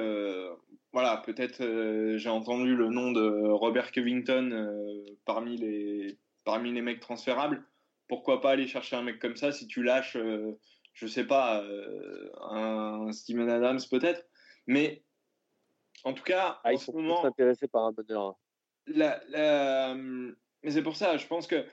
voilà, 0.95 1.17
peut-être 1.17 1.61
euh, 1.61 2.17
j'ai 2.19 2.29
entendu 2.29 2.77
le 2.77 2.89
nom 2.89 3.11
de 3.11 3.49
Robert 3.51 3.91
Covington 3.91 4.51
euh, 4.53 5.05
parmi, 5.25 5.57
les, 5.57 6.21
parmi 6.45 6.73
les 6.73 6.83
mecs 6.83 7.01
transférables. 7.01 7.65
Pourquoi 8.07 8.41
pas 8.41 8.53
aller 8.53 8.69
chercher 8.69 8.95
un 8.95 9.03
mec 9.03 9.19
comme 9.19 9.35
ça 9.35 9.51
si 9.51 9.67
tu 9.67 9.83
lâches, 9.83 10.15
euh, 10.15 10.57
je 10.95 11.07
sais 11.07 11.25
pas, 11.25 11.63
un 12.41 13.13
Steven 13.13 13.51
Adams 13.51 13.81
peut-être. 13.91 14.27
Mais 14.67 15.05
en 16.05 16.15
tout 16.15 16.23
cas, 16.25 16.61
ah, 16.65 16.73
en 16.73 16.79
ce 16.79 16.91
moment. 16.91 17.23
s'intéresser 17.23 17.69
par 17.69 17.85
un 17.85 17.93
bonheur. 17.93 18.37
La, 18.87 19.21
mais 20.65 20.71
c'est 20.71 20.83
pour 20.83 20.97
ça, 20.97 21.17
je 21.19 21.27
pense 21.27 21.47
que 21.47 21.67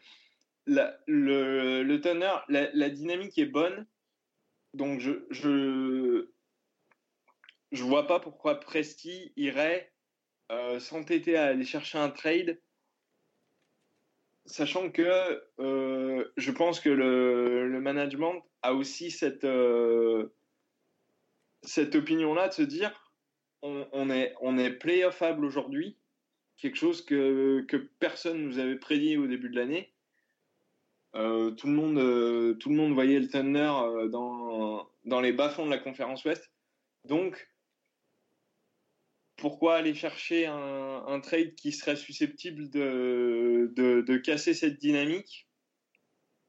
la, 0.67 0.97
le, 1.07 1.81
le 1.81 2.01
Thunder, 2.01 2.35
la, 2.49 2.89
dynamique 2.89 3.37
est 3.37 3.45
bonne. 3.45 3.87
Donc 4.73 4.99
je, 4.99 5.25
je, 5.29 6.29
je 7.71 7.83
vois 7.83 8.05
pas 8.05 8.19
pourquoi 8.19 8.59
Presti 8.59 9.31
irait 9.37 9.93
euh, 10.51 10.79
s'entêter 10.79 11.37
à 11.37 11.45
aller 11.45 11.63
chercher 11.63 11.97
un 11.97 12.09
trade, 12.09 12.61
sachant 14.45 14.89
que 14.89 15.41
euh, 15.59 16.31
je 16.37 16.51
pense 16.51 16.79
que 16.79 16.89
le, 16.89 17.79
management 17.79 18.43
a 18.61 18.73
aussi 18.73 19.11
cette, 19.11 19.43
euh, 19.43 20.33
cette 21.63 21.95
opinion-là 21.95 22.49
de 22.49 22.53
se 22.53 22.61
dire 22.61 22.91
on, 23.63 24.09
est, 24.09 24.33
on 24.41 24.57
est 24.57 24.71
playoffable 24.71 25.45
aujourd'hui, 25.45 25.97
quelque 26.57 26.77
chose 26.77 27.03
que, 27.05 27.63
que 27.67 27.77
personne 27.77 28.43
nous 28.43 28.57
avait 28.57 28.77
prédit 28.77 29.17
au 29.17 29.27
début 29.27 29.49
de 29.49 29.55
l'année. 29.55 29.93
tout, 31.13 31.67
le 31.67 31.71
monde, 31.71 32.57
tout 32.57 32.69
le 32.69 32.75
monde 32.75 32.93
voyait 32.93 33.19
le 33.19 33.29
Thunder 33.29 34.09
dans, 34.09 34.89
dans 35.05 35.21
les 35.21 35.31
bas-fonds 35.31 35.65
de 35.65 35.71
la 35.71 35.77
conférence 35.77 36.25
Ouest. 36.25 36.51
Donc, 37.05 37.50
pourquoi 39.41 39.77
aller 39.77 39.95
chercher 39.95 40.45
un, 40.45 41.19
trade 41.19 41.55
qui 41.55 41.71
serait 41.71 41.95
susceptible 41.95 42.69
de, 42.69 43.73
de, 43.75 44.17
casser 44.17 44.53
cette 44.53 44.79
dynamique? 44.79 45.49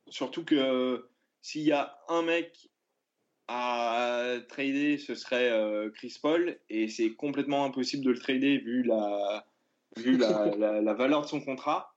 Surtout 0.08 0.44
que 0.44 1.08
s'il 1.40 1.62
y 1.62 1.72
a 1.72 1.98
un 2.08 2.22
mec 2.22 2.68
à 3.48 4.36
trader, 4.46 4.98
ce 4.98 5.14
serait 5.14 5.50
euh, 5.50 5.90
Chris 5.90 6.18
Paul, 6.20 6.58
et 6.68 6.88
c'est 6.88 7.14
complètement 7.14 7.64
impossible 7.64 8.04
de 8.04 8.10
le 8.10 8.18
trader 8.18 8.58
vu 8.58 8.82
la, 8.82 9.46
vu 9.96 10.18
la, 10.18 10.54
la, 10.82 10.94
valeur 10.94 11.22
de 11.22 11.26
son 11.26 11.40
contrat. 11.40 11.94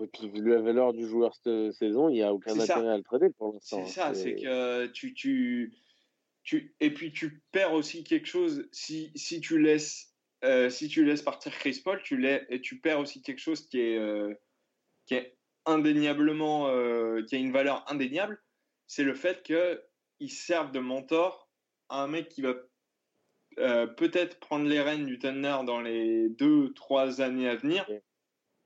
Et 0.00 0.06
puis, 0.06 0.28
vu 0.28 0.48
la 0.48 0.60
valeur 0.60 0.92
du 0.92 1.06
joueur 1.08 1.34
cette 1.34 1.72
saison, 1.72 2.08
il 2.08 2.14
n'y 2.14 2.22
a 2.22 2.32
aucun 2.32 2.58
intérêt 2.58 2.88
à 2.88 2.96
le 2.96 3.02
trader 3.02 3.30
pour 3.36 3.52
l'instant. 3.52 3.84
C'est 3.84 3.92
ça, 3.92 4.14
c'est 4.14 4.36
que 4.36 4.86
tu, 4.86 5.12
tu, 5.12 5.72
et 6.80 6.92
puis 6.92 7.12
tu 7.12 7.42
perds 7.52 7.72
aussi 7.72 8.04
quelque 8.04 8.26
chose 8.26 8.68
si, 8.72 9.10
si 9.14 9.40
tu 9.40 9.58
laisses 9.58 10.14
euh, 10.44 10.68
si 10.68 10.88
tu 10.88 11.04
laisses 11.04 11.22
partir 11.22 11.52
Chris 11.52 11.80
Paul, 11.82 12.02
tu, 12.02 12.22
et 12.26 12.60
tu 12.60 12.78
perds 12.78 13.00
aussi 13.00 13.22
quelque 13.22 13.38
chose 13.38 13.66
qui 13.66 13.80
est, 13.80 13.96
euh, 13.96 14.34
qui 15.06 15.14
est 15.14 15.38
indéniablement, 15.64 16.68
euh, 16.68 17.22
qui 17.22 17.36
a 17.36 17.38
une 17.38 17.52
valeur 17.52 17.82
indéniable, 17.90 18.42
c'est 18.86 19.04
le 19.04 19.14
fait 19.14 19.42
qu'il 19.42 20.30
serve 20.30 20.70
de 20.70 20.80
mentor 20.80 21.48
à 21.88 22.02
un 22.02 22.08
mec 22.08 22.28
qui 22.28 22.42
va 22.42 22.54
peut-être 23.56 24.40
prendre 24.40 24.66
les 24.66 24.80
rênes 24.80 25.06
du 25.06 25.18
Thunder 25.18 25.58
dans 25.64 25.80
les 25.80 26.28
deux, 26.28 26.74
trois 26.74 27.20
années 27.20 27.48
à 27.48 27.54
venir. 27.54 27.88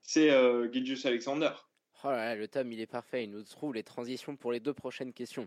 C'est 0.01 0.31
Gilgius 0.73 1.05
Alexander. 1.05 1.51
Oh 2.05 2.09
le 2.09 2.47
Tom, 2.47 2.73
il 2.73 2.81
est 2.81 2.87
parfait. 2.87 3.25
Il 3.25 3.31
nous 3.33 3.43
trouve 3.45 3.75
les 3.75 3.83
transitions 3.83 4.37
pour 4.37 4.51
les 4.51 4.61
deux 4.61 4.73
prochaines 4.73 5.13
questions. 5.13 5.47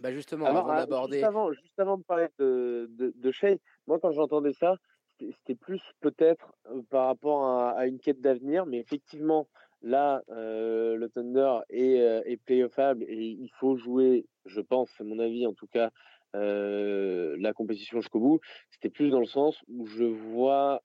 Bah 0.00 0.12
justement, 0.12 0.46
avant 0.46 0.66
ah, 0.68 0.80
d'aborder. 0.80 1.18
Juste 1.18 1.24
avant, 1.24 1.52
juste 1.52 1.78
avant 1.78 1.98
de 1.98 2.02
parler 2.02 2.26
de, 2.38 2.88
de, 2.90 3.12
de 3.14 3.30
Shea, 3.30 3.56
moi 3.86 3.98
quand 4.00 4.12
j'entendais 4.12 4.52
ça, 4.52 4.76
c'était 5.20 5.54
plus 5.54 5.80
peut-être 6.00 6.54
par 6.90 7.06
rapport 7.06 7.44
à, 7.46 7.86
une 7.86 7.98
quête 7.98 8.20
d'avenir, 8.20 8.66
mais 8.66 8.78
effectivement, 8.78 9.48
là, 9.82 10.22
le 10.28 11.06
Thunder 11.08 11.58
est, 11.70 11.96
est 12.24 12.36
playoffable 12.44 13.04
et 13.04 13.26
il 13.26 13.50
faut 13.60 13.76
jouer, 13.76 14.26
je 14.46 14.60
pense, 14.60 14.90
c'est 14.96 15.04
mon 15.04 15.18
avis 15.18 15.46
en 15.46 15.52
tout 15.52 15.68
cas, 15.68 15.90
la 16.34 17.52
compétition 17.52 18.00
jusqu'au 18.00 18.20
bout. 18.20 18.40
C'était 18.70 18.90
plus 18.90 19.10
dans 19.10 19.20
le 19.20 19.26
sens 19.26 19.62
où 19.68 19.86
je 19.86 20.04
vois 20.04 20.82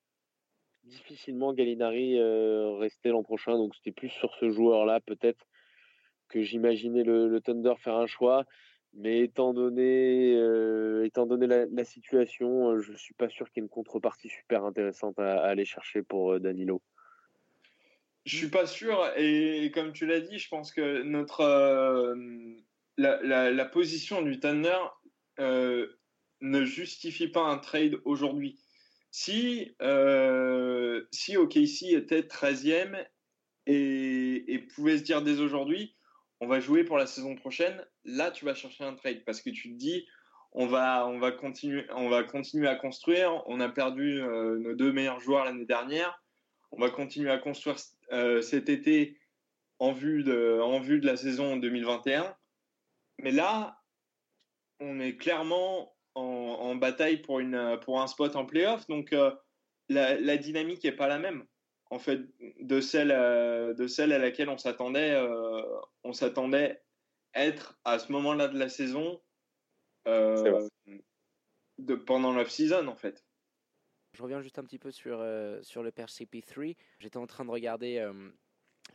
difficilement 0.84 1.54
Gallinari 1.54 2.20
rester 2.80 3.10
l'an 3.10 3.24
prochain, 3.24 3.54
donc 3.58 3.76
c'était 3.76 3.92
plus 3.92 4.10
sur 4.10 4.34
ce 4.36 4.50
joueur-là 4.50 5.00
peut-être 5.02 5.46
que 6.30 6.42
j'imaginais 6.42 7.04
le, 7.04 7.40
Thunder 7.42 7.74
faire 7.78 7.96
un 7.96 8.08
choix. 8.08 8.44
Mais 8.94 9.22
étant 9.22 9.54
donné, 9.54 10.36
euh, 10.36 11.06
étant 11.06 11.26
donné 11.26 11.46
la, 11.48 11.86
situation, 11.86 12.72
euh, 12.72 12.82
je 12.82 12.94
ne 12.94 12.98
suis 12.98 13.14
pas 13.14 13.30
sûr 13.30 13.50
qu'il 13.50 13.62
y 13.62 13.64
ait 13.64 13.68
une 13.68 13.70
contrepartie 13.70 14.30
super 14.30 14.66
intéressante 14.66 15.20
à, 15.20 15.44
aller 15.44 15.66
chercher 15.66 16.02
pour 16.02 16.34
euh, 16.34 16.40
Danilo. 16.40 16.82
Je 18.26 18.36
suis 18.36 18.50
pas 18.50 18.66
sûr, 18.66 19.08
et, 19.16 19.72
comme 19.74 19.94
tu 19.94 20.06
l'as 20.06 20.20
dit, 20.20 20.38
je 20.38 20.50
pense 20.50 20.74
que 20.74 21.04
notre 21.04 22.14
la, 22.98 23.66
position 23.66 24.22
du 24.22 24.40
Thunder 24.40 24.80
ne 25.40 26.66
justifie 26.66 27.30
pas 27.30 27.44
un 27.44 27.58
trade 27.58 28.02
aujourd'hui. 28.04 28.60
Si, 29.12 29.72
si 31.12 31.38
OKC 31.38 31.94
était 31.94 32.22
13e 32.22 33.06
et, 33.66 34.54
et 34.54 34.60
pouvait 34.60 34.98
se 34.98 35.04
dire 35.04 35.22
dès 35.22 35.40
aujourd'hui, 35.40 35.97
on 36.40 36.48
va 36.48 36.60
jouer 36.60 36.84
pour 36.84 36.98
la 36.98 37.08
saison 37.08 37.36
prochaine, 37.36 37.86
là, 38.04 38.32
tu 38.32 38.46
vas 38.46 38.54
chercher 38.54 38.84
un 38.84 38.94
trade 38.94 39.24
parce 39.26 39.42
que 39.42 39.50
tu 39.50 39.74
te 39.74 39.78
dis, 39.78 40.08
on 40.52 40.68
va, 40.68 41.08
on 41.08 41.20
va, 41.20 41.32
continuer, 41.32 41.88
à 42.68 42.76
construire. 42.76 43.44
On 43.48 43.60
a 43.60 43.70
perdu 43.70 44.22
euh, 44.22 44.58
nos 44.58 44.74
deux 44.74 44.92
meilleurs 44.92 45.20
joueurs 45.20 45.46
l'année 45.46 45.66
dernière. 45.66 46.22
On 46.72 46.80
va 46.80 46.90
continuer 46.90 47.32
à 47.32 47.38
construire 47.38 47.78
euh, 48.12 48.42
cet 48.42 48.70
été 48.70 49.20
en 49.80 49.92
vue, 49.92 50.24
de, 50.24 51.06
la 51.06 51.18
saison 51.18 51.58
2021. 51.58 52.36
Mais 53.20 53.32
là, 53.32 53.80
on 54.80 55.00
est 55.00 55.18
clairement 55.18 55.96
en, 56.16 56.76
bataille 56.76 57.18
pour, 57.18 57.40
une, 57.40 57.56
un 57.56 58.08
spot 58.08 58.36
en 58.36 58.46
playoff. 58.46 58.88
Donc, 58.88 59.14
euh, 59.14 59.32
la, 59.90 60.20
la, 60.20 60.38
dynamique 60.38 60.84
n'est 60.84 60.92
pas 60.92 61.08
la 61.08 61.20
même 61.20 61.46
en 61.90 62.00
fait 62.00 62.22
de 62.60 62.82
celle 62.82 63.12
euh, 63.12 63.74
de 63.74 63.88
celle 63.88 64.12
à 64.12 64.18
laquelle 64.20 64.50
on 64.50 64.58
s'attendait 64.58 65.14
euh, 65.14 65.62
on 66.04 66.14
s'attendait 66.14 66.82
être 67.34 67.80
à 67.86 68.00
ce 68.00 68.12
moment-là 68.12 68.48
de 68.48 68.58
la 68.58 68.70
saison 68.70 69.22
euh, 70.08 70.68
de 71.78 71.96
pendant 71.96 72.34
l'off 72.34 72.50
season 72.50 72.88
en 72.88 72.96
fait. 72.96 73.26
Je 74.14 74.24
reviens 74.24 74.42
juste 74.42 74.58
un 74.58 74.64
petit 74.64 74.80
peu 74.80 74.92
sur 74.92 75.24
sur 75.62 75.84
le 75.84 75.92
père 75.92 76.08
CP3. 76.08 76.76
J'étais 77.00 77.18
en 77.18 77.28
train 77.28 77.46
de 77.46 77.52
regarder 77.52 78.04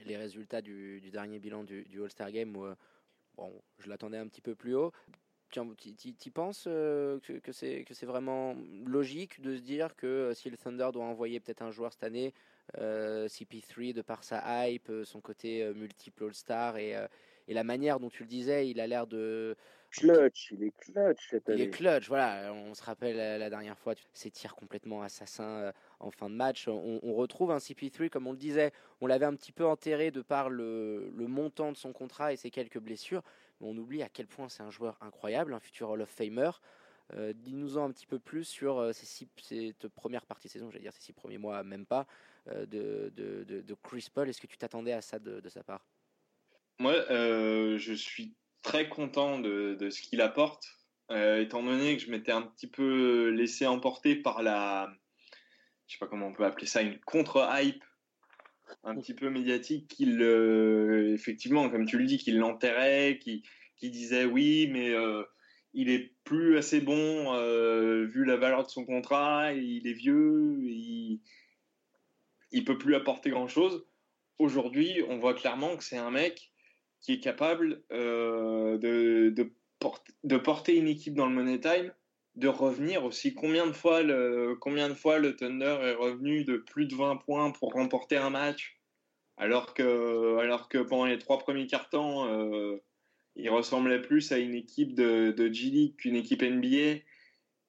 les 0.04 0.16
résultats 0.16 0.62
du, 0.62 1.00
dernier 1.12 1.38
bilan 1.38 1.62
du, 1.62 2.02
All-Star 2.02 2.32
Game 2.32 2.56
où 2.56 2.66
bon, 3.36 3.62
je 3.78 3.88
l'attendais 3.88 4.18
un 4.18 4.26
petit 4.26 4.40
peu 4.40 4.56
plus 4.56 4.74
haut. 4.74 4.90
Tu 5.50 6.30
penses 6.32 6.64
que, 6.64 7.38
que 7.38 7.52
c'est 7.52 8.06
vraiment 8.06 8.56
logique 8.84 9.40
de 9.40 9.54
se 9.54 9.60
dire 9.60 9.94
que 9.94 10.32
si 10.34 10.50
le 10.50 10.56
Thunder 10.56 10.88
doit 10.92 11.04
envoyer 11.04 11.38
peut-être 11.38 11.62
un 11.62 11.70
joueur 11.70 11.92
cette 11.92 12.02
année, 12.02 12.34
euh, 12.34 12.51
CP3 12.78 13.92
de 13.92 14.02
par 14.02 14.24
sa 14.24 14.68
hype, 14.68 14.88
euh, 14.90 15.04
son 15.04 15.20
côté 15.20 15.62
euh, 15.62 15.74
multiple 15.74 16.24
All-Star 16.24 16.76
et, 16.76 16.96
et, 17.48 17.54
la 17.54 17.64
manière 17.64 18.00
dont 18.00 18.08
tu 18.08 18.22
le 18.22 18.28
disais, 18.28 18.68
il 18.68 18.80
a 18.80 18.86
l'air 18.86 19.06
de. 19.06 19.56
Clutch, 19.90 20.52
il 20.52 20.62
est 20.64 20.74
clutch 20.78 21.28
cette 21.28 21.48
année. 21.50 21.62
Il 21.62 21.68
est 21.68 21.70
clutch, 21.70 22.08
voilà. 22.08 22.50
On 22.54 22.72
se 22.72 22.82
rappelle 22.82 23.16
la 23.16 23.50
dernière 23.50 23.76
fois, 23.76 23.94
ses 24.14 24.30
tirs 24.30 24.54
complètement 24.54 25.02
assassins 25.02 25.70
en 26.00 26.10
fin 26.10 26.30
de 26.30 26.34
match. 26.34 26.66
On, 26.66 27.12
retrouve 27.12 27.50
un 27.50 27.58
CP3, 27.58 28.08
comme 28.08 28.26
on 28.26 28.32
le 28.32 28.38
disait, 28.38 28.72
on 29.02 29.06
l'avait 29.06 29.26
un 29.26 29.34
petit 29.34 29.52
peu 29.52 29.66
enterré 29.66 30.10
de 30.10 30.22
par 30.22 30.48
le, 30.48 31.12
le 31.14 31.26
montant 31.26 31.72
de 31.72 31.76
son 31.76 31.92
contrat 31.92 32.32
et 32.32 32.36
ses 32.36 32.50
quelques 32.50 32.78
blessures. 32.78 33.22
mais 33.60 33.66
on 33.68 33.76
oublie 33.76 34.02
à 34.02 34.08
quel 34.08 34.26
point 34.26 34.48
c'est 34.48 34.62
un 34.62 34.70
joueur 34.70 34.96
incroyable, 35.02 35.52
un 35.52 35.60
futur 35.60 35.90
Hall 35.90 36.00
of 36.00 36.08
Famer. 36.08 36.52
Euh, 37.16 37.32
dis-nous-en 37.34 37.84
un 37.84 37.90
petit 37.90 38.06
peu 38.06 38.18
plus 38.18 38.44
sur 38.44 38.78
euh, 38.78 38.92
ces 38.92 39.06
six, 39.06 39.28
cette 39.42 39.88
première 39.88 40.24
partie 40.24 40.48
de 40.48 40.52
saison, 40.52 40.70
j'allais 40.70 40.84
dire 40.84 40.94
ces 40.94 41.02
six 41.02 41.12
premiers 41.12 41.38
mois, 41.38 41.62
même 41.62 41.84
pas, 41.84 42.00
euh, 42.00 42.04
de, 42.46 43.12
de, 43.14 43.44
de, 43.44 43.74
Chris 43.82 44.08
Paul. 44.12 44.28
Est-ce 44.28 44.40
que 44.40 44.46
tu 44.46 44.58
t'attendais 44.58 44.92
à 44.92 45.00
ça 45.00 45.18
de, 45.18 45.40
de 45.40 45.48
sa 45.48 45.62
part? 45.62 45.86
Moi, 46.78 46.94
je 47.08 47.92
suis 47.92 48.34
très 48.62 48.88
content 48.88 49.38
de, 49.38 49.76
de 49.78 49.90
ce 49.90 50.02
qu'il 50.02 50.20
apporte, 50.20 50.64
étant 51.10 51.62
donné 51.62 51.96
que 51.96 52.02
je 52.02 52.10
m'étais 52.10 52.32
un 52.32 52.42
petit 52.42 52.66
peu 52.66 53.28
laissé 53.30 53.66
emporter 53.66 54.16
par 54.16 54.42
la, 54.42 54.92
je 55.86 55.94
sais 55.94 55.98
pas 55.98 56.06
comment 56.06 56.28
on 56.28 56.32
peut 56.32 56.44
appeler 56.44 56.66
ça, 56.66 56.82
une 56.82 56.98
contre-hype 57.00 57.84
un 58.84 58.96
petit 58.96 59.14
peu 59.14 59.28
médiatique 59.28 59.88
qu'il, 59.88 60.22
effectivement, 61.14 61.68
comme 61.68 61.86
tu 61.86 61.98
le 61.98 62.06
dis, 62.06 62.18
qu'il 62.18 62.38
l'enterrait, 62.38 63.18
qui, 63.20 63.42
disait 63.82 64.24
oui, 64.24 64.68
mais 64.72 64.94
il 65.74 65.90
est 65.90 66.12
plus 66.24 66.56
assez 66.58 66.80
bon 66.80 67.34
euh, 67.34 68.06
vu 68.06 68.24
la 68.24 68.36
valeur 68.36 68.64
de 68.64 68.68
son 68.68 68.84
contrat, 68.84 69.52
il 69.52 69.86
est 69.86 69.92
vieux, 69.92 70.58
il, 70.62 71.20
il 72.52 72.64
peut 72.64 72.78
plus 72.78 72.94
apporter 72.94 73.30
grand 73.30 73.48
chose. 73.48 73.84
Aujourd'hui, 74.38 75.02
on 75.08 75.18
voit 75.18 75.34
clairement 75.34 75.76
que 75.76 75.84
c'est 75.84 75.96
un 75.96 76.10
mec 76.10 76.52
qui 77.00 77.14
est 77.14 77.20
capable 77.20 77.82
euh, 77.92 78.78
de, 78.78 80.38
porter 80.38 80.76
une 80.76 80.88
équipe 80.88 81.14
dans 81.14 81.26
le 81.26 81.34
Money 81.34 81.60
Time, 81.60 81.92
de 82.36 82.48
revenir 82.48 83.04
aussi. 83.04 83.34
Combien 83.34 83.66
de, 83.66 83.72
fois 83.72 84.02
le, 84.02 84.56
Thunder 85.36 85.78
est 85.82 85.94
revenu 85.94 86.44
de 86.44 86.56
plus 86.56 86.86
de 86.86 86.94
20 86.94 87.16
points 87.16 87.50
pour 87.50 87.72
remporter 87.72 88.16
un 88.16 88.30
match, 88.30 88.80
alors 89.36 89.74
que, 89.74 90.82
pendant 90.88 91.06
les 91.06 91.18
trois 91.18 91.38
premiers 91.38 91.66
quarts-temps, 91.66 92.28
euh, 92.28 92.76
il 93.34 93.50
ressemblait 93.50 94.00
plus 94.00 94.30
à 94.32 94.38
une 94.38 94.54
équipe 94.54 94.94
de, 94.94 95.32
de 95.32 95.52
G-League 95.52 95.96
qu'une 95.96 96.16
équipe 96.16 96.42
NBA. 96.42 97.00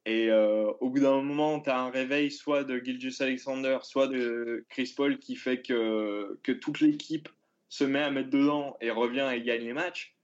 Et 0.05 0.29
euh, 0.29 0.71
au 0.81 0.89
bout 0.89 0.99
d'un 0.99 1.21
moment, 1.21 1.61
tu 1.61 1.69
as 1.69 1.79
un 1.79 1.89
réveil 1.89 2.29
soit 2.29 2.63
de 2.63 2.77
Gilgis 2.77 3.21
Alexander, 3.21 3.79
soit 3.83 4.07
de 4.07 4.65
Chris 4.69 4.93
Paul 4.95 5.17
qui 5.17 5.35
fait 5.35 5.61
que, 5.61 6.39
que 6.43 6.51
toute 6.51 6.81
l'équipe 6.81 7.29
se 7.69 7.85
met 7.85 8.01
à 8.01 8.11
mettre 8.11 8.29
dedans 8.29 8.75
et 8.81 8.91
revient 8.91 9.31
et 9.33 9.41
gagne 9.41 9.63
les 9.63 9.73
matchs. 9.73 10.15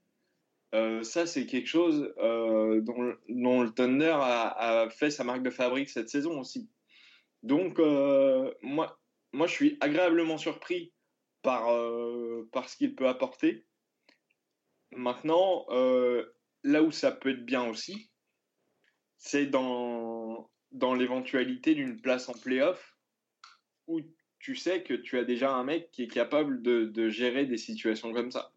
Euh, 0.74 1.02
ça, 1.02 1.26
c'est 1.26 1.46
quelque 1.46 1.66
chose 1.66 2.12
euh, 2.18 2.80
dont, 2.82 3.14
dont, 3.28 3.62
le 3.62 3.70
Thunder 3.70 4.14
a, 4.14 4.82
a, 4.82 4.90
fait 4.90 5.10
sa 5.10 5.24
marque 5.24 5.42
de 5.42 5.50
fabrique 5.50 5.88
cette 5.88 6.10
saison 6.10 6.38
aussi. 6.38 6.68
Donc, 7.42 7.78
moi, 8.60 9.00
moi, 9.32 9.46
je 9.46 9.52
suis 9.52 9.78
agréablement 9.80 10.36
surpris 10.36 10.92
par, 11.40 11.64
par 12.52 12.68
ce 12.68 12.76
qu'il 12.76 12.94
peut 12.94 13.08
apporter. 13.08 13.64
Maintenant, 14.92 15.64
là 16.62 16.82
où 16.82 16.90
ça 16.90 17.12
peut 17.12 17.30
être 17.30 17.46
bien 17.46 17.66
aussi, 17.66 18.09
c'est 19.20 19.46
dans, 19.46 20.50
dans 20.72 20.94
l'éventualité 20.94 21.74
d'une 21.74 22.00
place 22.00 22.28
en 22.28 22.32
playoff 22.32 22.96
où 23.86 24.00
tu 24.38 24.56
sais 24.56 24.82
que 24.82 24.94
tu 24.94 25.18
as 25.18 25.24
déjà 25.24 25.52
un 25.52 25.62
mec 25.62 25.90
qui 25.90 26.04
est 26.04 26.08
capable 26.08 26.62
de, 26.62 26.86
de 26.86 27.10
gérer 27.10 27.44
des 27.44 27.58
situations 27.58 28.12
comme 28.14 28.30
ça. 28.30 28.50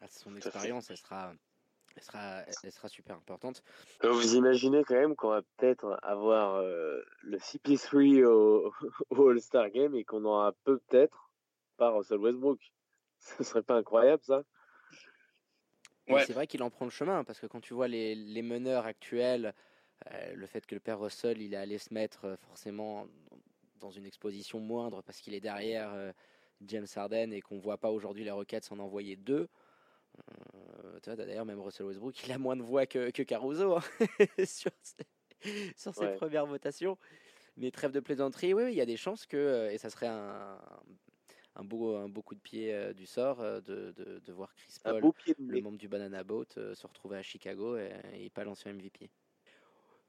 Ah, 0.00 0.06
son 0.08 0.34
expérience, 0.34 0.90
elle 0.90 0.96
sera, 0.96 1.34
elle, 1.94 2.02
sera, 2.02 2.42
elle 2.62 2.72
sera 2.72 2.88
super 2.88 3.16
importante. 3.16 3.62
vous 4.02 4.34
imaginez 4.34 4.82
quand 4.82 4.94
même 4.94 5.14
qu'on 5.14 5.28
va 5.28 5.42
peut-être 5.42 5.98
avoir 6.02 6.54
euh, 6.54 7.02
le 7.20 7.36
CP3 7.36 8.24
au, 8.24 8.72
au 9.10 9.28
All-Star 9.28 9.68
Game 9.70 9.94
et 9.94 10.04
qu'on 10.04 10.24
aura 10.24 10.52
peut-être 10.64 11.30
pas 11.76 11.90
Russell 11.90 12.18
Westbrook. 12.18 12.60
Ce 13.18 13.44
serait 13.44 13.62
pas 13.62 13.76
incroyable 13.76 14.22
ça? 14.24 14.42
C'est 16.06 16.32
vrai 16.32 16.46
qu'il 16.46 16.62
en 16.62 16.70
prend 16.70 16.86
le 16.86 16.90
chemin, 16.90 17.22
parce 17.24 17.38
que 17.38 17.46
quand 17.46 17.60
tu 17.60 17.74
vois 17.74 17.88
les, 17.88 18.14
les 18.14 18.40
meneurs 18.40 18.86
actuels, 18.86 19.54
euh, 20.06 20.34
le 20.34 20.46
fait 20.46 20.66
que 20.66 20.74
le 20.74 20.80
père 20.80 21.00
Russell, 21.00 21.40
il 21.40 21.54
est 21.54 21.56
allé 21.56 21.78
se 21.78 21.92
mettre 21.92 22.24
euh, 22.24 22.36
forcément 22.36 23.06
dans 23.80 23.90
une 23.90 24.06
exposition 24.06 24.60
moindre 24.60 25.02
parce 25.02 25.20
qu'il 25.20 25.34
est 25.34 25.40
derrière 25.40 25.92
euh, 25.92 26.12
James 26.62 26.86
Harden 26.94 27.32
et 27.32 27.40
qu'on 27.40 27.58
voit 27.58 27.78
pas 27.78 27.90
aujourd'hui 27.90 28.24
les 28.24 28.30
Rockets 28.30 28.64
s'en 28.64 28.78
envoyer 28.78 29.16
deux. 29.16 29.48
D'ailleurs, 31.06 31.44
même 31.44 31.60
Russell 31.60 31.86
Westbrook, 31.86 32.26
il 32.26 32.32
a 32.32 32.38
moins 32.38 32.56
de 32.56 32.62
voix 32.62 32.86
que, 32.86 33.10
que 33.10 33.22
Caruso 33.22 33.76
hein, 33.76 33.82
sur, 34.44 34.72
ses, 34.82 35.72
sur 35.76 35.94
ses 35.94 36.08
premières 36.16 36.46
votations. 36.46 36.98
Mais 37.56 37.70
trêve 37.70 37.92
de 37.92 38.00
plaisanterie, 38.00 38.52
oui, 38.52 38.64
il 38.72 38.74
y 38.74 38.80
a 38.80 38.86
des 38.86 38.96
chances 38.96 39.26
que, 39.26 39.68
et 39.70 39.78
ça 39.78 39.90
serait 39.90 40.08
un, 40.08 40.58
un 41.58 41.64
beau, 41.64 41.96
un 41.96 42.08
beau 42.08 42.22
coup 42.22 42.34
de 42.34 42.40
pied 42.40 42.72
euh, 42.72 42.92
du 42.92 43.06
sort 43.06 43.40
euh, 43.40 43.60
de, 43.60 43.92
de, 43.96 44.20
de, 44.24 44.32
voir 44.32 44.54
Chris 44.54 44.74
Paul, 44.82 45.02
le 45.38 45.60
membre 45.60 45.76
du 45.76 45.88
Banana 45.88 46.22
Boat, 46.22 46.46
euh, 46.56 46.74
se 46.74 46.86
retrouver 46.86 47.18
à 47.18 47.22
Chicago 47.22 47.76
et, 47.76 47.90
et 48.14 48.30
pas 48.30 48.44
l'ancien 48.44 48.72
MVP. 48.72 49.10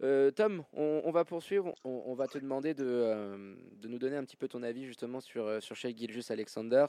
Euh, 0.01 0.31
Tom, 0.31 0.63
on, 0.73 1.01
on, 1.03 1.11
va 1.11 1.25
poursuivre. 1.25 1.73
On, 1.83 2.03
on, 2.05 2.13
va 2.13 2.27
te 2.27 2.37
demander 2.37 2.73
de, 2.73 2.85
euh, 2.85 3.55
de, 3.81 3.87
nous 3.87 3.99
donner 3.99 4.15
un 4.15 4.23
petit 4.23 4.37
peu 4.37 4.47
ton 4.47 4.63
avis 4.63 4.85
justement 4.85 5.19
sur, 5.19 5.61
sur 5.61 5.75
Shea 5.75 5.95
Gilgis 5.95 6.27
Alexander. 6.29 6.85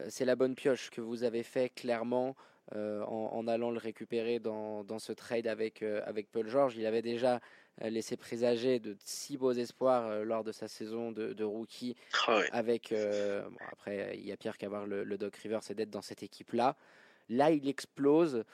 Euh, 0.00 0.06
c'est 0.08 0.24
la 0.24 0.36
bonne 0.36 0.54
pioche 0.54 0.90
que 0.90 1.00
vous 1.00 1.24
avez 1.24 1.42
fait 1.42 1.70
clairement 1.70 2.36
en, 2.74 3.28
en, 3.32 3.46
allant 3.46 3.70
le 3.70 3.78
récupérer 3.78 4.38
dans, 4.38 4.84
dans 4.84 4.98
ce 4.98 5.12
trade 5.12 5.46
avec, 5.46 5.82
avec 5.82 6.32
Paul 6.32 6.48
George. 6.48 6.76
Il 6.78 6.86
avait 6.86 7.02
déjà 7.02 7.40
euh, 7.82 7.90
laissé 7.90 8.16
présager 8.16 8.78
de 8.78 8.96
si 9.04 9.36
beaux 9.36 9.50
espoirs 9.50 10.06
euh, 10.06 10.24
lors 10.24 10.44
de 10.44 10.52
sa 10.52 10.68
saison 10.68 11.10
de, 11.10 11.32
de 11.32 11.42
rookie. 11.42 11.96
Oh 12.28 12.34
ouais. 12.34 12.48
Avec 12.52 12.92
euh, 12.92 13.42
bon, 13.48 13.58
après, 13.72 14.12
il 14.16 14.24
y 14.24 14.30
a 14.30 14.36
pire 14.36 14.56
qu'à 14.58 14.68
voir 14.68 14.86
le, 14.86 15.02
le, 15.02 15.18
Doc 15.18 15.34
Rivers, 15.34 15.60
c'est 15.64 15.74
d'être 15.74 15.90
dans 15.90 16.00
cette 16.00 16.22
équipe-là. 16.22 16.76
Là, 17.28 17.50
il 17.50 17.68
explose 17.68 18.44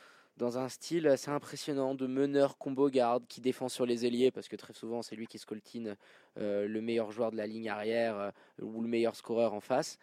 dans 0.41 0.59
un 0.59 0.68
style 0.68 1.07
assez 1.07 1.30
impressionnant 1.30 1.95
de 1.95 2.07
meneur 2.07 2.59
combo 2.59 2.91
garde 2.91 3.24
qui 3.28 3.41
défend 3.41 3.68
sur 3.68 3.86
les 3.86 4.07
ailiers 4.07 4.32
parce 4.32 4.49
que 4.49 4.57
très 4.57 4.72
souvent 4.72 5.03
c'est 5.03 5.14
lui 5.14 5.26
qui 5.26 5.38
scoltine 5.38 5.97
euh, 6.38 6.66
le 6.66 6.80
meilleur 6.80 7.12
joueur 7.12 7.30
de 7.30 7.36
la 7.36 7.47
ligne 7.47 7.68
arrière 7.68 8.18
euh, 8.18 8.30
ou 8.61 8.82
le 8.82 8.88
meilleur 8.88 9.14
scoreur 9.14 9.55
en 9.55 9.61
face. 9.61 9.99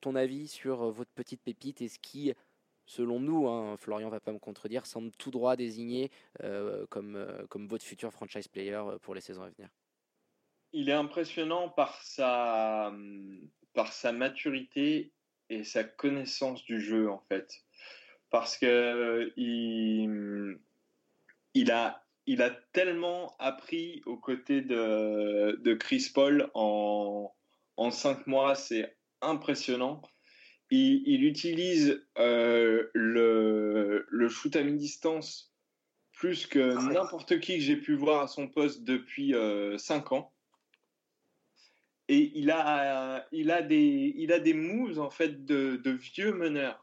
Ton 0.00 0.14
avis 0.14 0.46
sur 0.46 0.92
votre 0.92 1.10
petite 1.10 1.42
pépite 1.42 1.82
et 1.82 1.88
ce 1.88 1.98
qui 1.98 2.32
selon 2.86 3.20
nous, 3.20 3.48
hein, 3.48 3.76
Florian 3.76 4.08
va 4.08 4.20
pas 4.20 4.32
me 4.32 4.38
contredire, 4.38 4.86
semble 4.86 5.10
tout 5.12 5.30
droit 5.30 5.56
désigné 5.56 6.10
euh, 6.42 6.86
comme, 6.90 7.16
euh, 7.16 7.46
comme 7.48 7.66
votre 7.66 7.84
futur 7.84 8.12
franchise 8.12 8.48
player 8.48 8.74
euh, 8.74 8.98
pour 8.98 9.14
les 9.14 9.20
saisons 9.20 9.42
à 9.42 9.50
venir? 9.50 9.68
Il 10.72 10.88
est 10.88 10.94
impressionnant 10.94 11.68
par 11.68 12.00
sa, 12.02 12.92
par 13.74 13.92
sa 13.92 14.12
maturité 14.12 15.12
et 15.50 15.64
sa 15.64 15.84
connaissance 15.84 16.64
du 16.64 16.80
jeu, 16.80 17.10
en 17.10 17.18
fait. 17.28 17.62
Parce 18.32 18.58
que 18.58 19.32
il, 19.36 20.58
il, 21.54 21.70
a, 21.70 22.04
il 22.26 22.42
a 22.42 22.50
tellement 22.50 23.36
appris 23.38 24.02
aux 24.06 24.16
côtés 24.16 24.62
de, 24.62 25.60
de 25.62 25.74
Chris 25.74 26.10
Paul 26.12 26.50
en, 26.54 27.32
en 27.76 27.90
cinq 27.92 28.26
mois, 28.26 28.56
c'est 28.56 28.96
impressionnant 29.20 30.02
il, 30.72 31.02
il 31.06 31.24
utilise 31.24 32.02
euh, 32.18 32.88
le, 32.94 34.06
le, 34.08 34.28
shoot 34.28 34.56
à 34.56 34.62
mi-distance 34.62 35.52
plus 36.12 36.46
que 36.46 36.74
n'importe 36.92 37.40
qui 37.40 37.58
que 37.58 37.62
j'ai 37.62 37.76
pu 37.76 37.94
voir 37.94 38.22
à 38.22 38.26
son 38.26 38.48
poste 38.48 38.82
depuis 38.84 39.32
5 39.32 39.36
euh, 39.36 40.16
ans. 40.16 40.32
Et 42.08 42.32
il 42.34 42.50
a, 42.50 43.26
il, 43.32 43.50
a 43.50 43.62
des, 43.62 44.14
il 44.16 44.32
a 44.32 44.38
des 44.38 44.54
moves 44.54 44.98
en 44.98 45.10
fait 45.10 45.44
de, 45.44 45.76
de 45.76 45.90
vieux 45.90 46.32
meneurs. 46.32 46.81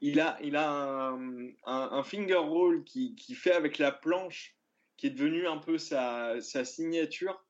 Il 0.00 0.20
a, 0.20 0.38
il 0.42 0.56
a 0.56 0.70
un, 0.70 1.48
un, 1.48 1.52
un 1.64 2.02
finger 2.02 2.34
roll 2.34 2.84
qui, 2.84 3.14
qui, 3.14 3.34
fait 3.34 3.52
avec 3.52 3.78
la 3.78 3.92
planche, 3.92 4.56
qui 4.96 5.06
est 5.06 5.10
devenu 5.10 5.46
un 5.46 5.58
peu 5.58 5.78
sa, 5.78 6.40
sa 6.40 6.64
signature. 6.64 7.44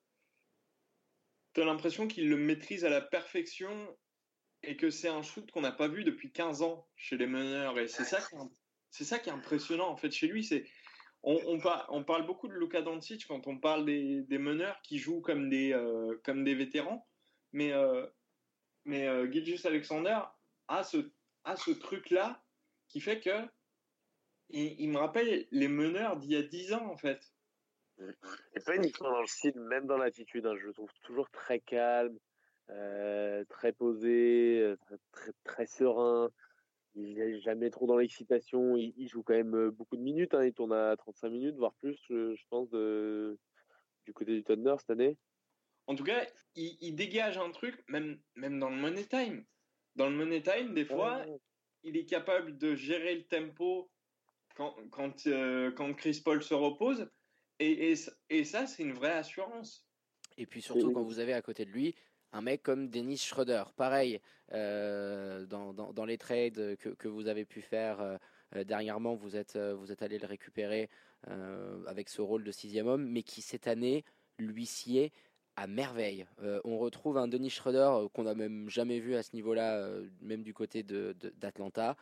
Tu 1.55 1.63
as 1.63 1.65
l'impression 1.65 2.07
qu'il 2.07 2.29
le 2.29 2.37
maîtrise 2.37 2.85
à 2.85 2.91
la 2.91 3.01
perfection 3.01 3.97
et 4.63 4.77
que 4.77 4.91
c'est 4.91 5.09
un 5.09 5.23
shoot 5.23 5.51
qu'on 5.51 5.61
n'a 5.61 5.73
pas 5.73 5.89
vu 5.89 6.05
depuis 6.05 6.31
15 6.31 6.63
ans 6.63 6.89
chez 6.97 7.17
les 7.17 7.27
meneurs. 7.27 7.79
Et 7.79 7.89
c'est 7.89 8.05
ça, 8.05 8.21
c'est 8.91 9.05
ça 9.05 9.19
qui 9.19 9.29
est 9.29 9.33
impressionnant 9.33 9.89
en 9.89 9.97
fait 9.97 10.11
chez 10.11 10.27
lui. 10.27 10.45
C'est 10.45 10.67
on, 11.23 11.41
on, 11.47 11.59
par, 11.59 11.87
on, 11.91 12.05
parle 12.05 12.25
beaucoup 12.27 12.47
de 12.47 12.55
Luka 12.55 12.83
Doncic 12.83 13.27
quand 13.27 13.47
on 13.47 13.59
parle 13.59 13.85
des, 13.85 14.23
des 14.23 14.39
meneurs 14.39 14.81
qui 14.83 14.99
jouent 14.99 15.21
comme 15.21 15.51
des, 15.51 15.73
euh, 15.73 16.21
comme 16.25 16.45
des 16.45 16.55
vétérans, 16.55 17.07
mais, 17.53 17.73
euh, 17.73 18.07
mais 18.85 19.09
euh, 19.09 19.31
Gilgis 19.31 19.67
Alexander 19.67 20.21
a 20.69 20.85
ce, 20.85 21.11
a 21.47 21.57
ce 21.57 21.71
truc-là 21.71 22.43
qui 22.89 23.01
fait 23.01 23.21
que 23.21 23.47
il, 24.51 24.81
il, 24.81 24.91
me 24.91 24.99
rappelle 24.99 25.47
les 25.51 25.69
meneurs 25.69 26.19
d'il 26.19 26.33
y 26.33 26.37
a 26.37 26.43
10 26.43 26.75
ans 26.75 26.87
en 26.87 26.97
fait. 26.97 27.21
Et 28.55 28.61
pas 28.61 28.77
uniquement 28.77 29.11
dans 29.11 29.23
le 29.23 29.27
style, 29.27 29.59
même 29.59 29.87
dans 29.87 29.97
l'attitude. 29.97 30.45
Hein, 30.45 30.55
je 30.61 30.67
le 30.67 30.75
trouve 30.75 30.91
toujours 31.05 31.31
très 31.31 31.61
calme, 31.61 32.19
euh, 32.69 33.45
très 33.49 33.73
posé, 33.73 34.61
euh, 34.61 34.77
très, 34.77 34.97
très, 35.13 35.33
très, 35.45 35.67
serein. 35.67 36.31
Il 36.95 37.15
n'est 37.15 37.41
jamais 37.41 37.71
trop 37.71 37.87
dans 37.87 37.97
l'excitation. 37.97 38.77
Il, 38.77 38.93
il, 38.97 39.09
joue 39.09 39.23
quand 39.23 39.35
même 39.35 39.55
euh, 39.55 39.71
beaucoup 39.71 39.97
de 39.97 40.03
minutes. 40.03 40.35
Hein. 40.35 40.45
Il 40.45 40.53
tourne 40.53 40.75
à 40.75 40.95
35 40.97 41.31
minutes, 41.31 41.57
voire 41.57 41.75
plus, 41.75 41.99
je, 42.11 42.35
je 42.35 42.43
pense, 42.51 42.69
de, 42.69 43.39
du 44.05 44.13
côté 44.13 44.35
du 44.35 44.45
Thunder 44.45 44.75
cette 44.79 44.91
année. 44.91 45.17
En 45.87 45.95
tout 45.95 46.05
cas, 46.05 46.27
il, 46.55 46.77
il, 46.81 46.97
dégage 46.97 47.39
un 47.39 47.51
truc, 47.51 47.83
même, 47.89 48.21
même 48.35 48.59
dans 48.59 48.69
le 48.69 48.77
Money 48.77 49.05
Time. 49.05 49.45
Dans 49.97 50.09
le 50.09 50.17
Money 50.17 50.43
Time, 50.43 50.75
des 50.75 50.85
fois, 50.85 51.25
ouais. 51.27 51.41
il 51.83 51.97
est 51.97 52.05
capable 52.05 52.59
de 52.59 52.75
gérer 52.75 53.15
le 53.15 53.25
tempo 53.25 53.91
quand, 54.55 54.75
quand, 54.91 55.27
euh, 55.27 55.71
quand 55.73 55.93
Chris 55.95 56.21
Paul 56.25 56.43
se 56.43 56.55
repose. 56.55 57.11
Et, 57.59 57.93
et, 57.93 57.95
et 58.31 58.45
ça, 58.45 58.67
c'est 58.67 58.83
une 58.83 58.93
vraie 58.93 59.13
assurance. 59.13 59.87
Et 60.37 60.47
puis 60.47 60.61
surtout, 60.61 60.93
quand 60.93 61.03
vous 61.03 61.19
avez 61.19 61.33
à 61.33 61.41
côté 61.41 61.65
de 61.65 61.71
lui 61.71 61.95
un 62.33 62.43
mec 62.43 62.63
comme 62.63 62.89
Dennis 62.89 63.19
Schroeder. 63.19 63.65
Pareil, 63.77 64.21
euh, 64.53 65.47
dans, 65.47 65.73
dans, 65.73 65.95
dans, 65.95 66.05
les 66.05 66.19
trades 66.19 66.77
que, 66.77 66.91
que, 66.91 67.09
vous 67.09 67.29
avez 67.29 67.47
pu 67.47 67.63
faire 67.63 68.01
euh, 68.01 68.65
dernièrement, 68.65 69.15
vous 69.15 69.37
êtes, 69.37 69.57
vous 69.57 69.91
êtes 69.91 70.03
allé 70.03 70.19
le 70.19 70.27
récupérer 70.27 70.91
avec 71.87 72.09
ce 72.09 72.21
rôle 72.21 72.45
de 72.45 72.53
sixième 72.53 72.87
homme, 72.87 73.05
mais 73.05 73.25
qui 73.25 73.43
cette 73.43 73.67
année, 73.67 74.05
lui 74.39 74.67
sied 74.67 75.11
à 75.57 75.67
merveille. 75.67 76.27
on 76.65 76.79
retrouve 76.79 77.17
un 77.17 77.29
Dennis 77.29 77.51
Schroeder 77.51 78.09
qu'on 78.13 78.25
n'a 78.25 78.35
même 78.35 78.69
jamais 78.69 78.99
vu 79.01 79.15
à 79.15 79.23
ce 79.23 79.31
niveau-là, 79.35 79.89
même 80.21 80.43
du 80.43 80.53
côté 80.53 80.83
d'Atlanta. 80.83 81.93
De, 81.93 81.97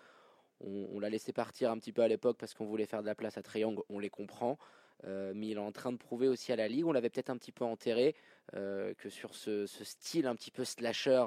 on, 0.60 1.00
l'a 1.00 1.10
laissé 1.10 1.32
partir 1.32 1.70
un 1.70 1.78
petit 1.78 1.92
peu 1.92 2.02
à 2.02 2.08
l'époque 2.08 2.36
parce 2.38 2.54
qu'on 2.54 2.66
voulait 2.66 2.86
faire 2.86 3.02
de 3.02 3.06
la 3.06 3.14
place 3.14 3.36
à 3.38 3.42
Triangle, 3.42 3.82
on 3.88 3.98
les 3.98 4.10
comprend. 4.10 4.58
Euh, 5.04 5.32
mais 5.34 5.48
il 5.48 5.56
est 5.56 5.60
en 5.60 5.72
train 5.72 5.92
de 5.92 5.96
prouver 5.96 6.28
aussi 6.28 6.52
à 6.52 6.56
la 6.56 6.68
Ligue. 6.68 6.86
On 6.86 6.92
l'avait 6.92 7.10
peut-être 7.10 7.30
un 7.30 7.36
petit 7.36 7.52
peu 7.52 7.64
enterré, 7.64 8.14
euh, 8.54 8.94
que 8.94 9.10
sur 9.10 9.34
ce, 9.34 9.66
style 9.66 10.26
un 10.26 10.34
petit 10.34 10.50
peu 10.50 10.64
slasher, 10.64 11.26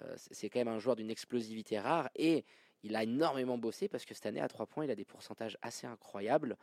euh, 0.00 0.14
c'est 0.16 0.48
quand 0.48 0.60
même 0.60 0.68
un 0.68 0.78
joueur 0.78 0.96
d'une 0.96 1.10
explosivité 1.10 1.78
rare. 1.78 2.08
Et 2.16 2.44
il 2.82 2.96
a 2.96 3.02
énormément 3.02 3.58
bossé 3.58 3.88
parce 3.88 4.04
que 4.04 4.14
cette 4.14 4.26
année, 4.26 4.40
à 4.40 4.48
3 4.48 4.66
points, 4.66 4.84
il 4.84 4.90
a 4.90 4.94
des 4.94 5.04
pourcentages 5.04 5.58
assez 5.60 5.86
incroyables. 5.86 6.56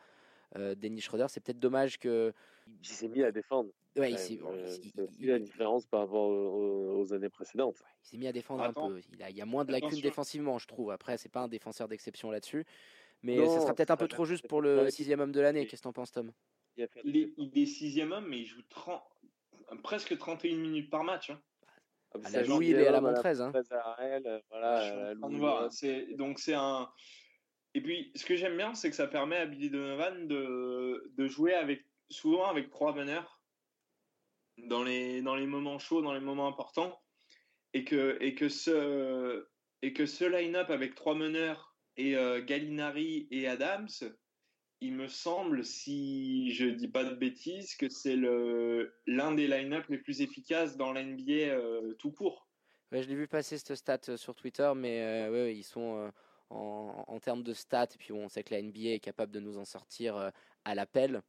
Euh, 0.56 0.76
Dennis 0.76 1.02
Schroeder, 1.02 1.26
c'est 1.30 1.44
peut-être 1.44 1.60
dommage 1.60 2.00
que. 2.00 2.34
Il 2.82 2.88
s'est 2.88 3.08
mis 3.08 3.24
à 3.24 3.32
défendre. 3.32 3.70
Ouais, 3.96 4.12
il 4.12 4.18
s'est. 4.18 4.40
Euh, 4.44 4.78
la 5.20 5.40
différence 5.40 5.86
par 5.86 6.02
rapport 6.02 6.30
aux, 6.30 7.00
aux 7.00 7.14
années 7.14 7.30
précédentes. 7.30 7.82
Il 8.04 8.08
s'est 8.08 8.18
mis 8.18 8.28
à 8.28 8.32
défendre 8.32 8.64
Attends. 8.64 8.92
un 8.92 8.94
peu. 8.94 9.02
Il, 9.14 9.24
a, 9.24 9.30
il 9.30 9.36
y 9.36 9.42
a 9.42 9.46
moins 9.46 9.66
de 9.66 9.72
lacunes 9.72 10.02
défensivement, 10.02 10.58
je 10.58 10.68
trouve. 10.68 10.92
Après, 10.92 11.18
c'est 11.18 11.30
pas 11.30 11.42
un 11.42 11.48
défenseur 11.48 11.88
d'exception 11.88 12.32
là-dessus. 12.32 12.66
Mais 13.24 13.38
non, 13.38 13.50
ça 13.50 13.62
sera 13.62 13.74
peut-être 13.74 13.92
un 13.92 13.98
peu 13.98 14.08
trop 14.08 14.26
juste 14.26 14.48
pour 14.48 14.62
le 14.62 14.90
sixième 14.90 15.20
homme 15.20 15.32
de 15.32 15.42
l'année. 15.42 15.66
Qu'est-ce 15.66 15.82
que 15.82 15.88
t'en 15.88 15.94
penses, 15.94 16.12
Tom? 16.12 16.32
Il 16.78 16.84
est, 17.18 17.34
il 17.38 17.58
est, 17.58 17.66
sixième 17.66 18.12
homme, 18.12 18.28
mais 18.28 18.42
il 18.42 18.46
joue 18.46 18.62
30, 18.70 19.02
presque 19.82 20.16
31 20.16 20.58
minutes 20.58 20.92
par 20.92 21.04
match. 21.04 21.32
Hein. 21.32 21.42
Ah, 22.14 22.20
à 22.24 22.30
la 22.30 22.44
Louis, 22.44 22.70
il 22.70 22.76
est 22.76 22.88
à 22.88 22.92
la 22.92 23.02
Montrez. 23.02 23.42
Hein. 23.42 23.52
Voilà, 24.50 25.70
donc 26.16 26.40
c'est 26.40 26.54
un. 26.54 26.90
Et 27.78 27.82
puis, 27.82 28.12
ce 28.16 28.26
que 28.26 28.36
j'aime 28.36 28.58
bien, 28.58 28.74
c'est 28.74 28.90
que 28.90 28.96
ça 28.96 29.06
permet 29.06 29.38
à 29.38 29.46
Billy 29.46 29.70
Donovan 29.70 30.28
de, 30.28 31.28
jouer 31.28 31.54
souvent 32.10 32.48
avec 32.48 32.72
trois 32.72 32.96
meneurs 32.96 33.40
dans 34.58 34.84
les, 34.84 35.22
moments 35.22 35.78
chauds, 35.78 36.02
dans 36.02 36.16
les 36.16 36.20
moments 36.20 36.48
importants. 36.48 37.00
Et 37.76 37.84
que, 37.86 38.18
ce, 38.50 39.48
et 39.84 39.94
line-up 39.94 40.72
avec 40.72 40.96
trois 40.96 41.14
meneurs 41.14 41.76
et 41.98 42.18
euh, 42.18 42.44
Gallinari 42.44 43.28
et 43.30 43.48
Adams, 43.48 43.88
il 44.82 44.96
me 44.96 45.08
semble, 45.08 45.64
si 45.64 46.56
je 46.56 46.66
dis 46.66 46.88
pas 46.88 47.04
de 47.04 47.14
bêtises, 47.14 47.76
que 47.76 47.90
c'est 47.90 48.16
l'un 48.16 49.36
des 49.36 49.48
line-up 49.48 49.86
les 49.90 50.00
plus 50.00 50.22
efficaces 50.22 50.78
dans 50.78 50.94
l'NBA 50.94 51.52
euh, 51.52 51.94
tout 52.00 52.12
court. 52.12 52.48
Je 52.92 53.02
l'ai 53.02 53.16
vu 53.16 53.28
passer 53.28 53.58
cette 53.58 53.76
stat 53.76 54.00
euh, 54.10 54.18
sur 54.18 54.34
Twitter, 54.34 54.72
mais 54.76 55.02
euh, 55.02 55.52
ils 55.52 55.64
sont 55.64 56.12
en, 56.50 57.04
en, 57.08 57.20
termes 57.20 57.44
de 57.44 57.54
stats, 57.54 57.88
et 57.94 57.98
puis 57.98 58.14
on 58.14 58.30
sait 58.30 58.44
que 58.44 58.54
la 58.54 58.62
NBA 58.62 58.90
est 58.92 59.00
capable 59.00 59.32
de 59.32 59.40
nous 59.40 59.58
en 59.58 59.66
sortir 59.66 60.16
euh, 60.16 60.30
à 60.66 60.76
l'appel. 60.76 61.22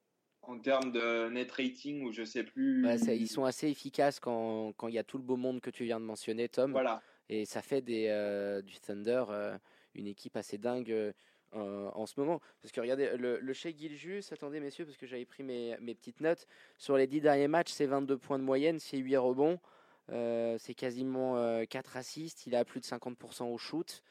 En 0.42 0.58
termes 0.58 0.92
de 0.92 1.28
net 1.28 1.50
rating, 1.52 2.04
ou 2.04 2.12
je 2.12 2.24
sais 2.24 2.44
plus. 2.44 2.84
Ça, 2.98 3.12
ils 3.12 3.28
sont 3.28 3.44
assez 3.44 3.68
efficaces 3.68 4.20
quand, 4.20 4.72
quand 4.76 4.88
il 4.88 4.94
y 4.94 4.98
a 4.98 5.04
tout 5.04 5.18
le 5.18 5.24
beau 5.24 5.36
monde 5.36 5.60
que 5.60 5.70
tu 5.70 5.84
viens 5.84 6.00
de 6.00 6.04
mentionner, 6.04 6.48
Tom. 6.48 6.70
Voilà. 6.70 7.02
Et 7.28 7.44
ça 7.44 7.60
fait 7.60 7.82
des, 7.82 8.62
du 8.64 8.80
Thunder 8.80 9.24
une 9.94 10.06
équipe 10.06 10.36
assez 10.36 10.56
dingue 10.56 11.12
euh, 11.54 11.90
en 11.94 12.06
ce 12.06 12.20
moment. 12.20 12.40
Parce 12.60 12.72
que 12.72 12.80
regardez, 12.80 13.16
le, 13.16 13.38
le 13.40 13.52
chez 13.52 13.74
Giljus, 13.76 14.24
attendez 14.32 14.60
messieurs, 14.60 14.84
parce 14.84 14.98
que 14.98 15.06
j'avais 15.06 15.24
pris 15.24 15.42
mes, 15.42 15.76
mes, 15.80 15.94
petites 15.94 16.20
notes, 16.20 16.46
sur 16.76 16.96
les 16.96 17.06
10 17.06 17.22
derniers 17.22 17.48
matchs, 17.48 17.72
c'est 17.72 17.86
22 17.86 18.18
points 18.18 18.38
de 18.38 18.44
moyenne, 18.44 18.78
c'est 18.78 18.98
8 18.98 19.16
rebonds, 19.16 19.58
euh, 20.10 20.56
c'est 20.58 20.74
quasiment 20.74 21.38
euh, 21.38 21.64
4 21.64 21.96
assists, 21.96 22.46
il 22.46 22.54
a 22.54 22.64
plus 22.64 22.80
de 22.80 22.84
50% 22.84 23.44
au 23.44 23.56
shoot. 23.56 24.02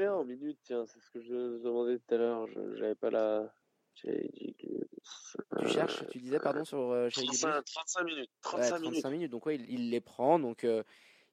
Combien 0.00 0.14
en 0.14 0.24
minutes 0.24 0.58
Tiens, 0.62 0.86
c'est 0.86 0.98
ce 0.98 1.10
que 1.10 1.20
je 1.20 1.62
demandais 1.62 1.98
tout 1.98 2.14
à 2.14 2.16
l'heure, 2.16 2.48
j'avais 2.78 2.94
pas 2.94 3.10
la... 3.10 3.52
Tu 3.94 4.08
cherches, 5.66 6.06
tu 6.10 6.20
disais, 6.20 6.38
pardon, 6.38 6.64
sur 6.64 6.90
euh, 6.90 7.10
35, 7.10 7.62
35 7.66 8.04
minutes. 8.04 8.30
35, 8.40 8.62
ouais, 8.62 8.68
35 8.70 8.80
minutes. 8.80 9.04
minutes. 9.12 9.30
donc 9.30 9.44
ouais, 9.44 9.56
il, 9.56 9.68
il 9.68 9.90
les 9.90 10.00
prend, 10.00 10.38
donc 10.38 10.64
euh, 10.64 10.82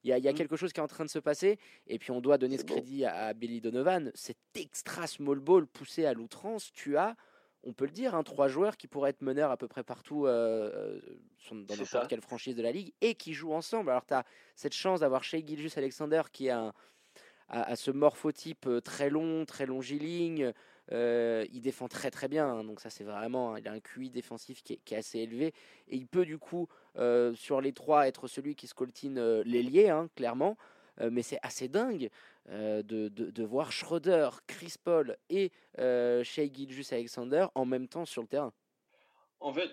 il 0.03 0.09
y 0.09 0.13
a, 0.13 0.17
y 0.17 0.27
a, 0.27 0.33
quelque 0.33 0.57
chose 0.57 0.73
qui 0.73 0.81
est 0.81 0.83
en 0.83 0.87
train 0.87 1.05
de 1.05 1.09
se 1.09 1.19
passer. 1.19 1.59
Et 1.85 1.97
puis 1.97 2.11
on 2.11 2.19
doit 2.19 2.37
donner 2.37 2.57
ce 2.57 2.65
bon. 2.65 2.73
crédit 2.73 3.05
à, 3.05 3.27
à, 3.27 3.33
Billy 3.33 3.61
Donovan. 3.61 4.11
Cet 4.15 4.37
extra 4.55 5.07
small 5.07 5.39
ball 5.39 5.65
poussé 5.65 6.05
à 6.05 6.13
l'outrance, 6.13 6.73
tu 6.73 6.97
as, 6.97 7.15
on 7.63 7.71
peut 7.71 7.85
le 7.85 7.91
dire, 7.91 8.15
hein, 8.15 8.23
trois 8.23 8.49
joueurs 8.49 8.75
qui 8.75 8.87
pourraient 8.87 9.11
être 9.11 9.21
meneurs 9.21 9.51
à 9.51 9.55
peu 9.55 9.69
près 9.69 9.83
partout 9.83 10.25
euh, 10.25 10.99
dans 11.51 11.75
n'importe 11.75 12.09
quelle 12.09 12.21
franchise 12.21 12.57
de 12.57 12.63
la 12.63 12.73
ligue 12.73 12.91
et 12.99 13.15
qui 13.15 13.33
jouent 13.33 13.53
ensemble. 13.53 13.91
Alors 13.91 14.05
tu 14.05 14.13
as 14.13 14.25
cette 14.55 14.73
chance 14.73 14.99
d'avoir 14.99 15.23
Shea 15.23 15.45
Gilgis 15.45 15.73
Alexander 15.77 16.23
qui 16.33 16.49
a, 16.49 16.59
un, 16.59 16.73
a 17.49 17.75
ce 17.75 17.91
morphotype 17.91 18.67
très 18.83 19.09
long, 19.09 19.45
très 19.45 19.65
longiligne. 19.65 20.53
Il 20.91 21.61
défend 21.61 21.87
très 21.87 22.11
très 22.11 22.27
bien, 22.27 22.47
hein, 22.47 22.63
donc 22.63 22.79
ça 22.79 22.89
c'est 22.89 23.03
vraiment, 23.03 23.57
il 23.57 23.67
a 23.67 23.71
un 23.71 23.79
QI 23.79 24.09
défensif 24.09 24.63
qui 24.63 24.73
est, 24.73 24.95
assez 24.95 25.19
élevé 25.19 25.53
et 25.87 25.97
il 25.97 26.07
peut 26.07 26.25
du 26.25 26.37
coup 26.37 26.67
sur 27.35 27.61
les 27.61 27.73
trois 27.73 28.07
être 28.07 28.27
celui 28.27 28.55
qui 28.55 28.67
scoltine 28.67 29.17
euh, 29.17 29.43
l'ailier, 29.45 29.89
hein, 29.89 30.09
clairement. 30.15 30.57
Mais 31.11 31.21
c'est 31.21 31.37
assez 31.43 31.67
dingue 31.67 32.09
de, 32.49 33.43
voir 33.43 33.71
Schroeder, 33.71 34.29
Chris 34.47 34.73
Paul 34.83 35.15
et 35.29 35.51
Shea 35.77 36.51
Gilgis 36.51 36.87
Alexander 36.91 37.45
en 37.53 37.65
même 37.65 37.87
temps 37.87 38.05
sur 38.05 38.23
le 38.23 38.27
terrain. 38.27 38.51
En 39.39 39.53
fait, 39.53 39.69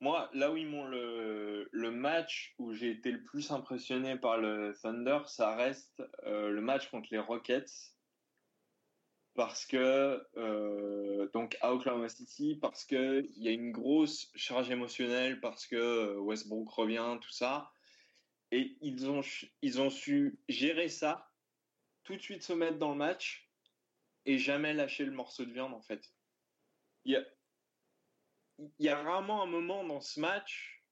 moi, 0.00 0.30
là 0.34 0.52
où 0.52 0.56
ils 0.56 0.66
m'ont 0.66 0.84
le, 0.84 1.90
match 1.90 2.54
où 2.58 2.72
j'ai 2.72 2.90
été 2.90 3.10
le 3.10 3.22
plus 3.22 3.50
impressionné 3.50 4.16
par 4.16 4.38
le 4.38 4.76
Thunder, 4.82 5.20
ça 5.26 5.54
reste 5.54 6.02
le 6.24 6.60
match 6.60 6.90
contre 6.90 7.08
les 7.10 7.18
Rockets. 7.18 7.96
Parce 9.36 9.66
que 9.66 10.26
euh, 10.38 11.28
donc 11.34 11.58
à 11.60 11.74
Oklahoma 11.74 12.08
City 12.08 12.58
parce 12.60 12.86
que 12.86 13.28
il 13.36 13.42
y 13.42 13.48
a 13.48 13.50
une 13.50 13.70
grosse 13.70 14.30
charge 14.34 14.70
émotionnelle 14.70 15.40
parce 15.40 15.66
que 15.66 15.76
euh, 15.76 16.18
Westbrook 16.18 16.70
revient 16.70 17.18
tout 17.20 17.30
ça. 17.30 17.70
Et 18.50 18.78
ils 18.80 19.10
ont 19.10 19.20
ils 19.60 19.80
ont 19.80 19.90
su 19.90 20.38
gérer 20.48 20.88
ça 20.88 21.30
tout 22.04 22.16
de 22.16 22.22
suite 22.22 22.42
se 22.42 22.54
mettre 22.54 22.78
dans 22.78 22.92
le 22.92 22.96
match 22.96 23.50
et 24.24 24.38
jamais 24.38 24.72
lâcher 24.72 25.04
le 25.04 25.12
morceau 25.12 25.44
de 25.44 25.52
viande 25.52 25.74
en 25.74 25.82
fait. 25.82 26.14
Il 27.04 27.12
y 27.12 27.16
a 27.16 27.24
y 28.78 28.88
a 28.88 29.02
vraiment 29.02 29.42
un 29.42 29.46
moment 29.46 29.84
dans 29.84 30.00
ce 30.00 30.20
match 30.20 30.82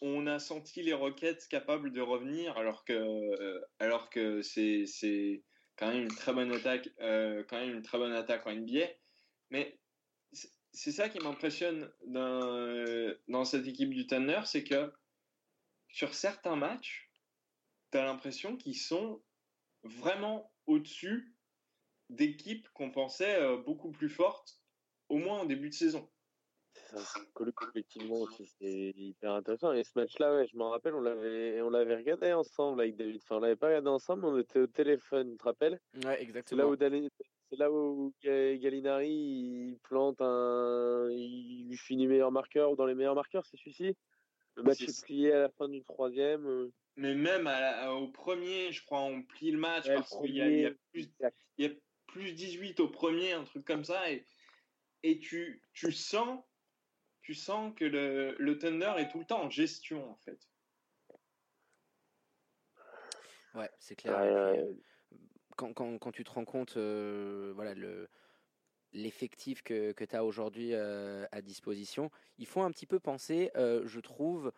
où 0.00 0.06
on 0.06 0.26
a 0.26 0.38
senti 0.38 0.82
les 0.82 0.92
Rockets 0.92 1.48
capables 1.48 1.92
de 1.92 2.00
revenir 2.00 2.56
alors 2.56 2.84
que 2.84 2.92
euh, 2.92 3.60
alors 3.78 4.10
que 4.10 4.42
c'est 4.42 4.86
c'est 4.86 5.44
quand 5.76 5.88
même 5.88 6.02
une 6.02 6.14
très 6.14 6.32
bonne 6.32 6.52
attaque, 6.52 6.88
euh, 7.00 7.42
quand 7.48 7.58
même 7.58 7.76
une 7.76 7.82
très 7.82 7.98
bonne 7.98 8.12
attaque 8.12 8.46
en 8.46 8.54
NBA. 8.54 8.86
Mais 9.50 9.78
c'est 10.72 10.92
ça 10.92 11.08
qui 11.08 11.18
m'impressionne 11.20 11.90
dans, 12.06 13.14
dans 13.28 13.44
cette 13.44 13.66
équipe 13.66 13.90
du 13.90 14.06
Thunder, 14.06 14.40
c'est 14.44 14.64
que 14.64 14.92
sur 15.88 16.14
certains 16.14 16.56
matchs, 16.56 17.10
tu 17.92 17.98
as 17.98 18.04
l'impression 18.04 18.56
qu'ils 18.56 18.78
sont 18.78 19.22
vraiment 19.84 20.52
au-dessus 20.66 21.36
d'équipes 22.10 22.68
qu'on 22.74 22.90
pensait 22.90 23.40
euh, 23.40 23.56
beaucoup 23.56 23.90
plus 23.90 24.10
fortes, 24.10 24.60
au 25.08 25.18
moins 25.18 25.42
au 25.42 25.46
début 25.46 25.68
de 25.68 25.74
saison. 25.74 26.10
Ça, 26.74 27.20
collectivement 27.32 28.20
aussi, 28.20 28.46
c'est 28.46 28.92
hyper 28.96 29.32
intéressant. 29.32 29.72
Et 29.72 29.84
ce 29.84 29.92
match-là, 29.96 30.34
ouais, 30.34 30.46
je 30.46 30.56
m'en 30.56 30.70
rappelle, 30.70 30.94
on 30.94 31.00
l'avait, 31.00 31.60
on 31.62 31.70
l'avait 31.70 31.96
regardé 31.96 32.32
ensemble 32.32 32.80
avec 32.80 32.96
David. 32.96 33.20
Enfin, 33.22 33.36
on 33.36 33.40
l'avait 33.40 33.56
pas 33.56 33.68
regardé 33.68 33.88
ensemble, 33.88 34.24
on 34.24 34.38
était 34.38 34.60
au 34.60 34.66
téléphone, 34.66 35.32
tu 35.32 35.38
te 35.38 35.44
rappelles? 35.44 35.80
Ouais, 36.04 36.22
exactement. 36.22 36.44
C'est 36.44 36.56
là 36.56 36.68
où, 36.68 36.76
Dali... 36.76 37.08
c'est 37.50 37.58
là 37.58 37.70
où 37.70 38.12
Gallinari 38.22 39.10
il 39.10 39.78
plante 39.82 40.20
un, 40.20 41.08
il 41.10 41.76
finit 41.76 42.06
meilleur 42.06 42.32
marqueur 42.32 42.72
ou 42.72 42.76
dans 42.76 42.86
les 42.86 42.94
meilleurs 42.94 43.14
marqueurs, 43.14 43.46
c'est 43.46 43.56
celui-ci? 43.56 43.96
Le 44.56 44.62
match 44.62 44.82
est, 44.82 44.90
est 44.90 45.04
plié 45.04 45.32
à 45.32 45.40
la 45.40 45.48
fin 45.50 45.68
du 45.68 45.82
troisième. 45.82 46.46
Euh. 46.46 46.72
Mais 46.96 47.14
même 47.14 47.46
à, 47.46 47.92
au 47.92 48.08
premier, 48.08 48.70
je 48.72 48.84
crois, 48.84 49.00
on 49.00 49.22
plie 49.22 49.50
le 49.50 49.58
match 49.58 49.86
ouais, 49.86 49.94
parce 49.94 50.16
qu'il 50.20 50.30
y, 50.30 50.38
y, 50.38 50.66
a 50.66 50.70
plus, 50.92 51.08
il 51.58 51.64
y 51.64 51.68
a 51.68 51.72
plus 52.06 52.32
18 52.32 52.78
au 52.80 52.88
premier, 52.88 53.32
un 53.32 53.44
truc 53.44 53.64
comme 53.64 53.84
ça, 53.84 54.10
et, 54.10 54.24
et 55.02 55.18
tu, 55.18 55.60
tu 55.72 55.90
sens 55.90 56.40
tu 57.24 57.34
sens 57.34 57.72
que 57.74 57.86
le, 57.86 58.36
le 58.38 58.58
Thunder 58.58 58.92
est 58.98 59.08
tout 59.08 59.18
le 59.18 59.24
temps 59.24 59.42
en 59.42 59.50
gestion, 59.50 60.10
en 60.10 60.14
fait. 60.16 60.38
Ouais, 63.54 63.70
c'est 63.78 63.96
clair. 63.96 64.18
Euh, 64.18 64.72
quand, 65.56 65.72
quand, 65.72 65.98
quand, 65.98 66.12
tu 66.12 66.22
te 66.22 66.30
rends 66.30 66.44
compte, 66.44 66.76
euh, 66.76 67.52
voilà, 67.54 67.74
le 67.74 68.08
l'effectif 68.92 69.62
que, 69.62 69.90
que 69.90 70.04
tu 70.04 70.14
as 70.14 70.24
aujourd'hui 70.24 70.72
euh, 70.72 71.26
à 71.32 71.42
disposition, 71.42 72.12
il 72.38 72.46
faut 72.46 72.60
un 72.60 72.70
petit 72.70 72.86
peu 72.86 73.00
penser, 73.00 73.50
euh, 73.56 73.82
je 73.86 73.98
trouve, 73.98 74.52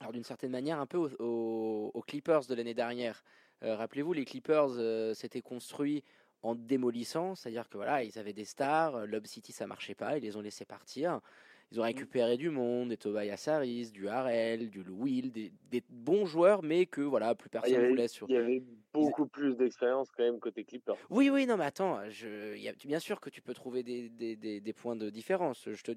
alors 0.00 0.12
d'une 0.12 0.24
certaine 0.24 0.50
manière, 0.50 0.80
un 0.80 0.86
peu 0.86 0.98
aux, 0.98 1.14
aux, 1.18 1.90
aux 1.94 2.02
Clippers 2.02 2.44
de 2.44 2.54
l'année 2.54 2.74
dernière. 2.74 3.24
Euh, 3.62 3.74
rappelez-vous, 3.74 4.12
les 4.12 4.26
Clippers 4.26 5.14
s'étaient 5.16 5.40
construits 5.40 6.04
en 6.42 6.54
démolissant, 6.56 7.34
c'est-à-dire 7.36 7.70
que 7.70 7.78
voilà, 7.78 8.04
ils 8.04 8.18
avaient 8.18 8.34
des 8.34 8.44
stars, 8.44 9.06
Lob 9.06 9.24
City 9.26 9.52
ça 9.52 9.66
marchait 9.66 9.94
pas, 9.94 10.18
ils 10.18 10.24
les 10.24 10.36
ont 10.36 10.42
laissés 10.42 10.66
partir. 10.66 11.22
Ils 11.70 11.80
ont 11.80 11.82
récupéré 11.82 12.38
du 12.38 12.48
monde, 12.48 12.88
des 12.88 12.96
Tobias 12.96 13.44
Harris, 13.46 13.90
du 13.90 14.08
Harrell, 14.08 14.70
du 14.70 14.80
Will, 14.88 15.30
des, 15.30 15.52
des, 15.70 15.82
bons 15.90 16.24
joueurs, 16.24 16.62
mais 16.62 16.86
que 16.86 17.02
voilà, 17.02 17.34
plus 17.34 17.50
personne 17.50 17.82
il 17.82 17.88
voulait 17.88 18.08
sur. 18.08 18.26
Il 18.30 18.34
y 18.34 18.38
avait 18.38 18.62
beaucoup 18.94 19.26
plus 19.26 19.54
d'expérience 19.54 20.10
quand 20.10 20.22
même 20.22 20.38
côté 20.40 20.64
Clippers. 20.64 20.96
Oui, 21.10 21.28
oui, 21.28 21.46
non, 21.46 21.58
mais 21.58 21.66
attends, 21.66 22.08
je, 22.08 22.56
y 22.56 22.68
a, 22.68 22.72
bien 22.86 22.98
sûr 22.98 23.20
que 23.20 23.28
tu 23.28 23.42
peux 23.42 23.52
trouver 23.52 23.82
des, 23.82 24.08
des, 24.08 24.60
des 24.60 24.72
points 24.72 24.96
de 24.96 25.10
différence. 25.10 25.68
Je 25.70 25.82
te, 25.82 25.92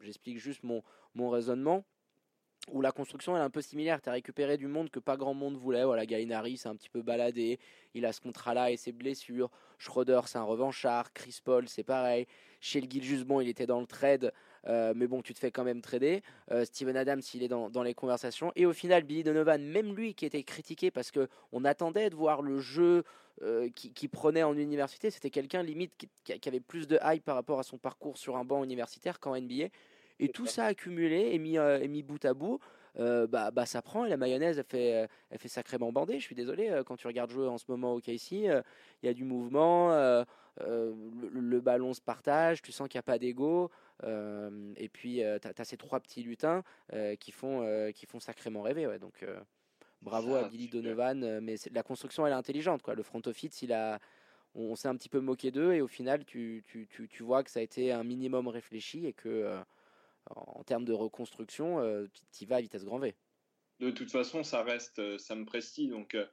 j'explique 0.00 0.38
juste 0.38 0.62
mon, 0.62 0.84
mon 1.14 1.30
raisonnement 1.30 1.84
où 2.70 2.80
la 2.80 2.92
construction 2.92 3.36
est 3.36 3.40
un 3.40 3.50
peu 3.50 3.60
similaire. 3.60 4.00
Tu 4.00 4.08
as 4.08 4.12
récupéré 4.12 4.56
du 4.56 4.66
monde 4.66 4.90
que 4.90 5.00
pas 5.00 5.16
grand 5.16 5.34
monde 5.34 5.56
voulait. 5.56 5.84
Voilà, 5.84 6.06
Gainari 6.06 6.56
s'est 6.56 6.68
un 6.68 6.76
petit 6.76 6.88
peu 6.88 7.02
baladé. 7.02 7.58
Il 7.94 8.06
a 8.06 8.12
ce 8.12 8.20
contrat-là 8.20 8.70
et 8.70 8.76
ses 8.76 8.92
blessures. 8.92 9.50
Schroeder, 9.78 10.20
c'est 10.26 10.38
un 10.38 10.44
revanchard. 10.44 11.12
Chris 11.12 11.40
Paul, 11.42 11.68
c'est 11.68 11.82
pareil. 11.82 12.26
Chez 12.60 12.80
le 12.80 12.86
il 13.42 13.48
était 13.48 13.66
dans 13.66 13.80
le 13.80 13.86
trade. 13.86 14.32
Euh, 14.68 14.92
mais 14.94 15.08
bon, 15.08 15.22
tu 15.22 15.34
te 15.34 15.40
fais 15.40 15.50
quand 15.50 15.64
même 15.64 15.80
trader. 15.80 16.22
Euh, 16.52 16.64
Steven 16.64 16.96
Adams, 16.96 17.22
il 17.34 17.42
est 17.42 17.48
dans, 17.48 17.82
les 17.82 17.94
conversations. 17.94 18.52
Et 18.54 18.64
au 18.64 18.72
final, 18.72 19.02
Billy 19.02 19.24
Donovan, 19.24 19.60
même 19.60 19.94
lui 19.94 20.14
qui 20.14 20.24
était 20.24 20.44
critiqué 20.44 20.92
parce 20.92 21.10
qu'on 21.10 21.64
attendait 21.64 22.10
de 22.10 22.14
voir 22.14 22.42
le 22.42 22.60
jeu 22.60 23.02
euh, 23.42 23.68
qui, 23.74 24.08
prenait 24.08 24.44
en 24.44 24.56
université, 24.56 25.10
c'était 25.10 25.30
quelqu'un 25.30 25.64
limite 25.64 25.92
qui, 25.98 26.38
qui, 26.38 26.48
avait 26.48 26.60
plus 26.60 26.86
de 26.86 26.98
hype 27.02 27.24
par 27.24 27.34
rapport 27.34 27.58
à 27.58 27.64
son 27.64 27.78
parcours 27.78 28.18
sur 28.18 28.36
un 28.36 28.44
banc 28.44 28.62
universitaire 28.62 29.18
qu'en 29.18 29.36
NBA. 29.36 29.68
Et 30.18 30.28
tout 30.28 30.46
ça 30.46 30.66
accumulé 30.66 31.30
et 31.32 31.38
mis, 31.38 31.58
euh, 31.58 31.86
mis 31.88 32.02
bout 32.02 32.24
à 32.24 32.34
bout, 32.34 32.60
euh, 32.98 33.26
bah, 33.26 33.50
bah, 33.50 33.64
ça 33.64 33.80
prend 33.80 34.04
et 34.04 34.10
la 34.10 34.16
mayonnaise 34.16 34.58
elle 34.58 34.64
fait, 34.64 35.08
elle 35.30 35.38
fait 35.38 35.48
sacrément 35.48 35.92
bander. 35.92 36.18
Je 36.18 36.24
suis 36.24 36.34
désolé, 36.34 36.68
euh, 36.68 36.84
quand 36.84 36.96
tu 36.96 37.06
regardes 37.06 37.30
jouer 37.30 37.48
en 37.48 37.58
ce 37.58 37.64
moment 37.68 37.94
au 37.94 38.00
KC, 38.00 38.32
il 38.32 38.62
y 39.02 39.08
a 39.08 39.14
du 39.14 39.24
mouvement, 39.24 39.90
le, 40.60 41.60
ballon 41.60 41.94
se 41.94 42.00
partage, 42.00 42.62
tu 42.62 42.72
sens 42.72 42.88
qu'il 42.88 42.98
n'y 42.98 43.00
a 43.00 43.04
pas 43.04 43.18
d'ego. 43.18 43.70
et 44.04 44.88
puis 44.92 45.22
tu 45.40 45.48
as, 45.48 45.64
ces 45.64 45.76
trois 45.76 46.00
petits 46.00 46.22
lutins 46.22 46.62
qui, 47.18 47.32
font, 47.32 47.90
qui 47.94 48.06
font 48.06 48.20
sacrément 48.20 48.62
rêver. 48.62 48.86
Ouais. 48.86 48.98
Donc 48.98 49.24
bravo 50.02 50.34
à 50.34 50.48
Billy 50.48 50.68
Donovan, 50.68 51.40
mais 51.40 51.56
la 51.72 51.82
construction 51.82 52.26
elle 52.26 52.32
est 52.32 52.36
intelligente. 52.36 52.82
Quoi. 52.82 52.94
Le 52.94 53.02
front 53.02 53.22
office, 53.24 53.62
il 53.62 53.72
a, 53.72 53.98
on, 54.54 54.76
s'est 54.76 54.88
un 54.88 54.96
petit 54.96 55.08
peu 55.08 55.20
moqué 55.20 55.50
d'eux 55.50 55.72
et 55.72 55.80
au 55.80 55.88
final 55.88 56.24
tu, 56.24 56.62
tu, 56.66 56.86
tu, 56.88 57.08
tu, 57.08 57.22
vois 57.22 57.42
que 57.42 57.50
ça 57.50 57.60
a 57.60 57.62
été 57.62 57.92
un 57.92 58.04
minimum 58.04 58.48
réfléchi 58.48 59.06
et 59.06 59.12
que 59.12 59.56
en 60.30 60.64
termes 60.64 60.84
de 60.84 60.92
reconstruction, 60.92 61.80
euh, 61.80 62.06
tu 62.32 62.44
y 62.44 62.46
vas 62.46 62.56
à 62.56 62.60
vitesse 62.60 62.84
grand 62.84 62.98
V. 62.98 63.16
De 63.80 63.90
toute 63.90 64.10
façon, 64.10 64.42
ça 64.44 64.62
reste 64.62 64.98
euh, 64.98 65.18
Sam 65.18 65.44
Presti, 65.44 65.88
donc 65.88 66.14
euh, 66.14 66.26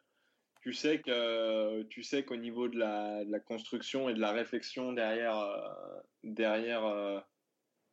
tu 0.61 0.73
sais 0.73 1.01
que 1.01 1.83
tu 1.83 2.03
sais 2.03 2.23
qu'au 2.23 2.35
niveau 2.35 2.67
de 2.67 2.77
la, 2.77 3.23
de 3.23 3.31
la, 3.31 3.39
construction 3.39 4.09
et 4.09 4.13
de 4.13 4.19
la 4.19 4.31
réflexion 4.31 4.93
derrière 4.93 5.73
derrière 6.23 7.23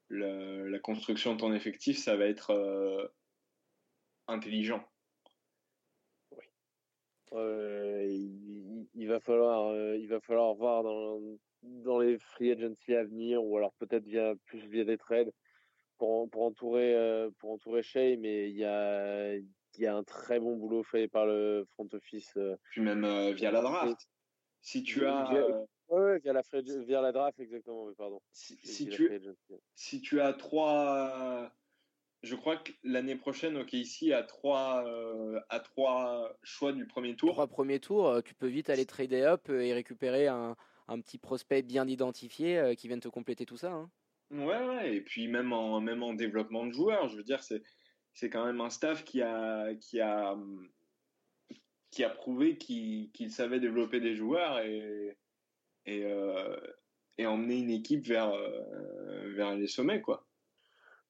le, 0.08 0.68
la 0.68 0.78
construction 0.80 1.34
de 1.34 1.38
ton 1.38 1.54
effectif, 1.54 1.96
ça 1.96 2.16
va 2.16 2.26
être 2.26 3.12
intelligent. 4.26 4.84
Oui. 6.32 6.44
Il, 7.32 8.88
il, 8.94 9.06
va 9.06 9.20
falloir 9.20 9.72
il 9.94 10.08
va 10.08 10.20
falloir 10.20 10.52
voir 10.54 10.82
dans 10.82 11.20
dans 11.62 12.00
les 12.00 12.18
free 12.18 12.50
agency 12.50 12.94
à 12.94 13.04
venir 13.04 13.44
ou 13.44 13.56
alors 13.56 13.72
peut-être 13.74 14.04
via 14.04 14.34
plus 14.46 14.66
via 14.66 14.84
des 14.84 14.98
trades 14.98 15.32
pour, 15.98 16.28
pour 16.30 16.42
entourer 16.42 16.94
euh, 16.94 17.30
pour 17.38 17.52
entourer 17.52 17.82
Shea, 17.82 18.16
mais 18.18 18.50
il 18.50 18.56
y 18.56 18.64
a 18.64 19.34
il 19.34 19.82
y 19.82 19.86
a 19.86 19.94
un 19.94 20.04
très 20.04 20.40
bon 20.40 20.56
boulot 20.56 20.82
fait 20.82 21.08
par 21.08 21.26
le 21.26 21.66
front 21.72 21.88
office. 21.92 22.32
Euh. 22.36 22.56
Puis 22.70 22.80
même 22.80 23.04
euh, 23.04 23.32
via 23.32 23.50
la 23.50 23.60
draft. 23.60 24.08
Si 24.60 24.82
tu 24.82 25.06
as 25.06 25.28
via, 25.30 25.46
ouais, 25.88 26.18
via 26.18 26.32
la 26.32 26.42
via 26.62 27.00
la 27.00 27.12
draft 27.12 27.38
exactement, 27.40 27.92
pardon. 27.96 28.20
Si, 28.32 28.56
si 28.64 28.88
tu 28.88 29.10
si 29.74 30.00
tu 30.00 30.20
as 30.20 30.32
trois 30.32 31.52
je 32.22 32.34
crois 32.34 32.56
que 32.56 32.72
l'année 32.82 33.14
prochaine, 33.14 33.56
OK, 33.56 33.74
ici, 33.74 34.12
à 34.12 34.24
trois, 34.24 34.84
à 35.48 35.60
trois 35.60 36.36
choix 36.42 36.72
du 36.72 36.84
premier 36.86 37.14
tour. 37.14 37.30
Trois 37.32 37.46
premiers 37.46 37.78
tours, 37.78 38.20
tu 38.24 38.34
peux 38.34 38.48
vite 38.48 38.68
aller 38.68 38.86
trader 38.86 39.22
up 39.22 39.48
et 39.48 39.72
récupérer 39.72 40.26
un, 40.26 40.56
un 40.88 41.00
petit 41.00 41.18
prospect 41.18 41.62
bien 41.62 41.86
identifié 41.86 42.74
qui 42.76 42.88
vienne 42.88 42.98
te 42.98 43.06
compléter 43.06 43.46
tout 43.46 43.58
ça. 43.58 43.70
Hein. 43.70 43.90
Ouais, 44.30 44.96
et 44.96 45.00
puis 45.02 45.28
même 45.28 45.52
en, 45.52 45.80
même 45.80 46.02
en 46.02 46.12
développement 46.12 46.66
de 46.66 46.72
joueurs, 46.72 47.08
je 47.08 47.16
veux 47.16 47.22
dire, 47.22 47.42
c'est, 47.42 47.62
c'est 48.12 48.28
quand 48.28 48.44
même 48.44 48.60
un 48.60 48.70
staff 48.70 49.04
qui 49.04 49.22
a, 49.22 49.74
qui 49.76 50.00
a, 50.00 50.36
qui 51.90 52.02
a 52.02 52.10
prouvé 52.10 52.58
qu'il, 52.58 53.30
savait 53.30 53.60
développer 53.60 54.00
des 54.00 54.16
joueurs 54.16 54.58
et, 54.60 55.16
et, 55.84 56.04
euh, 56.04 56.56
et 57.18 57.26
emmener 57.26 57.60
une 57.60 57.70
équipe 57.70 58.04
vers, 58.06 58.32
euh, 58.32 59.32
vers 59.34 59.54
les 59.54 59.68
sommets, 59.68 60.02
quoi. 60.02 60.26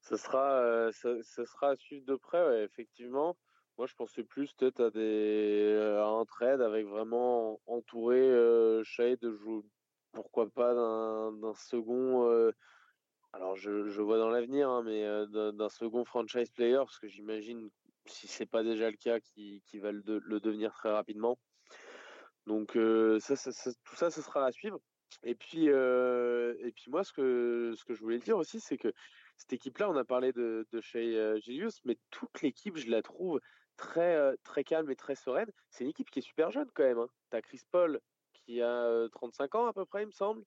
Ce 0.03 0.17
sera, 0.17 0.61
euh, 0.61 0.93
ça, 0.93 1.47
sera 1.47 1.71
à 1.71 1.77
suivre 1.77 2.05
de 2.05 2.17
près, 2.17 2.65
effectivement. 2.65 3.37
Moi, 3.79 3.87
je 3.87 3.95
pensais 3.95 4.23
plus 4.23 4.53
peut-être 4.53 4.81
à, 4.81 4.91
des, 4.91 5.75
à 5.99 6.07
un 6.07 6.25
trade 6.27 6.61
avec 6.61 6.87
vraiment 6.87 7.61
entouré 7.67 8.21
euh, 8.21 8.83
de 8.99 9.33
jouer, 9.37 9.63
pourquoi 10.13 10.49
pas 10.51 10.75
d'un 10.75 11.55
second 11.55 12.53
alors 13.37 13.55
je, 13.55 14.01
vois 14.01 14.19
dans 14.19 14.31
l'avenir, 14.31 14.69
hein, 14.71 14.83
mais 14.83 15.05
d'un 15.29 15.69
second 15.69 16.05
franchise 16.05 16.51
player, 16.51 16.79
parce 16.79 16.99
que 16.99 17.09
j'imagine, 17.09 17.71
si 18.07 18.27
c'est 18.27 18.47
pas 18.47 18.63
déjà 18.63 18.91
le 18.91 18.97
cas, 18.97 19.21
qui, 19.21 19.63
qui 19.67 19.79
va 19.79 19.93
le, 19.93 20.01
devenir 20.41 20.73
très 20.73 20.91
rapidement. 20.91 21.39
Donc 22.47 22.79
ça, 23.21 23.37
ça, 23.37 23.53
ça, 23.53 23.71
tout 23.85 23.97
ça, 23.97 24.11
ce 24.11 24.23
sera 24.23 24.47
à 24.47 24.53
suivre. 24.53 24.81
Et 25.23 25.35
puis, 25.35 25.67
et 25.67 26.73
puis 26.73 26.91
moi, 26.91 27.05
ce 27.05 27.13
que, 27.13 27.75
ce 27.77 27.85
que 27.85 27.95
je 27.95 28.01
voulais 28.01 28.19
dire 28.19 28.39
aussi, 28.39 28.59
c'est 28.59 28.79
que 28.79 28.93
cette 29.37 29.53
équipe-là, 29.53 29.91
on 29.91 29.97
a 29.97 30.05
parlé 30.05 30.33
de, 30.33 30.67
de 30.73 30.81
chez 30.81 31.39
Gilius, 31.43 31.81
mais 31.85 31.99
toute 32.11 32.41
l'équipe, 32.43 32.77
je 32.77 32.89
la 32.89 33.03
trouve 33.03 33.41
très, 33.77 34.35
très 34.45 34.65
calme 34.65 34.91
et 34.91 34.97
très 34.97 35.15
sereine. 35.15 35.51
C'est 35.71 35.85
une 35.85 35.91
équipe 35.91 36.11
qui 36.11 36.21
est 36.21 36.23
super 36.23 36.51
jeune 36.51 36.71
quand 36.75 36.85
même. 36.85 36.99
Hein. 36.99 37.09
Tu 37.31 37.37
as 37.37 37.43
Chris 37.43 37.61
Paul 37.71 38.01
qui 38.33 38.63
a 38.63 39.09
35 39.13 39.55
ans 39.55 39.67
à 39.67 39.73
peu 39.73 39.85
près, 39.85 40.03
il 40.03 40.07
me 40.07 40.13
semble. 40.13 40.43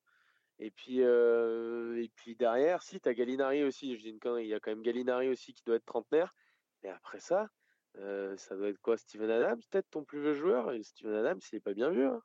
Et 0.59 0.71
puis, 0.71 0.99
et 0.99 2.11
puis 2.15 2.35
derrière, 2.35 2.83
si, 2.83 2.99
tu 2.99 3.07
as 3.07 3.13
Gallinari 3.13 3.63
aussi. 3.63 3.95
Je 3.95 4.01
dis 4.01 4.09
une 4.09 4.19
connerie, 4.19 4.43
il 4.43 4.49
y 4.49 4.53
a 4.53 4.59
quand 4.59 4.71
même 4.71 4.81
Gallinari 4.81 5.29
aussi 5.29 5.53
qui 5.53 5.63
doit 5.63 5.77
être 5.77 5.85
trentenaire. 5.85 6.35
Et 6.83 6.89
après 6.89 7.19
ça, 7.19 7.49
ça 7.95 8.55
doit 8.55 8.69
être 8.69 8.81
quoi 8.81 8.97
Steven 8.97 9.29
Adams, 9.29 9.61
peut-être 9.69 9.89
ton 9.89 10.03
plus 10.03 10.21
vieux 10.21 10.33
joueur? 10.33 10.73
Et 10.73 10.83
Steven 10.83 11.13
Adams, 11.13 11.39
il 11.51 11.55
n'est 11.55 11.61
pas 11.61 11.73
bien 11.73 11.89
vieux. 11.89 12.07
Hein. 12.07 12.21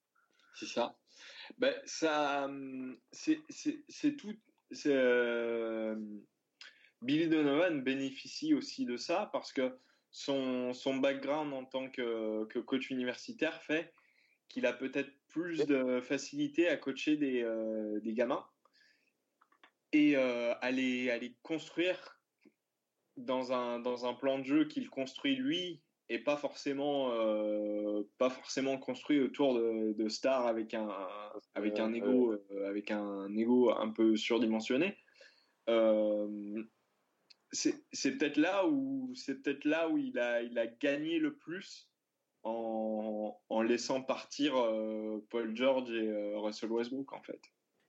c'est 0.54 0.66
ça. 0.66 0.96
Ben, 1.58 1.74
ça 1.84 2.50
c'est 3.12 4.16
tout. 4.16 4.34
Billy 7.02 7.28
Donovan 7.28 7.82
bénéficie 7.82 8.54
aussi 8.54 8.86
de 8.86 8.96
ça 8.96 9.28
parce 9.32 9.52
que 9.52 9.78
son, 10.10 10.72
son 10.72 10.96
background 10.96 11.52
en 11.52 11.64
tant 11.64 11.90
que, 11.90 12.46
que 12.46 12.58
coach 12.58 12.90
universitaire 12.90 13.60
fait 13.62 13.92
qu'il 14.48 14.66
a 14.66 14.72
peut-être 14.72 15.10
plus 15.28 15.66
de 15.66 16.00
facilité 16.00 16.68
à 16.68 16.76
coacher 16.76 17.16
des, 17.16 17.42
euh, 17.42 18.00
des 18.00 18.14
gamins 18.14 18.46
et 19.92 20.16
euh, 20.16 20.54
à, 20.60 20.70
les, 20.70 21.10
à, 21.10 21.18
les, 21.18 21.34
construire 21.42 22.20
dans 23.16 23.52
un, 23.52 23.80
dans 23.80 24.06
un 24.06 24.14
plan 24.14 24.38
de 24.38 24.44
jeu 24.44 24.64
qu'il 24.66 24.88
construit 24.88 25.34
lui 25.36 25.82
et 26.08 26.18
pas 26.18 26.36
forcément, 26.36 27.12
euh, 27.12 28.02
pas 28.18 28.30
forcément 28.30 28.78
construit 28.78 29.20
autour 29.20 29.54
de, 29.54 29.94
de 29.94 30.08
stars 30.08 30.46
avec 30.46 30.74
un, 30.74 30.88
avec 31.54 31.80
un 31.80 31.92
ego, 31.92 32.36
avec 32.66 32.90
un 32.90 33.34
ego 33.36 33.72
un 33.72 33.88
peu 33.88 34.16
surdimensionné. 34.16 34.96
c'est 37.52 38.18
peut-être 38.18 38.36
là 38.36 38.66
où 38.68 39.12
c'est 39.14 39.42
peut-être 39.42 39.64
là 39.64 39.88
où 39.88 39.96
il 39.96 40.18
a, 40.18 40.42
il 40.42 40.58
a 40.58 40.66
gagné 40.66 41.18
le 41.18 41.34
plus 41.34 41.88
en, 42.44 43.40
en 43.48 43.62
laissant 43.62 44.02
partir 44.02 44.54
euh, 44.56 45.24
Paul 45.30 45.56
George 45.56 45.90
et 45.90 46.08
euh, 46.08 46.38
Russell 46.38 46.70
Westbrook 46.70 47.12
en 47.12 47.22
fait. 47.22 47.40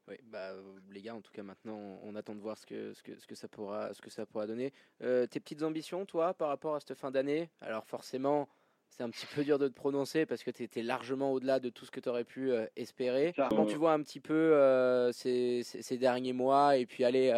Oui, 0.08 0.18
bah, 0.24 0.54
les 0.92 1.02
gars, 1.02 1.16
en 1.16 1.22
tout 1.22 1.32
cas, 1.32 1.42
maintenant, 1.42 2.00
on 2.04 2.16
attend 2.16 2.36
de 2.36 2.40
voir 2.40 2.58
ce 2.60 2.66
que, 2.68 2.94
ce 2.94 3.02
que, 3.02 3.18
ce 3.18 3.26
que, 3.26 3.34
ça, 3.34 3.48
pourra, 3.48 3.92
ce 3.92 4.02
que 4.02 4.12
ça 4.12 4.28
pourra 4.28 4.46
donner. 4.46 4.72
Euh, 5.02 5.26
tes 5.26 5.40
petites 5.40 5.64
ambitions, 5.64 6.06
toi, 6.06 6.36
par 6.36 6.50
rapport 6.50 6.76
à 6.76 6.80
cette 6.80 6.94
fin 6.94 7.10
d'année? 7.10 7.50
Alors, 7.60 7.88
forcément, 7.88 8.48
c'est 8.88 9.02
un 9.02 9.10
petit 9.10 9.26
peu 9.26 9.44
dur 9.44 9.58
de 9.58 9.68
te 9.68 9.74
prononcer 9.74 10.28
parce 10.28 10.44
que 10.44 10.52
tu 10.52 10.62
étais 10.62 10.84
largement 10.84 11.34
au-delà 11.34 11.60
de 11.60 11.72
tout 11.72 11.86
ce 11.86 11.92
que 11.92 12.00
tu 12.00 12.08
aurais 12.08 12.24
pu 12.24 12.52
espérer. 12.76 13.34
Comment 13.50 13.66
tu 13.66 13.78
vois 13.78 13.94
un 13.94 14.04
petit 14.04 14.20
peu 14.20 15.12
ces, 15.12 15.64
ces, 15.64 15.98
derniers 15.98 16.34
mois 16.34 16.78
et 16.78 16.86
puis 16.86 17.04
aller 17.04 17.34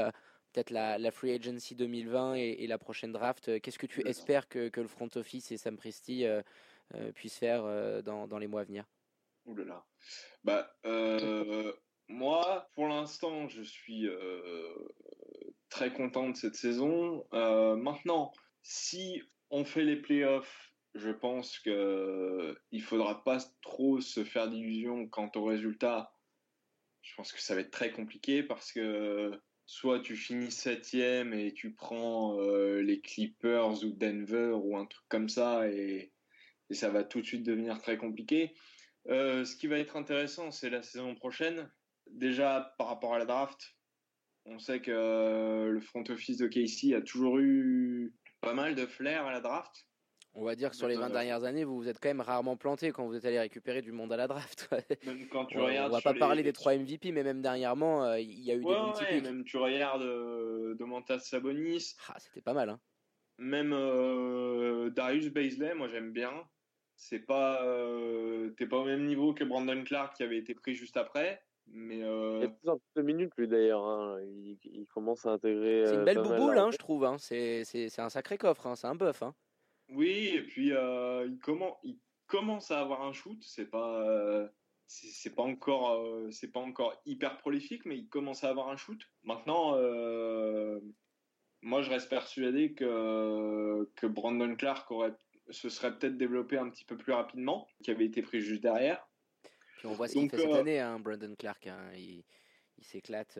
peut-être 0.51 0.71
la, 0.71 0.97
la, 0.97 1.11
Free 1.11 1.31
Agency 1.31 1.73
2020 1.73 2.35
et, 2.35 2.63
et 2.63 2.67
la 2.67 2.77
prochaine 2.77 3.13
draft? 3.13 3.61
Qu'est-ce 3.61 3.79
que 3.79 3.87
tu 3.87 4.05
espères 4.05 4.49
que, 4.49 4.67
que, 4.67 4.81
le 4.81 4.87
front 4.87 5.09
office 5.15 5.53
et 5.53 5.57
Sam 5.57 5.77
Presti 5.77 6.25
euh, 6.25 6.41
puisse 7.15 7.37
faire 7.37 7.63
euh, 7.65 8.01
dans, 8.01 8.27
dans, 8.27 8.37
les 8.37 8.47
mois 8.47 8.61
à 8.61 8.65
venir 8.65 8.85
Ouh 9.45 9.55
là 9.55 9.65
là. 9.65 9.85
Bah, 10.43 10.71
euh, 10.85 11.73
moi, 12.07 12.69
pour 12.75 12.87
l'instant, 12.87 13.47
je 13.47 13.61
suis 13.61 14.07
très 15.69 15.93
content 15.93 16.29
de 16.29 16.35
cette 16.35 16.55
saison. 16.55 17.25
maintenant, 17.31 18.31
si 18.63 19.21
on 19.49 19.63
fait 19.63 19.83
les 19.83 19.95
playoffs, 19.95 20.73
je 20.95 21.11
pense 21.11 21.59
qu'il 21.59 21.71
ne 21.73 22.79
faudra 22.81 23.23
pas 23.23 23.37
trop 23.61 24.01
se 24.01 24.23
faire 24.23 24.49
d'illusions 24.49 25.07
quant 25.07 25.31
au 25.35 25.45
résultat 25.45 26.11
je 27.07 27.15
pense 27.15 27.31
que 27.31 27.41
ça 27.41 27.55
va 27.55 27.61
être 27.61 27.71
très 27.71 27.91
compliqué 27.91 28.43
parce 28.43 28.71
que 28.71 29.31
soit 29.65 29.99
tu 30.01 30.15
finis 30.15 30.51
septième 30.51 31.33
et 31.33 31.53
tu 31.53 31.73
prends 31.73 32.39
euh, 32.39 32.81
les 32.81 32.99
Clippers 32.99 33.83
ou 33.83 33.91
Denver 33.91 34.51
ou 34.61 34.77
un 34.77 34.85
truc 34.85 35.05
comme 35.07 35.29
ça 35.29 35.69
et, 35.69 36.11
ça 36.75 36.89
va 36.89 37.03
tout 37.03 37.21
de 37.21 37.25
suite 37.25 37.43
devenir 37.43 37.79
très 37.81 37.97
compliqué. 37.97 38.53
Euh, 39.09 39.45
ce 39.45 39.55
qui 39.55 39.67
va 39.67 39.77
être 39.77 39.95
intéressant, 39.95 40.51
c'est 40.51 40.69
la 40.69 40.83
saison 40.83 41.15
prochaine. 41.15 41.69
Déjà 42.07 42.75
par 42.77 42.87
rapport 42.87 43.13
à 43.13 43.19
la 43.19 43.25
draft, 43.25 43.75
on 44.45 44.59
sait 44.59 44.81
que 44.81 44.91
euh, 44.91 45.69
le 45.71 45.79
front 45.79 46.03
office 46.09 46.37
de 46.37 46.47
Casey 46.47 46.93
a 46.93 47.01
toujours 47.01 47.39
eu 47.39 48.13
pas 48.41 48.53
mal 48.53 48.75
de 48.75 48.85
flair 48.85 49.25
à 49.25 49.31
la 49.31 49.41
draft. 49.41 49.87
On 50.39 50.43
va 50.43 50.55
dire 50.55 50.69
que 50.69 50.75
sur 50.75 50.87
les 50.87 50.95
20 50.95 51.09
dernières 51.09 51.43
années, 51.45 51.63
vous 51.63 51.75
vous 51.75 51.87
êtes 51.87 51.99
quand 51.99 52.09
même 52.09 52.21
rarement 52.21 52.57
planté 52.57 52.91
quand 52.91 53.07
vous 53.07 53.15
êtes 53.15 53.25
allé 53.25 53.39
récupérer 53.39 53.81
du 53.81 53.91
monde 53.91 54.13
à 54.13 54.17
la 54.17 54.27
draft. 54.27 54.69
Même 55.03 55.27
quand 55.29 55.45
tu 55.45 55.57
on, 55.57 55.65
regardes. 55.65 55.91
On 55.91 55.95
va 55.95 56.01
pas 56.01 56.13
parler 56.13 56.43
des 56.43 56.53
3 56.53 56.75
MVP, 56.77 57.11
mais 57.11 57.23
même 57.23 57.41
dernièrement, 57.41 58.03
euh, 58.03 58.19
il 58.19 58.43
y 58.43 58.51
a 58.51 58.53
eu 58.53 58.59
des 58.59 58.63
bons 58.63 58.93
ouais, 58.93 59.21
Même 59.21 59.43
tu 59.45 59.57
regardes 59.57 60.03
euh, 60.03 60.75
Domantas 60.75 61.21
Sabonis. 61.21 61.95
Ah, 62.07 62.19
c'était 62.19 62.41
pas 62.41 62.53
mal. 62.53 62.69
Hein. 62.69 62.79
Même 63.39 63.73
euh, 63.73 64.91
Darius 64.91 65.29
Baisley, 65.29 65.73
moi 65.73 65.87
j'aime 65.87 66.11
bien. 66.11 66.31
C'est 66.97 67.19
pas, 67.19 67.63
euh, 67.63 68.49
t'es 68.57 68.65
pas 68.65 68.77
au 68.77 68.85
même 68.85 69.05
niveau 69.05 69.33
que 69.33 69.43
Brandon 69.43 69.83
Clark 69.83 70.17
qui 70.17 70.23
avait 70.23 70.37
été 70.37 70.53
pris 70.53 70.73
juste 70.73 70.97
après. 70.97 71.41
Mais 71.67 72.01
euh... 72.03 72.39
Il 72.39 72.67
y 72.67 72.69
a 72.69 72.75
plus 72.75 72.81
de 72.95 73.01
minutes, 73.01 73.33
lui 73.37 73.47
d'ailleurs. 73.47 73.85
Hein. 73.85 74.19
Il, 74.23 74.57
il, 74.63 74.87
commence 74.87 75.25
à 75.25 75.31
intégrer. 75.31 75.85
C'est 75.85 75.95
une 75.95 76.05
belle 76.05 76.21
bouboule, 76.21 76.57
hein, 76.57 76.71
je 76.71 76.77
trouve. 76.77 77.05
Hein. 77.05 77.17
C'est 77.19 77.99
un 77.99 78.09
sacré 78.09 78.37
coffre, 78.37 78.67
hein. 78.67 78.75
c'est 78.75 78.87
un 78.87 78.95
bœuf. 78.95 79.21
Hein. 79.21 79.33
Oui, 79.89 80.31
et 80.33 80.41
puis 80.41 80.73
euh, 80.73 81.25
il, 81.27 81.39
comment, 81.39 81.77
il 81.83 81.97
commence 82.27 82.71
à 82.71 82.79
avoir 82.79 83.03
un 83.03 83.13
shoot. 83.13 83.37
C'est 83.41 83.69
pas, 83.69 84.01
euh, 84.03 84.47
c'est 84.87 85.35
pas 85.35 85.43
encore, 85.43 85.91
euh, 85.91 86.29
c'est 86.31 86.51
pas 86.51 86.59
encore 86.59 87.01
hyper 87.05 87.37
prolifique, 87.37 87.85
mais 87.85 87.97
il 87.97 88.09
commence 88.09 88.43
à 88.43 88.49
avoir 88.49 88.69
un 88.69 88.77
shoot. 88.77 89.01
Maintenant, 89.23 89.75
euh, 89.75 90.79
moi, 91.61 91.81
je 91.81 91.89
reste 91.89 92.09
persuadé 92.09 92.73
que 92.73 93.89
que 93.95 94.07
Brandon 94.07 94.55
Clark 94.55 94.89
aurait, 94.91 95.15
se 95.49 95.69
serait 95.69 95.97
peut-être 95.97 96.17
développé 96.17 96.57
un 96.57 96.69
petit 96.69 96.85
peu 96.85 96.97
plus 96.97 97.13
rapidement, 97.13 97.67
qui 97.83 97.91
avait 97.91 98.05
été 98.05 98.21
pris 98.21 98.41
juste 98.41 98.61
derrière. 98.61 99.07
Puis 99.77 99.87
on 99.87 99.93
voit 99.93 100.07
ce 100.07 100.13
qu'il 100.13 100.29
fait 100.29 100.37
cette 100.37 100.51
année, 100.51 100.79
hein, 100.79 100.99
Brandon 100.99 101.35
Clark. 101.37 101.67
Hein. 101.67 101.91
il, 101.95 102.23
il 102.77 102.83
s'éclate 102.83 103.39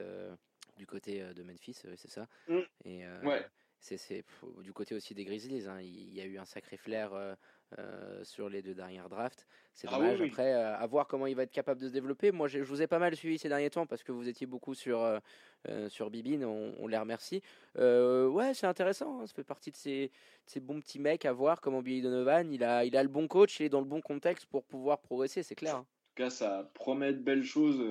du 0.78 0.86
côté 0.86 1.22
de 1.34 1.44
Memphis, 1.44 1.74
c'est 1.74 2.10
ça. 2.10 2.28
Mm. 2.48 2.60
Et, 2.86 3.08
ouais 3.24 3.46
c'est 3.80 4.26
du 4.62 4.74
côté 4.74 4.96
aussi 4.96 5.14
des 5.14 5.26
Grizzlies. 5.26 5.68
Hein. 5.68 5.82
Il 5.82 6.14
y 6.14 6.22
a 6.22 6.26
eu 6.26 6.38
un 6.38 6.46
sacré 6.46 6.78
flair 6.78 7.14
euh, 7.14 7.36
euh, 7.78 8.24
sur 8.24 8.50
les 8.50 8.62
deux 8.62 8.74
dernières 8.74 9.10
drafts. 9.10 9.48
C'est 9.74 9.88
ah 9.92 9.98
dommage. 9.98 10.20
oui, 10.20 10.24
oui. 10.24 10.30
Après, 10.30 10.54
euh, 10.54 10.78
à 10.78 10.86
voir 10.88 11.08
comment 11.08 11.28
il 11.28 11.36
va 11.36 11.44
être 11.44 11.52
capable 11.52 11.82
de 11.82 11.88
se 11.88 11.94
développer. 11.94 12.32
Moi, 12.32 12.48
je 12.48 12.60
vous 12.60 12.82
ai 12.82 12.88
pas 12.88 13.00
mal 13.00 13.16
suivi 13.16 13.38
ces 13.38 13.50
derniers 13.50 13.70
temps 13.70 13.86
parce 13.86 14.04
que 14.04 14.12
vous 14.12 14.28
étiez 14.28 14.48
beaucoup 14.48 14.74
sur, 14.74 15.02
euh, 15.02 15.90
sur 15.90 16.10
Bibine. 16.10 16.46
On, 16.46 16.74
on, 16.80 16.88
les 16.88 16.98
remercie. 16.98 17.42
ouais, 17.76 18.54
c'est 18.54 18.68
intéressant. 18.68 19.22
Hein. 19.22 19.28
Ça 19.28 19.34
fait 19.34 19.44
partie 19.44 19.72
de 19.72 19.76
ces, 19.76 20.08
de 20.08 20.12
ces, 20.50 20.60
bons 20.60 20.80
petits 20.82 21.00
mecs 21.00 21.26
à 21.26 21.34
voir. 21.34 21.62
Comment 21.62 21.82
Billy 21.82 22.02
Donovan, 22.02 22.52
il 22.52 22.64
a, 22.64 22.86
il 22.86 22.96
a 22.96 23.04
le 23.04 23.10
bon 23.10 23.28
coach, 23.28 23.60
il 23.60 23.66
est 23.66 23.70
dans 23.70 23.82
le 23.82 23.86
bon 23.86 24.02
contexte 24.02 24.46
pour 24.46 24.64
pouvoir 24.64 25.00
progresser, 25.00 25.44
c'est 25.44 25.56
clair. 25.56 25.76
Hein. 25.76 25.80
En 25.80 26.16
tout 26.16 26.24
cas, 26.24 26.30
ça 26.30 26.70
promet 26.74 27.14
de 27.14 27.20
belles 27.20 27.44
choses 27.44 27.84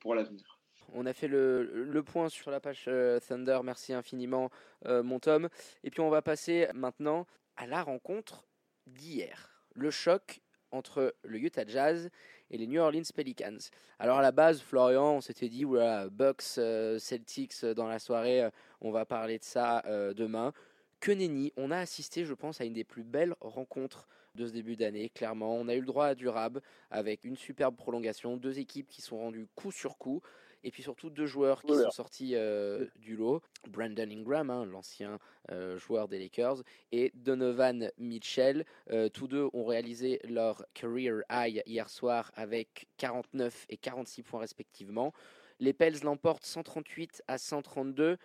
pour 0.00 0.14
l'avenir. 0.14 0.58
On 0.94 1.06
a 1.06 1.12
fait 1.12 1.28
le, 1.28 1.84
le, 1.84 2.02
point 2.02 2.28
sur 2.28 2.50
la 2.50 2.60
page 2.60 2.84
euh, 2.88 3.20
Thunder. 3.20 3.60
Merci 3.62 3.92
infiniment, 3.92 4.50
euh, 4.86 5.02
mon 5.02 5.18
Tom. 5.18 5.48
Et 5.84 5.90
puis 5.90 6.00
on 6.00 6.08
va 6.08 6.22
passer 6.22 6.68
maintenant 6.74 7.26
à 7.56 7.66
la 7.66 7.82
rencontre 7.82 8.46
d'hier. 8.88 9.50
Le 9.74 9.90
choc 9.90 10.40
entre 10.70 11.14
le 11.22 11.38
Utah 11.38 11.66
Jazz 11.66 12.10
et 12.50 12.58
les 12.58 12.66
New 12.66 12.80
Orleans 12.80 13.02
Pelicans. 13.14 13.58
Alors 13.98 14.18
à 14.18 14.22
la 14.22 14.32
base, 14.32 14.60
Florian, 14.60 15.16
on 15.16 15.20
s'était 15.20 15.48
dit, 15.48 15.64
voilà, 15.64 16.08
Bucks, 16.08 16.58
euh, 16.58 16.98
Celtics 16.98 17.64
dans 17.64 17.88
la 17.88 17.98
soirée, 17.98 18.48
on 18.80 18.90
va 18.90 19.04
parler 19.04 19.38
de 19.38 19.44
ça 19.44 19.82
demain. 20.14 20.52
Que 21.00 21.12
nenni, 21.12 21.52
on 21.56 21.70
a 21.70 21.78
assisté, 21.78 22.24
je 22.24 22.34
pense, 22.34 22.60
à 22.60 22.64
une 22.64 22.72
des 22.72 22.84
plus 22.84 23.04
belles 23.04 23.34
rencontres 23.40 24.08
de 24.34 24.46
ce 24.46 24.52
début 24.52 24.76
d'année. 24.76 25.10
Clairement, 25.10 25.54
on 25.54 25.68
a 25.68 25.74
eu 25.74 25.80
le 25.80 25.86
droit 25.86 26.06
à 26.06 26.14
du 26.14 26.28
rab 26.28 26.60
avec 26.90 27.24
une 27.24 27.36
superbe 27.36 27.76
prolongation, 27.76 28.36
deux 28.36 28.58
équipes 28.58 28.88
qui 28.88 29.02
sont 29.02 29.18
rendues 29.18 29.46
coup 29.54 29.70
sur 29.70 29.98
coup 29.98 30.22
et 30.64 30.70
puis 30.70 30.82
surtout 30.82 31.10
deux 31.10 31.26
joueurs 31.26 31.62
qui 31.62 31.74
sont 31.74 31.90
sortis 31.90 32.34
euh, 32.34 32.86
du 32.96 33.16
lot, 33.16 33.42
Brandon 33.68 34.10
Ingram, 34.10 34.50
hein, 34.50 34.64
l'ancien 34.66 35.18
euh, 35.50 35.78
joueur 35.78 36.08
des 36.08 36.18
Lakers, 36.18 36.62
et 36.92 37.12
Donovan 37.14 37.90
Mitchell. 37.98 38.64
Euh, 38.90 39.08
tous 39.08 39.28
deux 39.28 39.48
ont 39.52 39.64
réalisé 39.64 40.20
leur 40.24 40.64
career 40.74 41.22
high 41.30 41.62
hier 41.66 41.88
soir 41.88 42.30
avec 42.34 42.88
49 42.96 43.66
et 43.68 43.76
46 43.76 44.22
points 44.22 44.40
respectivement. 44.40 45.12
Les 45.60 45.72
Pels 45.72 46.04
l'emportent 46.04 46.44
138 46.44 47.24
à 47.26 47.36
132. 47.36 48.16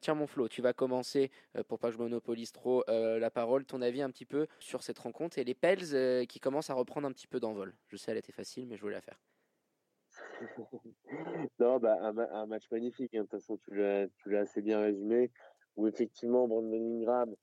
tiens 0.00 0.14
mon 0.14 0.28
Flo, 0.28 0.46
tu 0.46 0.62
vas 0.62 0.72
commencer, 0.72 1.32
pour 1.66 1.80
pas 1.80 1.88
que 1.88 1.94
je 1.94 1.98
monopolise 1.98 2.52
trop 2.52 2.84
la 2.86 3.28
parole, 3.28 3.64
ton 3.64 3.82
avis 3.82 4.02
un 4.02 4.10
petit 4.10 4.24
peu 4.24 4.46
sur 4.60 4.84
cette 4.84 5.00
rencontre 5.00 5.36
et 5.40 5.42
les 5.42 5.54
Pels 5.54 6.28
qui 6.28 6.38
commencent 6.38 6.70
à 6.70 6.74
reprendre 6.74 7.08
un 7.08 7.12
petit 7.12 7.26
peu 7.26 7.40
d'envol. 7.40 7.74
Je 7.88 7.96
sais, 7.96 8.12
elle 8.12 8.18
était 8.18 8.30
facile, 8.30 8.68
mais 8.68 8.76
je 8.76 8.82
voulais 8.82 8.94
la 8.94 9.00
faire. 9.00 9.18
non, 11.58 11.78
bah, 11.78 11.98
un, 12.00 12.46
match 12.46 12.70
magnifique. 12.70 13.14
Hein. 13.14 13.22
De 13.22 13.22
toute 13.22 13.40
façon, 13.40 13.58
tu 13.58 13.74
l'as 13.74 14.40
assez 14.40 14.62
bien 14.62 14.80
résumé. 14.80 15.30
Où 15.76 15.86
effectivement, 15.86 16.48
Brandon 16.48 16.72
Ingram, 16.72 17.34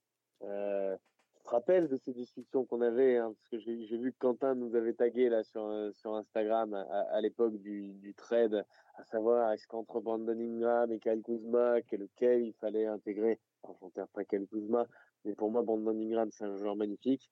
euh, 0.42 0.96
tu 1.36 1.42
te 1.44 1.50
rappelles 1.50 1.88
de 1.88 1.96
ces 1.96 2.12
discussions 2.12 2.64
qu'on 2.64 2.80
avait, 2.80 3.16
hein, 3.16 3.32
parce 3.32 3.48
que 3.48 3.58
j'ai 3.58 3.96
vu 3.96 4.12
que 4.12 4.18
Quentin 4.18 4.54
nous 4.54 4.74
avait 4.74 4.94
tagué 4.94 5.28
là 5.28 5.44
sur, 5.44 5.90
sur 5.92 6.14
Instagram 6.16 6.74
à, 6.74 7.20
l'époque 7.20 7.56
du, 7.58 8.14
trade, 8.16 8.64
à 8.96 9.04
savoir 9.04 9.52
est-ce 9.52 9.68
qu'entre 9.68 10.00
Brandon 10.00 10.32
Ingram 10.32 10.90
et 10.90 10.98
Kyle 10.98 11.22
Kuzma, 11.22 11.78
lequel 11.92 12.42
il 12.42 12.54
fallait 12.54 12.86
intégrer? 12.86 13.38
Enfin, 13.62 13.76
j'enterre 13.80 14.08
pas 14.08 14.24
Kyle 14.24 14.48
Kuzma, 14.48 14.86
mais 15.24 15.34
pour 15.34 15.50
moi, 15.50 15.62
Brandon 15.62 15.96
Ingram, 15.96 16.28
c'est 16.32 16.44
un 16.44 16.56
joueur 16.56 16.74
magnifique. 16.74 17.30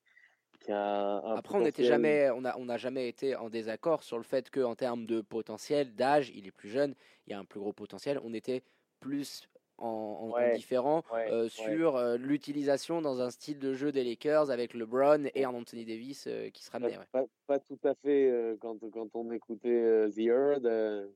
Après, 0.69 1.57
on 1.57 1.61
n'était 1.61 1.83
jamais, 1.83 2.29
on 2.31 2.45
a, 2.45 2.57
on 2.57 2.65
n'a 2.65 2.77
jamais 2.77 3.07
été 3.07 3.35
en 3.35 3.49
désaccord 3.49 4.03
sur 4.03 4.17
le 4.17 4.23
fait 4.23 4.49
qu'en 4.49 4.75
termes 4.75 5.05
de 5.05 5.21
potentiel, 5.21 5.93
d'âge, 5.95 6.31
il 6.35 6.47
est 6.47 6.51
plus 6.51 6.69
jeune, 6.69 6.95
il 7.27 7.31
y 7.31 7.33
a 7.33 7.39
un 7.39 7.45
plus 7.45 7.59
gros 7.59 7.73
potentiel. 7.73 8.19
On 8.23 8.33
était 8.33 8.63
plus 8.99 9.47
en, 9.77 10.31
en, 10.31 10.55
différent 10.55 11.03
euh, 11.13 11.49
sur 11.49 11.95
euh, 11.95 12.17
l'utilisation 12.17 13.01
dans 13.01 13.21
un 13.21 13.29
style 13.29 13.59
de 13.59 13.73
jeu 13.73 13.91
des 13.91 14.03
Lakers 14.03 14.49
avec 14.49 14.73
LeBron 14.73 15.25
et 15.33 15.45
un 15.45 15.53
Anthony 15.53 15.85
Davis 15.85 16.25
euh, 16.27 16.49
qui 16.49 16.63
se 16.63 16.71
ramenait. 16.71 16.97
Pas, 17.11 17.25
pas, 17.47 17.59
tout 17.59 17.79
à 17.83 17.93
fait 17.95 18.31
quand, 18.61 18.77
quand 18.91 19.09
on 19.15 19.31
écoutait 19.31 20.09
The 20.09 20.19
Herd. 20.19 21.09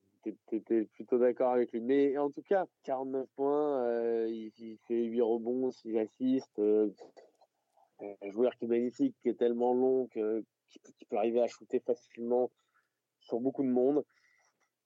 T'étais 0.49 0.81
plutôt 0.93 1.17
d'accord 1.19 1.53
avec 1.53 1.71
lui. 1.71 1.79
Mais 1.79 2.17
en 2.17 2.29
tout 2.29 2.41
cas, 2.41 2.65
49 2.83 3.27
points, 3.37 4.25
il, 4.27 4.51
il, 4.59 4.77
fait 4.85 5.03
8 5.03 5.21
rebonds, 5.21 5.71
6 5.71 5.99
assists 5.99 6.61
un 7.99 8.31
joueur 8.31 8.55
qui 8.55 8.65
est 8.65 8.67
magnifique, 8.67 9.15
qui 9.21 9.29
est 9.29 9.37
tellement 9.37 9.73
long 9.73 10.07
que, 10.07 10.43
qui, 10.69 11.05
peut 11.05 11.17
arriver 11.17 11.41
à 11.41 11.47
shooter 11.47 11.79
facilement 11.79 12.51
sur 13.19 13.39
beaucoup 13.39 13.63
de 13.63 13.69
monde. 13.69 14.03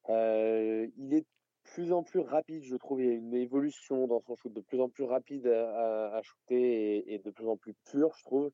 Euh, 0.10 0.88
il 0.98 1.14
est 1.14 1.22
de 1.22 1.28
plus 1.64 1.92
en 1.92 2.04
plus 2.04 2.20
rapide, 2.20 2.64
je 2.64 2.76
trouve. 2.76 3.02
Il 3.02 3.08
y 3.08 3.10
a 3.10 3.14
une 3.14 3.34
évolution 3.34 4.08
dans 4.08 4.20
son 4.22 4.36
shoot, 4.36 4.54
de 4.54 4.62
plus 4.62 4.80
en 4.80 4.90
plus 4.90 5.04
rapide 5.04 5.48
à, 5.48 6.16
à, 6.16 6.22
shooter 6.22 7.14
et, 7.14 7.20
de 7.20 7.30
plus 7.30 7.48
en 7.48 7.58
plus 7.58 7.74
pur, 7.90 8.12
je 8.18 8.24
trouve. 8.24 8.52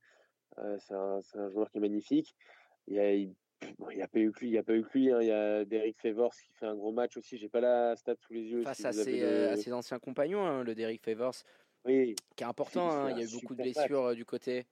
Euh, 0.60 0.78
c'est 0.80 0.94
un, 0.94 1.22
un, 1.36 1.50
joueur 1.50 1.70
qui 1.70 1.78
est 1.78 1.82
magnifique. 1.82 2.36
Il 2.88 2.96
y 2.96 3.00
a, 3.00 3.14
il, 3.14 3.36
n'y 3.96 4.02
a 4.02 4.08
pas 4.08 4.20
eu 4.20 4.32
que 4.32 4.40
lui, 4.40 4.48
il 4.50 4.54
y 4.54 4.58
a 4.58 4.64
pas 4.64 4.74
eu 4.74 4.84
que 4.84 4.98
lui. 4.98 5.12
Hein. 5.12 5.22
Il 5.22 5.28
y 5.28 5.32
a 5.32 5.66
Derek 5.66 5.98
Favors 6.00 6.34
qui 6.34 6.54
fait 6.54 6.66
un 6.66 6.76
gros 6.76 6.92
match 6.92 7.18
aussi. 7.18 7.38
J'ai 7.38 7.50
pas 7.50 7.62
la 7.62 7.96
stat 7.96 8.16
sous 8.20 8.34
les 8.34 8.44
yeux. 8.44 8.64
Face 8.64 8.78
si 8.78 8.88
à, 8.88 8.94
ses, 8.94 9.20
le... 9.20 9.50
à, 9.50 9.58
ses, 9.58 9.74
anciens 9.74 10.00
compagnons, 10.00 10.46
hein, 10.46 10.64
le 10.64 10.76
Derek 10.76 11.02
Favors 11.04 11.36
oui. 11.88 12.16
qui 12.36 12.44
est 12.44 12.48
important. 12.48 12.90
Hein. 12.90 13.12
Il 13.12 13.18
y 13.18 13.22
a 13.22 13.26
eu 13.26 13.32
beaucoup 13.32 13.56
de 13.56 13.62
blessures 13.62 14.06
euh, 14.06 14.16
du 14.16 14.26
côté 14.26 14.66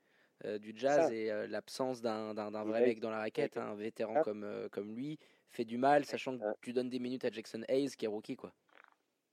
euh, 0.43 0.57
du 0.57 0.73
jazz 0.75 1.11
et 1.11 1.31
euh, 1.31 1.47
l'absence 1.47 2.01
d'un 2.01 2.33
vrai 2.33 2.81
mec 2.81 2.99
dans 2.99 3.09
la 3.09 3.19
raquette, 3.19 3.57
hein, 3.57 3.69
un 3.71 3.75
vétéran 3.75 4.21
comme, 4.21 4.45
comme 4.71 4.93
lui, 4.93 5.17
fait 5.49 5.65
du 5.65 5.77
mal, 5.77 6.05
sachant 6.05 6.37
que 6.37 6.45
tu 6.61 6.73
donnes 6.73 6.89
des 6.89 6.99
minutes 6.99 7.25
à 7.25 7.31
Jackson 7.31 7.63
Hayes 7.67 7.91
qui 7.91 8.05
est 8.05 8.09
rookie. 8.09 8.35
Quoi. 8.35 8.53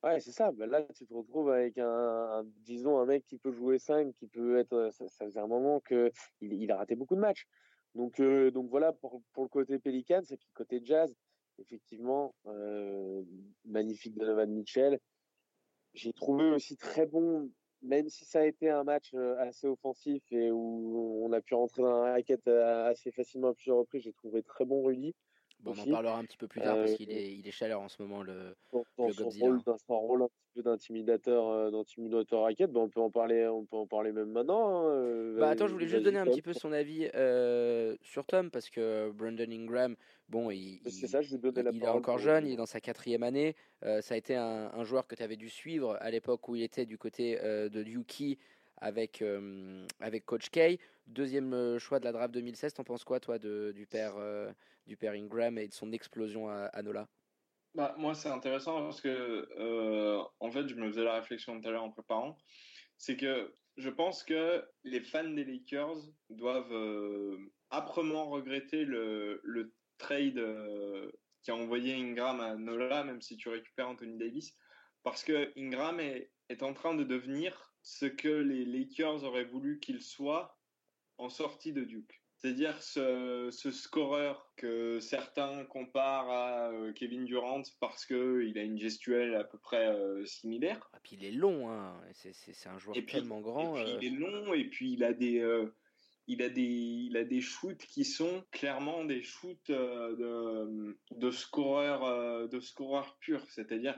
Ouais, 0.02 0.20
c'est 0.20 0.32
ça. 0.32 0.50
Ben 0.52 0.68
là, 0.68 0.82
tu 0.94 1.06
te 1.06 1.14
retrouves 1.14 1.50
avec 1.50 1.78
un, 1.78 2.44
disons, 2.64 2.98
un 2.98 3.06
mec 3.06 3.24
qui 3.26 3.38
peut 3.38 3.52
jouer 3.52 3.78
5, 3.78 4.14
qui 4.14 4.26
peut 4.26 4.58
être. 4.58 4.90
Ça, 4.92 5.08
ça 5.08 5.24
faisait 5.26 5.40
un 5.40 5.46
moment 5.46 5.80
qu'il 5.80 6.10
il 6.40 6.70
a 6.72 6.76
raté 6.76 6.94
beaucoup 6.94 7.14
de 7.14 7.20
matchs. 7.20 7.46
Donc, 7.94 8.20
donc 8.20 8.70
voilà 8.70 8.92
pour, 8.92 9.22
pour 9.32 9.44
le 9.44 9.48
côté 9.48 9.78
Pelican, 9.78 10.20
c'est 10.24 10.38
que 10.38 10.42
côté 10.54 10.80
jazz, 10.84 11.14
effectivement, 11.58 12.34
magnifique 13.64 14.16
Donovan 14.16 14.50
Mitchell. 14.50 14.98
J'ai 15.94 16.12
trouvé 16.12 16.50
aussi 16.50 16.76
très 16.76 17.06
bon 17.06 17.50
même 17.82 18.08
si 18.08 18.24
ça 18.24 18.40
a 18.40 18.44
été 18.44 18.70
un 18.70 18.84
match 18.84 19.12
euh, 19.14 19.36
assez 19.38 19.66
offensif 19.66 20.22
et 20.30 20.50
où 20.50 21.22
on 21.24 21.32
a 21.32 21.40
pu 21.40 21.54
rentrer 21.54 21.82
dans 21.82 22.04
la 22.04 22.12
raquette 22.12 22.46
euh, 22.48 22.90
assez 22.90 23.10
facilement 23.10 23.48
à 23.48 23.54
plusieurs 23.54 23.78
reprises, 23.78 24.02
j'ai 24.02 24.12
trouvé 24.12 24.42
très 24.42 24.64
bon 24.64 24.84
Rudy. 24.84 25.14
Bon, 25.62 25.74
on 25.76 25.80
en 25.80 25.92
parlera 25.92 26.18
un 26.18 26.24
petit 26.24 26.36
peu 26.36 26.48
plus 26.48 26.60
tard 26.60 26.76
parce 26.76 26.94
qu'il 26.94 27.10
est, 27.10 27.34
il 27.34 27.46
est 27.46 27.52
chaleur 27.52 27.80
en 27.80 27.88
ce 27.88 28.02
moment, 28.02 28.22
le, 28.22 28.56
dans, 28.72 29.12
son, 29.12 29.28
rôle, 29.28 29.62
dans 29.64 29.78
son 29.78 29.98
rôle 29.98 30.22
un 30.22 30.26
petit 30.26 30.50
peu 30.56 30.62
d'intimidateur, 30.62 31.70
d'intimidateur 31.70 32.42
raquette, 32.42 32.76
on 32.76 32.88
peut 32.88 33.00
en 33.00 33.10
parler, 33.10 33.46
on 33.46 33.64
peut 33.64 33.76
en 33.76 33.86
parler 33.86 34.10
même 34.10 34.30
maintenant. 34.30 34.88
Hein, 34.88 35.34
bah 35.38 35.50
attends, 35.50 35.68
je 35.68 35.72
voulais 35.72 35.86
juste 35.86 36.02
donner 36.02 36.18
un 36.18 36.26
petit 36.26 36.42
peu 36.42 36.52
son 36.52 36.72
avis 36.72 37.08
sur 38.02 38.26
Tom 38.26 38.50
parce 38.50 38.70
que 38.70 39.10
Brandon 39.12 39.50
Ingram, 39.50 39.94
bon, 40.28 40.50
il, 40.50 40.80
il, 40.84 40.90
ça, 40.92 41.20
je 41.20 41.36
il, 41.36 41.40
il 41.74 41.84
est 41.84 41.88
encore 41.88 42.18
jeune, 42.18 42.46
il 42.46 42.54
est 42.54 42.56
dans 42.56 42.66
sa 42.66 42.80
quatrième 42.80 43.22
année. 43.22 43.54
ça 43.82 44.14
a 44.14 44.16
été 44.16 44.34
un, 44.34 44.72
un 44.74 44.84
joueur 44.84 45.06
que 45.06 45.14
tu 45.14 45.22
avais 45.22 45.36
dû 45.36 45.48
suivre 45.48 45.96
à 46.00 46.10
l'époque 46.10 46.48
où 46.48 46.56
il 46.56 46.62
était 46.62 46.86
du 46.86 46.98
côté 46.98 47.36
de 47.36 47.82
Yuki 47.84 48.38
avec, 48.78 49.22
avec 50.00 50.24
Coach 50.24 50.50
K. 50.50 50.78
Deuxième 51.06 51.78
choix 51.78 51.98
de 51.98 52.04
la 52.04 52.12
draft 52.12 52.34
2016, 52.34 52.74
t'en 52.74 52.84
penses 52.84 53.04
quoi 53.04 53.20
toi 53.20 53.38
de, 53.38 53.72
du, 53.74 53.86
père, 53.86 54.14
du 54.86 54.96
père 54.96 55.12
Ingram 55.12 55.58
et 55.58 55.68
de 55.68 55.72
son 55.72 55.92
explosion 55.92 56.48
à, 56.48 56.82
Nola? 56.82 57.08
Bah, 57.74 57.94
Moi 57.98 58.14
c'est 58.14 58.28
intéressant 58.28 58.82
parce 58.82 59.00
que 59.00 59.48
en 60.40 60.50
fait 60.50 60.68
je 60.68 60.74
me 60.74 60.88
faisais 60.88 61.04
la 61.04 61.14
réflexion 61.14 61.60
tout 61.60 61.68
à 61.68 61.72
l'heure 61.72 61.84
en 61.84 61.90
préparant. 61.90 62.36
C'est 62.98 63.16
que 63.16 63.52
je 63.76 63.90
pense 63.90 64.22
que 64.22 64.64
les 64.84 65.00
fans 65.00 65.28
des 65.28 65.44
Lakers 65.44 65.98
doivent 66.30 67.38
âprement 67.70 68.28
regretter 68.30 68.84
le, 68.84 69.40
le 69.42 69.72
trade 69.98 70.40
qui 71.42 71.50
a 71.50 71.56
envoyé 71.56 71.94
Ingram 71.94 72.40
à 72.40 72.54
Nola, 72.56 73.04
même 73.04 73.20
si 73.20 73.36
tu 73.36 73.48
récupères 73.48 73.88
Anthony 73.88 74.16
Davis, 74.16 74.56
parce 75.02 75.24
que 75.24 75.52
Ingram 75.56 76.00
est, 76.00 76.30
est 76.48 76.62
en 76.62 76.72
train 76.72 76.94
de 76.94 77.04
devenir 77.04 77.71
ce 77.82 78.06
que 78.06 78.28
les 78.28 78.64
Lakers 78.64 79.24
auraient 79.24 79.44
voulu 79.44 79.80
qu'il 79.80 80.00
soit 80.00 80.56
en 81.18 81.28
sortie 81.28 81.72
de 81.72 81.84
Duke. 81.84 82.22
C'est-à-dire 82.42 82.82
ce, 82.82 83.50
ce, 83.52 83.70
scoreur 83.70 84.52
que 84.56 84.98
certains 84.98 85.64
comparent 85.66 86.28
à 86.28 86.70
euh, 86.72 86.92
Kevin 86.92 87.24
Durant 87.24 87.62
parce 87.78 88.04
qu'il 88.04 88.58
a 88.58 88.62
une 88.62 88.80
gestuelle 88.80 89.36
à 89.36 89.44
peu 89.44 89.58
près 89.58 89.86
euh, 89.86 90.24
similaire. 90.26 90.76
Et 90.76 90.96
ah, 90.96 91.00
puis 91.04 91.16
il 91.20 91.24
est 91.24 91.30
long, 91.30 91.70
hein. 91.70 91.94
c'est 92.14 92.68
un 92.68 92.78
joueur 92.78 92.96
tellement 93.06 93.40
grand. 93.40 93.76
Et 93.76 93.84
puis 93.84 94.08
il 94.08 94.14
est 94.14 94.18
long 94.18 94.54
et 94.54 94.64
puis 94.64 94.92
il 94.92 95.04
a 95.04 95.12
des, 95.12 95.38
euh, 95.38 95.72
il 96.26 96.42
a 96.42 96.48
des, 96.48 96.62
il 96.62 97.16
a 97.16 97.22
des 97.22 97.40
shoots 97.40 97.86
qui 97.86 98.04
sont 98.04 98.44
clairement 98.50 99.04
des 99.04 99.22
shoots 99.22 99.70
de, 99.70 100.98
de 101.12 101.30
scoreur, 101.30 102.48
de 102.48 102.58
scoreur 102.58 103.18
pur. 103.20 103.46
C'est-à-dire 103.50 103.96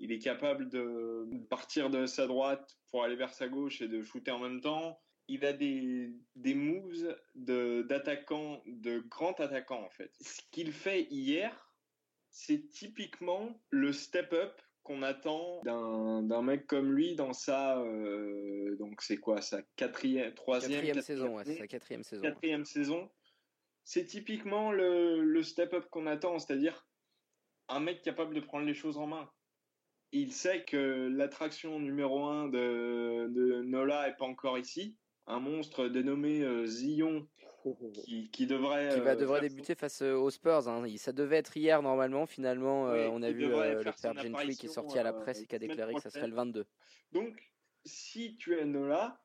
il 0.00 0.12
est 0.12 0.18
capable 0.18 0.68
de 0.70 1.28
partir 1.50 1.90
de 1.90 2.06
sa 2.06 2.26
droite 2.26 2.78
pour 2.90 3.04
aller 3.04 3.16
vers 3.16 3.34
sa 3.34 3.48
gauche 3.48 3.82
et 3.82 3.88
de 3.88 4.02
shooter 4.02 4.30
en 4.30 4.40
même 4.40 4.60
temps. 4.60 4.98
Il 5.28 5.44
a 5.44 5.52
des, 5.52 6.10
des 6.34 6.54
moves 6.54 7.16
d'attaquant, 7.34 8.62
de, 8.66 8.96
de 8.96 8.98
grand 9.00 9.38
attaquant 9.38 9.84
en 9.84 9.90
fait. 9.90 10.10
Ce 10.20 10.40
qu'il 10.50 10.72
fait 10.72 11.06
hier, 11.10 11.70
c'est 12.30 12.68
typiquement 12.70 13.60
le 13.68 13.92
step-up 13.92 14.60
qu'on 14.82 15.02
attend 15.02 15.60
d'un 15.62 16.42
mec 16.42 16.66
comme 16.66 16.92
lui 16.92 17.14
dans 17.14 17.34
sa 17.34 17.78
euh, 17.80 18.76
donc 18.78 19.02
c'est 19.02 19.18
quoi 19.18 19.42
sa 19.42 19.60
quatrième 19.76 20.34
troisième 20.34 20.80
quatrième, 20.80 21.02
saison 21.02 21.36
ouais, 21.36 21.44
sa 21.44 21.66
quatrième 21.66 22.02
saison 22.02 22.22
quatrième 22.22 22.64
saison 22.64 23.10
c'est 23.84 24.06
typiquement 24.06 24.72
le, 24.72 25.22
le 25.22 25.42
step 25.42 25.74
up 25.74 25.86
qu'on 25.90 26.06
attend 26.06 26.38
c'est-à-dire 26.38 26.86
un 27.68 27.80
mec 27.80 28.00
capable 28.00 28.34
de 28.34 28.40
prendre 28.40 28.64
les 28.64 28.74
choses 28.74 28.96
en 28.96 29.06
main 29.06 29.30
il 30.12 30.32
sait 30.32 30.64
que 30.64 31.08
l'attraction 31.08 31.78
numéro 31.78 32.24
un 32.24 32.48
de, 32.48 33.28
de, 33.28 33.62
Nola 33.62 34.08
est 34.08 34.16
pas 34.16 34.24
encore 34.24 34.58
ici. 34.58 34.96
Un 35.26 35.40
monstre 35.40 35.86
dénommé 35.88 36.42
euh, 36.42 36.66
Zion 36.66 37.28
qui, 38.32 38.46
devrait 38.46 38.88
qui 38.94 39.00
va 39.00 39.10
euh, 39.10 39.16
devrait 39.16 39.40
débuter 39.42 39.74
face 39.74 40.02
euh, 40.02 40.14
aux 40.14 40.30
Spurs. 40.30 40.68
Hein. 40.68 40.84
Ça 40.96 41.12
devait 41.12 41.36
être 41.36 41.56
hier 41.56 41.82
normalement. 41.82 42.26
Finalement, 42.26 42.84
on 42.84 43.22
a 43.22 43.30
vu 43.30 43.46
le 43.46 43.82
père 43.82 44.14
Gentry 44.14 44.56
qui 44.56 44.66
est 44.66 44.70
sorti 44.70 44.98
à 44.98 45.02
la 45.02 45.12
presse 45.12 45.42
et 45.42 45.46
qui 45.46 45.54
a 45.54 45.58
déclaré 45.58 45.94
que 45.94 46.00
ça 46.00 46.10
serait 46.10 46.28
le 46.28 46.34
22. 46.34 46.66
Donc, 47.12 47.52
si 47.84 48.36
tu 48.36 48.58
es 48.58 48.64
Nola, 48.64 49.20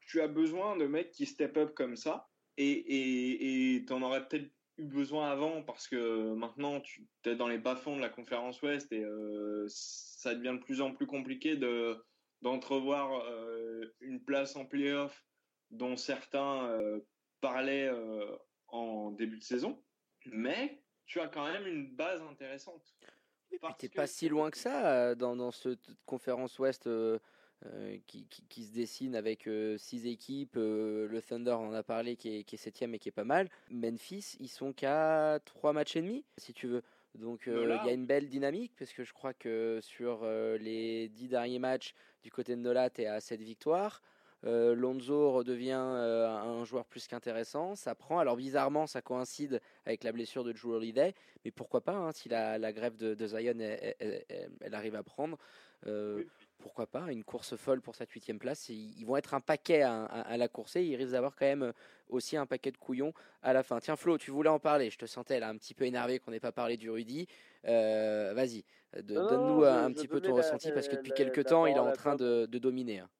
tu 0.00 0.20
as 0.20 0.28
besoin 0.28 0.76
de 0.76 0.86
mecs 0.86 1.10
qui 1.10 1.26
step 1.26 1.56
up 1.56 1.74
comme 1.74 1.96
ça. 1.96 2.28
Et 2.56 3.84
tu 3.84 3.92
en 3.92 4.02
aurais 4.02 4.28
peut-être 4.28 4.48
eu 4.76 4.84
besoin 4.84 5.30
avant 5.30 5.62
parce 5.62 5.86
que 5.88 6.34
maintenant 6.34 6.80
tu 6.80 7.06
es 7.24 7.36
dans 7.36 7.48
les 7.48 7.58
bas-fonds 7.58 7.96
de 7.96 8.00
la 8.00 8.08
conférence 8.08 8.60
Ouest 8.62 8.92
et 8.92 9.02
euh, 9.04 9.66
ça 9.68 10.34
devient 10.34 10.58
de 10.58 10.64
plus 10.64 10.80
en 10.80 10.92
plus 10.92 11.06
compliqué 11.06 11.56
de 11.56 11.96
d'entrevoir 12.42 13.24
euh, 13.24 13.94
une 14.00 14.22
place 14.22 14.54
en 14.56 14.66
playoff 14.66 15.24
dont 15.70 15.96
certains 15.96 16.68
euh, 16.68 17.00
parlaient 17.40 17.90
en 18.68 19.10
début 19.12 19.38
de 19.38 19.42
saison. 19.42 19.82
Mais 20.26 20.82
tu 21.06 21.20
as 21.20 21.28
quand 21.28 21.50
même 21.50 21.66
une 21.66 21.94
base 21.94 22.20
intéressante. 22.22 22.96
Oui, 23.50 23.58
tu 23.78 23.88
pas 23.88 24.06
si 24.06 24.28
loin 24.28 24.50
que 24.50 24.58
ça 24.58 25.14
dans, 25.14 25.36
dans 25.36 25.50
cette 25.50 25.90
conférence 26.06 26.58
Ouest 26.58 26.88
euh, 27.72 27.96
qui, 28.06 28.26
qui, 28.26 28.64
se 28.64 28.72
dessine 28.72 29.16
avec 29.16 29.46
euh, 29.46 29.78
six 29.78 30.06
équipes. 30.06 30.56
Euh, 30.56 31.08
le 31.08 31.22
Thunder 31.22 31.52
on 31.52 31.68
en 31.68 31.72
a 31.72 31.82
parlé, 31.82 32.14
qui 32.14 32.36
est, 32.36 32.44
qui 32.44 32.56
est 32.56 32.58
septième 32.58 32.94
et 32.94 32.98
qui 32.98 33.08
est 33.08 33.12
pas 33.12 33.24
mal. 33.24 33.48
Memphis, 33.70 34.36
ils 34.38 34.48
sont 34.48 34.74
qu'à 34.74 35.38
trois 35.46 35.72
matchs 35.72 35.96
et 35.96 36.02
demi, 36.02 36.24
si 36.36 36.52
tu 36.52 36.66
veux. 36.66 36.82
Donc 37.14 37.44
il 37.46 37.52
y 37.52 37.88
a 37.88 37.92
une 37.92 38.06
belle 38.06 38.28
dynamique 38.28 38.72
parce 38.78 38.92
que 38.92 39.02
je 39.02 39.14
crois 39.14 39.32
que 39.32 39.78
sur 39.80 40.26
les 40.58 41.08
dix 41.08 41.28
derniers 41.28 41.60
matchs 41.60 41.94
du 42.24 42.30
côté 42.32 42.56
de 42.56 42.60
Nola, 42.60 42.90
tu 42.90 43.02
es 43.02 43.06
à 43.06 43.20
7 43.20 43.40
victoires. 43.40 44.02
Lonzo 44.42 45.30
redevient 45.30 45.70
un 45.70 46.64
joueur 46.64 46.84
plus 46.86 47.06
qu'intéressant. 47.06 47.76
Ça 47.76 47.94
prend. 47.94 48.18
Alors 48.18 48.36
bizarrement, 48.36 48.88
ça 48.88 49.00
coïncide 49.00 49.60
avec 49.86 50.02
la 50.02 50.10
blessure 50.10 50.42
de 50.42 50.50
Drew 50.50 50.72
Holiday, 50.72 51.14
mais 51.44 51.52
pourquoi 51.52 51.82
pas 51.82 51.94
hein, 51.94 52.10
si 52.10 52.28
la, 52.28 52.58
la, 52.58 52.72
grève 52.72 52.96
de, 52.96 53.14
de 53.14 53.26
Zion 53.28 53.60
elle, 53.60 54.74
arrive 54.74 54.96
à 54.96 55.04
prendre 55.04 55.38
pourquoi 56.64 56.86
pas, 56.86 57.12
une 57.12 57.24
course 57.24 57.56
folle 57.56 57.82
pour 57.82 57.94
cette 57.94 58.10
huitième 58.12 58.38
place. 58.38 58.70
ils 58.70 59.04
vont 59.04 59.18
être 59.18 59.34
un 59.34 59.40
paquet 59.40 59.82
à, 59.82 60.36
la 60.38 60.48
course 60.48 60.76
et 60.76 60.82
ils 60.82 60.96
risquent 60.96 61.12
d'avoir 61.12 61.36
quand 61.36 61.44
même 61.44 61.64
euh, 61.64 61.72
aussi 62.08 62.38
un 62.38 62.46
paquet 62.46 62.70
de 62.70 62.78
couillons 62.78 63.12
à 63.42 63.52
la 63.52 63.62
fin. 63.62 63.80
Tiens 63.80 63.96
Flo, 63.96 64.16
tu 64.16 64.30
voulais 64.30 64.48
en 64.48 64.58
parler, 64.58 64.88
je 64.88 64.96
te 64.96 65.04
sentais 65.04 65.38
là 65.40 65.50
un 65.50 65.58
petit 65.58 65.74
peu 65.74 65.84
énervé 65.84 66.20
qu'on 66.20 66.30
n'ait 66.30 66.40
pas 66.40 66.52
parlé 66.52 66.78
du 66.78 66.88
Rudy. 66.88 67.26
Euh, 67.66 68.32
vas-y, 68.34 68.64
donne-nous 69.02 69.64
un 69.64 69.92
petit 69.92 70.08
peu 70.08 70.22
ton 70.22 70.34
ressenti 70.34 70.72
parce 70.72 70.88
que 70.88 70.96
depuis 70.96 71.12
quelques 71.12 71.44
temps 71.44 71.66
il 71.66 71.76
est 71.76 71.78
en 71.78 71.92
train 71.92 72.16
de, 72.16 72.46
dominer. 72.46 73.00
Hein. 73.00 73.10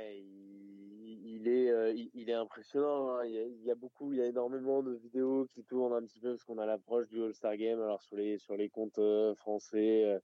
il, 0.00 1.46
est, 1.46 1.70
euh, 1.70 1.92
il, 2.14 2.30
est 2.30 2.32
impressionnant. 2.32 3.18
Hein. 3.18 3.26
Il, 3.26 3.62
y 3.62 3.70
a, 3.70 3.74
beaucoup, 3.74 4.14
il 4.14 4.20
y 4.20 4.22
a 4.22 4.26
énormément 4.26 4.82
de 4.82 4.94
vidéos 4.94 5.46
qui 5.52 5.64
tournent 5.64 5.92
un 5.92 6.02
petit 6.02 6.18
peu 6.18 6.30
parce 6.30 6.44
qu'on 6.44 6.56
a 6.56 6.64
l'approche 6.64 7.08
du 7.08 7.22
All-Star 7.22 7.58
Game. 7.58 7.82
Alors 7.82 8.02
sur 8.02 8.16
les, 8.16 8.38
sur 8.38 8.56
les 8.56 8.70
comptes 8.70 9.00
français 9.36 10.18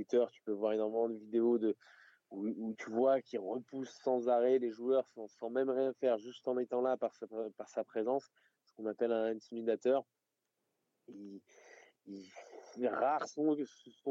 Twitter, 0.00 0.24
tu 0.32 0.42
peux 0.42 0.52
voir 0.52 0.72
énormément 0.72 1.10
de 1.10 1.16
vidéos 1.16 1.58
de, 1.58 1.76
où, 2.30 2.74
tu 2.78 2.90
vois 2.90 3.20
qu'il 3.20 3.40
repousse 3.40 3.90
sans 4.02 4.28
arrêt 4.28 4.58
les 4.58 4.70
joueurs 4.70 5.06
sans, 5.08 5.50
même 5.50 5.68
rien 5.68 5.92
faire, 5.92 6.16
juste 6.16 6.48
en 6.48 6.56
étant 6.58 6.80
là 6.80 6.96
par 6.96 7.14
sa, 7.14 7.84
présence, 7.84 8.30
ce 8.64 8.72
qu'on 8.74 8.86
appelle 8.86 9.12
un 9.12 9.26
intimidateur. 9.26 10.04
Il, 11.08 11.40
rares 12.86 13.28
sont, 13.28 13.56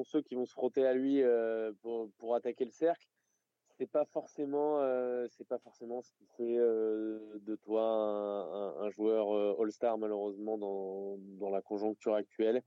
ceux 0.03 0.22
qui 0.22 0.36
vont 0.36 0.45
se 0.45 0.53
frotter 0.53 0.86
à 0.86 0.94
lui 0.94 1.24
euh, 1.24 1.72
pour, 1.82 2.36
attaquer 2.36 2.66
le 2.66 2.72
cercle. 2.72 3.07
C'est 3.78 3.90
pas 3.90 4.06
forcément, 4.06 4.82
euh, 4.82 5.26
c'est 5.30 5.48
pas 5.48 5.57
forcément 5.57 6.02
ce 6.02 6.11
qui 6.11 6.26
fait 6.38 6.57
euh, 6.57 7.40
de 7.40 7.56
toi 7.56 7.82
un, 7.82 8.82
un, 8.82 8.90
joueur 8.90 9.60
All-Star 9.60 9.98
malheureusement 9.98 10.57
dans, 10.57 11.16
dans 11.40 11.49
la 11.49 11.61
conjoncture 11.61 12.14
actuelle. 12.14 12.61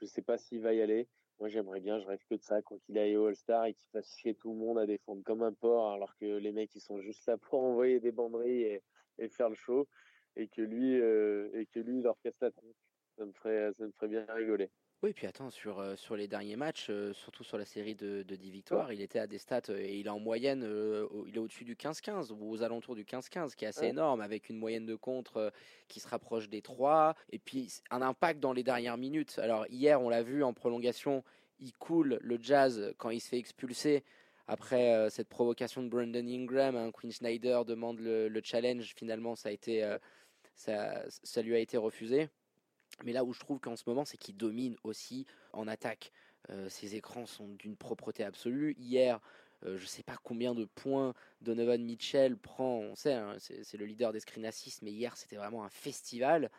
Je 0.00 0.06
sais 0.06 0.22
pas 0.22 0.38
s'il 0.38 0.60
va 0.60 0.72
y 0.72 0.80
aller. 0.80 1.08
Moi, 1.42 1.48
j'aimerais 1.48 1.80
bien, 1.80 1.98
je 1.98 2.06
rêve 2.06 2.20
que 2.30 2.36
de 2.36 2.40
ça, 2.40 2.62
quoi 2.62 2.78
qu'il 2.78 2.96
aille 2.96 3.16
au 3.16 3.26
All-Star 3.26 3.64
et 3.64 3.74
qu'il 3.74 3.88
fasse 3.90 4.16
chier 4.16 4.32
tout 4.36 4.52
le 4.52 4.58
monde 4.58 4.78
à 4.78 4.86
défendre 4.86 5.24
comme 5.24 5.42
un 5.42 5.52
porc, 5.52 5.90
alors 5.90 6.14
que 6.14 6.24
les 6.24 6.52
mecs, 6.52 6.72
ils 6.76 6.80
sont 6.80 7.00
juste 7.00 7.26
là 7.26 7.36
pour 7.36 7.64
envoyer 7.64 7.98
des 7.98 8.12
banderilles 8.12 8.62
et, 8.62 8.82
et 9.18 9.28
faire 9.28 9.48
le 9.48 9.56
show, 9.56 9.88
et 10.36 10.46
que 10.46 10.62
lui, 10.62 11.00
euh, 11.00 11.50
et 11.54 11.66
que 11.66 11.80
lui, 11.80 12.00
leur 12.00 12.16
casse 12.20 12.38
la 12.40 12.52
tronche. 12.52 12.76
Ça 13.18 13.26
me 13.26 13.32
ferait, 13.32 13.72
ça 13.72 13.84
me 13.84 13.90
ferait 13.90 14.06
bien 14.06 14.24
rigoler. 14.28 14.70
Oui, 15.02 15.12
puis 15.12 15.26
attends, 15.26 15.50
sur, 15.50 15.80
euh, 15.80 15.96
sur 15.96 16.14
les 16.14 16.28
derniers 16.28 16.54
matchs, 16.54 16.86
euh, 16.88 17.12
surtout 17.12 17.42
sur 17.42 17.58
la 17.58 17.64
série 17.64 17.96
de, 17.96 18.22
de 18.22 18.36
10 18.36 18.50
victoires, 18.52 18.92
il 18.92 19.00
était 19.00 19.18
à 19.18 19.26
des 19.26 19.38
stats, 19.38 19.62
euh, 19.68 19.76
et 19.76 19.98
il 19.98 20.06
est 20.06 20.10
en 20.10 20.20
moyenne, 20.20 20.62
il 21.26 21.34
est 21.34 21.38
au-dessus 21.40 21.64
du 21.64 21.74
15-15, 21.74 22.30
ou 22.30 22.48
aux 22.48 22.62
alentours 22.62 22.94
du 22.94 23.04
15-15, 23.04 23.56
qui 23.56 23.64
est 23.64 23.68
assez 23.68 23.86
énorme, 23.86 24.20
avec 24.20 24.48
une 24.48 24.58
moyenne 24.58 24.86
de 24.86 24.94
contre 24.94 25.52
qui 25.88 25.98
se 25.98 26.06
rapproche 26.06 26.48
des 26.48 26.62
3, 26.62 27.16
et 27.30 27.40
puis 27.40 27.72
un 27.90 28.00
impact 28.00 28.38
dans 28.38 28.52
les 28.52 28.62
dernières 28.62 28.96
minutes. 28.96 29.40
Alors 29.40 29.66
hier, 29.70 30.00
on 30.00 30.08
l'a 30.08 30.22
vu 30.22 30.44
en 30.44 30.52
prolongation, 30.52 31.24
il 31.58 31.72
coule 31.72 32.20
le 32.22 32.38
jazz 32.40 32.94
quand 32.96 33.10
il 33.10 33.20
se 33.20 33.28
fait 33.28 33.38
expulser. 33.38 34.04
Après 34.46 35.08
cette 35.10 35.28
provocation 35.28 35.82
de 35.82 35.88
Brandon 35.88 36.26
Ingram, 36.26 36.76
hein, 36.76 36.92
Quinn 36.92 37.10
Snyder 37.10 37.62
demande 37.66 37.98
le, 37.98 38.28
le, 38.28 38.40
challenge, 38.44 38.94
finalement 38.96 39.34
ça, 39.34 39.48
a 39.48 39.52
été, 39.52 39.96
ça, 40.54 41.02
ça 41.08 41.42
lui 41.42 41.56
a 41.56 41.58
été 41.58 41.76
refusé. 41.76 42.28
Mais 43.04 43.12
là 43.12 43.24
où 43.24 43.32
je 43.32 43.40
trouve 43.40 43.58
qu'en 43.60 43.76
ce 43.76 43.84
moment, 43.86 44.04
c'est 44.04 44.16
qu'il 44.16 44.36
domine 44.36 44.76
aussi 44.84 45.26
en 45.52 45.68
attaque. 45.68 46.12
Euh, 46.50 46.68
ses 46.68 46.96
écrans 46.96 47.26
sont 47.26 47.48
d'une 47.48 47.76
propreté 47.76 48.24
absolue. 48.24 48.74
Hier, 48.78 49.20
euh, 49.64 49.76
je 49.76 49.82
ne 49.82 49.88
sais 49.88 50.02
pas 50.02 50.16
combien 50.22 50.54
de 50.54 50.64
points 50.64 51.14
Donovan 51.40 51.82
Mitchell 51.82 52.36
prend. 52.36 52.78
On 52.78 52.94
sait, 52.94 53.14
hein, 53.14 53.36
c'est 53.38 53.76
le 53.76 53.86
leader 53.86 54.12
des 54.12 54.20
screen 54.20 54.44
assists, 54.46 54.82
mais 54.82 54.90
hier, 54.92 55.16
c'était 55.16 55.36
vraiment 55.36 55.64
un 55.64 55.68
festival. 55.68 56.50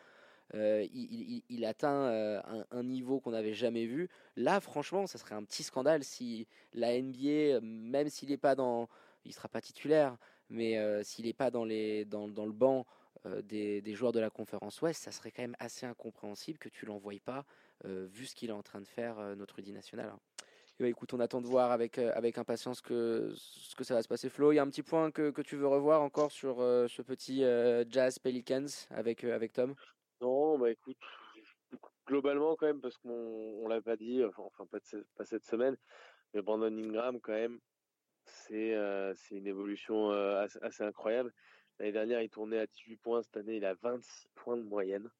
euh, 0.54 0.86
il, 0.92 1.64
atteint 1.64 2.08
euh, 2.08 2.40
un, 2.70 2.82
niveau 2.82 3.20
qu'on 3.20 3.30
n'avait 3.32 3.54
jamais 3.54 3.86
vu. 3.86 4.08
Là, 4.36 4.60
franchement, 4.60 5.06
ça 5.06 5.18
serait 5.18 5.34
un 5.34 5.44
petit 5.44 5.62
scandale 5.62 6.04
si 6.04 6.46
la 6.74 7.00
NBA, 7.00 7.60
même 7.62 8.08
s'il 8.08 8.28
n'est 8.30 8.36
pas 8.36 8.54
dans, 8.54 8.88
il 9.24 9.32
sera 9.32 9.48
pas 9.48 9.60
titulaire, 9.60 10.16
mais 10.50 10.78
s'il 11.02 11.26
n'est 11.26 11.32
pas 11.32 11.50
dans 11.50 11.64
les, 11.64 12.04
dans, 12.04 12.26
le 12.26 12.52
banc 12.52 12.86
des, 13.42 13.80
des 13.80 13.94
joueurs 13.94 14.12
de 14.12 14.20
la 14.20 14.30
conférence 14.30 14.80
Ouest, 14.82 15.02
ça 15.02 15.12
serait 15.12 15.30
quand 15.30 15.42
même 15.42 15.56
assez 15.58 15.86
incompréhensible 15.86 16.58
que 16.58 16.68
tu 16.68 16.86
l'envoies 16.86 17.20
pas, 17.24 17.44
euh, 17.84 18.06
vu 18.10 18.26
ce 18.26 18.34
qu'il 18.34 18.50
est 18.50 18.54
en 18.54 18.62
train 18.62 18.80
de 18.80 18.86
faire 18.86 19.18
euh, 19.18 19.34
notre 19.34 19.56
Rudy 19.56 19.72
national. 19.72 20.08
hein. 20.08 20.20
Et 20.80 20.82
bah, 20.82 20.88
écoute, 20.88 21.14
on 21.14 21.20
attend 21.20 21.40
de 21.40 21.46
voir 21.46 21.70
avec, 21.70 21.98
euh, 21.98 22.10
avec 22.16 22.36
impatience 22.36 22.80
que, 22.80 23.32
ce 23.36 23.76
que 23.76 23.84
ça 23.84 23.94
va 23.94 24.02
se 24.02 24.08
passer. 24.08 24.28
Flo, 24.28 24.50
il 24.50 24.56
y 24.56 24.58
a 24.58 24.62
un 24.62 24.68
petit 24.68 24.82
point 24.82 25.12
que, 25.12 25.30
que 25.30 25.40
tu 25.40 25.54
veux 25.54 25.68
revoir 25.68 26.02
encore 26.02 26.32
sur 26.32 26.60
euh, 26.60 26.88
ce 26.88 27.00
petit 27.00 27.44
euh, 27.44 27.84
Jazz 27.88 28.18
Pelicans 28.18 28.66
avec, 28.90 29.22
euh, 29.22 29.36
avec 29.36 29.52
Tom? 29.52 29.74
Non, 30.20 30.58
bah 30.58 30.70
écoute, 30.70 30.96
globalement 32.06 32.56
quand 32.56 32.66
même, 32.66 32.80
parce 32.80 32.98
qu'on 32.98 33.10
on 33.10 33.68
l'a 33.68 33.80
pas 33.80 33.96
dit, 33.96 34.24
enfin, 34.24 34.66
pas, 34.66 34.78
pas 35.16 35.24
cette 35.24 35.44
semaine, 35.44 35.76
mais 36.32 36.42
Brandon 36.42 36.76
Ingram 36.76 37.20
quand 37.20 37.32
même, 37.32 37.60
c'est 38.24 38.74
euh, 38.74 39.14
une 39.30 39.46
évolution 39.46 40.10
euh, 40.10 40.44
assez 40.62 40.82
incroyable. 40.82 41.32
L'année 41.78 41.92
dernière, 41.92 42.22
il 42.22 42.28
tournait 42.30 42.58
à 42.58 42.66
18 42.66 42.96
points, 42.96 43.22
cette 43.22 43.36
année, 43.36 43.56
il 43.56 43.64
a 43.64 43.74
26 43.74 44.28
points 44.34 44.56
de 44.56 44.62
moyenne. 44.62 45.10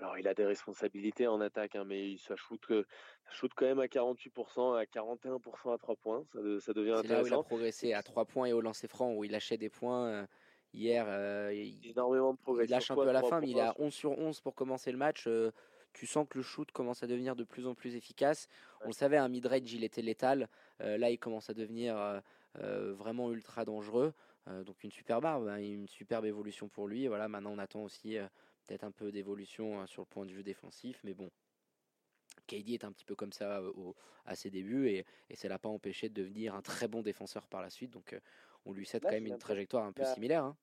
Alors, 0.00 0.16
il 0.18 0.28
a 0.28 0.34
des 0.34 0.44
responsabilités 0.44 1.26
en 1.26 1.40
attaque, 1.40 1.74
hein, 1.74 1.84
mais 1.84 2.10
il- 2.12 2.18
ça 2.18 2.36
shoot, 2.36 2.60
ça 2.68 3.32
shoot 3.32 3.50
quand 3.56 3.64
même 3.64 3.80
à 3.80 3.88
48%, 3.88 4.74
à 4.74 4.86
41% 4.86 5.72
à 5.72 5.78
3 5.78 5.96
points. 5.96 6.24
Ça, 6.32 6.38
ça 6.60 6.72
devient 6.72 7.00
C'est 7.02 7.08
là 7.08 7.14
où 7.22 7.26
il 7.26 7.32
a 7.32 7.36
intéressant. 7.36 7.42
progressé 7.42 7.92
à 7.94 8.02
3 8.02 8.24
points 8.26 8.46
et 8.46 8.52
au 8.52 8.60
lancer 8.60 8.86
franc, 8.86 9.12
où 9.14 9.24
il 9.24 9.32
lâchait 9.32 9.56
des 9.56 9.70
points. 9.70 10.06
euh, 10.08 10.26
hier, 10.72 11.06
euh, 11.08 11.52
il, 11.52 11.84
Énormément 11.90 12.32
de 12.34 12.38
il 12.38 12.42
progression. 12.42 12.76
lâche 12.76 12.90
un 12.90 12.94
peu 12.94 13.08
à 13.08 13.12
la 13.12 13.22
fin, 13.22 13.40
mais 13.40 13.48
il 13.48 13.56
est 13.58 13.60
à 13.62 13.74
11 13.78 13.94
sur 13.94 14.16
11 14.16 14.40
pour 14.40 14.54
commencer 14.54 14.92
le 14.92 14.98
match. 14.98 15.24
euh, 15.26 15.50
tu 15.94 16.06
sens 16.06 16.26
que 16.28 16.38
le 16.38 16.44
shoot 16.44 16.70
commence 16.70 17.02
à 17.02 17.06
devenir 17.08 17.34
de 17.34 17.42
plus 17.42 17.66
en 17.66 17.74
plus 17.74 17.96
efficace. 17.96 18.46
On 18.82 18.88
le 18.88 18.92
savait, 18.92 19.16
un 19.16 19.28
mid-range, 19.28 19.72
il 19.72 19.82
était 19.82 20.02
létal. 20.02 20.48
Euh, 20.80 20.96
là, 20.98 21.10
il 21.10 21.18
commence 21.18 21.50
à 21.50 21.54
devenir 21.54 22.22
vraiment 22.54 23.32
ultra 23.32 23.64
dangereux. 23.64 24.12
Euh, 24.48 24.64
donc 24.64 24.82
une 24.82 24.90
superbe 24.90 25.24
arme, 25.24 25.48
hein, 25.48 25.58
une 25.58 25.88
superbe 25.88 26.24
évolution 26.24 26.68
pour 26.68 26.88
lui. 26.88 27.06
Voilà, 27.06 27.28
maintenant, 27.28 27.52
on 27.52 27.58
attend 27.58 27.82
aussi 27.84 28.16
euh, 28.16 28.26
peut-être 28.66 28.84
un 28.84 28.90
peu 28.90 29.12
d'évolution 29.12 29.82
euh, 29.82 29.86
sur 29.86 30.02
le 30.02 30.06
point 30.06 30.24
de 30.26 30.32
vue 30.32 30.42
défensif. 30.42 31.00
Mais 31.04 31.14
bon, 31.14 31.30
KD 32.46 32.74
est 32.74 32.84
un 32.84 32.92
petit 32.92 33.04
peu 33.04 33.14
comme 33.14 33.32
ça 33.32 33.58
euh, 33.58 33.72
au- 33.74 33.96
à 34.24 34.36
ses 34.36 34.50
débuts 34.50 34.88
et, 34.88 35.04
et 35.30 35.36
ça 35.36 35.48
l'a 35.48 35.58
pas 35.58 35.68
empêché 35.68 36.08
de 36.08 36.14
devenir 36.14 36.54
un 36.54 36.62
très 36.62 36.88
bon 36.88 37.02
défenseur 37.02 37.46
par 37.46 37.62
la 37.62 37.70
suite. 37.70 37.90
Donc 37.90 38.12
euh, 38.12 38.20
on 38.64 38.72
lui 38.72 38.86
cède 38.86 39.02
Là, 39.02 39.10
quand 39.10 39.16
même 39.16 39.26
une 39.26 39.38
trajectoire 39.38 39.84
un 39.84 39.92
peu 39.92 40.02
a- 40.02 40.14
similaire. 40.14 40.44
hein. 40.44 40.56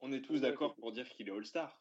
On 0.00 0.12
est 0.12 0.22
tous 0.22 0.40
d'accord 0.40 0.74
pour 0.74 0.90
dire 0.92 1.08
qu'il 1.08 1.28
est 1.28 1.32
All-Star. 1.32 1.80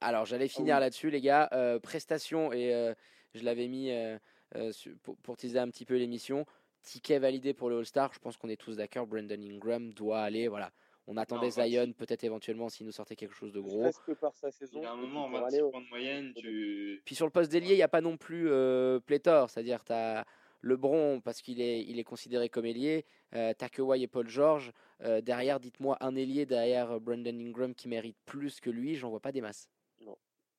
Alors 0.00 0.26
j'allais 0.26 0.48
finir 0.48 0.74
oui. 0.76 0.80
là-dessus 0.80 1.08
les 1.10 1.20
gars. 1.22 1.48
Euh, 1.52 1.78
prestation 1.78 2.52
et 2.52 2.74
euh, 2.74 2.94
je 3.34 3.42
l'avais 3.42 3.68
mis 3.68 3.90
euh, 3.90 4.18
euh, 4.54 4.70
pour, 5.02 5.16
pour 5.18 5.36
teaser 5.36 5.58
un 5.58 5.70
petit 5.70 5.86
peu 5.86 5.96
l'émission. 5.96 6.44
Ticket 6.84 7.18
validé 7.18 7.52
pour 7.54 7.68
le 7.70 7.78
All-Star. 7.78 8.12
Je 8.12 8.18
pense 8.20 8.36
qu'on 8.36 8.48
est 8.48 8.56
tous 8.60 8.76
d'accord. 8.76 9.06
Brandon 9.06 9.34
Ingram 9.40 9.92
doit 9.92 10.20
aller. 10.20 10.46
Voilà. 10.48 10.70
On 11.06 11.16
attendait 11.18 11.50
Zion 11.50 11.92
peut-être 11.92 12.24
éventuellement 12.24 12.68
s'il 12.70 12.86
nous 12.86 12.92
sortait 12.92 13.16
quelque 13.16 13.34
chose 13.34 13.52
de 13.52 13.58
Ne 13.58 13.64
gros. 13.64 13.80
serait-ce 13.82 14.00
que 14.00 14.12
par 14.12 14.34
sa 14.36 14.50
saison. 14.50 14.78
Il 14.80 14.84
y 14.84 14.86
a 14.86 14.92
un 14.92 14.96
moment, 14.96 15.28
pour 15.28 15.40
26 15.40 15.54
aller 15.54 15.62
au- 15.62 15.70
points 15.70 15.82
de 15.82 15.88
moyenne, 15.88 16.32
tu... 16.34 17.02
Puis 17.04 17.14
sur 17.14 17.26
le 17.26 17.30
poste 17.30 17.50
d'ailier, 17.52 17.72
il 17.72 17.76
n'y 17.76 17.82
a 17.82 17.88
pas 17.88 18.00
non 18.00 18.16
plus 18.16 18.48
euh, 18.50 19.00
pléthore. 19.00 19.50
C'est-à-dire, 19.50 19.84
tu 19.84 19.92
as 19.92 20.24
LeBron 20.62 21.20
parce 21.20 21.42
qu'il 21.42 21.60
est, 21.60 21.82
il 21.84 21.98
est 21.98 22.04
considéré 22.04 22.48
comme 22.48 22.64
ailier. 22.64 23.04
Euh, 23.34 23.52
t'as 23.56 23.68
Kawhi 23.68 24.02
et 24.02 24.06
Paul 24.06 24.28
George. 24.28 24.72
Euh, 25.02 25.20
derrière, 25.20 25.60
dites-moi 25.60 25.98
un 26.00 26.14
ailier 26.16 26.46
derrière 26.46 26.92
euh, 26.92 26.98
Brandon 27.00 27.38
Ingram 27.38 27.74
qui 27.74 27.88
mérite 27.88 28.16
plus 28.24 28.60
que 28.60 28.70
lui. 28.70 28.94
J'en 28.94 29.10
vois 29.10 29.20
pas 29.20 29.32
des 29.32 29.42
masses. 29.42 29.68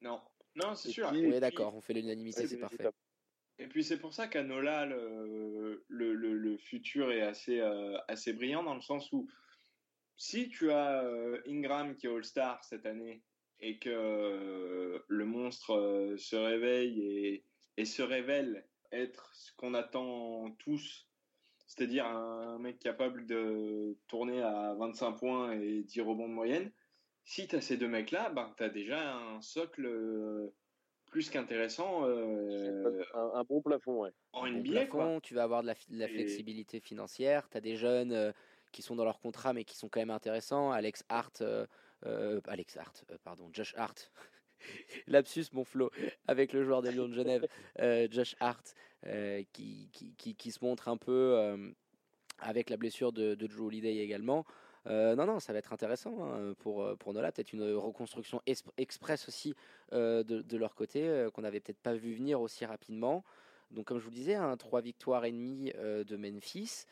Non, 0.01 0.19
non 0.55 0.75
c'est 0.75 0.89
Et 0.89 0.91
sûr. 0.91 1.09
puis- 1.09 1.21
Oui, 1.21 1.31
puis- 1.31 1.39
d'accord, 1.39 1.73
on 1.75 1.81
fait 1.81 1.93
l'unanimité, 1.93 2.41
Ouais, 2.41 2.47
c'est 2.47 2.53
c'est 2.55 2.59
parfait. 2.61 2.89
Et 3.57 3.67
puis 3.67 3.83
c'est 3.83 3.99
pour 3.99 4.13
ça 4.13 4.27
qu'à 4.27 4.43
Nola, 4.43 4.85
le, 4.85 5.85
le, 5.87 6.13
le, 6.13 6.33
le 6.33 6.57
futur 6.57 7.11
est 7.11 7.21
assez, 7.21 7.59
euh, 7.59 7.97
assez 8.07 8.33
brillant 8.33 8.63
dans 8.63 8.75
le 8.75 8.81
sens 8.81 9.11
où 9.13 9.29
si 10.17 10.49
tu 10.49 10.71
as 10.71 11.03
euh, 11.03 11.41
Ingram 11.47 11.95
qui 11.95 12.07
est 12.07 12.09
All-Star 12.09 12.63
cette 12.63 12.85
année 12.85 13.23
et 13.59 13.79
que 13.79 13.89
euh, 13.89 14.99
le 15.07 15.25
monstre 15.25 16.15
se 16.17 16.35
réveille 16.35 17.01
et, 17.01 17.45
et 17.77 17.85
se 17.85 18.01
révèle 18.01 18.67
être 18.91 19.33
ce 19.33 19.53
qu'on 19.55 19.73
attend 19.73 20.51
tous, 20.59 21.09
c'est-à-dire 21.65 22.05
un 22.05 22.59
mec 22.59 22.79
capable 22.79 23.25
de 23.25 23.97
tourner 24.07 24.41
à 24.41 24.75
25 24.75 25.13
points 25.13 25.51
et 25.53 25.83
10 25.83 26.01
rebonds 26.01 26.29
de 26.29 26.33
moyenne, 26.33 26.71
si 27.23 27.47
tu 27.47 27.55
as 27.55 27.61
ces 27.61 27.77
deux 27.77 27.87
mecs-là, 27.87 28.29
ben, 28.29 28.53
tu 28.57 28.63
as 28.63 28.69
déjà 28.69 29.15
un 29.15 29.41
socle 29.41 30.51
plus 31.15 31.29
qu'intéressant 31.29 32.01
euh, 32.09 33.01
un, 33.13 33.31
un 33.39 33.43
bon 33.45 33.61
plafond, 33.61 34.01
ouais. 34.01 34.11
en 34.33 34.41
Bon 34.41 34.47
NBA. 34.51 34.87
Quoi. 34.87 34.99
plafond, 35.05 35.19
tu 35.21 35.33
vas 35.33 35.43
avoir 35.43 35.61
de 35.61 35.67
la, 35.67 35.73
fi- 35.73 35.89
de 35.89 35.97
la 35.97 36.07
Et- 36.09 36.13
flexibilité 36.13 36.81
financière. 36.81 37.47
Tu 37.49 37.55
as 37.55 37.61
des 37.61 37.77
jeunes 37.77 38.11
euh, 38.11 38.33
qui 38.73 38.81
sont 38.81 38.97
dans 38.97 39.05
leur 39.05 39.21
contrat 39.21 39.53
mais 39.53 39.63
qui 39.63 39.77
sont 39.77 39.87
quand 39.87 40.01
même 40.01 40.09
intéressants. 40.09 40.71
Alex 40.71 41.05
Hart, 41.07 41.39
euh, 41.39 41.65
euh, 42.05 42.41
Alex 42.47 42.75
Hart, 42.75 43.05
euh, 43.11 43.17
pardon, 43.23 43.49
Josh 43.53 43.73
Hart. 43.77 44.11
Lapsus, 45.07 45.45
mon 45.53 45.63
flow, 45.63 45.89
avec 46.27 46.51
le 46.51 46.65
joueur 46.65 46.81
des 46.81 46.91
Lions 46.91 47.07
de 47.07 47.13
Genève, 47.13 47.47
euh, 47.79 48.09
Josh 48.11 48.35
Hart, 48.41 48.73
euh, 49.05 49.41
qui, 49.53 49.89
qui, 49.93 50.13
qui, 50.17 50.35
qui 50.35 50.51
se 50.51 50.63
montre 50.65 50.89
un 50.89 50.97
peu 50.97 51.37
euh, 51.37 51.71
avec 52.39 52.69
la 52.69 52.75
blessure 52.75 53.13
de, 53.13 53.35
de 53.35 53.47
Drew 53.47 53.67
Holiday 53.67 53.99
également. 53.99 54.43
Euh, 54.87 55.15
non, 55.15 55.25
non, 55.25 55.39
ça 55.39 55.51
va 55.53 55.59
être 55.59 55.73
intéressant 55.73 56.23
hein, 56.23 56.53
pour, 56.59 56.83
euh, 56.83 56.95
pour 56.95 57.13
Nola. 57.13 57.31
Peut-être 57.31 57.53
une 57.53 57.73
reconstruction 57.73 58.41
es- 58.45 58.55
express 58.77 59.27
aussi 59.27 59.55
euh, 59.93 60.23
de, 60.23 60.41
de 60.41 60.57
leur 60.57 60.75
côté, 60.75 61.27
qu'on 61.33 61.41
n'avait 61.41 61.59
peut-être 61.59 61.79
pas 61.81 61.93
vu 61.93 62.13
venir 62.13 62.39
aussi 62.41 62.65
rapidement. 62.65 63.23
Donc, 63.71 63.85
comme 63.85 63.97
je 63.97 64.03
vous 64.03 64.11
le 64.11 64.15
disais, 64.15 64.35
hein, 64.35 64.55
trois 64.57 64.81
victoires 64.81 65.25
et 65.25 65.31
demie 65.31 65.71
de 65.73 66.15
Memphis. 66.15 66.85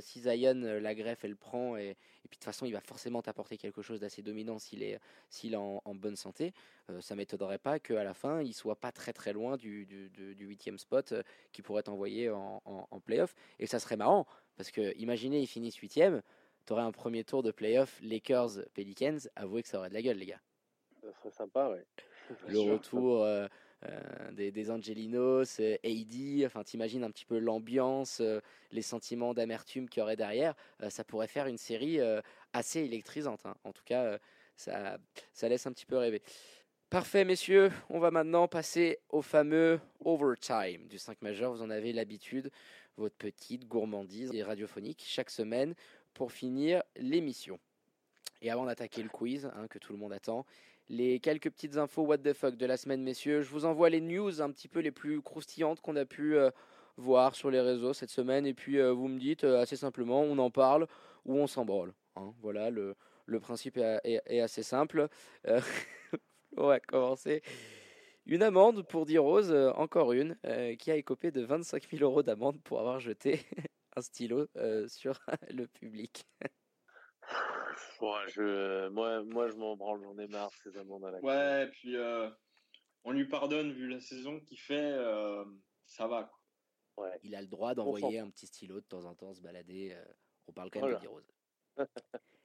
Si 0.00 0.20
Zion, 0.20 0.60
la 0.80 0.94
greffe, 0.96 1.24
elle 1.24 1.36
prend, 1.36 1.76
et, 1.76 1.96
puis 2.22 2.30
de 2.30 2.34
toute 2.34 2.42
façon, 2.42 2.66
il 2.66 2.72
va 2.72 2.80
forcément 2.80 3.22
t'apporter 3.22 3.56
quelque 3.56 3.80
chose 3.80 4.00
d'assez 4.00 4.22
dominant 4.22 4.58
s'il 4.58 4.82
est, 4.82 4.98
est 5.44 5.54
en, 5.54 5.80
bonne 5.94 6.16
santé. 6.16 6.52
Ça 6.98 7.14
m'étonnerait 7.14 7.58
pas 7.58 7.78
qu'à 7.78 8.02
la 8.02 8.14
fin, 8.14 8.42
il 8.42 8.52
soit 8.52 8.74
pas 8.74 8.90
très 8.90 9.12
très 9.12 9.32
loin 9.32 9.56
du, 9.56 9.86
du, 9.86 10.10
du- 10.10 10.34
du 10.34 10.46
huitième 10.46 10.78
spot 10.78 11.14
qui 11.52 11.62
pourrait 11.62 11.84
t'envoyer 11.84 12.28
en, 12.30 12.60
en, 12.64 12.88
en 12.90 13.00
playoff. 13.00 13.36
Et 13.60 13.68
ça 13.68 13.78
serait 13.78 13.96
marrant, 13.96 14.26
parce 14.56 14.72
que 14.72 14.96
imaginez, 14.98 15.40
ils 15.40 15.46
finissent 15.46 15.76
huitième, 15.76 16.22
t'aurais 16.68 16.82
un 16.82 16.92
premier 16.92 17.24
tour 17.24 17.42
de 17.42 17.50
playoff 17.50 17.98
Lakers 18.02 18.50
Pelicans. 18.74 19.18
Avouez 19.36 19.62
que 19.62 19.68
ça 19.68 19.78
aurait 19.78 19.88
de 19.88 19.94
la 19.94 20.02
gueule, 20.02 20.18
les 20.18 20.26
gars. 20.26 20.40
Ça 21.00 21.10
serait 21.14 21.30
sympa, 21.30 21.70
ouais. 21.70 21.86
Le 22.46 22.58
retour 22.60 23.24
euh, 23.24 23.48
euh, 23.86 24.32
des, 24.32 24.52
des 24.52 24.70
Angelinos, 24.70 25.60
euh, 25.60 25.78
AD, 25.82 26.44
enfin 26.44 26.62
t'imagines 26.64 27.04
un 27.04 27.10
petit 27.10 27.24
peu 27.24 27.38
l'ambiance, 27.38 28.20
euh, 28.20 28.40
les 28.70 28.82
sentiments 28.82 29.32
d'amertume 29.32 29.88
qu'il 29.88 30.00
y 30.00 30.02
aurait 30.02 30.16
derrière, 30.16 30.54
ça 30.90 31.04
pourrait 31.04 31.26
faire 31.26 31.46
une 31.46 31.56
série 31.56 32.00
assez 32.52 32.80
électrisante. 32.80 33.46
hein. 33.46 33.54
En 33.64 33.72
tout 33.72 33.84
cas, 33.86 34.18
ça, 34.56 34.98
ça 35.32 35.48
laisse 35.48 35.66
un 35.66 35.72
petit 35.72 35.86
peu 35.86 35.96
rêver. 35.96 36.20
Parfait, 36.90 37.24
messieurs. 37.24 37.70
On 37.88 37.98
va 37.98 38.10
maintenant 38.10 38.46
passer 38.48 38.98
au 39.08 39.22
fameux 39.22 39.80
overtime 40.04 40.86
du 40.88 40.98
5 40.98 41.22
majeur. 41.22 41.52
Vous 41.52 41.62
en 41.62 41.70
avez 41.70 41.92
l'habitude, 41.92 42.50
votre 42.96 43.14
petite 43.14 43.68
gourmandise 43.68 44.32
et 44.34 44.42
radiophonique 44.42 45.02
chaque 45.06 45.30
semaine 45.30 45.74
pour 46.14 46.32
finir 46.32 46.82
l'émission. 46.96 47.58
Et 48.42 48.50
avant 48.50 48.66
d'attaquer 48.66 49.02
le 49.02 49.08
quiz, 49.08 49.46
hein, 49.46 49.66
que 49.68 49.78
tout 49.78 49.92
le 49.92 49.98
monde 49.98 50.12
attend, 50.12 50.46
les 50.88 51.20
quelques 51.20 51.50
petites 51.50 51.76
infos 51.76 52.02
what 52.02 52.18
the 52.18 52.32
fuck 52.32 52.56
de 52.56 52.66
la 52.66 52.76
semaine, 52.76 53.02
messieurs. 53.02 53.42
Je 53.42 53.50
vous 53.50 53.64
envoie 53.64 53.90
les 53.90 54.00
news 54.00 54.40
un 54.40 54.50
petit 54.50 54.68
peu 54.68 54.80
les 54.80 54.92
plus 54.92 55.20
croustillantes 55.20 55.80
qu'on 55.80 55.96
a 55.96 56.04
pu 56.04 56.36
euh, 56.36 56.50
voir 56.98 57.34
sur 57.34 57.50
les 57.50 57.60
réseaux 57.60 57.94
cette 57.94 58.10
semaine. 58.10 58.46
Et 58.46 58.54
puis 58.54 58.78
euh, 58.78 58.92
vous 58.92 59.08
me 59.08 59.18
dites 59.18 59.44
euh, 59.44 59.60
assez 59.60 59.76
simplement, 59.76 60.20
on 60.20 60.38
en 60.38 60.50
parle 60.50 60.86
ou 61.24 61.36
on 61.36 61.46
s'en 61.46 61.64
branle. 61.64 61.94
hein. 62.16 62.34
Voilà, 62.42 62.70
le, 62.70 62.96
principe 63.40 63.78
est, 63.78 64.40
assez 64.40 64.62
simple. 64.62 65.08
On 66.56 66.66
va 66.66 66.80
commencer. 66.80 67.42
Une 68.26 68.42
amende 68.42 68.86
pour 68.86 69.06
euh, 69.08 69.72
encore 69.74 70.12
une, 70.12 70.36
qui 70.78 70.90
a 70.90 70.96
écopé 70.96 71.30
de 71.30 71.42
25 71.42 71.88
000 71.90 72.02
euros 72.02 72.22
d'amende 72.22 72.60
pour 72.62 72.80
avoir 72.80 73.00
jeté 73.00 73.40
un 73.98 74.02
stylo 74.02 74.46
euh, 74.56 74.88
sur 74.88 75.20
le 75.50 75.66
public. 75.66 76.24
Ouais, 78.00 78.28
je, 78.28 78.88
moi, 78.88 79.22
moi, 79.24 79.48
je 79.48 79.56
m'en 79.56 79.76
branle, 79.76 80.02
j'en 80.02 80.18
ai 80.18 80.26
marre 80.28 80.52
ces 80.62 80.76
amendes 80.78 81.04
à 81.04 81.10
la. 81.10 81.20
Ouais, 81.20 81.64
et 81.64 81.70
puis 81.70 81.96
euh, 81.96 82.30
on 83.04 83.12
lui 83.12 83.26
pardonne 83.28 83.72
vu 83.72 83.88
la 83.88 84.00
saison 84.00 84.40
qu'il 84.40 84.58
fait, 84.58 84.92
euh, 84.92 85.44
ça 85.84 86.06
va. 86.06 86.24
Quoi. 86.24 87.04
Ouais. 87.04 87.18
Il 87.22 87.34
a 87.34 87.40
le 87.42 87.48
droit 87.48 87.74
d'envoyer 87.74 88.18
un 88.20 88.30
petit 88.30 88.46
stylo 88.46 88.80
de 88.80 88.86
temps 88.86 89.04
en 89.04 89.14
temps 89.14 89.34
se 89.34 89.40
balader. 89.40 89.92
euh, 89.92 90.04
on 90.46 90.52
parle 90.52 90.70
quand 90.70 90.80
même 90.80 90.90
Voilà. 90.90 90.98
de 91.00 91.02
D-Rose. 91.04 91.88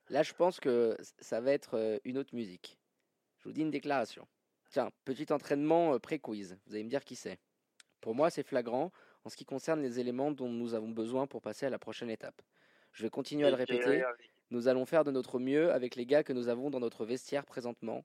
Là, 0.09 0.21
je 0.23 0.33
pense 0.33 0.59
que 0.59 0.97
ça 1.19 1.39
va 1.39 1.51
être 1.53 1.75
euh, 1.75 1.99
une 2.03 2.17
autre 2.17 2.35
musique. 2.35 2.77
Je 3.37 3.45
vous 3.45 3.53
dis 3.53 3.61
une 3.61 3.71
déclaration. 3.71 4.27
Tiens, 4.69 4.91
petit 5.05 5.31
entraînement 5.31 5.93
euh, 5.93 5.99
pré-quiz. 5.99 6.57
Vous 6.65 6.73
allez 6.73 6.83
me 6.83 6.89
dire 6.89 7.03
qui 7.05 7.15
c'est. 7.15 7.39
Pour 8.01 8.15
moi, 8.15 8.29
c'est 8.29 8.43
flagrant 8.43 8.91
en 9.25 9.29
ce 9.29 9.37
qui 9.37 9.45
concerne 9.45 9.81
les 9.81 9.99
éléments 9.99 10.31
dont 10.31 10.49
nous 10.49 10.73
avons 10.73 10.89
besoin 10.89 11.27
pour 11.27 11.41
passer 11.41 11.65
à 11.65 11.69
la 11.69 11.79
prochaine 11.79 12.09
étape. 12.09 12.41
Je 12.91 13.03
vais 13.03 13.09
continuer 13.09 13.47
à 13.47 13.49
le 13.49 13.55
répéter. 13.55 14.03
Nous 14.51 14.67
allons 14.67 14.85
faire 14.85 15.03
de 15.03 15.11
notre 15.11 15.39
mieux 15.39 15.71
avec 15.71 15.95
les 15.95 16.05
gars 16.05 16.23
que 16.23 16.33
nous 16.33 16.47
avons 16.47 16.69
dans 16.69 16.79
notre 16.79 17.05
vestiaire 17.05 17.45
présentement 17.45 18.03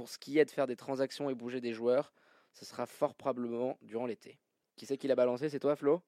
pour 0.00 0.08
ce 0.08 0.18
qui 0.18 0.38
est 0.38 0.46
de 0.46 0.50
faire 0.50 0.66
des 0.66 0.76
transactions 0.76 1.28
et 1.28 1.34
bouger 1.34 1.60
des 1.60 1.74
joueurs, 1.74 2.14
ce 2.54 2.64
sera 2.64 2.86
fort 2.86 3.14
probablement 3.14 3.76
durant 3.82 4.06
l'été. 4.06 4.38
Qui 4.76 4.86
c'est 4.86 4.96
qui 4.96 5.08
l'a 5.08 5.14
balancé? 5.14 5.50
C'est 5.50 5.60
toi, 5.60 5.76
Flo? 5.76 6.02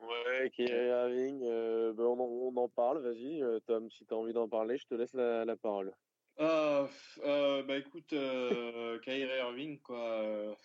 Ouais, 0.00 0.50
Kyrie 0.50 0.88
Irving, 0.88 1.42
euh, 1.44 1.92
ben, 1.92 2.04
on, 2.04 2.18
en, 2.18 2.54
on, 2.54 2.56
en, 2.56 2.68
parle, 2.70 3.02
vas-y, 3.02 3.42
euh, 3.42 3.60
Tom, 3.66 3.90
si 3.90 4.06
tu 4.06 4.14
as 4.14 4.16
envie 4.16 4.32
d'en 4.32 4.48
parler, 4.48 4.78
je 4.78 4.86
te 4.86 4.94
laisse 4.94 5.12
la, 5.12 5.44
la 5.44 5.54
parole. 5.54 5.94
Euh, 6.40 6.86
bah 7.62 7.76
écoute, 7.76 8.08
Kyrie 9.04 9.38
Irving, 9.38 9.80
quoi. 9.80 10.56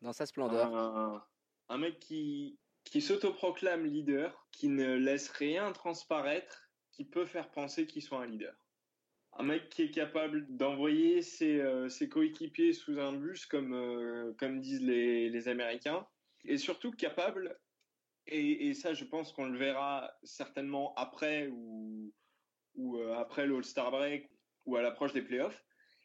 Dans 0.00 0.12
sa 0.12 0.26
splendeur. 0.26 1.26
Un, 1.68 1.78
mec 1.78 1.98
qui, 2.00 2.58
qui 2.84 3.00
s'autoproclame 3.00 3.86
leader, 3.86 4.46
qui 4.52 4.68
ne 4.68 4.94
laisse 4.94 5.28
rien 5.30 5.72
transparaître, 5.72 6.70
qui 6.92 7.04
peut 7.04 7.26
faire 7.26 7.50
penser 7.50 7.86
qu'il 7.86 8.02
soit 8.02 8.20
un 8.20 8.26
leader. 8.26 8.54
Un 9.36 9.42
mec 9.42 9.68
qui 9.68 9.82
est 9.82 9.90
capable 9.90 10.46
d'envoyer 10.56 11.22
ses, 11.22 11.60
ses 11.88 12.08
coéquipiers 12.08 12.72
sous 12.72 13.00
un 13.00 13.12
bus, 13.12 13.46
comme, 13.46 14.34
comme 14.38 14.60
disent 14.60 14.82
les, 14.82 15.28
les 15.28 15.48
Américains, 15.48 16.06
et 16.44 16.56
surtout 16.56 16.92
capable 16.92 17.58
et, 18.26 18.72
ça, 18.74 18.94
je 18.94 19.04
pense 19.04 19.32
qu'on 19.32 19.46
le 19.46 19.58
verra 19.58 20.10
certainement 20.22 20.94
après 20.96 21.48
ou, 21.48 22.12
ou 22.74 22.98
euh, 22.98 23.14
après 23.14 23.46
le 23.46 23.56
All-Star 23.56 23.90
Break 23.90 24.30
ou 24.64 24.76
à 24.76 24.82
l'approche 24.82 25.12
des 25.12 25.22
playoffs, 25.22 25.62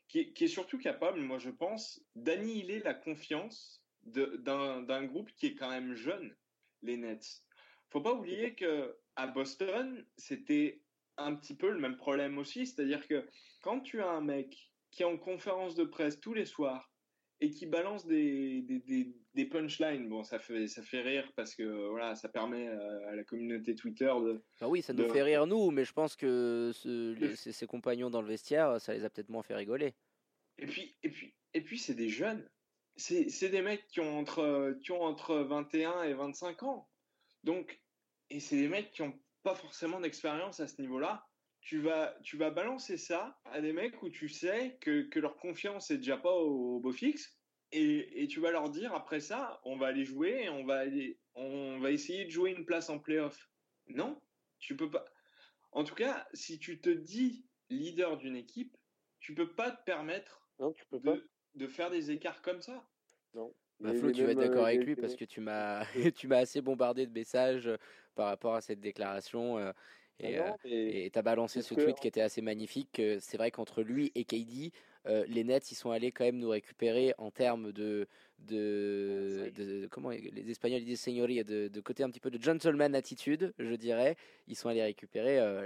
qui, 0.10 0.34
est 0.38 0.48
surtout 0.48 0.80
capable, 0.80 1.22
moi 1.22 1.38
je 1.38 1.50
pense, 1.50 2.02
d'annihiler 2.16 2.80
la 2.80 2.94
confiance 2.94 3.86
d'un 4.10 5.06
groupe 5.06 5.32
qui 5.36 5.48
est 5.48 5.56
quand 5.56 5.70
même 5.70 5.96
jeune, 5.96 6.36
les 6.82 6.98
Nets. 6.98 7.44
Faut 7.90 8.02
pas 8.02 8.14
oublier 8.14 8.56
que 8.56 8.96
à 9.16 9.28
Boston, 9.28 10.06
c'était 10.18 10.82
un 11.18 11.36
petit 11.36 11.56
peu 11.56 11.70
le 11.70 11.80
même 11.80 11.98
problème 11.98 12.38
aussi, 12.38 12.66
c'est-à-dire 12.66 13.08
que 13.08 13.28
quand 13.62 13.82
tu 13.82 14.02
as 14.02 14.10
un 14.10 14.22
mec 14.22 14.72
qui 14.92 15.04
est 15.04 15.06
en 15.06 15.18
conférence 15.18 15.76
de 15.76 15.84
presse 15.84 16.20
tous 16.20 16.34
les 16.34 16.46
soirs 16.46 16.92
et 17.42 17.52
qui 17.52 17.66
balance 17.66 18.06
des, 18.06 18.62
des, 18.62 18.80
des, 18.80 19.16
des, 19.34 19.46
punchlines. 19.46 20.10
Bon, 20.10 20.24
ça 20.24 20.40
fait, 20.40 20.68
ça 20.68 20.82
fait 20.82 21.02
rire 21.02 21.32
parce 21.36 21.56
que 21.56 21.88
voilà, 21.90 22.16
ça 22.16 22.28
permet 22.28 22.68
à, 22.68 23.16
la 23.16 23.24
communauté 23.24 23.76
Twitter 23.76 24.12
de. 24.24 24.42
Ah 24.60 24.68
oui, 24.68 24.82
ça 24.82 24.94
nous 24.94 25.08
fait 25.10 25.24
rire 25.24 25.48
nous, 25.48 25.72
mais 25.72 25.86
je 25.86 25.94
pense 25.94 26.16
que 26.16 26.72
ce, 26.74 27.14
les, 27.14 27.36
ses, 27.36 27.52
ses, 27.52 27.68
compagnons 27.68 28.10
dans 28.10 28.22
le 28.22 28.28
vestiaire, 28.28 28.82
ça 28.82 28.94
les 28.94 29.06
a 29.06 29.10
peut-être 29.10 29.30
moins 29.30 29.44
fait 29.44 29.56
rigoler. 29.56 29.94
Et 30.58 30.66
puis, 30.66 30.96
et 31.04 31.10
puis, 31.10 31.34
et 31.54 31.62
puis 31.62 31.80
c'est 31.80 31.96
des 31.96 32.10
jeunes. 32.10 32.50
C'est 33.00 33.50
des 33.50 33.62
mecs 33.62 33.88
qui 33.88 34.02
ont, 34.02 34.20
entre, 34.20 34.78
qui 34.84 34.92
ont 34.92 35.02
entre 35.02 35.36
21 35.36 36.04
et 36.04 36.14
25 36.14 36.64
ans. 36.64 36.90
Donc, 37.44 37.82
et 38.30 38.40
c'est 38.40 38.58
des 38.58 38.68
mecs 38.68 38.92
qui 38.92 39.02
n'ont 39.02 39.18
pas 39.44 39.56
forcément 39.56 40.00
d'expérience 40.02 40.60
à 40.60 40.68
ce 40.68 40.82
niveau-là. 40.82 41.26
Tu 41.62 41.80
vas, 41.80 42.16
tu 42.24 42.38
vas 42.38 42.52
balancer 42.52 42.98
ça 42.98 43.40
à 43.46 43.62
des 43.62 43.74
mecs 43.74 44.02
où 44.04 44.10
tu 44.10 44.30
sais 44.30 44.78
que, 44.82 45.04
que 45.04 45.20
leur 45.20 45.38
confiance 45.38 45.92
est 45.92 45.98
déjà 45.98 46.18
pas 46.18 46.34
au 46.34 46.80
beau 46.80 46.92
fixe 46.92 47.38
et, 47.72 48.24
et, 48.24 48.28
tu 48.28 48.40
vas 48.40 48.52
leur 48.52 48.70
dire 48.70 48.94
après 48.94 49.20
ça, 49.20 49.60
on 49.64 49.78
va 49.78 49.88
aller 49.88 50.04
jouer 50.04 50.44
et 50.44 50.50
on 50.50 50.66
va 50.66 50.80
aller, 50.80 51.20
on 51.36 51.80
va 51.80 51.92
essayer 51.92 52.26
de 52.26 52.32
jouer 52.32 52.52
une 52.52 52.66
place 52.66 52.90
en 52.90 52.98
playoff. 52.98 53.50
Non, 53.88 54.20
tu 54.58 54.76
peux 54.76 54.90
pas. 54.90 55.06
En 55.72 55.84
tout 55.84 55.94
cas, 55.94 56.28
si 56.34 56.58
tu 56.58 56.82
te 56.82 56.90
dis 56.90 57.46
leader 57.70 58.18
d'une 58.18 58.36
équipe, 58.36 58.76
tu 59.20 59.36
peux 59.36 59.54
pas 59.54 59.70
te 59.72 59.84
permettre 59.84 60.50
non, 60.60 60.74
tu 60.74 60.86
peux 60.88 61.00
de, 61.00 61.04
pas. 61.04 61.18
De 61.56 61.68
faire 61.68 61.90
des 61.90 62.12
écarts 62.12 62.42
comme 62.42 62.62
ça. 62.62 62.84
Non. 63.34 63.54
Bah, 63.80 63.94
Flo, 63.94 64.12
tu 64.12 64.24
vas 64.26 64.32
être 64.32 64.40
d'accord 64.40 64.66
avec 64.66 64.84
lui 64.84 64.96
parce 64.96 65.16
que 65.16 65.26
tu 65.26 65.40
m'as, 65.40 65.86
tu 66.16 66.28
m'as 66.28 66.40
assez 66.40 66.62
bombardé 66.62 67.06
de 67.08 67.12
messages 67.14 67.70
par 68.16 68.28
rapport 68.28 68.56
à 68.56 68.62
cette 68.62 68.82
déclaration. 68.82 69.58
Euh, 69.58 69.72
et 70.22 70.38
Ah 70.38 70.56
tu 70.62 71.12
as 71.18 71.22
balancé 71.22 71.62
ce 71.62 71.74
que- 71.74 71.82
tweet 71.82 72.00
qui 72.00 72.08
était 72.08 72.20
assez 72.22 72.42
magnifique. 72.42 73.00
euh, 73.00 73.18
C'est 73.22 73.38
vrai 73.38 73.52
qu'entre 73.52 73.82
lui 73.84 74.12
et 74.16 74.26
KD, 74.26 74.74
euh, 75.06 75.24
les 75.30 75.46
Nets, 75.46 75.72
ils 75.72 75.76
sont 75.76 75.92
allés 75.92 76.12
quand 76.12 76.26
même 76.26 76.40
nous 76.40 76.50
récupérer 76.50 77.14
en 77.18 77.32
termes 77.32 77.72
de, 77.72 78.06
de, 78.40 79.50
de- 79.56 79.88
comment 79.88 80.10
les 80.10 80.52
Espagnols 80.52 80.84
disent 80.84 81.00
señoría, 81.00 81.46
de, 81.46 81.70
de 81.70 81.82
côté 81.82 82.04
un 82.04 82.10
petit 82.10 82.20
peu 82.20 82.32
de 82.32 82.42
gentleman 82.42 82.94
attitude, 82.96 83.54
je 83.60 83.74
dirais. 83.76 84.18
Ils 84.48 84.58
sont 84.58 84.68
allés 84.68 84.84
récupérer 84.84 85.40
euh, 85.40 85.66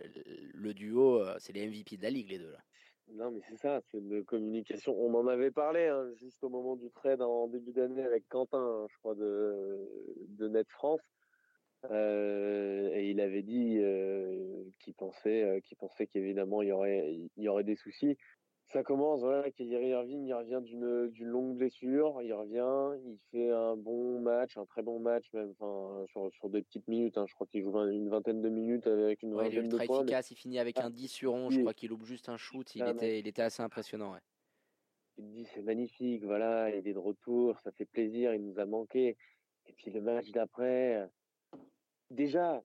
le 0.53 0.73
duo, 0.75 1.19
euh, 1.19 1.35
c'est 1.39 1.53
les 1.53 1.65
MVP 1.67 1.97
de 1.97 2.03
la 2.03 2.11
ligue 2.11 2.29
les 2.29 2.37
deux 2.37 2.51
là. 2.51 2.63
Non, 3.11 3.31
mais 3.31 3.41
c'est 3.49 3.57
ça, 3.57 3.81
c'est 3.91 4.01
de 4.07 4.21
communication. 4.21 4.95
On 4.97 5.13
en 5.13 5.27
avait 5.27 5.51
parlé 5.51 5.87
hein, 5.87 6.09
juste 6.15 6.43
au 6.43 6.49
moment 6.49 6.75
du 6.75 6.89
trade 6.89 7.21
en 7.21 7.47
début 7.47 7.71
d'année 7.71 8.03
avec 8.03 8.27
Quentin, 8.27 8.57
hein, 8.57 8.87
je 8.89 8.97
crois, 8.97 9.13
de, 9.15 9.87
de 10.29 10.47
Net 10.47 10.69
France. 10.69 11.01
Euh, 11.91 12.89
et 12.93 13.09
il 13.09 13.19
avait 13.19 13.43
dit 13.43 13.77
euh, 13.79 14.63
qu'il 14.79 14.93
pensait, 14.93 15.43
euh, 15.43 15.59
qu'il 15.59 15.77
pensait 15.77 16.07
qu'évidemment 16.07 16.61
il 16.61 16.69
y 16.69 16.71
aurait, 16.71 17.13
il 17.13 17.43
y 17.43 17.49
aurait 17.49 17.65
des 17.65 17.75
soucis. 17.75 18.17
Ça 18.73 18.81
commence, 18.81 19.19
voilà, 19.19 19.51
Kyrie 19.51 19.89
Irving, 19.89 20.25
il 20.25 20.33
revient 20.33 20.59
d'une, 20.63 21.07
d'une 21.11 21.27
longue 21.27 21.55
blessure, 21.57 22.19
il 22.23 22.33
revient, 22.33 22.99
il 23.05 23.19
fait 23.29 23.51
un 23.51 23.77
bon 23.77 24.19
match, 24.19 24.57
un 24.57 24.65
très 24.65 24.81
bon 24.81 24.99
match 24.99 25.31
même, 25.31 25.53
enfin, 25.59 26.03
sur, 26.07 26.31
sur 26.33 26.49
des 26.49 26.63
petites 26.63 26.87
minutes, 26.87 27.19
hein, 27.19 27.25
je 27.27 27.35
crois 27.35 27.45
qu'il 27.45 27.61
joue 27.61 27.77
une 27.77 28.09
vingtaine 28.09 28.41
de 28.41 28.49
minutes 28.49 28.87
avec 28.87 29.21
une 29.21 29.35
Ouais, 29.35 29.49
il 29.49 29.53
est 29.53 29.61
vingtaine 29.61 29.69
de 29.69 29.75
ultra 29.77 29.93
mais- 29.97 30.01
efficace, 30.03 30.31
il 30.31 30.35
finit 30.35 30.57
avec 30.57 30.77
Ah, 30.79 30.85
un 30.87 30.89
10 30.89 31.07
sur 31.07 31.33
11, 31.35 31.53
je 31.53 31.59
crois 31.59 31.75
qu'il 31.75 31.89
loupe 31.91 32.03
juste 32.05 32.29
un 32.29 32.37
shoot, 32.37 32.73
il 32.73 32.81
Ah, 32.81 32.89
était, 32.91 33.19
il 33.19 33.27
était 33.27 33.43
assez 33.43 33.61
impressionnant. 33.61 34.13
Ouais. 34.13 34.19
tu 35.15 35.21
te 35.21 35.27
dis 35.27 35.45
c'est 35.53 35.61
magnifique, 35.61 36.23
voilà, 36.25 36.75
il 36.75 36.87
est 36.87 36.93
de 36.93 36.97
retour, 36.97 37.59
ça 37.59 37.71
fait 37.71 37.85
plaisir, 37.85 38.33
il 38.33 38.41
nous 38.43 38.57
a 38.59 38.65
manqué. 38.65 39.17
Et 39.67 39.73
puis 39.73 39.91
le 39.91 40.01
match 40.01 40.31
d'après, 40.31 41.07
déjà, 42.09 42.63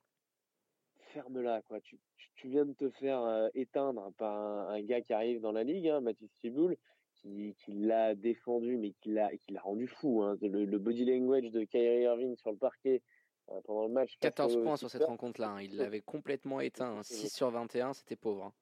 ferme-la, 1.12 1.60
quoi. 1.62 1.80
Tu, 1.82 1.98
tu, 2.38 2.48
viens 2.48 2.64
de 2.64 2.72
te 2.72 2.88
faire 2.90 3.22
euh, 3.22 3.48
éteindre 3.54 4.12
par 4.16 4.34
un, 4.34 4.68
un 4.68 4.82
gars 4.82 5.00
qui 5.00 5.12
arrive 5.12 5.40
dans 5.40 5.52
la 5.52 5.64
ligue, 5.64 5.88
hein, 5.88 6.00
Mathis 6.00 6.30
Thibault, 6.40 6.70
qui, 7.14 7.54
qui 7.64 7.72
l'a 7.72 8.14
défendu, 8.14 8.76
mais 8.76 8.92
qui 8.92 9.10
l'a, 9.10 9.30
qui 9.36 9.52
l'a 9.52 9.60
rendu 9.60 9.86
fou. 9.86 10.22
Hein. 10.22 10.36
Le, 10.40 10.64
le 10.64 10.78
body 10.78 11.04
language 11.04 11.50
de 11.50 11.64
Kyrie 11.64 12.02
Irving 12.02 12.36
sur 12.36 12.50
le 12.50 12.56
parquet 12.56 13.02
euh, 13.50 13.60
pendant 13.64 13.86
le 13.86 13.92
match. 13.92 14.12
face 14.12 14.20
14 14.20 14.56
aux 14.56 14.62
points 14.62 14.76
sur 14.76 14.90
cette 14.90 15.04
rencontre-là, 15.04 15.50
hein, 15.50 15.62
il 15.62 15.76
l'avait 15.76 16.00
complètement 16.00 16.60
éteint, 16.60 16.98
hein, 16.98 17.02
6 17.02 17.28
sur 17.32 17.50
21, 17.50 17.92
c'était 17.92 18.16
pauvre. 18.16 18.52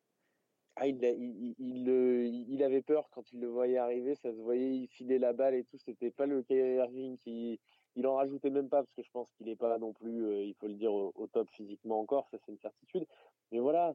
Ah, 0.76 0.86
il, 0.86 1.02
il, 1.02 1.54
il, 1.58 2.46
il 2.50 2.62
avait 2.62 2.82
peur 2.82 3.08
quand 3.10 3.32
il 3.32 3.40
le 3.40 3.48
voyait 3.48 3.78
arriver, 3.78 4.14
ça 4.14 4.30
se 4.30 4.40
voyait, 4.40 4.76
il 4.76 4.88
filait 4.88 5.18
la 5.18 5.32
balle 5.32 5.54
et 5.54 5.64
tout. 5.64 5.78
C'était 5.78 6.10
pas 6.10 6.26
le 6.26 6.42
Kyrie 6.42 6.74
Irving 6.76 7.16
qui, 7.16 7.58
il 7.96 8.06
en 8.06 8.14
rajoutait 8.14 8.50
même 8.50 8.68
pas 8.68 8.82
parce 8.82 8.94
que 8.94 9.02
je 9.02 9.10
pense 9.10 9.28
qu'il 9.32 9.48
est 9.48 9.56
pas 9.56 9.78
non 9.78 9.92
plus, 9.92 10.24
euh, 10.24 10.44
il 10.44 10.54
faut 10.54 10.68
le 10.68 10.74
dire, 10.74 10.92
au, 10.92 11.26
top 11.32 11.48
physiquement 11.50 12.00
encore, 12.00 12.28
ça 12.30 12.38
c'est 12.44 12.52
une 12.52 12.58
certitude. 12.58 13.06
Mais 13.52 13.58
voilà, 13.58 13.94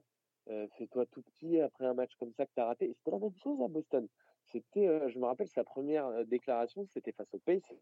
euh, 0.49 0.67
fais-toi 0.77 1.05
tout 1.07 1.21
petit 1.21 1.59
après 1.59 1.85
un 1.85 1.93
match 1.93 2.15
comme 2.19 2.33
ça 2.33 2.45
que 2.45 2.51
t'as 2.55 2.65
raté. 2.65 2.85
Et 2.89 2.93
C'était 2.93 3.11
la 3.11 3.19
même 3.19 3.35
chose 3.43 3.61
à 3.61 3.67
Boston. 3.67 4.07
C'était, 4.45 4.87
euh, 4.87 5.09
je 5.09 5.19
me 5.19 5.25
rappelle 5.25 5.47
sa 5.47 5.63
première 5.63 6.07
euh, 6.07 6.23
déclaration, 6.23 6.85
c'était 6.87 7.11
face 7.11 7.33
au 7.33 7.39
Pacers. 7.39 7.77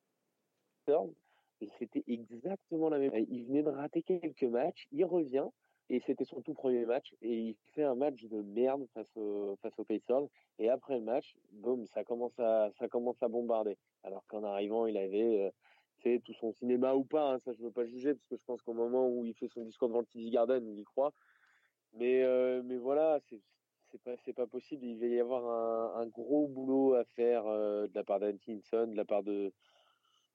Et 1.62 1.70
c'était 1.78 2.04
exactement 2.08 2.90
la 2.90 2.98
même. 3.00 3.12
Il 3.30 3.46
venait 3.46 3.64
de 3.64 3.70
rater 3.70 4.02
quelques 4.02 4.44
matchs, 4.44 4.88
il 4.92 5.06
revient 5.06 5.48
et 5.92 6.00
c'était 6.00 6.26
son 6.26 6.42
tout 6.42 6.54
premier 6.54 6.86
match 6.86 7.14
et 7.22 7.36
il 7.36 7.56
fait 7.74 7.84
un 7.84 7.96
match 7.96 8.24
de 8.24 8.42
merde 8.42 8.88
face 8.94 9.16
au 9.16 9.56
face 9.62 9.78
aux 9.78 9.84
Pacers 9.84 10.28
et 10.58 10.70
après 10.70 10.96
le 10.96 11.02
match 11.02 11.36
boum 11.52 11.86
ça 11.88 12.04
commence 12.04 12.40
à 12.40 12.70
ça 12.78 12.88
commence 12.88 13.22
à 13.24 13.28
bombarder 13.28 13.76
alors 14.04 14.24
qu'en 14.28 14.44
arrivant 14.44 14.86
il 14.86 14.98
avait 14.98 15.52
fait 16.02 16.20
tout 16.20 16.34
son 16.34 16.52
cinéma 16.54 16.96
ou 16.96 17.04
pas 17.04 17.34
hein, 17.34 17.40
ça 17.40 17.54
je 17.54 17.62
veux 17.62 17.72
pas 17.72 17.86
juger 17.86 18.14
parce 18.14 18.28
que 18.28 18.38
je 18.38 18.46
pense 18.46 18.62
qu'au 18.62 18.74
moment 18.74 19.08
où 19.08 19.26
il 19.26 19.34
fait 19.34 19.48
son 19.48 19.64
discours 19.64 19.88
devant 19.88 20.02
le 20.02 20.06
TD 20.06 20.30
Garden 20.30 20.66
il 20.68 20.80
y 20.80 20.84
croit. 20.84 21.14
Mais 21.94 22.24
euh, 22.24 22.62
mais 22.64 22.78
voilà 22.78 23.20
c'est 23.30 23.40
c'est 23.92 24.02
pas 24.02 24.16
c'est 24.18 24.34
pas 24.34 24.48
possible. 24.48 24.86
Il 24.86 25.00
va 25.00 25.08
y 25.08 25.20
avoir 25.20 25.46
un, 25.46 26.02
un 26.02 26.08
gros 26.08 26.48
boulot 26.48 26.94
à 26.94 27.04
faire 27.06 27.48
euh, 27.48 27.88
de 27.88 27.96
la 27.96 28.04
part 28.04 28.20
d'Antinson 28.20 28.88
de 28.88 28.96
la 28.96 29.06
part 29.06 29.24
de 29.24 29.52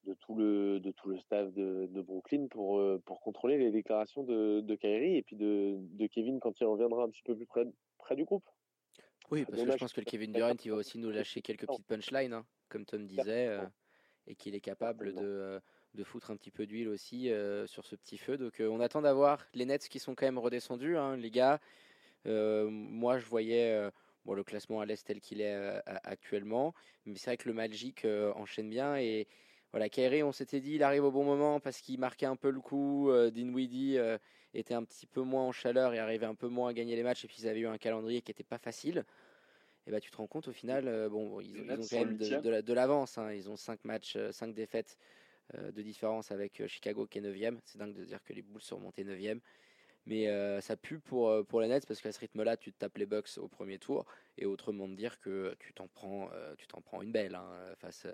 de 0.05 0.15
tout 0.15 0.35
le 0.35 0.81
de 0.81 0.91
tout 0.91 1.09
le 1.09 1.19
staff 1.19 1.53
de, 1.53 1.87
de 1.91 2.03
Brooklyn 2.03 2.47
pour 2.49 2.79
euh, 2.79 3.01
pour 3.07 3.21
contrôler 3.21 3.57
les 3.59 3.71
déclarations 3.71 4.23
de, 4.23 4.61
de 4.61 4.75
Kyrie 4.75 5.17
et 5.17 5.23
puis 5.23 5.37
de, 5.37 5.77
de 5.79 6.07
Kevin 6.07 6.41
quand 6.41 6.59
il 6.61 6.65
reviendra 6.67 7.05
un 7.05 7.09
petit 7.09 7.23
peu 7.23 7.35
plus 7.37 7.47
près 7.47 7.65
près 7.99 8.17
du 8.17 8.25
groupe. 8.25 8.45
Oui, 9.31 9.45
parce 9.47 9.63
que 9.63 9.73
je 9.73 9.77
pense 9.79 9.93
que 9.95 10.01
le 10.01 10.05
Kevin 10.05 10.33
Durant, 10.33 10.53
il 10.63 10.71
va 10.71 10.77
aussi 10.77 10.99
nous 10.99 11.11
lâcher 11.11 11.41
quelques 11.41 11.67
petites 11.67 11.87
punchlines, 11.87 12.35
hein, 12.35 12.45
comme 12.69 12.85
Tom 12.85 13.07
disait, 13.07 13.59
et 14.27 14.35
qu'il 14.35 14.55
est 14.55 14.61
capable 14.61 15.13
de, 15.15 15.21
euh, 15.23 15.61
de 15.95 16.05
foutre 16.05 16.31
un 16.31 16.37
petit 16.37 16.51
peu 16.51 16.67
d'huile 16.67 16.89
aussi 16.89 17.31
euh, 17.31 17.67
sur 17.67 17.85
ce 17.85 17.97
petit 17.97 18.19
feu. 18.19 18.37
Donc 18.37 18.61
euh, 18.61 18.69
on 18.69 18.81
attend 18.81 19.03
d'avoir 19.03 19.47
les 19.55 19.65
Nets 19.65 19.89
qui 19.89 19.99
sont 19.99 20.15
quand 20.15 20.27
même 20.27 20.39
redescendus, 20.39 20.97
hein, 20.97 21.17
les 21.17 21.31
gars. 21.31 21.61
Euh, 22.27 22.69
moi, 22.71 23.19
je 23.19 23.27
voyais 23.27 23.91
bon, 24.25 24.35
le 24.35 24.45
classement 24.45 24.81
à 24.81 24.87
l'Est 24.87 25.07
tel 25.07 25.21
qu'il 25.21 25.41
est 25.41 25.83
actuellement, 26.05 26.75
mais 27.07 27.17
c'est 27.17 27.31
vrai 27.31 27.37
que 27.37 27.49
le 27.49 27.55
Magic 27.55 28.07
enchaîne 28.35 28.71
bien 28.71 28.97
et 28.97 29.29
voilà, 29.73 29.89
Kyrie, 29.89 30.23
on 30.23 30.31
s'était 30.31 30.61
dit, 30.61 30.77
il 30.77 30.85
arrive 30.85 31.03
au 31.03 31.11
bon 31.11 31.25
moment 31.25 31.59
parce 31.59 31.81
qu'il 31.81 31.99
marquait 31.99 32.27
un 32.27 32.37
peu 32.37 32.51
le 32.51 32.61
coup. 32.61 33.11
Dinwiddie 33.33 33.99
était 34.55 34.75
un 34.75 34.85
petit 34.85 35.07
peu 35.07 35.21
moins 35.23 35.43
en 35.43 35.53
chaleur 35.53 35.93
et 35.95 35.99
arrivait 35.99 36.27
un 36.27 36.37
peu 36.37 36.47
moins 36.47 36.71
à 36.71 36.73
gagner 36.73 36.95
les 36.95 37.03
matchs. 37.03 37.25
Et 37.25 37.29
puis 37.29 37.39
ils 37.41 37.49
avaient 37.49 37.61
eu 37.61 37.67
un 37.67 37.77
calendrier 37.77 38.23
qui 38.23 38.31
n'était 38.31 38.45
pas 38.45 38.59
facile. 38.59 39.05
Et 39.87 39.91
bah 39.91 40.01
tu 40.01 40.11
te 40.11 40.17
rends 40.17 40.27
compte 40.27 40.49
au 40.49 40.53
final, 40.53 40.89
euh, 40.89 41.09
bon, 41.09 41.41
ils, 41.41 41.61
ont 41.61 41.77
quand 41.77 42.05
même 42.05 42.17
de, 42.17 42.73
l'avance. 42.73 43.19
hein. 43.19 43.33
Ils 43.33 43.51
ont 43.51 43.57
5 43.57 43.85
matchs, 43.85 44.17
5 44.31 44.55
défaites 44.55 44.97
euh, 45.55 45.73
de 45.73 45.83
différence 45.83 46.31
avec 46.31 46.61
euh, 46.61 46.67
Chicago 46.67 47.07
qui 47.07 47.19
est 47.19 47.21
9 47.21 47.61
C'est 47.67 47.79
dingue 47.79 47.93
de 47.93 48.05
dire 48.05 48.23
que 48.25 48.33
les 48.33 48.41
Bulls 48.41 48.63
sont 48.63 48.77
remontés 48.77 49.05
9 49.05 49.19
Mais 50.07 50.29
euh, 50.29 50.63
ça 50.63 50.77
pue 50.77 51.01
pour, 51.01 51.29
euh, 51.29 51.43
pour 51.43 51.61
les 51.61 51.69
Nets 51.69 51.87
parce 51.87 52.01
qu'à 52.01 52.13
ce 52.13 52.19
rythme-là, 52.21 52.57
tu 52.57 52.73
te 52.73 52.79
tapes 52.79 52.97
les 52.97 53.05
Bucks 53.05 53.37
au 53.37 53.47
premier 53.47 53.79
tour. 53.79 54.07
Et 54.39 54.47
autrement 54.47 54.89
de 54.89 54.95
dire 54.95 55.21
que 55.21 55.55
tu 55.59 55.75
t'en 55.75 55.87
prends, 55.87 56.31
euh, 56.33 56.55
tu 56.57 56.67
t'en 56.67 56.81
prends 56.81 57.03
une 57.03 57.13
belle 57.13 57.35
hein, 57.35 57.51
face 57.77 58.07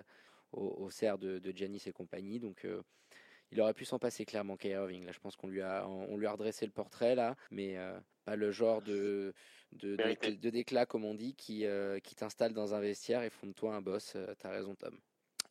au, 0.53 0.75
au 0.79 0.91
cerf 0.91 1.19
de, 1.19 1.39
de 1.39 1.53
Giannis 1.57 1.83
et 1.87 1.93
compagnie. 1.93 2.41
Donc 2.41 2.65
euh, 2.65 2.83
il 3.53 3.61
aurait 3.61 3.75
pu 3.75 3.85
s'en 3.85 3.99
passer 3.99 4.25
clairement, 4.25 4.57
Kyrie 4.57 4.75
Irving. 4.75 5.05
Là, 5.05 5.13
je 5.13 5.19
pense 5.19 5.37
qu'on 5.37 5.49
lui 5.49 5.63
a, 5.63 5.87
on 5.89 6.17
lui 6.17 6.27
a 6.27 6.33
redressé 6.33 6.67
le 6.67 6.73
portrait 6.73 7.15
là, 7.15 7.37
mais 7.51 7.77
euh, 7.77 7.99
pas 8.25 8.37
le 8.37 8.51
genre 8.51 8.83
de, 8.83 9.35
de, 9.73 9.97
de, 9.97 10.03
Vérité. 10.03 10.33
de 10.33 10.51
déclat, 10.51 10.87
comme 10.87 11.05
on 11.05 11.15
dit, 11.15 11.35
qui, 11.35 11.67
euh, 11.67 11.99
qui 12.01 12.15
t'installe 12.15 12.53
dans 12.53 12.75
un 12.75 12.81
vestiaire 12.81 13.23
et 13.23 13.31
font 13.31 13.47
de 13.47 13.53
toi 13.53 13.75
un 13.75 13.81
boss. 13.81 14.15
Euh, 14.17 14.35
T'as 14.39 14.51
raison, 14.51 14.75
Tom. 14.75 14.99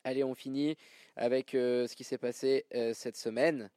Allez, 0.04 0.24
on 0.24 0.34
finit 0.34 0.76
avec 1.16 1.50
ce 1.50 1.94
qui 1.94 2.04
s'est 2.04 2.16
passé 2.16 2.64
cette 2.94 3.18
semaine. 3.18 3.70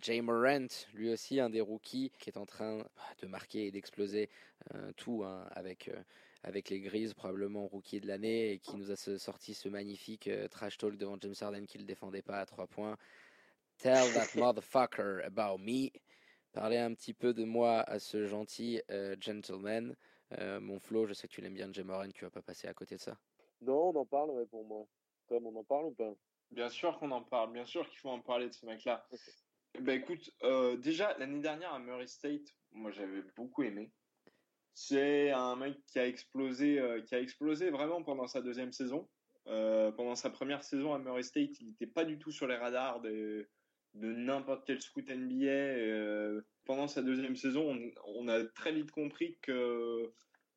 Jay 0.00 0.20
Morant, 0.20 0.66
lui 0.92 1.10
aussi 1.10 1.40
un 1.40 1.48
des 1.48 1.60
rookies 1.60 2.12
qui 2.18 2.28
est 2.28 2.36
en 2.36 2.46
train 2.46 2.78
de 3.22 3.26
marquer 3.26 3.66
et 3.66 3.70
d'exploser 3.70 4.28
euh, 4.74 4.92
tout 4.96 5.22
hein, 5.24 5.46
avec, 5.52 5.88
euh, 5.88 6.02
avec 6.42 6.68
les 6.68 6.80
Grises, 6.80 7.14
probablement 7.14 7.66
rookie 7.66 8.00
de 8.00 8.06
l'année, 8.06 8.52
et 8.52 8.58
qui 8.58 8.76
nous 8.76 8.90
a 8.90 8.96
sorti 8.96 9.54
ce 9.54 9.68
magnifique 9.68 10.28
euh, 10.28 10.48
trash 10.48 10.76
talk 10.76 10.96
devant 10.96 11.16
James 11.20 11.34
Harden 11.40 11.66
qui 11.66 11.78
le 11.78 11.84
défendait 11.84 12.22
pas 12.22 12.40
à 12.40 12.46
trois 12.46 12.66
points. 12.66 12.96
Tell 13.78 14.12
that 14.14 14.28
motherfucker 14.36 15.24
about 15.24 15.58
me. 15.58 15.90
Parler 16.52 16.78
un 16.78 16.94
petit 16.94 17.12
peu 17.12 17.34
de 17.34 17.44
moi 17.44 17.80
à 17.80 17.98
ce 17.98 18.24
gentil 18.26 18.80
euh, 18.90 19.14
gentleman. 19.20 19.94
Euh, 20.38 20.60
mon 20.60 20.80
Flo, 20.80 21.06
je 21.06 21.12
sais 21.12 21.28
que 21.28 21.32
tu 21.32 21.40
l'aimes 21.40 21.54
bien, 21.54 21.72
Jay 21.72 21.84
Morant, 21.84 22.10
tu 22.10 22.24
vas 22.24 22.30
pas 22.30 22.42
passer 22.42 22.66
à 22.66 22.74
côté 22.74 22.96
de 22.96 23.00
ça. 23.00 23.16
Non, 23.60 23.90
on 23.90 23.96
en 23.96 24.06
parle, 24.06 24.30
ouais, 24.30 24.46
pour 24.46 24.64
moi. 24.64 24.86
Tom, 25.28 25.46
on 25.46 25.56
en 25.56 25.64
parle 25.64 25.86
ou 25.86 25.90
pas? 25.92 26.14
Bien 26.50 26.68
sûr 26.68 26.98
qu'on 26.98 27.10
en 27.10 27.22
parle, 27.22 27.52
bien 27.52 27.64
sûr 27.64 27.88
qu'il 27.88 27.98
faut 27.98 28.10
en 28.10 28.20
parler 28.20 28.48
de 28.48 28.52
ce 28.52 28.64
mec-là. 28.64 29.06
Ben 29.80 30.00
écoute, 30.00 30.30
euh, 30.42 30.76
déjà 30.76 31.16
l'année 31.18 31.40
dernière 31.40 31.74
à 31.74 31.78
Murray 31.78 32.06
State, 32.06 32.46
moi 32.72 32.90
j'avais 32.92 33.22
beaucoup 33.36 33.62
aimé. 33.62 33.92
C'est 34.72 35.30
un 35.30 35.56
mec 35.56 35.76
qui 35.86 35.98
a 35.98 36.06
explosé, 36.06 36.78
euh, 36.78 37.02
qui 37.02 37.14
a 37.14 37.20
explosé 37.20 37.70
vraiment 37.70 38.02
pendant 38.02 38.26
sa 38.26 38.40
deuxième 38.40 38.72
saison. 38.72 39.08
Euh, 39.48 39.92
pendant 39.92 40.14
sa 40.14 40.30
première 40.30 40.62
saison 40.64 40.94
à 40.94 40.98
Murray 40.98 41.22
State, 41.22 41.60
il 41.60 41.68
n'était 41.68 41.86
pas 41.86 42.04
du 42.04 42.18
tout 42.18 42.30
sur 42.30 42.46
les 42.46 42.56
radars 42.56 43.00
de, 43.00 43.48
de 43.96 44.12
n'importe 44.12 44.66
quel 44.66 44.80
scout 44.80 45.08
NBA. 45.08 45.46
Euh, 45.46 46.40
pendant 46.64 46.88
sa 46.88 47.02
deuxième 47.02 47.36
saison, 47.36 47.78
on, 48.06 48.28
a 48.28 48.44
très 48.44 48.72
vite 48.72 48.90
compris 48.90 49.38
que 49.42 50.12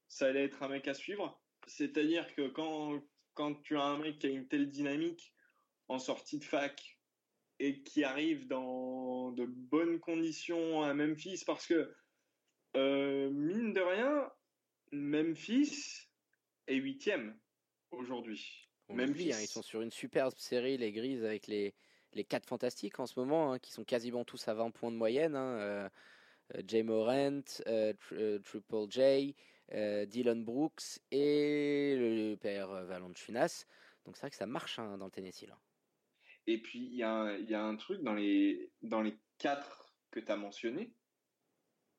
ça 0.07 0.27
allait 0.27 0.43
être 0.43 0.63
un 0.63 0.69
mec 0.69 0.87
à 0.87 0.93
suivre. 0.93 1.41
C'est-à-dire 1.67 2.33
que 2.35 2.47
quand, 2.47 3.01
quand 3.33 3.55
tu 3.61 3.77
as 3.77 3.83
un 3.83 3.99
mec 3.99 4.19
qui 4.19 4.27
a 4.27 4.29
une 4.29 4.47
telle 4.47 4.69
dynamique 4.69 5.33
en 5.87 5.99
sortie 5.99 6.39
de 6.39 6.43
fac 6.43 6.99
et 7.59 7.83
qui 7.83 8.03
arrive 8.03 8.47
dans 8.47 9.31
de 9.31 9.45
bonnes 9.45 9.99
conditions 9.99 10.81
à 10.81 10.93
Memphis, 10.93 11.43
parce 11.45 11.67
que 11.67 11.93
euh, 12.75 13.29
mine 13.29 13.73
de 13.73 13.81
rien, 13.81 14.31
Memphis 14.91 16.07
est 16.67 16.75
huitième 16.75 17.37
aujourd'hui. 17.91 18.67
Memphis. 18.89 19.33
hein, 19.33 19.41
ils 19.41 19.47
sont 19.47 19.61
sur 19.61 19.81
une 19.81 19.91
superbe 19.91 20.33
série, 20.37 20.77
les 20.77 20.91
Grises, 20.91 21.23
avec 21.23 21.47
les, 21.47 21.75
les 22.13 22.23
quatre 22.23 22.47
fantastiques 22.47 22.99
en 22.99 23.05
ce 23.05 23.19
moment, 23.19 23.53
hein, 23.53 23.59
qui 23.59 23.71
sont 23.71 23.83
quasiment 23.83 24.23
tous 24.25 24.47
à 24.47 24.53
20 24.53 24.71
points 24.71 24.91
de 24.91 24.97
moyenne. 24.97 25.35
Hein, 25.35 25.57
euh, 25.59 25.89
Jay 26.67 26.83
Morant, 26.83 27.41
euh, 27.67 27.93
euh, 28.13 28.39
Triple 28.39 28.89
J, 28.89 29.35
Dylan 29.71 30.43
Brooks 30.43 30.99
et 31.11 31.95
le 31.95 32.35
père 32.35 32.69
Valanciunas. 32.85 33.65
Donc 34.05 34.17
c'est 34.17 34.21
vrai 34.21 34.29
que 34.31 34.35
ça 34.35 34.47
marche 34.47 34.79
hein, 34.79 34.97
dans 34.97 35.05
le 35.05 35.11
Tennessee. 35.11 35.47
Là. 35.47 35.59
Et 36.47 36.59
puis, 36.59 36.79
il 36.79 36.95
y, 36.95 37.03
a 37.03 37.11
un- 37.11 37.35
il 37.35 37.47
y 37.47 37.53
a 37.53 37.63
un 37.63 37.75
truc 37.75 38.01
dans 38.01 38.15
les, 38.15 38.71
dans 38.81 39.01
les 39.03 39.15
quatre 39.37 39.93
que 40.09 40.19
tu 40.19 40.31
as 40.31 40.35
mentionnés, 40.35 40.95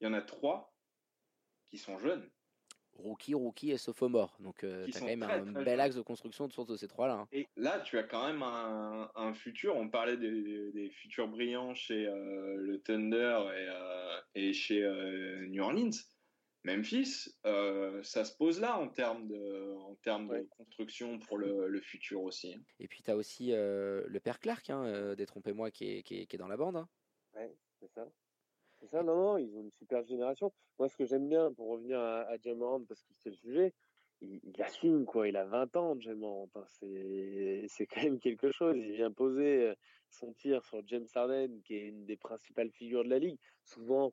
il 0.01 0.05
y 0.05 0.07
en 0.09 0.15
a 0.15 0.23
trois 0.23 0.74
qui 1.69 1.78
sont 1.78 1.99
jeunes. 1.99 2.28
Rookie, 3.01 3.35
rookie 3.35 3.70
et 3.72 3.78
sophomore. 3.78 4.36
Donc 4.40 4.62
euh, 4.64 4.86
t'as 4.86 4.93
sont 4.98 5.01
quand 5.01 5.06
même 5.06 5.20
très, 5.20 5.32
un 5.40 5.52
très 5.52 5.64
bel 5.64 5.81
axe 5.81 5.97
de 5.97 6.02
construction 6.02 6.44
autour 6.44 6.66
de 6.66 6.77
ces 6.77 6.89
trois-là. 6.89 7.14
hein. 7.14 7.28
Et 7.32 7.48
là, 7.56 7.81
tu 7.81 7.98
as 7.98 8.02
quand 8.05 8.27
même 8.27 8.43
un, 8.43 9.10
un 9.14 9.35
futur. 9.35 9.77
On 9.77 9.89
parlait 9.89 10.16
des, 10.16 10.70
des 10.72 10.90
futurs 10.90 11.28
brillants 11.28 11.74
chez 11.74 12.06
euh, 12.06 12.56
le 12.56 12.81
Thunder 12.81 13.40
et, 13.56 13.66
euh, 13.68 14.20
et 14.35 14.52
chez 14.52 14.82
euh, 14.82 15.47
New 15.48 15.62
Orleans. 15.62 15.90
Memphis, 16.62 17.27
euh, 17.47 18.02
ça 18.02 18.22
se 18.27 18.36
pose 18.36 18.60
là 18.60 18.78
en 18.78 18.89
termes 18.89 19.27
de, 19.28 19.74
en 19.78 19.94
termes 20.02 20.28
Ouais. 20.28 20.43
de 20.43 20.48
construction 20.59 21.18
pour 21.18 21.39
le, 21.39 21.68
le 21.68 21.81
futur 21.81 22.22
aussi. 22.22 22.55
Et 22.78 22.86
puis 22.86 23.02
t'as 23.02 23.14
aussi 23.14 23.52
euh, 23.55 24.05
le 24.06 24.20
père 24.20 24.39
Clark, 24.39 24.68
hein, 24.68 24.85
euh, 24.85 25.14
détrompez-moi, 25.14 25.70
qui 25.70 25.90
est, 25.90 26.02
qui, 26.02 26.20
est, 26.20 26.27
qui 26.27 26.36
est 26.36 26.39
dans 26.39 26.48
la 26.48 26.59
bande. 26.59 26.77
hein. 26.77 26.89
C'est 27.81 27.90
ça. 27.94 28.06
C'est 28.81 28.89
ça, 28.89 29.02
non, 29.02 29.16
non, 29.16 29.39
ils 29.39 29.55
ont 29.57 29.61
une 29.61 29.70
super 29.73 30.05
génération. 30.05 30.52
Moi, 30.78 30.89
ce 30.89 30.97
que 30.97 31.05
j'aime 31.05 31.28
bien, 31.28 31.52
pour 31.52 31.69
revenir 31.69 31.98
à, 32.01 32.23
à 32.23 32.55
Morant, 32.55 32.82
parce 32.85 33.02
que 33.02 33.12
c'est 33.15 33.31
le 33.31 33.36
sujet, 33.36 33.74
il, 34.23 34.40
assume, 34.62 35.05
quoi. 35.05 35.28
Il 35.28 35.36
a 35.36 35.44
20 35.44 35.77
ans, 35.77 35.97
Morant. 36.16 36.48
hein. 36.55 36.65
C'est, 36.66 37.65
c'est 37.69 37.86
quand 37.86 38.02
même 38.02 38.19
quelque 38.19 38.51
chose. 38.52 38.77
Il 38.77 38.93
vient 38.93 39.12
poser 39.12 39.69
euh, 39.69 39.74
son 40.09 40.32
tir 40.32 40.65
sur 40.65 40.82
James 40.86 41.07
Harden, 41.15 41.61
qui 41.65 41.74
est 41.77 41.89
une 41.89 42.07
des 42.07 42.16
principales 42.16 42.70
figures 42.70 43.05
de 43.05 43.11
la 43.11 43.19
ligue. 43.19 43.39
Souvent, 43.65 44.12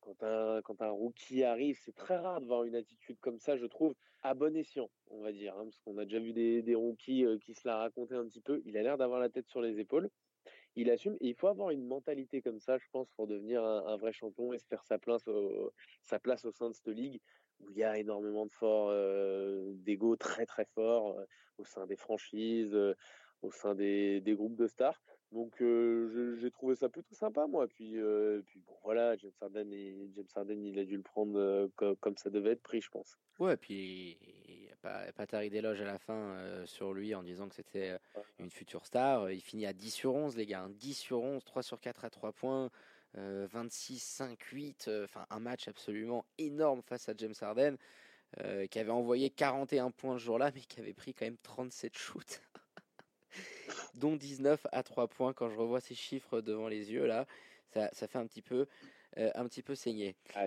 quand 0.00 0.22
un, 0.22 0.60
quand 0.62 0.82
un 0.82 0.90
rookie 0.90 1.42
arrive, 1.44 1.78
c'est 1.80 1.94
très 1.94 2.16
rare 2.16 2.40
de 2.40 2.46
voir 2.46 2.64
une 2.64 2.74
attitude 2.76 3.18
comme 3.20 3.38
ça, 3.38 3.56
je 3.56 3.66
trouve, 3.66 3.94
à 4.22 4.34
bon 4.34 4.54
escient, 4.56 4.90
on 5.08 5.22
va 5.22 5.32
dire. 5.32 5.54
hein, 5.56 5.64
parce 5.64 5.78
qu'on 5.80 5.96
a 5.98 6.04
déjà 6.04 6.18
vu 6.20 6.32
des, 6.32 6.62
des 6.62 6.74
rookies 6.74 7.24
euh, 7.24 7.38
qui 7.38 7.54
se 7.54 7.66
la 7.66 7.78
racontaient 7.78 8.14
un 8.16 8.26
petit 8.26 8.40
peu. 8.42 8.60
Il 8.66 8.76
a 8.76 8.82
l'air 8.82 8.98
d'avoir 8.98 9.20
la 9.20 9.30
tête 9.30 9.48
sur 9.48 9.60
les 9.62 9.80
épaules 9.80 10.10
il 10.76 10.90
assume. 10.90 11.16
Et 11.20 11.28
il 11.28 11.34
faut 11.34 11.48
avoir 11.48 11.70
une 11.70 11.86
mentalité 11.86 12.42
comme 12.42 12.60
ça, 12.60 12.78
je 12.78 12.86
pense, 12.92 13.08
pour 13.10 13.26
devenir 13.26 13.62
un, 13.64 13.96
vrai 13.96 14.12
champion 14.12 14.52
et 14.52 14.58
se 14.58 14.66
faire 14.66 14.84
sa 14.84 14.98
place, 14.98 15.26
au, 15.28 15.72
sein 16.52 16.68
de 16.68 16.74
cette 16.74 16.88
ligue 16.88 17.20
où 17.60 17.70
il 17.70 17.76
y 17.76 17.84
a 17.84 17.98
énormément 17.98 18.46
de 18.46 18.52
forts, 18.52 18.88
euh, 18.90 19.72
d'ego 19.76 20.16
très 20.16 20.46
très 20.46 20.64
forts 20.64 21.18
euh, 21.18 21.24
au 21.58 21.64
sein 21.64 21.86
des 21.86 21.96
franchises, 21.96 22.74
euh, 22.74 22.94
au 23.42 23.50
sein 23.50 23.74
des, 23.74 24.22
groupes 24.26 24.56
de 24.56 24.66
stars. 24.66 25.00
Donc 25.30 25.62
euh, 25.62 26.36
j'ai 26.40 26.50
trouvé 26.50 26.74
ça 26.74 26.88
plutôt 26.88 27.14
sympa 27.14 27.46
moi. 27.46 27.66
Puis, 27.68 27.96
puis 28.46 28.60
bon 28.66 28.74
voilà, 28.82 29.16
James 29.16 29.32
Harden, 29.40 29.72
et, 29.72 30.10
James 30.14 30.26
Harden 30.34 30.64
il 30.64 30.78
a 30.78 30.84
dû 30.84 30.96
le 30.96 31.02
prendre 31.02 31.38
euh, 31.38 31.68
co- 31.76 31.96
comme, 31.96 32.16
ça 32.16 32.30
devait 32.30 32.50
être 32.50 32.62
pris, 32.62 32.80
je 32.80 32.90
pense. 32.90 33.16
Ouais, 33.38 33.56
puis 33.56 34.18
pas, 34.82 35.26
taré 35.26 35.48
d'éloge 35.50 35.80
à 35.80 35.84
la 35.84 35.98
fin 35.98 36.14
euh, 36.14 36.66
sur 36.66 36.92
lui 36.92 37.14
en 37.14 37.22
disant 37.22 37.48
que 37.48 37.54
c'était 37.54 37.90
euh, 37.90 37.98
une 38.38 38.50
future 38.50 38.84
star. 38.84 39.30
Il 39.30 39.40
finit 39.40 39.66
à 39.66 39.72
10 39.72 39.90
sur 39.90 40.14
11, 40.14 40.36
les 40.36 40.46
gars. 40.46 40.62
hein, 40.62 40.70
10 40.70 40.94
sur 40.94 41.22
11, 41.22 41.42
3 41.44 41.62
sur 41.62 41.80
4 41.80 42.04
à 42.04 42.10
3 42.10 42.32
points, 42.32 42.70
euh, 43.16 43.46
26, 43.50 43.98
5, 44.02 44.40
8. 44.42 44.88
euh, 44.88 45.04
Enfin, 45.04 45.26
un 45.30 45.40
match 45.40 45.68
absolument 45.68 46.24
énorme 46.38 46.82
face 46.82 47.08
à 47.08 47.14
James 47.16 47.34
Harden, 47.40 47.76
euh, 48.40 48.66
qui 48.66 48.78
avait 48.78 48.90
envoyé 48.90 49.30
41 49.30 49.90
points 49.90 50.18
ce 50.18 50.24
jour-là, 50.24 50.50
mais 50.54 50.60
qui 50.62 50.80
avait 50.80 50.94
pris 50.94 51.14
quand 51.14 51.24
même 51.26 51.38
37 51.42 51.96
shoots. 51.96 52.40
dont 53.94 54.16
19 54.16 54.66
à 54.72 54.82
3 54.82 55.08
points. 55.08 55.32
Quand 55.32 55.48
je 55.48 55.56
revois 55.56 55.80
ces 55.80 55.94
chiffres 55.94 56.40
devant 56.40 56.68
les 56.68 56.92
yeux, 56.92 57.06
là, 57.06 57.26
ça, 57.72 57.88
ça 57.92 58.06
fait 58.08 58.18
un 58.18 58.26
petit 58.26 58.42
peu, 58.42 58.66
euh, 59.18 59.30
un 59.34 59.46
petit 59.46 59.62
peu 59.62 59.74
saigner. 59.74 60.16
Ah. 60.34 60.46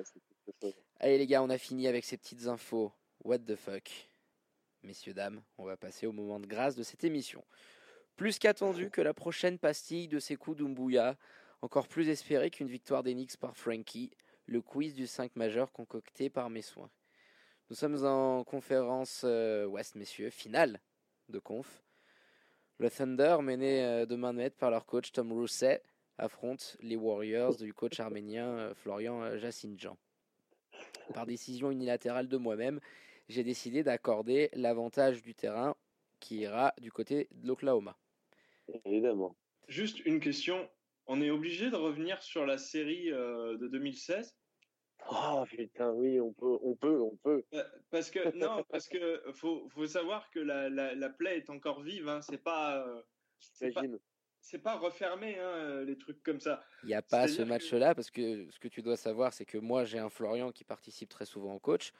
Allez 1.00 1.18
les 1.18 1.28
gars, 1.28 1.42
on 1.42 1.50
a 1.50 1.58
fini 1.58 1.88
avec 1.88 2.06
ces 2.06 2.18
petites 2.18 2.48
infos. 2.48 2.92
What 3.24 3.40
the 3.40 3.56
fuck? 3.56 3.90
Messieurs, 4.86 5.16
dames, 5.16 5.42
on 5.58 5.66
va 5.66 5.78
passer 5.78 6.06
au 6.06 6.12
moment 6.12 6.40
de 6.40 6.46
grâce 6.46 6.76
de 6.76 6.84
cette 6.84 7.04
émission. 7.04 7.44
Plus 8.18 8.38
qu'attendu 8.38 8.92
que 8.92 9.02
la 9.02 9.16
prochaine 9.16 9.58
pastille 9.58 10.08
de 10.08 10.20
Sekou 10.20 10.54
Doumbouya, 10.54 11.18
encore 11.64 11.88
plus 11.88 12.08
espéré 12.10 12.52
qu'une 12.52 12.68
victoire 12.68 13.02
d'Enix 13.02 13.36
par 13.36 13.58
Frankie, 13.58 14.12
le 14.46 14.62
quiz 14.62 14.94
du 14.94 15.08
5 15.08 15.36
majeur 15.38 15.72
concocté 15.72 16.30
par 16.30 16.52
mes 16.52 16.62
soins. 16.62 16.92
Nous 17.72 17.76
sommes 17.76 18.06
en 18.06 18.44
conférence 18.44 19.24
euh, 19.26 19.66
Ouest, 19.66 19.96
messieurs, 19.96 20.30
finale 20.30 20.80
de 21.30 21.40
conf. 21.40 21.84
Le 22.78 22.92
Thunder, 22.92 23.38
mené 23.42 23.84
euh, 23.84 24.06
de 24.06 24.16
main 24.16 24.34
de 24.34 24.38
maître 24.38 24.58
par 24.58 24.70
leur 24.70 24.86
coach 24.86 25.12
Tom 25.12 25.32
Rousset, 25.32 25.82
affronte 26.20 26.78
les 26.82 26.96
Warriors 26.96 27.56
du 27.56 27.74
coach 27.74 28.00
arménien 28.00 28.46
euh, 28.46 28.76
Florian 28.76 29.36
Jassinjan 29.38 29.98
par 31.14 31.26
décision 31.26 31.72
unilatérale 31.72 32.28
de 32.28 32.38
moi-même, 32.38 32.80
j'ai 33.28 33.44
décidé 33.44 33.84
d'accorder 33.84 34.50
l'avantage 34.54 35.22
du 35.22 35.34
terrain 35.36 35.76
qui 36.20 36.38
ira 36.40 36.74
du 36.80 36.92
côté 36.92 37.28
de 37.32 37.48
l'Oklahoma. 37.48 37.98
Évidemment. 38.86 39.36
Juste 39.68 40.00
une 40.06 40.20
question. 40.20 40.70
On 41.08 41.22
est 41.22 41.30
obligé 41.30 41.70
de 41.70 41.76
revenir 41.76 42.22
sur 42.24 42.46
la 42.46 42.58
série 42.58 43.12
euh, 43.12 43.58
de 43.58 43.68
2016 43.68 44.36
Oh 45.12 45.44
putain, 45.48 45.92
oui, 45.92 46.20
on 46.20 46.34
peut, 46.34 46.58
on 46.64 46.74
peut, 46.76 47.00
on 47.02 47.16
peut. 47.18 47.44
Euh, 47.54 47.64
Parce 47.92 48.10
que 48.10 48.36
non, 48.38 48.64
parce 48.72 48.88
que 48.88 49.22
faut, 49.34 49.68
faut 49.70 49.86
savoir 49.86 50.32
que 50.32 50.40
la, 50.40 50.70
la, 50.70 50.96
la 50.96 51.10
plaie 51.10 51.38
est 51.38 51.50
encore 51.50 51.82
vive. 51.82 52.08
Hein. 52.08 52.22
C'est 52.22 52.42
pas, 52.42 52.78
euh, 52.88 53.02
c'est 54.42 54.60
pas, 54.60 54.78
refermé 54.78 55.38
hein, 55.38 55.84
les 55.84 55.98
trucs 55.98 56.24
comme 56.24 56.40
ça. 56.40 56.64
Il 56.84 56.88
n'y 56.88 56.96
a 56.96 57.04
pas 57.04 57.28
ce 57.28 57.40
que- 57.40 57.44
match-là 57.44 57.94
parce 57.94 58.10
que 58.10 58.50
ce 58.50 58.60
que 58.60 58.68
tu 58.68 58.82
dois 58.82 58.98
savoir, 58.98 59.34
c'est 59.34 59.46
que 59.46 59.58
moi 59.60 59.84
j'ai 59.84 60.00
un 60.00 60.10
Florian 60.10 60.52
qui 60.52 60.64
participe 60.64 61.10
très 61.10 61.26
souvent 61.26 61.54
au 61.56 61.60
coach, 61.60 61.92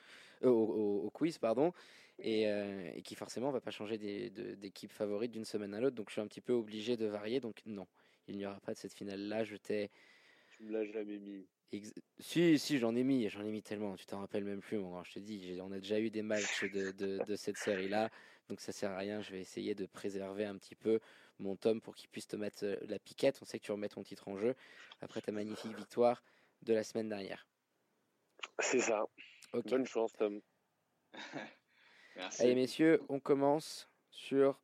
euh, 0.44 0.50
au, 0.50 1.10
quiz, 1.12 1.38
pardon, 1.38 1.74
et, 2.20 2.48
euh, 2.50 2.92
et 2.94 3.02
qui 3.02 3.16
forcément 3.16 3.52
va 3.52 3.62
pas 3.62 3.72
changer 3.72 3.98
d'équipe 3.98 4.92
favorite 4.92 5.32
d'une 5.32 5.46
semaine 5.46 5.74
à 5.74 5.80
l'autre. 5.82 5.96
Donc 5.96 6.10
je 6.10 6.14
suis 6.14 6.22
un 6.22 6.28
petit 6.28 6.42
peu 6.42 6.54
obligé 6.54 6.98
de 6.98 7.06
varier. 7.06 7.40
Donc 7.40 7.62
non, 7.66 7.88
il 8.28 8.38
n'y 8.38 8.46
aura 8.46 8.60
pas 8.62 8.74
de 8.74 8.78
cette 8.78 8.94
finale-là. 8.94 9.44
Je 9.44 9.56
t'ai 9.58 9.92
Tu 10.58 10.64
me 10.64 10.72
l'as 10.72 10.86
jamais 10.86 11.18
mis. 11.20 11.48
Ex- 11.72 11.94
Si, 12.20 12.58
si, 12.60 12.78
j'en 12.78 12.96
ai 12.96 13.04
mis, 13.04 13.28
j'en 13.30 13.44
ai 13.44 13.52
mis 13.52 13.62
tellement, 13.64 13.96
tu 13.96 14.06
t'en 14.06 14.20
rappelles 14.20 14.44
même 14.46 14.62
plus, 14.62 14.78
mon 14.78 14.90
grand. 14.92 15.04
Je 15.04 15.14
te 15.14 15.20
dis, 15.20 15.58
on 15.62 15.72
a 15.72 15.80
déjà 15.80 16.00
eu 16.00 16.10
des 16.10 16.22
matchs 16.22 16.64
de, 16.64 16.92
de, 16.92 17.24
de 17.24 17.36
cette 17.36 17.58
série-là, 17.58 18.10
donc 18.50 18.62
ça 18.62 18.72
sert 18.72 18.92
à 18.92 18.98
rien. 18.98 19.22
Je 19.22 19.32
vais 19.32 19.42
essayer 19.42 19.76
de 19.76 19.86
préserver 19.86 20.46
un 20.46 20.58
petit 20.58 20.76
peu 20.76 21.00
mon 21.40 21.56
tome 21.58 21.82
pour 21.82 21.96
qu'il 21.96 22.10
puisse 22.10 22.28
te 22.28 22.36
mettre 22.36 22.64
euh, 22.66 22.78
la 22.88 23.00
piquette. 23.00 23.40
On 23.42 23.46
sait 23.46 23.60
que 23.60 23.66
tu 23.66 23.72
remets 23.72 23.90
ton 23.90 24.04
titre 24.04 24.28
en 24.28 24.38
jeu 24.38 24.56
après 25.02 25.22
ta 25.22 25.32
magnifique 25.32 25.76
victoire 25.76 26.24
de 26.62 26.74
la 26.74 26.84
semaine 26.84 27.10
dernière. 27.10 27.48
C'est 28.60 28.82
ça. 28.82 29.06
Ok. 29.56 29.70
Bonne 29.70 29.86
chance, 29.86 30.12
Tom. 30.14 30.42
Merci. 32.18 32.42
Allez, 32.42 32.56
messieurs, 32.56 33.02
on 33.08 33.22
commence 33.22 33.90
sur 34.10 34.62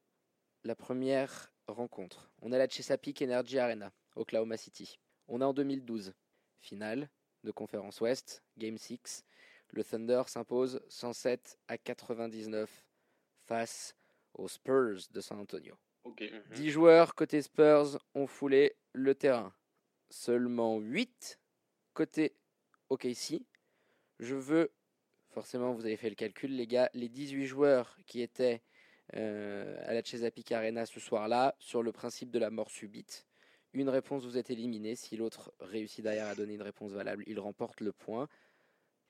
la 0.63 0.75
première 0.75 1.53
rencontre. 1.67 2.29
On 2.41 2.51
est 2.51 2.55
à 2.55 2.59
la 2.59 2.67
Chesapeake 2.67 3.21
Energy 3.21 3.57
Arena, 3.57 3.93
Oklahoma 4.15 4.57
City. 4.57 4.99
On 5.29 5.39
est 5.39 5.45
en 5.45 5.53
2012. 5.53 6.13
Finale 6.59 7.09
de 7.43 7.51
conférence 7.51 8.01
Ouest, 8.01 8.43
Game 8.57 8.77
6. 8.77 9.23
Le 9.69 9.83
Thunder 9.83 10.23
s'impose 10.27 10.81
107 10.89 11.57
à 11.69 11.77
99 11.77 12.85
face 13.45 13.95
aux 14.33 14.49
Spurs 14.49 15.07
de 15.09 15.21
San 15.21 15.39
Antonio. 15.39 15.75
Ok. 16.03 16.21
Mhm. 16.21 16.53
10 16.53 16.69
joueurs 16.69 17.15
côté 17.15 17.41
Spurs 17.41 17.97
ont 18.13 18.27
foulé 18.27 18.75
le 18.91 19.15
terrain. 19.15 19.53
Seulement 20.09 20.79
8 20.79 21.39
côté 21.93 22.35
OKC. 22.89 23.45
Je 24.19 24.35
veux, 24.35 24.71
forcément 25.31 25.73
vous 25.73 25.85
avez 25.85 25.97
fait 25.97 26.09
le 26.09 26.15
calcul 26.15 26.55
les 26.55 26.67
gars, 26.67 26.89
les 26.93 27.09
18 27.09 27.45
joueurs 27.45 27.97
qui 28.05 28.21
étaient 28.21 28.61
euh, 29.15 29.81
à 29.87 29.93
la 29.93 30.03
Chesapeake 30.03 30.51
Arena 30.51 30.85
ce 30.85 30.99
soir-là, 30.99 31.55
sur 31.59 31.83
le 31.83 31.91
principe 31.91 32.31
de 32.31 32.39
la 32.39 32.49
mort 32.49 32.69
subite. 32.69 33.27
Une 33.73 33.89
réponse 33.89 34.25
vous 34.25 34.37
êtes 34.37 34.49
éliminé, 34.49 34.95
si 34.95 35.15
l'autre 35.17 35.53
réussit 35.59 36.03
derrière 36.03 36.27
à 36.27 36.35
donner 36.35 36.53
une 36.55 36.61
réponse 36.61 36.91
valable, 36.91 37.23
il 37.27 37.39
remporte 37.39 37.81
le 37.81 37.91
point. 37.93 38.27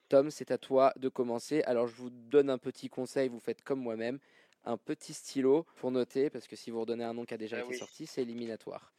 Tom, 0.10 0.30
c'est 0.30 0.52
à 0.52 0.58
toi 0.58 0.94
de 0.98 1.10
commencer. 1.10 1.64
Alors 1.64 1.88
je 1.88 1.96
vous 1.96 2.10
donne 2.10 2.50
un 2.50 2.58
petit 2.58 2.90
conseil, 2.90 3.30
vous 3.30 3.40
faites 3.40 3.64
comme 3.64 3.80
moi-même 3.80 4.20
un 4.64 4.78
petit 4.78 5.14
stylo 5.14 5.66
pour 5.78 5.90
noter, 5.92 6.30
parce 6.30 6.48
que 6.48 6.56
si 6.56 6.70
vous 6.70 6.82
redonnez 6.82 7.04
un 7.04 7.14
nom 7.14 7.26
qui 7.26 7.34
a 7.34 7.38
déjà 7.38 7.58
Ah 7.58 7.62
été 7.62 7.74
oui. 7.74 7.78
sorti, 7.78 8.06
c'est 8.06 8.22
éliminatoire. 8.22 8.94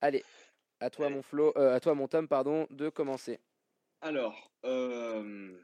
Allez, 0.00 0.24
à 0.80 0.88
toi 0.90 1.06
Allez. 1.06 1.16
mon 1.16 1.22
Flo, 1.22 1.52
euh, 1.58 1.74
à 1.74 1.80
toi 1.80 1.94
mon 1.94 2.08
Tom, 2.08 2.26
pardon, 2.28 2.66
de 2.70 2.88
commencer. 2.88 3.38
Alors, 4.00 4.50
euh... 4.64 5.58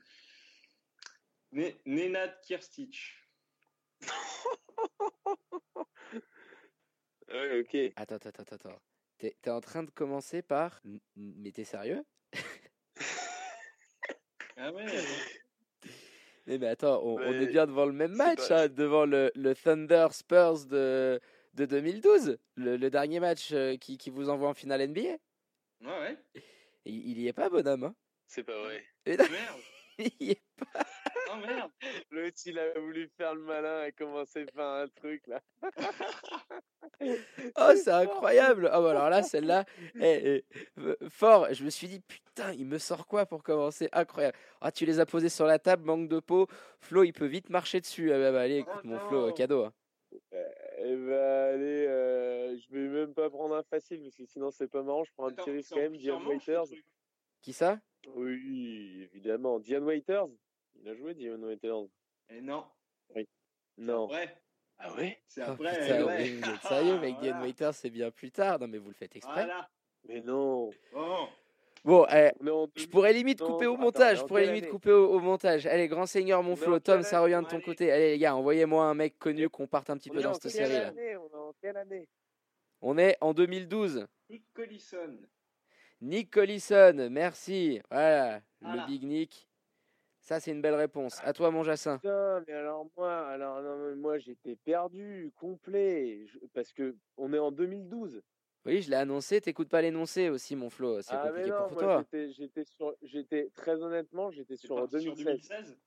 Ne- 1.54 1.72
Nenad 1.86 2.40
Kirstic. 2.42 3.14
Ouais, 7.28 7.60
ok. 7.60 7.92
Attends, 7.96 8.16
attends, 8.16 8.28
attends, 8.42 8.56
attends. 8.56 8.82
T'es 9.18 9.36
t'es 9.40 9.50
en 9.50 9.60
train 9.60 9.82
de 9.82 9.90
commencer 9.90 10.42
par. 10.42 10.80
Mais 11.16 11.52
t'es 11.52 11.64
sérieux? 11.64 12.04
Ah 14.56 14.70
ouais. 14.72 14.86
Eh 16.46 16.58
mais 16.58 16.68
attends, 16.68 17.02
on, 17.02 17.16
on 17.16 17.32
est 17.32 17.46
bien 17.48 17.66
devant 17.66 17.86
le 17.86 17.92
même 17.92 18.12
match, 18.12 18.48
pas- 18.48 18.64
hein, 18.64 18.68
devant 18.68 19.04
le, 19.04 19.32
le 19.34 19.52
Thunder 19.52 20.06
Spurs 20.12 20.66
de, 20.66 21.18
de 21.54 21.64
2012, 21.66 22.38
le, 22.54 22.76
le 22.76 22.90
dernier 22.90 23.18
match 23.18 23.50
euh, 23.52 23.76
qui, 23.76 23.98
qui 23.98 24.10
vous 24.10 24.28
envoie 24.28 24.48
en 24.48 24.54
finale 24.54 24.82
NBA. 24.82 25.00
Ouais, 25.00 25.18
ouais. 25.80 26.18
Et 26.36 26.92
il 26.92 27.18
y 27.18 27.26
est 27.26 27.32
pas, 27.32 27.48
bonhomme. 27.50 27.82
Hein 27.82 27.96
C'est 28.28 28.44
pas 28.44 28.56
vrai. 28.62 28.84
Et 29.06 29.16
non, 29.16 29.24
Merde. 29.28 29.60
il 29.98 30.28
y 30.28 30.30
est- 30.32 30.42
Oh 31.34 31.46
merde. 31.46 31.70
L'autre, 32.10 32.36
il 32.46 32.58
a 32.58 32.78
voulu 32.78 33.08
faire 33.16 33.34
le 33.34 33.40
malin 33.42 33.84
et 33.86 33.92
commencer 33.92 34.44
par 34.54 34.82
un 34.82 34.88
truc, 34.88 35.26
là. 35.26 35.40
Oh, 37.56 37.72
c'est 37.76 37.90
incroyable! 37.90 38.70
Oh, 38.72 38.82
bah 38.82 38.90
alors 38.90 39.10
là, 39.10 39.22
celle-là, 39.22 39.64
eh, 40.00 40.44
eh, 40.78 41.08
fort. 41.08 41.52
Je 41.52 41.64
me 41.64 41.70
suis 41.70 41.88
dit, 41.88 42.00
putain, 42.00 42.52
il 42.52 42.66
me 42.66 42.78
sort 42.78 43.06
quoi 43.06 43.26
pour 43.26 43.42
commencer? 43.42 43.88
Incroyable. 43.92 44.36
Ah, 44.60 44.70
tu 44.70 44.86
les 44.86 45.00
as 45.00 45.06
posés 45.06 45.28
sur 45.28 45.46
la 45.46 45.58
table, 45.58 45.84
manque 45.84 46.08
de 46.08 46.20
peau. 46.20 46.46
Flo, 46.80 47.02
il 47.02 47.12
peut 47.12 47.26
vite 47.26 47.50
marcher 47.50 47.80
dessus. 47.80 48.12
Ah, 48.12 48.18
bah, 48.18 48.32
bah, 48.32 48.42
allez, 48.42 48.64
Oh 48.66 48.70
écoute, 48.70 48.84
mon 48.84 48.98
Flo, 49.00 49.32
cadeau. 49.32 49.64
hein. 49.64 49.72
Eh 50.12 50.96
ben, 50.96 51.54
allez, 51.54 51.86
euh, 51.88 52.56
je 52.58 52.70
vais 52.70 52.88
même 52.88 53.12
pas 53.14 53.28
prendre 53.28 53.56
un 53.56 53.62
facile, 53.64 54.02
parce 54.02 54.16
que 54.16 54.24
sinon, 54.26 54.50
c'est 54.50 54.68
pas 54.68 54.82
marrant. 54.82 55.04
Je 55.04 55.10
prends 55.16 55.26
un 55.26 55.30
Attends, 55.30 55.44
petit 55.44 55.50
risque 55.50 55.70
quand 55.70 55.78
en 55.78 55.80
même. 55.82 55.92
le 55.94 56.28
Waiters. 56.28 56.64
Qui 57.42 57.52
ça? 57.52 57.80
Oui, 58.14 59.08
évidemment. 59.12 59.58
Dion 59.58 59.82
Waiters. 59.82 60.26
Il 60.80 60.88
a 60.88 60.94
joué, 60.94 61.14
Dion 61.14 61.38
Waiters. 61.42 61.86
Eh 62.30 62.40
non. 62.40 62.64
Non. 63.76 64.08
Ouais. 64.10 64.28
Ah 64.78 64.92
ouais? 64.94 65.20
C'est 65.26 65.42
Oh, 65.42 65.50
après. 65.52 65.80
putain, 65.80 66.04
ouais. 66.04 66.18
mais 66.18 66.28
vous 66.30 66.50
êtes 66.50 66.62
sérieux, 66.68 66.98
mec? 67.00 67.14
Dion 67.20 67.30
Voilà. 67.32 67.42
Waiters, 67.46 67.74
c'est 67.74 67.90
bien 67.90 68.10
plus 68.10 68.30
tard. 68.30 68.58
Non, 68.60 68.68
mais 68.68 68.78
vous 68.78 68.88
le 68.88 68.94
faites 68.94 69.16
exprès. 69.16 69.44
Voilà. 69.44 69.68
Mais 70.08 70.20
non. 70.20 70.70
Bon. 70.92 71.28
Bon, 71.84 72.06
eh, 72.10 72.30
je 72.40 72.44
2000. 72.44 72.88
pourrais 72.90 73.12
limite 73.12 73.40
Non, 73.40 73.46
couper 73.48 73.66
au 73.66 73.76
montage. 73.76 74.18
Je 74.20 74.24
pourrais 74.24 74.46
limite 74.46 74.68
couper 74.70 74.90
au, 74.92 75.10
au 75.12 75.20
montage. 75.20 75.66
Allez, 75.66 75.86
grand 75.88 76.06
seigneur, 76.06 76.42
mon 76.42 76.54
Mais 76.54 76.62
en 76.62 76.64
Flo. 76.64 76.78
Tom, 76.80 77.02
ça 77.02 77.20
revient 77.20 77.42
de 77.44 77.48
ton 77.50 77.60
côté. 77.60 77.90
Allez, 77.92 78.12
les 78.12 78.18
gars, 78.18 78.34
envoyez-moi 78.36 78.84
un 78.86 78.94
mec 78.94 79.18
connu 79.18 79.48
qu'on 79.50 79.66
parte 79.66 79.90
un 79.90 79.96
petit 79.98 80.10
On 80.10 80.14
peu 80.14 80.22
dans 80.22 80.34
cette 80.34 80.50
série-là. 80.50 80.88
année? 80.88 81.16
On 81.16 81.28
est 81.28 81.34
en 81.34 81.52
quelle 81.60 81.76
année? 81.76 82.08
On 82.80 82.96
est 82.98 83.16
en 83.20 83.34
2012. 83.34 84.06
Nick 84.30 84.44
Collison. 84.54 85.18
Nick 86.00 86.30
Collison, 86.30 87.08
merci. 87.10 87.80
Voilà, 87.90 88.40
Voilà. 88.60 88.82
le 88.82 88.86
Big 88.86 89.04
Nick. 89.04 89.46
Ça, 90.24 90.40
c'est 90.40 90.52
une 90.52 90.62
belle 90.62 90.74
réponse. 90.74 91.20
À 91.22 91.34
toi, 91.34 91.50
mon 91.50 91.62
Jacin. 91.62 91.98
Putain, 91.98 92.42
mais 92.48 92.54
alors 92.54 92.86
moi, 92.96 93.26
alors 93.28 93.60
non, 93.60 93.76
mais 93.76 93.94
moi 93.94 94.16
j'étais 94.18 94.56
perdu, 94.56 95.30
complet, 95.36 96.24
je- 96.26 96.38
parce 96.54 96.72
que 96.72 96.96
on 97.18 97.34
est 97.34 97.38
en 97.38 97.52
2012. 97.52 98.22
Oui, 98.64 98.80
je 98.80 98.88
l'ai 98.88 98.96
annoncé. 98.96 99.42
T'écoutes 99.42 99.68
pas 99.68 99.82
l'énoncé 99.82 100.30
aussi, 100.30 100.56
mon 100.56 100.70
Flo. 100.70 101.02
C'est 101.02 101.12
Ah 101.14 101.24
mais 101.24 101.28
compliqué 101.28 101.50
non, 101.50 101.56
pour 101.68 101.72
moi 101.72 101.82
toi. 101.82 102.04
j'étais, 102.10 102.32
j'étais 102.32 102.64
sur, 102.64 102.94
j'étais 103.02 103.50
très 103.54 103.82
honnêtement, 103.82 104.30
j'étais 104.30 104.56
sur 104.56 104.76
parti 104.76 105.02
sur 105.02 105.14
2016. 105.14 105.48
2016. 105.50 105.78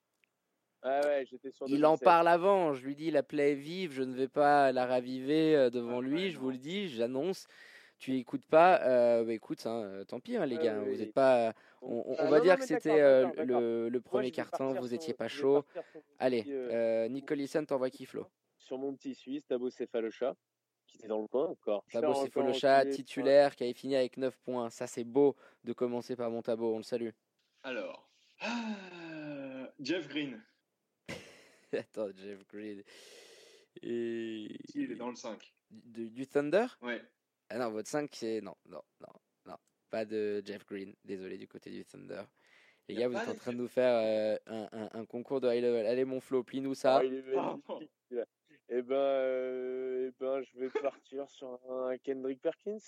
Ah 0.84 1.01
ouais, 1.03 1.26
j'étais 1.26 1.49
sur. 1.49 1.68
Il 1.68 1.84
en 1.84 1.93
2016. 1.93 2.03
parle 2.05 2.27
avant. 2.27 2.73
Je 2.76 2.85
lui 2.85 2.95
dis 2.95 3.09
la 3.09 3.23
plaie 3.23 3.53
est 3.53 3.55
vive. 3.55 3.91
Je 3.91 4.03
ne 4.03 4.14
vais 4.14 4.27
pas 4.27 4.72
la 4.72 4.85
raviver 4.85 5.55
euh, 5.55 5.72
devant 5.72 5.97
Ah, 5.97 6.01
lui. 6.03 6.26
ouais, 6.26 6.30
Je 6.30 6.38
vous 6.38 6.51
le 6.51 6.59
dis. 6.59 6.88
J'annonce. 6.89 7.47
Tu 7.99 8.15
écoutes 8.18 8.45
pas. 8.45 8.82
euh, 8.84 9.24
bah, 9.24 9.34
écoute, 9.34 9.65
hein, 9.65 9.82
euh, 9.84 10.03
tant 10.03 10.19
pis, 10.19 10.36
hein, 10.38 10.45
les 10.45 10.57
gars. 10.57 10.80
oui, 10.80 10.86
Vous 10.91 10.95
oui. 10.98 11.02
êtes 11.02 11.14
pas. 11.14 11.53
On, 11.82 12.03
on- 12.06 12.15
Ah, 12.18 12.22
on 12.22 12.26
non, 12.26 12.30
va 12.32 12.38
non, 12.38 12.44
dire 12.44 12.57
que 12.57 12.65
c'était 12.65 13.02
euh, 13.02 13.28
le, 13.90 13.99
premier 14.02 14.32
carton. 14.32 14.74
Vous 14.74 14.88
sur- 14.88 14.94
étiez 14.95 15.14
pas 15.14 15.28
chaud. 15.28 15.65
Allez, 16.19 16.44
euh, 16.48 16.69
euh, 17.06 17.07
Nick 17.10 17.26
Collison, 17.26 17.65
t'envoies 17.65 17.90
qui, 17.90 18.06
Flo 18.06 18.28
Sur 18.57 18.78
mon 18.78 18.94
petit 18.95 19.15
Suisse, 19.15 19.45
Tabo 19.48 19.69
Céphalocha, 19.72 20.36
qui 20.86 20.98
était 20.98 21.07
dans 21.07 21.22
le 21.22 21.28
coin 21.28 21.48
encore. 21.48 21.84
Tabo 21.91 22.11
enculé, 22.14 22.90
titulaire, 22.91 23.56
qui 23.56 23.64
avait 23.64 23.74
fini 23.74 23.95
avec 23.95 24.18
9 24.18 24.38
points. 24.40 24.69
Ça, 24.69 24.86
c'est 24.86 25.03
beau 25.03 25.36
de 25.64 25.74
commencer 25.74 26.15
par 26.15 26.30
mon 26.30 26.41
Tabo. 26.44 26.74
On 26.74 26.78
le 26.78 26.84
salue. 26.84 27.10
Alors. 27.64 28.07
Ah, 28.40 29.72
Jeff 29.80 30.07
Green. 30.07 30.40
Attends, 31.74 32.10
Jeff 32.15 32.45
Green. 32.48 32.84
Et... 33.82 34.48
Si, 34.69 34.84
il 34.84 34.91
est 34.91 34.95
dans 34.95 35.10
le 35.10 35.15
5. 35.15 35.53
Du, 35.72 36.10
du 36.11 36.28
Thunder? 36.28 36.68
Ouais. 36.82 37.02
Ah 37.49 37.57
non, 37.57 37.72
votre 37.72 37.88
5, 37.90 38.10
c'est. 38.14 38.41
Non, 38.41 38.56
non, 38.65 38.82
non, 39.02 39.14
non. 39.45 39.57
Pas 39.90 40.06
de 40.06 40.41
Jeff 40.45 40.65
Green. 40.65 40.94
Désolé, 41.03 41.38
du 41.38 41.48
côté 41.48 41.69
du 41.72 41.86
Thunder. 41.86 42.24
Les 42.90 42.95
gars, 42.95 43.07
vous 43.07 43.18
êtes 43.18 43.28
en 43.28 43.36
train 43.36 43.52
de 43.52 43.57
nous 43.57 43.68
faire 43.68 43.95
euh, 43.95 44.38
un, 44.48 44.68
un- 44.72 44.90
un 44.99 45.06
concours 45.06 45.41
de 45.41 45.49
high 45.53 45.61
level. 45.61 45.86
Allez, 45.86 46.06
mon 46.06 46.19
Flo, 46.22 46.44
plie-nous 46.44 46.74
ça. 46.74 47.02
celui-là. 47.02 48.26
Eh 48.69 48.82
ben, 48.82 48.95
euh, 48.95 50.10
eh 50.10 50.15
ben, 50.19 50.41
je 50.44 50.60
vais 50.60 50.69
partir 50.69 51.30
sur 51.30 51.57
un 51.72 51.98
Kendrick 51.99 52.41
Perkins, 52.41 52.80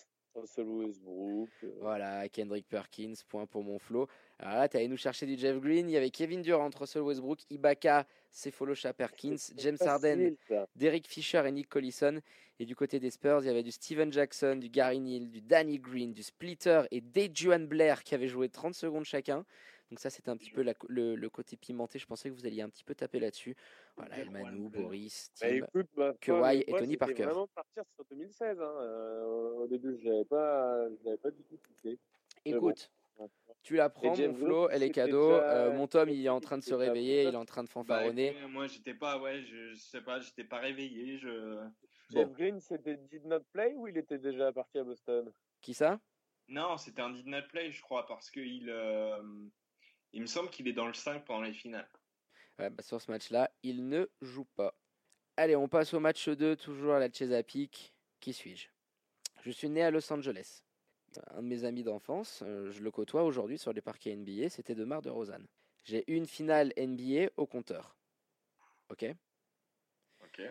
Russell 0.42 0.66
Westbrook. 0.68 1.50
euh, 1.64 1.72
Voilà, 1.82 2.28
Kendrick 2.30 2.68
Perkins, 2.68 3.14
point 3.28 3.46
pour 3.46 3.64
mon 3.64 3.80
Flo. 3.80 4.08
Alors 4.40 4.56
là, 4.56 4.70
tu 4.70 4.78
allé 4.78 4.88
nous 4.88 4.98
chercher 4.98 5.26
du 5.26 5.38
Jeff 5.38 5.60
Green. 5.60 5.90
Il 5.90 5.94
y 5.94 5.98
avait 5.98 6.10
Kevin 6.10 6.42
Durant, 6.42 6.70
Russell 6.78 7.02
Westbrook, 7.02 7.40
Ibaka, 7.50 8.06
Sefolosha 8.32 8.94
Perkins, 8.94 9.36
James 9.58 9.78
Harden. 9.90 10.36
Derek 10.76 11.08
Fisher 11.08 11.44
et 11.46 11.52
Nick 11.52 11.68
Collison. 11.70 12.20
Et 12.60 12.66
du 12.66 12.76
côté 12.76 13.00
des 13.00 13.10
Spurs, 13.10 13.40
il 13.42 13.48
y 13.48 13.50
avait 13.50 13.64
du 13.64 13.72
Steven 13.72 14.12
Jackson, 14.12 14.58
du 14.58 14.70
Gary 14.70 15.00
Neal, 15.00 15.30
du 15.30 15.42
Danny 15.42 15.80
Green, 15.80 16.14
du 16.14 16.24
Splitter 16.24 16.84
et 16.92 17.02
Dejuan 17.02 17.66
Blair 17.68 18.04
qui 18.04 18.16
avaient 18.16 18.28
joué 18.28 18.50
30 18.50 18.74
secondes 18.76 19.06
chacun. 19.06 19.46
Donc 19.90 20.00
ça, 20.00 20.10
c'était 20.10 20.30
un 20.30 20.38
petit 20.38 20.52
peu 20.52 20.62
la- 20.62 20.74
le, 20.88 21.16
le 21.16 21.30
côté 21.30 21.58
pimenté. 21.58 21.98
Je 21.98 22.06
pensais 22.06 22.30
que 22.30 22.36
vous 22.36 22.46
alliez 22.46 22.62
un 22.62 22.70
petit 22.70 22.84
peu 22.84 22.94
taper 22.94 23.20
là-dessus. 23.20 23.56
Voilà, 23.98 24.20
Elmanou. 24.20 24.70
Boris, 24.70 25.32
Bah, 25.42 25.48
Tim. 25.50 25.56
écoute, 25.56 25.90
Kawhi 26.22 26.62
et 26.68 26.70
moi, 26.72 26.80
Tony 26.80 26.98
Parker. 26.98 27.24
vraiment 27.24 27.48
partir 27.48 27.84
sur 27.96 28.06
2016. 28.06 28.60
Hein. 28.62 28.64
euh, 28.82 29.24
au 29.64 29.68
début, 29.68 29.98
je 29.98 30.08
l'avais 30.10 30.26
pas, 30.26 30.88
du 31.32 31.44
tout 31.44 31.58
cité. 31.68 31.98
mais 32.46 32.52
bon. 32.54 32.70
Écoute, 32.70 32.92
tu 33.64 33.76
la 33.76 33.90
prends, 33.90 34.16
mon 34.16 34.34
Flo, 34.34 34.70
elle 34.70 34.84
est 34.84 34.92
cadeau. 34.92 35.32
déjà- 35.34 35.52
Euh, 35.52 35.74
mon 35.74 35.88
Tom, 35.88 36.08
il 36.08 36.24
est 36.26 36.30
en 36.30 36.40
train 36.40 36.58
de 36.58 36.64
se 36.64 36.74
réveiller, 36.74 37.24
il 37.24 37.34
est 37.34 37.36
en 37.36 37.44
train 37.46 37.64
de 37.64 37.68
Bah, 37.68 37.74
fanfaronner. 37.74 38.28
écoutez, 38.28 38.46
moi, 38.48 38.68
j'étais 38.68 38.94
pas, 38.94 39.20
ouais, 39.20 39.42
je, 39.42 39.74
je 39.74 39.80
sais 39.82 40.02
pas, 40.02 40.20
j'étais 40.20 40.44
pas 40.46 40.60
réveillé. 40.60 41.18
Je... 41.18 41.60
Jeff 42.12 42.28
Bon. 42.28 42.34
Green, 42.34 42.60
c'était 42.62 42.96
Did 42.96 43.26
Not 43.26 43.42
Play 43.52 43.74
ou 43.76 43.88
il 43.88 43.98
était 43.98 44.18
déjà 44.20 44.54
parti 44.54 44.78
à 44.78 44.84
Boston? 44.84 45.32
Qui 45.62 45.74
ça? 45.74 46.00
Non, 46.48 46.78
c'était 46.78 47.02
un 47.02 47.12
did 47.12 47.28
not 47.28 47.44
play, 47.50 47.70
je 47.72 47.82
crois, 47.82 48.08
parce 48.08 48.32
que 48.32 48.40
il, 48.40 48.70
euh, 48.70 49.22
il 50.14 50.22
me 50.22 50.28
semble 50.28 50.50
qu'il 50.50 50.68
est 50.68 50.74
dans 50.74 50.88
le 50.88 50.94
5 50.94 51.26
pendant 51.26 51.42
les 51.42 51.54
finales. 51.54 51.90
Ouais, 52.58 52.70
bah, 52.70 52.84
Sur 52.84 53.02
ce 53.02 53.12
match-là, 53.12 53.52
il 53.64 53.88
ne 53.88 54.08
joue 54.22 54.46
pas. 54.56 54.76
Allez, 55.38 55.56
on 55.56 55.68
passe 55.70 55.94
au 55.94 56.00
match 56.00 56.28
2, 56.28 56.56
toujours 56.56 56.94
à 56.94 57.00
la 57.00 57.12
Chesapeake. 57.12 57.94
Qui 58.20 58.34
suis-je? 58.34 58.68
Je 59.42 59.52
suis 59.52 59.70
né 59.70 59.82
à 59.82 59.92
Los 59.92 60.12
Angeles. 60.12 60.64
un 61.32 61.42
de 61.42 61.48
mes 61.48 61.64
amis 61.64 61.84
d'enfance, 61.84 62.44
euh, 62.46 62.70
je 62.72 62.82
le 62.82 62.92
côtoie 62.92 63.24
aujourd'hui 63.24 63.58
sur 63.58 63.72
les 63.72 63.82
parquets 63.82 64.16
NBA, 64.16 64.50
c'était 64.50 64.76
Demar 64.76 65.02
de 65.02 65.10
Rosanne. 65.10 65.48
J'ai 65.86 66.04
une 66.12 66.28
finale 66.28 66.74
NBA 66.78 67.32
au 67.38 67.48
compteur. 67.48 67.96
Ok? 68.90 69.06
Ok. 70.22 70.42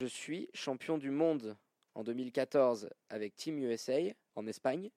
Je 0.00 0.06
suis 0.06 0.48
champion 0.54 0.98
du 0.98 1.10
monde 1.10 1.56
en 1.94 2.04
2014 2.04 2.88
avec 3.08 3.34
Team 3.34 3.58
USA 3.58 3.98
en 4.36 4.46
Espagne. 4.46 4.90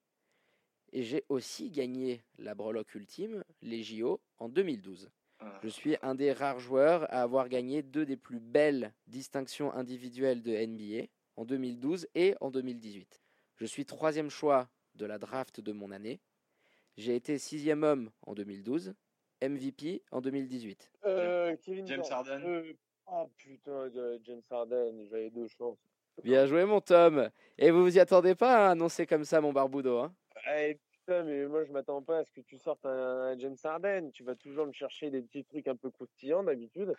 Et 0.91 1.03
j'ai 1.03 1.23
aussi 1.29 1.69
gagné 1.69 2.21
la 2.37 2.55
breloque 2.55 2.93
ultime, 2.95 3.43
les 3.61 3.83
JO, 3.83 4.19
en 4.37 4.49
2012. 4.49 5.09
Ah. 5.39 5.59
Je 5.63 5.69
suis 5.69 5.95
un 6.01 6.15
des 6.15 6.31
rares 6.33 6.59
joueurs 6.59 7.03
à 7.13 7.21
avoir 7.21 7.47
gagné 7.47 7.81
deux 7.81 8.05
des 8.05 8.17
plus 8.17 8.39
belles 8.39 8.93
distinctions 9.07 9.73
individuelles 9.73 10.41
de 10.41 10.51
NBA 10.51 11.07
en 11.37 11.45
2012 11.45 12.07
et 12.15 12.35
en 12.41 12.51
2018. 12.51 13.21
Je 13.55 13.65
suis 13.65 13.85
troisième 13.85 14.29
choix 14.29 14.67
de 14.95 15.05
la 15.05 15.17
draft 15.17 15.61
de 15.61 15.71
mon 15.71 15.91
année. 15.91 16.19
J'ai 16.97 17.15
été 17.15 17.37
sixième 17.37 17.83
homme 17.83 18.09
en 18.25 18.33
2012, 18.33 18.93
MVP 19.41 20.01
en 20.11 20.19
2018. 20.21 20.91
Euh, 21.05 21.55
Kevin 21.63 21.87
James. 21.87 22.03
Harden. 22.09 22.41
Euh, 22.45 22.73
Ah 23.11 23.25
putain, 23.37 23.89
de- 23.89 24.19
James 24.23 24.41
Harden, 24.49 25.05
j'avais 25.09 25.29
deux 25.29 25.47
chances. 25.47 25.79
Bien 26.23 26.45
joué 26.45 26.65
mon 26.65 26.81
Tom. 26.81 27.29
Et 27.57 27.71
vous 27.71 27.81
vous 27.83 27.95
y 27.95 27.99
attendez 27.99 28.35
pas 28.35 28.67
à 28.67 28.71
annoncer 28.71 29.07
comme 29.07 29.23
ça 29.23 29.39
mon 29.39 29.53
barboudo 29.53 29.99
hein? 29.99 30.13
Putain, 30.91 31.23
mais 31.23 31.45
moi 31.47 31.65
je 31.65 31.71
m'attends 31.71 32.01
pas 32.03 32.19
à 32.19 32.25
ce 32.25 32.31
que 32.31 32.41
tu 32.41 32.57
sortes 32.57 32.85
un, 32.85 32.89
un 33.31 33.37
James 33.39 33.55
Harden. 33.63 34.11
Tu 34.11 34.23
vas 34.23 34.35
toujours 34.35 34.67
me 34.67 34.73
chercher 34.73 35.09
des 35.09 35.21
petits 35.21 35.43
trucs 35.45 35.67
un 35.67 35.75
peu 35.75 35.89
croustillants 35.91 36.43
d'habitude. 36.43 36.93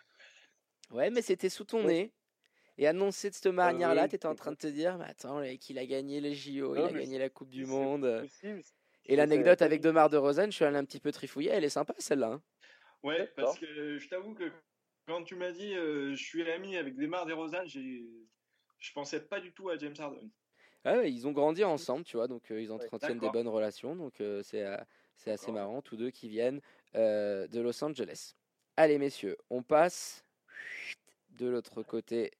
Ouais, 0.91 1.09
mais 1.09 1.21
c'était 1.21 1.49
sous 1.49 1.63
ton 1.65 1.79
Ouais. 1.85 1.93
nez. 1.93 2.13
Et 2.77 2.87
annoncé 2.87 3.29
de 3.29 3.35
cette 3.35 3.47
manière-là, 3.47 4.03
oui, 4.03 4.09
t'étais 4.09 4.25
en 4.25 4.35
train 4.35 4.51
de 4.51 4.57
te 4.57 4.67
dire, 4.67 4.97
mais 4.97 5.05
attends, 5.05 5.39
le 5.39 5.45
mec, 5.45 5.69
il 5.69 5.77
a 5.77 5.85
gagné 5.85 6.19
les 6.19 6.33
JO, 6.33 6.75
il 6.75 6.81
a 6.81 6.91
gagné 6.91 7.19
la 7.19 7.29
Coupe 7.29 7.49
du 7.49 7.65
Monde. 7.65 8.21
possible. 8.21 8.61
Et 9.05 9.15
l'anecdote 9.15 9.61
avec 9.61 9.81
Demar 9.81 10.09
de 10.09 10.17
Rosanne, 10.17 10.51
je 10.51 10.55
suis 10.55 10.65
allé 10.65 10.77
un 10.77 10.85
petit 10.85 10.99
peu 10.99 11.11
trifouiller, 11.11 11.51
elle 11.51 11.63
est 11.63 11.69
sympa 11.69 11.93
celle-là. 11.97 12.27
hein. 12.33 12.41
Ouais, 13.03 13.27
parce 13.35 13.57
que 13.59 13.97
je 13.97 14.07
t'avoue 14.09 14.33
que 14.33 14.51
quand 15.07 15.23
tu 15.23 15.35
m'as 15.35 15.51
dit 15.51 15.73
euh, 15.75 16.15
je 16.15 16.23
suis 16.23 16.49
ami 16.49 16.77
avec 16.77 16.95
Desmar 16.95 17.25
DeRozan, 17.25 17.65
j'ai 17.65 18.03
je 18.79 18.91
pensais 18.93 19.21
pas 19.21 19.39
du 19.39 19.51
tout 19.53 19.69
à 19.69 19.77
James 19.77 19.95
Harden. 19.97 20.29
Ah 20.83 21.03
ils 21.03 21.27
ont 21.27 21.31
grandi 21.31 21.63
ensemble, 21.63 22.03
tu 22.03 22.17
vois, 22.17 22.27
donc 22.27 22.49
euh, 22.49 22.61
ils 22.61 22.71
entretiennent 22.71 23.19
des 23.19 23.29
bonnes 23.29 23.47
relations, 23.47 23.95
donc 23.95 24.19
euh, 24.19 24.41
c'est 24.43 24.65
euh, 24.65 24.77
c'est 25.15 25.31
assez 25.31 25.51
marrant, 25.51 25.81
tous 25.81 25.95
deux 25.95 26.09
qui 26.09 26.27
viennent 26.27 26.59
euh, 26.95 27.47
de 27.47 27.61
Los 27.61 27.83
Angeles. 27.83 28.33
Allez 28.77 28.97
messieurs, 28.97 29.37
on 29.51 29.61
passe 29.61 30.25
de 31.29 31.47
l'autre 31.47 31.83
côté 31.83 32.31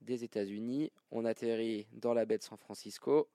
des 0.00 0.24
États-Unis, 0.24 0.90
on 1.12 1.24
atterrit 1.24 1.86
dans 1.92 2.12
la 2.12 2.24
baie 2.24 2.38
de 2.38 2.42
San 2.42 2.58
Francisco, 2.58 3.28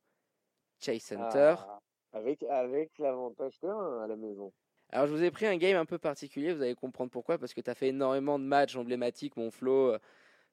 Chase 0.79 1.01
Center. 1.01 1.55
Ah, 1.59 1.79
avec 2.11 2.43
avec 2.43 2.97
l'avantage 2.97 3.57
terrain 3.59 4.03
à 4.03 4.07
la 4.07 4.17
maison. 4.17 4.51
Alors 4.89 5.07
je 5.07 5.13
vous 5.13 5.23
ai 5.23 5.31
pris 5.31 5.45
un 5.45 5.57
game 5.57 5.77
un 5.77 5.85
peu 5.85 5.97
particulier, 5.97 6.53
vous 6.53 6.61
allez 6.61 6.75
comprendre 6.75 7.09
pourquoi, 7.09 7.37
parce 7.37 7.53
que 7.53 7.61
tu 7.61 7.69
as 7.69 7.75
fait 7.75 7.87
énormément 7.87 8.37
de 8.37 8.43
matchs 8.43 8.75
emblématiques, 8.75 9.37
mon 9.37 9.49
Flo, 9.49 9.97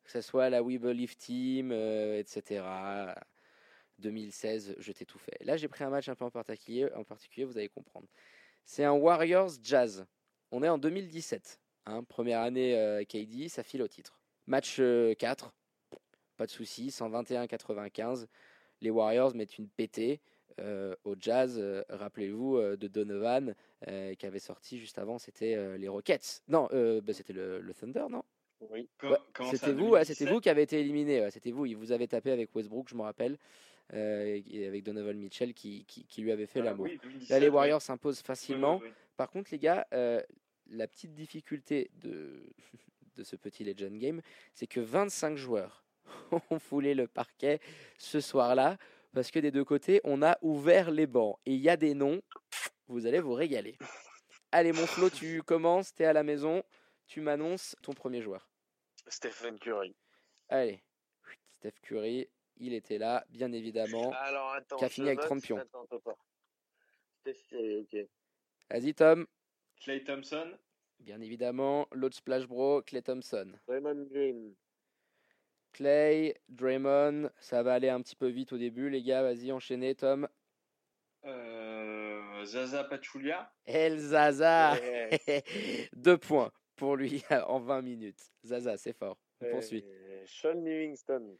que 0.04 0.10
ce 0.10 0.20
soit 0.20 0.50
la 0.50 0.62
We 0.62 0.78
Believe 0.78 1.16
Team, 1.16 1.70
euh, 1.72 2.18
etc. 2.18 2.62
2016, 4.02 4.74
je 4.78 4.92
t'ai 4.92 5.06
tout 5.06 5.18
fait. 5.18 5.36
Là 5.44 5.56
j'ai 5.56 5.68
pris 5.68 5.84
un 5.84 5.90
match 5.90 6.08
un 6.08 6.14
peu 6.14 6.24
en 6.24 6.30
particulier, 6.30 6.88
en 6.94 7.04
particulier 7.04 7.44
vous 7.46 7.56
allez 7.56 7.68
comprendre. 7.68 8.06
C'est 8.64 8.84
un 8.84 8.92
Warriors 8.92 9.50
Jazz. 9.62 10.04
On 10.50 10.62
est 10.62 10.68
en 10.68 10.78
2017, 10.78 11.60
hein, 11.86 12.04
première 12.04 12.40
année 12.40 12.76
euh, 12.76 13.04
KD, 13.04 13.48
ça 13.48 13.62
file 13.62 13.82
au 13.82 13.88
titre. 13.88 14.20
Match 14.46 14.76
euh, 14.80 15.14
4, 15.14 15.54
pas 16.36 16.46
de 16.46 16.50
souci, 16.50 16.88
121-95. 16.88 18.26
Les 18.80 18.90
Warriors 18.90 19.34
mettent 19.34 19.58
une 19.58 19.68
pétée 19.68 20.20
euh, 20.60 20.94
au 21.04 21.14
Jazz. 21.18 21.56
euh, 21.58 21.82
Rappelez-vous 21.88 22.56
euh, 22.58 22.76
de 22.76 22.88
Donovan 22.88 23.54
euh, 23.88 24.14
qui 24.14 24.26
avait 24.26 24.38
sorti 24.40 24.78
juste 24.78 24.98
avant, 24.98 25.18
c'était 25.18 25.54
euh, 25.54 25.78
les 25.78 25.88
Rockets. 25.88 26.42
Non, 26.48 26.68
euh, 26.72 27.00
bah, 27.00 27.12
c'était 27.14 27.32
le, 27.32 27.60
le 27.60 27.74
Thunder, 27.74 28.06
non? 28.10 28.22
Oui. 28.60 28.88
Ouais, 29.02 29.18
C'était 29.50 29.72
vous, 29.72 29.88
ouais, 29.90 30.04
c'était 30.04 30.24
2017? 30.24 30.28
vous 30.34 30.40
qui 30.40 30.48
avez 30.50 30.62
été 30.62 30.78
éliminé. 30.80 31.20
ouais, 31.20 31.30
c'était 31.30 31.50
vous. 31.50 31.66
Il 31.66 31.76
vous 31.76 31.90
avait 31.90 32.06
tapé 32.06 32.30
avec 32.30 32.54
Westbrook, 32.54 32.88
je 32.88 32.94
me 32.94 33.02
rappelle, 33.02 33.32
euh, 33.32 33.38
et 33.92 34.66
avec 34.66 34.82
Donovan 34.84 35.16
Mitchell 35.18 35.52
qui, 35.54 35.84
qui, 35.84 36.04
qui 36.06 36.22
lui 36.22 36.32
avait 36.32 36.46
fait 36.46 36.60
Ah 36.60 36.64
l'amour. 36.64 36.86
oui, 36.86 36.98
2017, 37.02 37.30
Là, 37.30 37.38
les. 37.40 37.48
Warriors 37.48 37.82
s'imposent 37.82 38.20
facilement. 38.22 38.80
Par 39.16 39.30
contre, 39.30 39.50
les 39.52 39.58
gars, 39.58 39.86
euh, 39.92 40.22
la 40.68 40.88
petite 40.88 41.12
difficulté 41.14 41.90
de, 41.94 42.42
de 43.16 43.22
ce 43.24 43.36
petit 43.36 43.64
Legend 43.64 43.98
Game, 43.98 44.22
c'est 44.54 44.66
que 44.66 44.80
25 44.80 45.36
joueurs 45.36 45.84
ont 46.50 46.58
foulé 46.58 46.94
le 46.94 47.06
parquet 47.06 47.60
ce 47.98 48.20
soir-là, 48.20 48.78
parce 49.12 49.30
que 49.30 49.38
des 49.38 49.50
deux 49.50 49.64
côtés, 49.64 50.00
on 50.04 50.22
a 50.22 50.38
ouvert 50.40 50.90
les 50.90 51.06
bancs. 51.06 51.38
Et 51.44 51.52
il 51.52 51.60
y 51.60 51.68
a 51.68 51.76
des 51.76 51.94
noms, 51.94 52.22
vous 52.88 53.06
allez 53.06 53.20
vous 53.20 53.34
régaler. 53.34 53.76
Allez, 54.52 54.72
mon 54.72 54.86
Flo, 54.86 55.10
tu 55.10 55.42
commences, 55.46 55.94
t'es 55.94 56.06
à 56.06 56.12
la 56.14 56.22
maison, 56.22 56.62
tu 57.06 57.20
m'annonces 57.20 57.76
ton 57.82 57.92
premier 57.92 58.22
joueur. 58.22 58.48
Stephen 59.06 59.58
Curry. 59.58 59.94
Allez, 60.48 60.82
Steph 61.58 61.74
Curry, 61.82 62.28
il 62.56 62.74
était 62.74 62.98
là, 62.98 63.24
bien 63.30 63.52
évidemment. 63.52 64.12
Alors 64.12 64.52
attends. 64.52 64.76
Qui 64.76 64.84
a 64.84 64.88
fini 64.88 65.08
avec 65.08 65.18
note. 65.20 65.26
30 65.26 65.42
pions. 65.42 65.60
Vas-y, 68.70 68.94
Tom. 68.94 69.26
Clay 69.80 70.02
Thompson, 70.04 70.56
Bien 71.00 71.20
évidemment, 71.20 71.88
l'autre 71.92 72.16
Splash 72.16 72.46
Bro, 72.46 72.82
Clay 72.82 73.02
Thompson. 73.02 73.52
Raymond 73.66 74.06
Green. 74.08 74.54
Clay, 75.72 76.36
Draymond, 76.48 77.30
ça 77.40 77.62
va 77.62 77.74
aller 77.74 77.88
un 77.88 78.00
petit 78.02 78.14
peu 78.14 78.28
vite 78.28 78.52
au 78.52 78.58
début, 78.58 78.88
les 78.90 79.02
gars. 79.02 79.22
Vas-y, 79.22 79.50
enchaînez, 79.50 79.94
Tom. 79.96 80.28
euh, 81.24 82.44
Zaza 82.44 82.84
Pachulia, 82.84 83.52
El 83.64 83.98
Zaza 83.98 84.74
Ouais. 84.74 85.10
Deux 85.94 86.18
points 86.18 86.52
pour 86.76 86.96
lui 86.96 87.24
en 87.48 87.58
20 87.60 87.82
minutes. 87.82 88.30
Zaza, 88.44 88.76
c'est 88.76 88.92
fort. 88.96 89.18
On 89.40 89.50
poursuit. 89.50 89.84
Euh, 89.84 90.22
Sean 90.26 90.60
Livingston. 90.62 91.36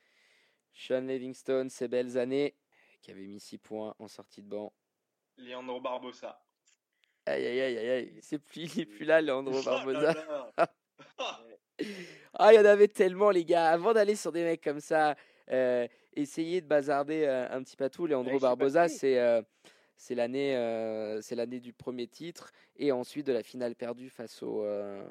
Sean 0.75 1.03
Livingstone, 1.07 1.69
ces 1.71 1.89
belles 1.89 2.17
années, 2.19 2.55
qui 3.01 3.11
avait 3.11 3.27
mis 3.27 3.41
6 3.41 3.59
points 3.59 3.95
en 3.99 4.09
sortie 4.09 4.43
de 4.43 4.49
banc. 4.49 4.73
Leandro 5.37 5.81
Barbosa. 5.81 6.41
Aïe, 7.27 7.47
aïe, 7.47 7.61
aïe, 7.61 7.79
aïe, 7.79 7.91
aïe. 7.91 8.19
C'est 8.21 8.39
plus, 8.39 8.63
il 8.77 8.81
est 8.83 8.87
plus 8.87 9.05
là, 9.05 9.21
Leandro 9.21 9.55
Oh 9.61 9.65
Barbosa. 9.65 10.15
Ah, 12.35 12.53
il 12.53 12.57
y 12.57 12.59
en 12.59 12.65
avait 12.65 12.89
tellement, 12.89 13.31
les 13.31 13.45
gars. 13.45 13.71
Avant 13.71 13.93
d'aller 13.93 14.15
sur 14.15 14.31
des 14.33 14.45
mecs 14.45 14.63
comme 14.63 14.81
ça, 14.81 15.17
euh, 15.51 15.87
essayez 16.15 16.61
de 16.61 16.67
bazarder 16.67 17.25
euh, 17.25 17.49
un 17.51 17.63
petit 17.63 17.77
patou. 17.77 18.07
Leandro 18.07 18.35
Ouais, 18.35 18.39
Barbosa, 18.41 18.89
c'est 18.89 19.19
euh, 19.19 19.43
c'est 19.97 20.15
l'année 20.15 20.57
euh, 20.57 21.21
c'est 21.23 21.35
l'année 21.35 21.61
du 21.61 21.73
premier 21.73 22.07
titre 22.07 22.53
et 22.77 22.93
ensuite 22.93 23.27
de 23.27 23.33
la 23.33 23.43
finale 23.43 23.75
perdue 23.75 24.11
face 24.11 24.43
aux 24.43 24.63
euh, 24.65 25.05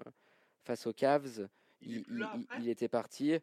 face 0.64 0.88
aux 0.88 0.94
Cavs. 0.94 1.48
Il 1.82 1.98
Il, 1.98 2.06
il- 2.36 2.48
il 2.62 2.70
était 2.70 2.88
parti. 2.90 3.38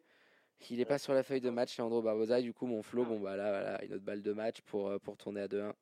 Il 0.69 0.77
n'est 0.77 0.85
pas 0.85 0.97
sur 0.97 1.13
la 1.13 1.23
feuille 1.23 1.41
de 1.41 1.49
match, 1.49 1.77
Leandro 1.77 2.01
Barbosa. 2.01 2.41
Du 2.41 2.53
coup, 2.53 2.65
mon 2.65 2.81
flow, 2.83 3.03
Ah. 3.03 3.09
bon 3.09 3.19
bah 3.19 3.35
là, 3.37 3.49
voilà, 3.49 3.83
une 3.85 3.93
autre 3.93 4.03
balle 4.03 4.21
de 4.21 4.33
match 4.33 4.61
pour 4.61 4.89
euh, 4.89 4.99
pour 4.99 5.17
tourner 5.17 5.41
à 5.41 5.47
2-1. 5.47 5.73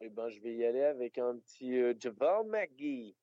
Eh 0.00 0.08
ben, 0.08 0.28
je 0.28 0.40
vais 0.40 0.54
y 0.54 0.64
aller 0.64 0.82
avec 0.82 1.18
un 1.18 1.36
petit 1.38 1.76
euh, 1.78 1.94
Javal 1.98 2.46
McGee. 2.46 3.16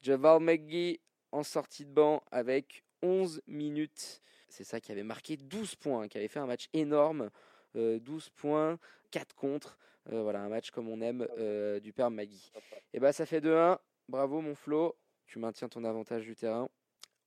Javal 0.00 0.40
McGee 0.40 1.00
en 1.32 1.42
sortie 1.42 1.84
de 1.84 1.90
banc 1.92 2.22
avec 2.30 2.84
11 3.02 3.42
minutes. 3.46 4.22
C'est 4.48 4.64
ça 4.64 4.80
qui 4.80 4.92
avait 4.92 5.02
marqué 5.02 5.36
12 5.36 5.74
points, 5.76 6.08
qui 6.08 6.16
avait 6.18 6.28
fait 6.28 6.38
un 6.38 6.46
match 6.46 6.68
énorme. 6.72 7.30
Euh, 7.76 7.98
12 7.98 8.30
points, 8.30 8.78
4 9.10 9.34
contre. 9.34 9.78
Euh, 10.10 10.22
voilà, 10.22 10.40
un 10.40 10.48
match 10.48 10.70
comme 10.70 10.88
on 10.88 11.00
aime 11.02 11.26
euh, 11.38 11.80
du 11.80 11.92
père 11.92 12.10
Magui. 12.10 12.50
Et 12.94 13.00
bah 13.00 13.12
ça 13.12 13.26
fait 13.26 13.40
2-1. 13.40 13.78
Bravo 14.08 14.40
mon 14.40 14.54
Flo. 14.54 14.96
Tu 15.26 15.38
maintiens 15.38 15.68
ton 15.68 15.84
avantage 15.84 16.24
du 16.24 16.34
terrain. 16.34 16.70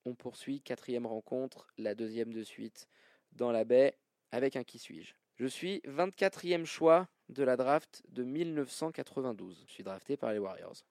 On 0.05 0.15
poursuit, 0.15 0.61
quatrième 0.61 1.05
rencontre, 1.05 1.67
la 1.77 1.93
deuxième 1.93 2.33
de 2.33 2.43
suite 2.43 2.87
dans 3.33 3.51
la 3.51 3.63
baie 3.63 3.97
avec 4.31 4.55
un 4.55 4.63
qui 4.63 4.79
suis-je? 4.79 5.13
Je 5.35 5.45
suis 5.45 5.81
24e 5.87 6.65
choix 6.65 7.07
de 7.29 7.43
la 7.43 7.55
draft 7.55 8.01
de 8.09 8.23
1992. 8.23 9.63
Je 9.67 9.71
suis 9.71 9.83
drafté 9.83 10.17
par 10.17 10.33
les 10.33 10.39
Warriors. 10.39 10.83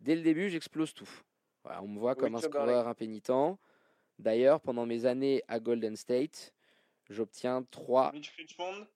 Dès 0.00 0.16
le 0.16 0.22
début, 0.22 0.48
j'explose 0.48 0.94
tout. 0.94 1.08
Voilà, 1.62 1.82
on 1.82 1.88
me 1.88 1.98
voit 1.98 2.14
comme 2.14 2.34
un 2.34 2.40
scoreur 2.40 2.88
impénitent. 2.88 3.58
D'ailleurs, 4.18 4.60
pendant 4.60 4.86
mes 4.86 5.06
années 5.06 5.42
à 5.48 5.60
Golden 5.60 5.96
State, 5.96 6.54
j'obtiens 7.10 7.64
3 7.70 8.12
Mitch 8.12 8.34
Richmond, 8.36 8.86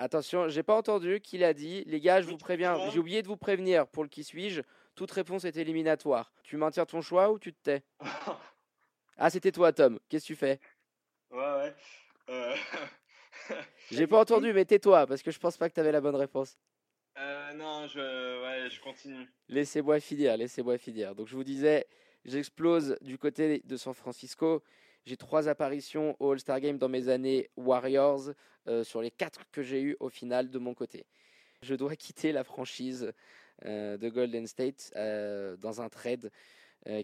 Attention, 0.00 0.48
j'ai 0.48 0.62
pas 0.62 0.76
entendu 0.76 1.20
qu'il 1.20 1.42
a 1.42 1.52
dit, 1.52 1.82
les 1.86 2.00
gars, 2.00 2.20
je 2.20 2.28
vous 2.28 2.36
préviens, 2.36 2.90
j'ai 2.90 3.00
oublié 3.00 3.22
de 3.22 3.26
vous 3.26 3.36
prévenir 3.36 3.88
pour 3.88 4.04
le 4.04 4.08
qui 4.08 4.22
suis-je, 4.22 4.62
toute 4.94 5.10
réponse 5.10 5.44
est 5.44 5.56
éliminatoire. 5.56 6.32
Tu 6.44 6.56
maintiens 6.56 6.86
ton 6.86 7.00
choix 7.00 7.32
ou 7.32 7.38
tu 7.38 7.52
te 7.52 7.62
tais? 7.62 7.82
Ah, 9.18 9.30
c'était 9.30 9.50
toi, 9.52 9.72
Tom. 9.72 9.98
Qu'est-ce 10.08 10.24
que 10.24 10.28
tu 10.28 10.36
fais? 10.36 10.60
Ouais, 11.30 11.38
ouais. 11.38 11.74
Euh, 12.30 12.54
J'ai 13.90 14.06
pas 14.06 14.20
entendu, 14.20 14.52
mais 14.52 14.64
tais-toi, 14.64 15.06
parce 15.06 15.22
que 15.22 15.30
je 15.32 15.38
pense 15.40 15.56
pas 15.56 15.68
que 15.68 15.74
tu 15.74 15.80
avais 15.80 15.90
la 15.92 16.00
bonne 16.00 16.14
réponse. 16.14 16.56
euh, 17.18 17.52
non, 17.54 17.86
je, 17.88 17.98
ouais, 18.42 18.70
je 18.70 18.80
continue. 18.80 19.26
Laissez-moi 19.48 19.98
finir, 19.98 20.36
laissez-moi 20.36 20.78
finir. 20.78 21.14
Donc 21.16 21.26
je 21.26 21.34
vous 21.34 21.42
disais, 21.42 21.86
j'explose 22.24 22.96
du 23.00 23.18
côté 23.18 23.60
de 23.64 23.76
San 23.76 23.92
Francisco. 23.92 24.62
J'ai 25.04 25.16
trois 25.16 25.48
apparitions 25.48 26.16
au 26.20 26.30
All-Star 26.32 26.60
Game 26.60 26.78
dans 26.78 26.88
mes 26.88 27.08
années 27.08 27.50
Warriors, 27.56 28.30
euh, 28.68 28.84
sur 28.84 29.02
les 29.02 29.10
quatre 29.10 29.50
que 29.50 29.62
j'ai 29.62 29.82
eues 29.82 29.96
au 30.00 30.10
final 30.10 30.48
de 30.50 30.58
mon 30.58 30.74
côté. 30.74 31.06
Je 31.62 31.74
dois 31.74 31.96
quitter 31.96 32.30
la 32.30 32.44
franchise 32.44 33.12
euh, 33.64 33.96
de 33.96 34.08
Golden 34.10 34.46
State 34.46 34.92
dans 34.94 35.80
un 35.80 35.88
trade 35.88 36.30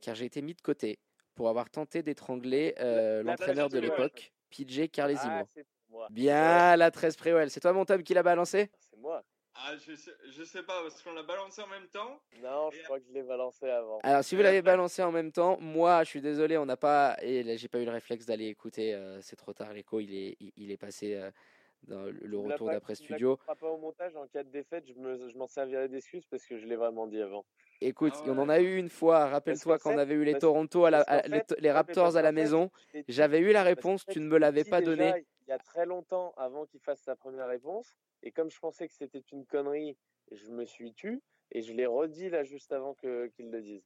car 0.00 0.14
j'ai 0.14 0.26
été 0.26 0.40
mis 0.40 0.54
de 0.54 0.62
côté 0.62 0.98
pour 1.34 1.48
avoir 1.48 1.70
tenté 1.70 2.02
d'étrangler 2.02 2.74
euh, 2.78 3.22
l'entraîneur 3.22 3.68
de 3.68 3.78
l'époque, 3.78 4.32
PJ 4.50 4.88
Carlesimo. 4.90 5.48
Ah. 5.96 6.06
Bien 6.10 6.76
la 6.76 6.90
13 6.90 7.16
Préwell. 7.16 7.50
C'est 7.50 7.60
toi 7.60 7.72
mon 7.72 7.84
Tom 7.84 8.02
qui 8.02 8.14
l'a 8.14 8.22
balancé? 8.22 8.70
C'est 8.90 8.96
moi. 8.98 9.22
Ah, 9.56 9.76
je 9.76 9.94
sais, 9.94 10.10
je 10.36 10.42
sais 10.42 10.64
pas, 10.64 10.82
parce 10.82 11.00
qu'on 11.00 11.12
l'a 11.12 11.22
balancé 11.22 11.62
en 11.62 11.68
même 11.68 11.86
temps. 11.86 12.20
Non, 12.42 12.70
je 12.72 12.82
crois 12.82 12.98
que 12.98 13.04
je 13.06 13.12
l'ai 13.12 13.22
balancé 13.22 13.68
avant. 13.70 14.00
Alors 14.02 14.24
si 14.24 14.34
vous 14.34 14.42
l'avez 14.42 14.62
balancé 14.62 15.00
en 15.02 15.12
même 15.12 15.30
temps, 15.30 15.58
moi 15.60 16.02
je 16.02 16.08
suis 16.08 16.20
désolé, 16.20 16.58
on 16.58 16.66
n'a 16.66 16.76
pas 16.76 17.16
et 17.22 17.44
là 17.44 17.54
j'ai 17.54 17.68
pas 17.68 17.78
eu 17.78 17.84
le 17.84 17.92
réflexe 17.92 18.26
d'aller 18.26 18.46
écouter. 18.48 18.94
euh, 18.94 19.20
c'est 19.22 19.36
trop 19.36 19.52
tard, 19.52 19.72
l'écho 19.72 20.00
il 20.00 20.12
est 20.12 20.36
il, 20.40 20.52
il 20.56 20.70
est 20.72 20.76
passé 20.76 21.14
euh, 21.14 21.30
dans 21.84 22.02
le, 22.02 22.12
me 22.26 22.36
retour 22.38 22.68
d'après 22.68 22.94
me 22.94 22.96
studio. 22.96 23.36
couperas 23.36 23.54
pas 23.54 23.68
au 23.70 23.78
montage 23.78 24.16
en 24.16 24.26
cas 24.26 24.42
de 24.42 24.50
défaite, 24.50 24.86
je 24.88 24.94
me- 24.94 25.28
je 25.28 25.36
m'en 25.38 25.46
servirai 25.46 25.88
d'excuse 25.88 26.24
parce 26.28 26.44
que 26.44 26.58
je 26.58 26.66
l'ai 26.66 26.76
vraiment 26.76 27.06
dit 27.06 27.22
avant. 27.22 27.46
Écoute, 27.80 28.14
Ah 28.16 28.24
on 28.28 28.38
en 28.38 28.48
a 28.48 28.60
eu 28.60 28.76
une 28.76 28.88
fois. 28.88 29.26
Rappelle-toi 29.26 29.78
qu'en 29.78 29.90
quand 29.90 29.96
on 29.96 29.98
avait 29.98 30.14
eu 30.14 30.24
les 30.24 30.32
parce- 30.32 30.40
Toronto 30.42 30.84
à 30.84 30.90
la, 30.90 31.04
qu'en 31.04 31.12
à- 31.12 31.22
les, 31.28 31.40
fait- 31.40 31.70
Raptors 31.70 32.16
à 32.16 32.22
la 32.22 32.32
maison. 32.32 32.70
J'avais 33.08 33.40
eu 33.40 33.52
la 33.52 33.62
réponse, 33.62 34.04
tu 34.06 34.20
ne 34.20 34.26
me 34.26 34.38
l'avais 34.38 34.64
pas 34.64 34.80
donnée. 34.80 35.12
Il 35.46 35.50
y 35.50 35.52
a 35.52 35.58
très 35.58 35.84
longtemps 35.84 36.32
avant 36.36 36.64
qu'il 36.64 36.80
fasse 36.80 37.00
sa 37.00 37.16
première 37.16 37.48
réponse. 37.48 37.94
Et 38.22 38.30
comme 38.30 38.50
je 38.50 38.58
pensais 38.58 38.88
que 38.88 38.94
c'était 38.94 39.22
une 39.32 39.44
connerie, 39.44 39.96
je 40.32 40.50
me 40.50 40.64
suis 40.64 40.94
tu. 40.94 41.20
Et 41.52 41.60
je 41.60 41.72
l'ai 41.74 41.86
redit 41.86 42.30
là 42.30 42.42
juste 42.42 42.72
avant 42.72 42.94
qu'il 42.94 43.50
le 43.50 43.60
dise. 43.60 43.82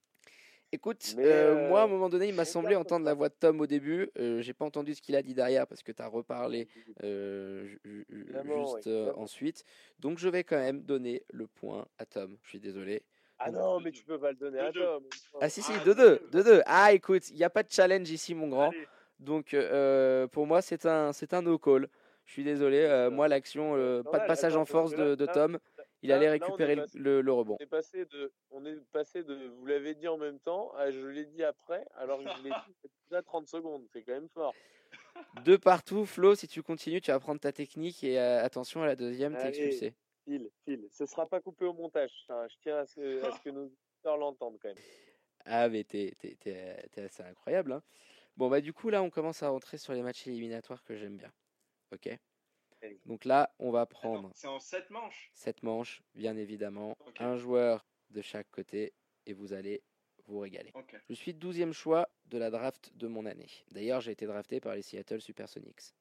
Écoute, 0.71 1.15
euh, 1.17 1.69
moi 1.69 1.81
à 1.81 1.85
un 1.85 1.87
euh, 1.87 1.91
moment 1.91 2.11
donné, 2.11 2.29
il 2.29 2.35
m'a 2.35 2.45
semblé 2.45 2.77
entendre 2.77 3.07
la 3.07 3.15
voix 3.15 3.31
de 3.31 3.35
Tom 3.35 3.59
au 3.61 3.67
début. 3.67 4.11
Euh, 4.19 4.43
J'ai 4.43 4.53
pas 4.53 4.67
entendu 4.67 4.95
ce 4.95 5.01
qu'il 5.01 5.17
a 5.17 5.23
dit 5.23 5.33
derrière 5.33 5.67
parce 5.67 5.83
que 5.83 5.93
tu 5.93 6.03
as 6.03 6.07
reparlé 6.07 6.69
juste 7.03 8.87
ensuite. 9.17 9.65
Donc 9.99 10.19
je 10.19 10.29
vais 10.29 10.45
quand 10.45 10.59
même 10.59 10.83
donner 10.83 11.25
le 11.31 11.47
point 11.47 11.87
à 11.99 12.05
Tom. 12.05 12.37
Je 12.43 12.51
suis 12.51 12.61
désolé. 12.61 13.03
Ah 13.39 13.51
Deux, 13.51 13.59
non, 13.59 13.79
deux, 13.79 13.85
mais 13.85 13.91
deux. 13.91 13.99
tu 13.99 14.05
peux 14.05 14.19
pas 14.19 14.31
le 14.33 14.37
donner 14.37 14.59
à 14.61 14.73
Deux, 14.73 14.81
deux. 14.81 14.87
Tom. 14.87 15.05
Ah 15.41 15.49
si 15.49 15.63
si, 15.63 15.73
Ah, 15.75 15.85
2-2, 15.85 15.95
deux. 15.95 16.21
2-2. 16.33 16.63
Ah 16.67 16.93
écoute, 16.93 17.31
il 17.31 17.37
n'y 17.37 17.45
a 17.45 17.51
pas 17.51 17.63
de 17.63 17.71
challenge 17.71 18.11
ici 18.11 18.35
mon 18.35 18.49
grand. 18.49 18.71
Allez, 18.71 18.87
Donc 19.21 19.55
euh, 19.55 20.27
pour 20.27 20.47
moi 20.47 20.61
c'est 20.63 20.87
un 20.87 21.13
c'est 21.13 21.35
un 21.35 21.43
no 21.43 21.59
call. 21.59 21.89
Je 22.25 22.33
suis 22.33 22.45
désolé. 22.45 22.79
euh, 22.81 23.11
moi 23.11 23.27
l'action, 23.29 23.75
euh, 23.77 24.03
pas 24.03 24.19
de 24.19 24.27
passage 24.27 24.55
en 24.57 24.65
force 24.65 24.95
de, 24.95 25.15
de 25.15 25.27
Tom. 25.27 25.59
Il 26.03 26.11
là- 26.11 26.17
allait 26.17 26.27
là, 26.27 26.33
on 26.33 26.35
est 26.37 26.39
récupérer 26.45 26.75
le- 26.77 26.83
passé- 26.83 26.99
le, 26.99 27.21
le 27.23 27.33
rebond. 27.33 27.57
on 27.59 27.63
est 27.63 27.67
passé 27.67 28.05
de, 28.05 28.33
on 28.51 28.65
est 28.67 28.77
passé 28.93 29.25
de, 29.25 29.35
vous 29.59 29.67
l'avez 29.67 29.95
dit 29.95 30.07
en 30.07 30.17
même 30.17 30.39
temps, 30.39 30.71
à 30.77 30.91
je 30.93 31.01
l'ai 31.07 31.25
dit 31.25 31.43
après, 31.43 31.85
alors 31.97 32.19
que 32.23 32.29
je 32.39 32.43
l'ai 32.45 32.51
dit 32.51 32.75
déjà 33.11 33.23
30 33.23 33.49
secondes. 33.49 33.83
C'est 33.93 34.03
quand 34.03 34.13
même 34.13 34.29
fort. 34.29 34.55
Deux 35.45 35.59
partout, 35.59 36.07
Flo. 36.07 36.35
Si 36.37 36.47
tu 36.47 36.63
continues, 36.63 37.01
tu 37.01 37.11
vas 37.11 37.19
prendre 37.19 37.41
ta 37.41 37.51
technique 37.51 38.05
et 38.05 38.21
euh, 38.21 38.45
attention 38.45 38.83
à 38.83 38.87
la 38.87 38.95
deuxième, 38.95 39.37
t'es 39.37 39.49
expulsé. 39.49 39.95
File, 40.29 40.51
file. 40.65 40.87
Ce 40.91 41.07
sera 41.07 41.27
pas 41.27 41.41
coupé 41.41 41.65
au 41.65 41.73
montage. 41.73 42.11
Je 42.29 42.55
tiens 42.61 42.77
à 42.79 42.87
ce 42.87 42.95
que, 42.97 43.25
à 43.25 43.33
ce 43.33 43.41
que 43.41 43.49
nos 43.49 43.65
auditeurs 43.65 44.17
l'entendent 44.19 44.59
quand 44.61 44.69
même. 44.69 44.77
Ah, 45.47 45.69
mais 45.71 45.85
t'es, 45.85 46.13
t'es, 46.19 46.35
t'es- 46.39 46.87
t'es 46.93 47.01
assez 47.03 47.23
incroyable. 47.23 47.73
hein. 47.73 47.83
Bon, 48.37 48.51
bah, 48.51 48.61
du 48.61 48.75
coup, 48.75 48.91
là, 48.91 49.03
on 49.03 49.09
commence 49.09 49.43
à 49.43 49.49
rentrer 49.49 49.79
sur 49.79 49.95
les 49.95 50.03
matchs 50.03 50.27
éliminatoires 50.27 50.85
que 50.85 50.97
j'aime 50.97 51.17
bien. 51.17 51.33
Ok. 51.93 52.11
Donc 53.07 53.25
là, 53.25 53.55
on 53.59 53.71
va 53.71 53.81
Attends, 53.81 53.91
prendre 53.91 54.31
c'est 54.35 54.47
en 54.49 54.61
7 54.61 54.91
manches? 54.91 55.31
cette 55.33 55.63
manche, 55.63 56.03
bien 56.15 56.37
évidemment. 56.37 56.95
Un 57.19 57.37
joueur 57.37 57.87
de 58.11 58.21
chaque 58.21 58.51
côté 58.51 58.93
et 59.27 59.33
vous 59.33 59.53
allez 59.55 59.83
vous 60.27 60.41
régaler. 60.41 60.73
Je 61.09 61.15
suis 61.15 61.33
12e 61.33 61.73
choix 61.73 62.09
de 62.27 62.37
la 62.37 62.51
draft 62.51 62.93
de 62.97 63.09
mon 63.09 63.25
année. 63.25 63.49
D'ailleurs, 63.73 64.01
j'ai 64.03 64.13
été 64.13 64.27
drafté 64.27 64.61
par 64.61 64.75
les 64.75 64.83
Seattle 64.83 65.21
Supersonics. 65.23 65.95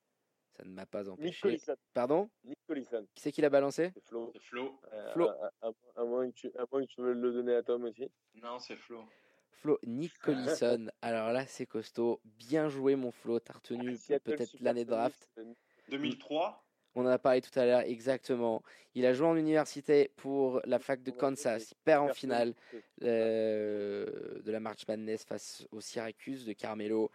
Ça 0.58 0.64
ne 0.66 0.72
m'a 0.72 0.86
pas 0.88 1.04
Nick 1.04 1.12
empêché. 1.12 1.42
Collison. 1.42 1.76
Pardon? 1.94 2.30
Nick 2.44 2.58
Collison. 2.68 3.06
Qui 3.14 3.22
c'est 3.22 3.32
qui 3.32 3.42
l'a 3.42 3.50
balancé? 3.50 3.92
C'est 3.94 4.04
Flo. 4.06 4.32
C'est 4.34 4.42
Flo. 4.42 4.80
Euh, 4.92 5.12
Flo. 5.14 5.30
À, 5.30 5.52
à- 5.62 5.72
à 5.98 6.04
moins 6.04 6.30
que 6.32 6.36
tu, 6.36 6.52
à 6.58 6.66
moins 6.72 6.82
que 6.84 6.88
tu 6.88 7.02
veuilles 7.02 7.20
le 7.20 7.32
donner 7.32 7.56
à 7.56 7.64
Tom 7.64 7.84
aussi. 7.86 8.10
Non, 8.42 8.58
c'est 8.60 8.76
Flo. 8.76 9.04
Flo, 9.52 9.80
Nick 9.86 10.18
Collison. 10.20 10.88
Alors 11.02 11.32
là, 11.32 11.46
c'est 11.46 11.66
costaud. 11.66 12.22
Bien 12.26 12.70
joué, 12.70 12.96
mon 12.96 13.12
Flo. 13.12 13.40
T'as 13.40 13.54
retenu 13.54 13.98
Ah, 14.10 14.20
peut-être 14.20 14.56
l'année 14.60 14.86
de 14.86 14.90
draft. 14.90 15.30
euh, 15.38 15.54
2003. 15.90 16.64
On 16.96 17.02
en 17.06 17.10
a 17.10 17.20
parlé 17.20 17.42
tout 17.42 17.58
à 17.60 17.66
l'heure, 17.66 17.82
exactement. 17.82 18.64
Il 18.96 19.06
a 19.06 19.14
joué 19.14 19.28
en 19.28 19.36
université 19.38 20.10
pour 20.16 20.62
la 20.66 20.80
fac 20.80 21.04
de 21.04 21.12
Kansas. 21.12 21.72
Il 21.72 21.76
perd 21.84 22.10
en 22.10 22.14
finale 22.14 22.56
euh, 23.04 24.42
de 24.42 24.52
la 24.52 24.60
March 24.60 24.88
Madness 24.88 25.24
face 25.24 25.68
au 25.72 25.80
Syracuse 25.82 26.46
de 26.46 26.54
Carmelo. 26.54 27.12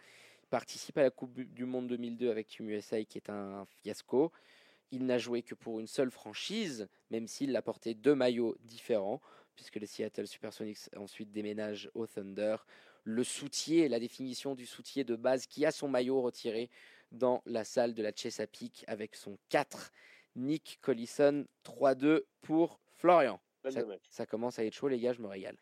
Participe 0.56 0.98
à 0.98 1.02
la 1.02 1.10
Coupe 1.10 1.32
du- 1.40 1.64
Monde 1.64 1.86
2002 1.86 2.30
avec 2.30 2.46
Team 2.46 2.68
USA 2.68 3.02
qui 3.04 3.16
est 3.16 3.30
un 3.30 3.64
fiasco. 3.80 4.32
Il 4.90 5.06
n'a 5.06 5.16
joué 5.16 5.40
que 5.42 5.54
pour 5.54 5.80
une 5.80 5.86
seule 5.86 6.10
franchise, 6.10 6.88
même 7.10 7.26
s'il 7.26 7.56
a 7.56 7.62
porté 7.62 7.94
deux 7.94 8.14
maillots 8.14 8.58
différents, 8.60 9.22
puisque 9.56 9.76
les 9.76 9.86
Seattle 9.86 10.26
Supersonics 10.26 10.90
ensuite 10.94 11.32
déménagent 11.32 11.90
au 11.94 12.06
Thunder. 12.06 12.56
Le 13.04 13.24
soutier, 13.24 13.88
la 13.88 13.98
définition 13.98 14.54
du 14.54 14.66
soutier 14.66 15.04
de 15.04 15.16
base 15.16 15.46
qui 15.46 15.64
a 15.64 15.70
son 15.72 15.88
maillot 15.88 16.20
retiré 16.20 16.68
dans 17.12 17.40
la 17.46 17.64
salle 17.64 17.94
de 17.94 18.02
la 18.02 18.12
Chesapeake 18.14 18.84
avec 18.88 19.16
son 19.16 19.38
4. 19.48 19.90
Nick 20.36 20.80
Collison, 20.82 21.46
3-2 21.64 22.26
pour 22.42 22.78
Florian. 22.98 23.40
Ça, 23.70 23.80
ça 24.10 24.26
commence 24.26 24.58
à 24.58 24.66
être 24.66 24.74
chaud, 24.74 24.88
les 24.88 25.00
gars, 25.00 25.14
je 25.14 25.22
me 25.22 25.28
régale. 25.28 25.56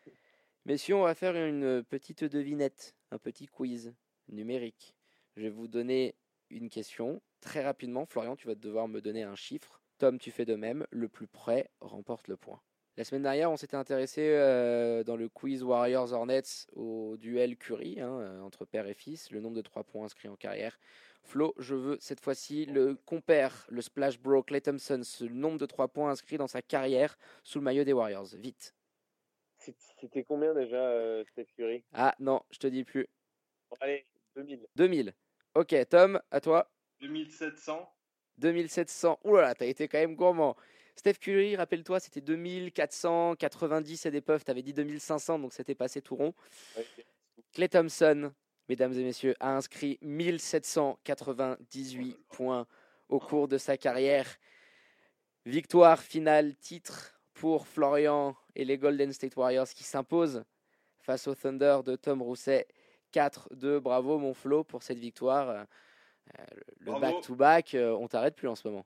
Messieurs, 0.65 0.95
on 0.95 1.03
va 1.03 1.15
faire 1.15 1.37
une 1.37 1.81
petite 1.81 2.25
devinette, 2.25 2.93
un 3.11 3.17
petit 3.19 3.47
quiz 3.47 3.93
numérique. 4.31 4.95
Je 5.35 5.43
vais 5.43 5.49
vous 5.49 5.67
donner 5.67 6.15
une 6.49 6.69
question 6.69 7.21
très 7.39 7.63
rapidement. 7.63 8.05
Florian, 8.05 8.35
tu 8.35 8.47
vas 8.47 8.55
devoir 8.55 8.87
me 8.87 9.01
donner 9.01 9.23
un 9.23 9.35
chiffre. 9.35 9.81
Tom, 9.97 10.19
tu 10.19 10.31
fais 10.31 10.45
de 10.45 10.55
même. 10.55 10.85
Le 10.91 11.07
plus 11.07 11.27
près 11.27 11.69
remporte 11.79 12.27
le 12.27 12.37
point. 12.37 12.61
La 12.97 13.05
semaine 13.05 13.23
dernière, 13.23 13.49
on 13.49 13.55
s'était 13.55 13.77
intéressé 13.77 14.21
euh, 14.21 15.03
dans 15.03 15.15
le 15.15 15.29
quiz 15.29 15.63
Warriors 15.63 16.11
Hornets 16.11 16.67
au 16.73 17.15
duel 17.17 17.55
Curry 17.55 18.01
hein, 18.01 18.19
euh, 18.19 18.41
entre 18.41 18.65
père 18.65 18.85
et 18.85 18.93
fils, 18.93 19.31
le 19.31 19.39
nombre 19.39 19.55
de 19.55 19.61
trois 19.61 19.83
points 19.85 20.05
inscrits 20.05 20.27
en 20.27 20.35
carrière. 20.35 20.77
Flo, 21.23 21.53
je 21.57 21.75
veux 21.75 21.97
cette 22.01 22.19
fois-ci 22.19 22.65
le 22.65 22.95
compare, 23.05 23.65
le 23.69 23.81
Splash 23.81 24.19
Bro 24.19 24.43
Clay 24.43 24.59
Thompson, 24.59 25.01
ce 25.03 25.23
nombre 25.23 25.57
de 25.57 25.65
trois 25.65 25.87
points 25.87 26.11
inscrits 26.11 26.37
dans 26.37 26.47
sa 26.47 26.61
carrière 26.61 27.17
sous 27.43 27.59
le 27.59 27.63
maillot 27.63 27.85
des 27.85 27.93
Warriors. 27.93 28.35
Vite. 28.35 28.75
C'était 29.57 30.23
combien 30.23 30.53
déjà, 30.53 30.75
euh, 30.75 31.23
Steph 31.31 31.47
Curry? 31.55 31.83
Ah 31.93 32.15
non, 32.19 32.41
je 32.49 32.57
te 32.57 32.67
dis 32.67 32.83
plus. 32.83 33.07
Bon, 33.69 33.77
Allez, 33.79 34.05
2000. 34.35 34.67
2000. 34.75 35.13
Ok, 35.55 35.75
Tom, 35.89 36.21
à 36.31 36.39
toi. 36.39 36.69
2700. 37.01 37.91
2700. 38.37 39.19
Ouh 39.23 39.35
là 39.35 39.41
là, 39.41 39.55
t'as 39.55 39.65
été 39.65 39.87
quand 39.87 39.99
même 39.99 40.15
gourmand. 40.15 40.55
Steph 40.95 41.15
Curry, 41.15 41.55
rappelle-toi, 41.55 41.99
c'était 41.99 42.21
2490 42.21 44.05
et 44.05 44.11
des 44.11 44.21
puffs. 44.21 44.45
T'avais 44.45 44.61
dit 44.61 44.73
2500, 44.73 45.39
donc 45.39 45.53
c'était 45.53 45.75
passé 45.75 46.01
tout 46.01 46.15
rond. 46.15 46.33
Ouais. 46.77 46.85
Clay 47.53 47.69
Thompson, 47.69 48.31
mesdames 48.69 48.93
et 48.93 49.03
messieurs, 49.03 49.35
a 49.39 49.55
inscrit 49.55 49.97
1798 50.01 52.17
points 52.29 52.67
au 53.09 53.19
cours 53.19 53.47
de 53.47 53.57
sa 53.57 53.77
carrière. 53.77 54.27
Victoire 55.45 55.99
finale, 55.99 56.55
titre 56.55 57.19
pour 57.33 57.67
Florian 57.67 58.35
et 58.55 58.63
les 58.63 58.77
Golden 58.77 59.11
State 59.11 59.35
Warriors 59.35 59.69
qui 59.69 59.83
s'imposent 59.83 60.43
face 60.99 61.27
au 61.27 61.33
Thunder 61.33 61.79
de 61.83 61.95
Tom 61.95 62.21
Rousset. 62.21 62.67
4-2, 63.13 63.79
bravo 63.79 64.17
mon 64.17 64.33
Flo 64.33 64.63
pour 64.63 64.83
cette 64.83 64.99
victoire. 64.99 65.49
Euh, 66.39 66.43
le 66.79 66.99
back-to-back, 66.99 67.75
euh, 67.75 67.91
on 67.91 68.07
t'arrête 68.07 68.35
plus 68.35 68.47
en 68.47 68.55
ce 68.55 68.67
moment. 68.67 68.85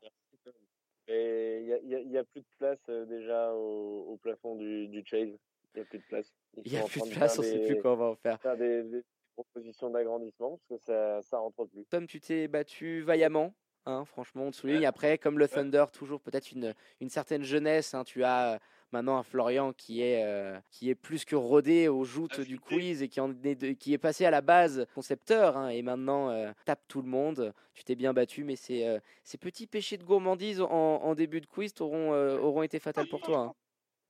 Et 1.07 1.79
il 1.83 2.07
n'y 2.09 2.17
a, 2.17 2.23
plus 2.23 2.41
de 2.41 2.47
place 2.57 2.79
euh, 2.89 3.05
déjà 3.05 3.53
au, 3.53 4.05
au 4.09 4.17
plafond 4.17 4.55
du, 4.55 4.87
du 4.87 5.03
Chase. 5.05 5.29
Il 5.75 5.77
n'y 5.77 5.81
a 5.81 5.85
plus 5.85 5.99
de 5.99 6.03
place. 6.03 6.33
Il 6.63 6.71
n'y 6.71 6.77
a 6.77 6.83
plus 6.83 7.01
de 7.01 7.09
place, 7.09 7.37
on 7.37 7.43
ne 7.43 7.47
sait 7.47 7.65
plus 7.65 7.81
quoi 7.81 7.93
on 7.93 7.97
va 7.97 8.05
en 8.05 8.15
faire. 8.15 8.41
faire 8.41 8.57
des, 8.57 8.83
des 8.83 9.03
propositions 9.35 9.89
d'agrandissement 9.89 10.57
parce 10.67 10.81
que 10.81 10.85
ça, 10.85 11.21
ça 11.21 11.37
rentre 11.37 11.65
plus. 11.65 11.85
Tom, 11.85 12.07
tu 12.07 12.19
t'es 12.19 12.47
battu 12.47 13.01
vaillamment. 13.01 13.53
Hein, 13.85 14.03
franchement, 14.05 14.45
on 14.45 14.51
te 14.51 14.55
souligne. 14.55 14.85
Après, 14.85 15.19
comme 15.19 15.37
le 15.37 15.47
Thunder, 15.47 15.85
toujours 15.93 16.19
peut-être 16.19 16.51
une, 16.51 16.73
une 17.01 17.09
certaine 17.09 17.43
jeunesse. 17.43 17.93
hein, 17.93 18.03
tu 18.03 18.23
as 18.23 18.59
maintenant 18.91 19.17
un 19.17 19.23
Florian 19.23 19.73
qui 19.73 20.01
est, 20.01 20.23
euh, 20.23 20.57
qui 20.71 20.89
est 20.89 20.95
plus 20.95 21.25
que 21.25 21.35
rodé 21.35 21.87
aux 21.87 22.03
joutes 22.03 22.39
du 22.41 22.59
quiz 22.59 23.01
et 23.03 23.09
qui, 23.09 23.19
en 23.19 23.31
est 23.43 23.55
de- 23.55 23.71
qui 23.73 23.93
est 23.93 23.97
passé 23.97 24.25
à 24.25 24.31
la 24.31 24.41
base 24.41 24.85
concepteur 24.95 25.57
hein, 25.57 25.69
et 25.69 25.81
maintenant 25.81 26.29
euh, 26.29 26.51
tape 26.65 26.81
tout 26.87 27.01
le 27.01 27.07
monde. 27.07 27.53
Tu 27.73 27.83
t'es 27.83 27.95
bien 27.95 28.13
battu, 28.13 28.43
mais 28.43 28.55
ces, 28.55 28.85
euh, 28.85 28.99
ces 29.23 29.37
petits 29.37 29.67
péchés 29.67 29.97
de 29.97 30.03
gourmandise 30.03 30.61
en, 30.61 30.69
en 30.69 31.15
début 31.15 31.41
de 31.41 31.45
quiz 31.45 31.73
t'auront, 31.73 32.13
euh, 32.13 32.37
auront 32.37 32.63
été 32.63 32.79
fatals 32.79 33.07
pour 33.07 33.21
toi. 33.21 33.39
hein. 33.39 33.53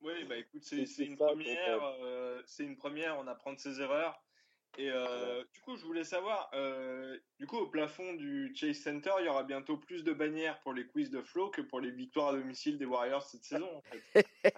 Oui, 0.02 0.12
bah 0.28 0.36
écoute, 0.36 0.62
C'est- 0.62 0.84
une 1.04 1.16
première. 1.16 1.82
euh, 2.04 2.40
c'est 2.46 2.64
une 2.64 2.76
première. 2.76 3.18
On 3.18 3.26
apprend 3.26 3.52
de 3.54 3.58
ses 3.58 3.80
erreurs. 3.80 4.22
Et 4.78 4.90
euh, 4.90 5.42
du 5.54 5.60
coup, 5.60 5.76
je 5.76 5.84
voulais 5.84 6.04
savoir, 6.04 6.50
euh, 6.54 7.18
du 7.38 7.46
coup, 7.46 7.56
au 7.56 7.66
plafond 7.66 8.12
du 8.14 8.52
Chase 8.54 8.76
Center, 8.76 9.12
il 9.20 9.26
y 9.26 9.28
aura 9.28 9.42
bientôt 9.42 9.76
plus 9.78 10.04
de 10.04 10.12
bannières 10.12 10.60
pour 10.60 10.72
les 10.74 10.86
quiz 10.86 11.10
de 11.10 11.22
Flo 11.22 11.48
que 11.50 11.62
pour 11.62 11.80
les 11.80 11.90
victoires 11.90 12.28
à 12.28 12.32
domicile 12.32 12.76
des 12.78 12.84
Warriors 12.84 13.22
cette 13.22 13.44
saison. 13.44 13.68
En 13.74 13.82
fait. 13.82 14.26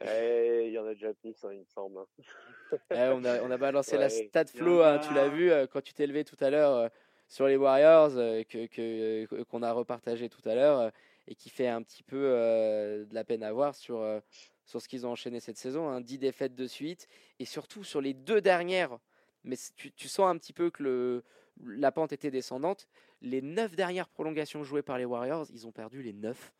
Eh, 0.00 0.64
Il 0.68 0.72
y 0.72 0.78
en 0.78 0.86
a 0.86 0.94
déjà 0.94 1.12
plus, 1.12 1.34
hein, 1.44 1.50
il 1.52 1.60
me 1.60 1.64
semble. 1.66 1.98
hein. 1.98 2.06
On, 2.90 3.24
a, 3.24 3.42
on 3.42 3.50
a 3.50 3.58
balancé 3.58 3.98
la 3.98 4.08
stat 4.08 4.44
en 4.60 4.80
hein, 4.80 4.98
tu 4.98 5.12
l'as 5.12 5.28
vu 5.28 5.50
euh, 5.52 5.66
quand 5.66 5.82
tu 5.82 5.92
t'es 5.92 6.06
levé 6.06 6.24
tout 6.24 6.38
à 6.40 6.48
l'heure 6.48 6.90
sur 7.28 7.46
les 7.46 7.56
Warriors, 7.56 8.10
que, 8.48 8.66
que, 8.66 9.42
qu'on 9.44 9.62
a 9.62 9.70
repartagé 9.72 10.30
tout 10.30 10.40
à 10.48 10.54
l'heure. 10.54 10.90
et 11.28 11.34
qui 11.34 11.50
fait 11.50 11.68
un 11.68 11.82
petit 11.82 12.02
peu 12.02 12.16
de 12.18 13.14
la 13.14 13.24
peine 13.24 13.42
à 13.42 13.52
voir 13.52 13.74
sur, 13.74 14.02
sur 14.64 14.80
ce 14.80 14.88
qu'ils 14.88 15.06
ont 15.06 15.10
enchaîné 15.10 15.40
cette 15.40 15.56
saison. 15.56 15.88
Hein. 15.88 16.00
10 16.00 16.18
défaites 16.18 16.54
de 16.54 16.66
suite 16.66 17.08
et 17.38 17.44
surtout 17.44 17.84
sur 17.84 18.00
les 18.00 18.14
deux 18.14 18.40
dernières. 18.40 18.98
Mais 19.44 19.56
tu, 19.76 19.92
tu 19.92 20.08
sens 20.08 20.28
un 20.28 20.38
petit 20.38 20.52
peu 20.52 20.70
que 20.70 20.82
le, 20.82 21.24
la 21.64 21.92
pente 21.92 22.12
était 22.12 22.30
descendante. 22.30 22.88
Les 23.20 23.42
9 23.42 23.76
dernières 23.76 24.08
prolongations 24.08 24.62
jouées 24.64 24.82
par 24.82 24.98
les 24.98 25.04
Warriors, 25.04 25.46
ils 25.52 25.66
ont 25.66 25.72
perdu 25.72 26.02
les 26.02 26.12
9. 26.12 26.52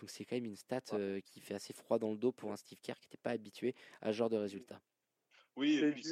Donc 0.00 0.10
c'est 0.10 0.24
quand 0.24 0.36
même 0.36 0.46
une 0.46 0.56
stat 0.56 0.82
qui 1.24 1.40
fait 1.40 1.54
assez 1.54 1.72
froid 1.72 1.98
dans 1.98 2.12
le 2.12 2.18
dos 2.18 2.32
pour 2.32 2.52
un 2.52 2.56
Steve 2.56 2.78
Kerr 2.80 2.94
qui 3.00 3.08
n'était 3.08 3.18
pas 3.18 3.30
habitué 3.30 3.74
à 4.00 4.12
ce 4.12 4.18
genre 4.18 4.30
de 4.30 4.36
résultats. 4.36 4.80
Oui, 5.56 5.78
et 5.78 5.90
puis 5.90 6.04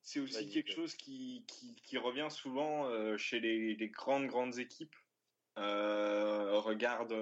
c'est 0.00 0.18
aussi 0.18 0.48
quelque 0.48 0.72
chose 0.72 0.94
qui, 0.94 1.44
qui, 1.46 1.98
revient 1.98 2.28
souvent 2.30 2.88
chez 3.18 3.38
les, 3.38 3.74
les, 3.74 3.88
grandes, 3.88 4.26
grandes 4.28 4.58
équipes. 4.58 4.96
regarde 5.56 7.12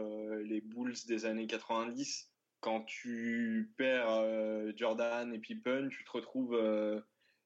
les 0.45 0.61
Bulls 0.61 0.95
des 1.09 1.25
années 1.27 1.49
90 1.49 2.30
quand 2.61 2.83
tu 2.83 3.73
perds 3.77 4.11
euh, 4.11 4.73
Jordan 4.77 5.33
et 5.33 5.39
Pippen, 5.39 5.89
tu 5.89 6.05
te 6.05 6.11
retrouves 6.11 6.55
euh, 6.55 7.01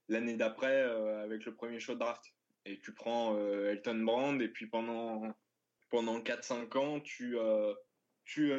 l'année 0.08 0.36
d'après 0.36 0.82
euh, 0.82 1.22
avec 1.22 1.44
le 1.44 1.54
premier 1.54 1.80
show 1.80 1.94
de 1.94 2.00
draft. 2.00 2.34
Et 2.66 2.80
tu 2.80 2.92
prends 2.94 3.38
Elton 3.38 3.98
Brand 4.04 4.40
et 4.40 4.48
puis 4.48 4.66
pendant, 4.66 5.22
pendant 5.90 6.18
4-5 6.20 6.78
ans, 6.78 7.00
tu, 7.00 7.36
tu, 8.24 8.52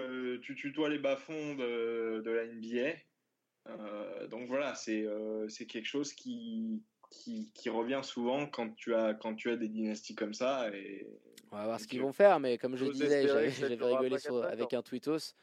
tu 0.43 0.55
tutoies 0.55 0.89
les 0.89 0.99
bas-fonds 0.99 1.55
de, 1.55 2.21
de, 2.23 2.29
la 2.29 2.45
NBA. 2.45 4.27
donc 4.27 4.47
voilà, 4.47 4.75
c'est 4.75 5.07
c'est 5.47 5.65
quelque 5.65 5.87
chose 5.87 6.13
qui, 6.13 6.83
qui, 7.09 7.51
qui, 7.55 7.67
revient 7.69 8.01
souvent 8.03 8.45
quand 8.45 8.75
tu 8.75 8.93
as, 8.93 9.15
quand 9.15 9.33
tu 9.33 9.49
as 9.49 9.55
des 9.55 9.69
dynasties 9.69 10.13
comme 10.13 10.35
ça. 10.35 10.69
Et, 10.69 11.07
On 11.51 11.57
va 11.57 11.65
voir 11.65 11.79
ce 11.79 11.87
qu'ils 11.87 12.03
vont 12.03 12.13
faire, 12.13 12.39
mais 12.39 12.59
comme 12.59 12.75
je 12.75 12.85
disais, 12.85 13.27
j'avais 13.27 13.73
rigolé 13.73 14.17
avec 14.51 14.75
un 14.75 14.83
tweetos 14.83 15.33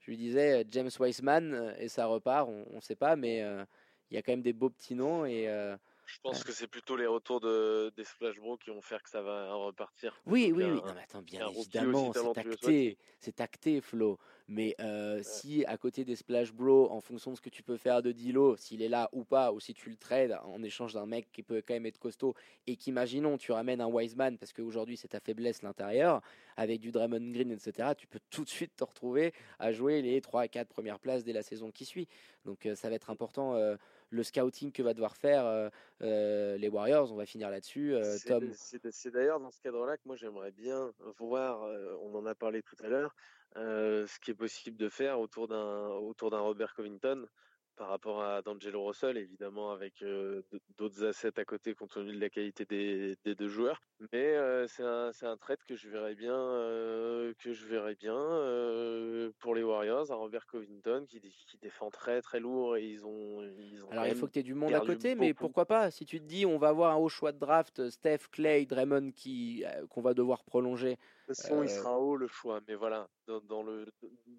je 0.00 0.10
lui 0.10 0.16
disais 0.16 0.60
euh, 0.60 0.64
James 0.70 0.90
Weissman 0.98 1.54
euh, 1.54 1.74
et 1.78 1.88
ça 1.88 2.06
repart, 2.06 2.48
on 2.48 2.76
ne 2.76 2.80
sait 2.80 2.96
pas, 2.96 3.16
mais 3.16 3.42
euh, 3.42 3.64
il 4.10 4.14
y 4.14 4.18
a 4.18 4.22
quand 4.22 4.32
même 4.32 4.42
des 4.42 4.52
beaux 4.52 4.70
petits 4.70 4.94
noms 4.94 5.24
et 5.24 5.46
je 6.12 6.18
pense 6.22 6.44
que 6.44 6.52
c'est 6.52 6.66
plutôt 6.66 6.96
les 6.96 7.06
retours 7.06 7.40
de, 7.40 7.92
des 7.96 8.04
Splash 8.04 8.36
Bros 8.38 8.56
qui 8.56 8.70
vont 8.70 8.82
faire 8.82 9.02
que 9.02 9.10
ça 9.10 9.22
va 9.22 9.52
repartir. 9.54 10.20
Oui, 10.26 10.52
oui, 10.54 10.64
oui. 10.64 10.80
Non, 10.84 10.94
mais 10.94 11.02
attends, 11.02 11.22
bien 11.22 11.48
évidemment, 11.48 12.12
c'est 12.12 12.38
acté, 12.38 12.98
c'est 13.18 13.40
acté, 13.40 13.80
Flo. 13.80 14.18
Mais 14.48 14.76
si 15.22 15.64
à 15.66 15.76
côté 15.76 16.04
des 16.04 16.16
Splash 16.16 16.52
Bros, 16.52 16.90
en 16.90 17.00
fonction 17.00 17.30
de 17.30 17.36
ce 17.36 17.40
que 17.40 17.50
tu 17.50 17.62
peux 17.62 17.76
faire 17.76 18.02
de 18.02 18.10
Dilo, 18.10 18.56
s'il 18.56 18.82
est 18.82 18.88
là 18.88 19.08
ou 19.12 19.24
pas, 19.24 19.52
ou 19.52 19.60
si 19.60 19.74
tu 19.74 19.88
le 19.88 19.96
trades 19.96 20.38
en 20.44 20.62
échange 20.62 20.94
d'un 20.94 21.06
mec 21.06 21.30
qui 21.32 21.42
peut 21.42 21.62
quand 21.66 21.74
même 21.74 21.86
être 21.86 21.98
costaud, 21.98 22.34
et 22.66 22.76
qu'imaginons 22.76 23.38
tu 23.38 23.52
ramènes 23.52 23.80
un 23.80 23.86
Wiseman, 23.86 24.36
parce 24.38 24.52
qu'aujourd'hui 24.52 24.96
c'est 24.96 25.08
ta 25.08 25.20
faiblesse 25.20 25.62
l'intérieur, 25.62 26.20
avec 26.56 26.80
du 26.80 26.90
Draymond 26.90 27.30
Green, 27.30 27.52
etc., 27.52 27.90
tu 27.96 28.08
peux 28.08 28.18
tout 28.30 28.44
de 28.44 28.50
suite 28.50 28.74
te 28.76 28.84
retrouver 28.84 29.32
à 29.58 29.72
jouer 29.72 30.02
les 30.02 30.20
3 30.20 30.42
à 30.42 30.48
4 30.48 30.68
premières 30.68 30.98
places 30.98 31.22
dès 31.22 31.32
la 31.32 31.42
saison 31.42 31.70
qui 31.70 31.84
suit. 31.84 32.08
Donc 32.44 32.68
ça 32.74 32.88
va 32.88 32.96
être 32.96 33.10
important 33.10 33.56
le 34.10 34.22
scouting 34.22 34.72
que 34.72 34.82
va 34.82 34.94
devoir 34.94 35.16
faire 35.16 35.70
les 36.00 36.68
Warriors. 36.68 37.12
On 37.12 37.16
va 37.16 37.26
finir 37.26 37.50
là-dessus. 37.50 37.94
Tom. 38.26 38.50
C'est 38.54 39.10
d'ailleurs 39.10 39.40
dans 39.40 39.50
ce 39.50 39.60
cadre-là 39.60 39.96
que 39.96 40.02
moi 40.06 40.16
j'aimerais 40.16 40.52
bien 40.52 40.92
voir, 41.18 41.62
on 42.02 42.14
en 42.14 42.26
a 42.26 42.34
parlé 42.34 42.62
tout 42.62 42.76
à 42.84 42.88
l'heure, 42.88 43.14
ce 43.54 44.20
qui 44.20 44.30
est 44.30 44.34
possible 44.34 44.76
de 44.76 44.88
faire 44.88 45.20
autour 45.20 45.48
d'un 45.48 45.88
autour 45.88 46.30
d'un 46.30 46.40
Robert 46.40 46.74
Covington 46.74 47.26
par 47.80 47.88
rapport 47.88 48.22
à 48.22 48.42
D'Angelo 48.42 48.84
Russell, 48.84 49.16
évidemment 49.16 49.72
avec 49.72 50.04
d'autres 50.76 51.02
assets 51.02 51.40
à 51.40 51.46
côté 51.46 51.72
compte 51.72 51.92
tenu 51.92 52.12
de 52.12 52.20
la 52.20 52.28
qualité 52.28 52.66
des, 52.66 53.16
des 53.24 53.34
deux 53.34 53.48
joueurs. 53.48 53.80
Mais 54.12 54.36
c'est 54.68 54.82
un, 54.82 55.10
un 55.22 55.36
trade 55.38 55.60
que 55.66 55.76
je 55.76 55.88
verrais 55.88 56.14
bien, 56.14 56.36
que 57.38 57.54
je 57.54 57.66
verrais 57.66 57.94
bien 57.94 58.12
pour 59.38 59.54
les 59.54 59.62
Warriors, 59.62 60.12
un 60.12 60.16
Robert 60.16 60.46
Covington 60.46 61.06
qui, 61.08 61.22
qui, 61.22 61.56
défend 61.62 61.88
très 61.88 62.20
très 62.20 62.38
lourd 62.38 62.76
et 62.76 62.86
ils 62.86 63.06
ont. 63.06 63.42
Ils 63.72 63.82
ont 63.86 63.90
Alors 63.92 64.06
il 64.06 64.14
faut 64.14 64.26
que 64.26 64.32
tu 64.32 64.40
aies 64.40 64.42
du 64.42 64.54
monde 64.54 64.74
à 64.74 64.80
côté, 64.80 65.14
mais 65.14 65.32
pourquoi 65.32 65.64
pas? 65.64 65.90
Si 65.90 66.04
tu 66.04 66.20
te 66.20 66.26
dis 66.26 66.44
on 66.44 66.58
va 66.58 66.68
avoir 66.68 66.92
un 66.92 66.96
haut 66.96 67.08
choix 67.08 67.32
de 67.32 67.38
draft, 67.38 67.88
Steph, 67.88 68.28
Clay, 68.30 68.66
Draymond 68.66 69.10
qui 69.12 69.64
qu'on 69.88 70.02
va 70.02 70.12
devoir 70.12 70.44
prolonger. 70.44 70.98
Façon, 71.34 71.62
il 71.62 71.70
sera 71.70 71.98
haut 71.98 72.16
le 72.16 72.26
choix, 72.26 72.60
mais 72.66 72.74
voilà, 72.74 73.08
dans, 73.26 73.62
le 73.62 73.86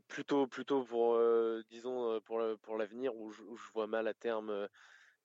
plutôt 0.07 0.47
plutôt 0.47 0.83
pour 0.83 1.17
disons 1.69 2.19
pour 2.21 2.41
pour 2.61 2.77
l'avenir 2.77 3.15
où, 3.15 3.29
où, 3.29 3.55
je 3.55 3.71
vois 3.73 3.87
mal 3.87 4.07
à 4.07 4.13
terme 4.13 4.67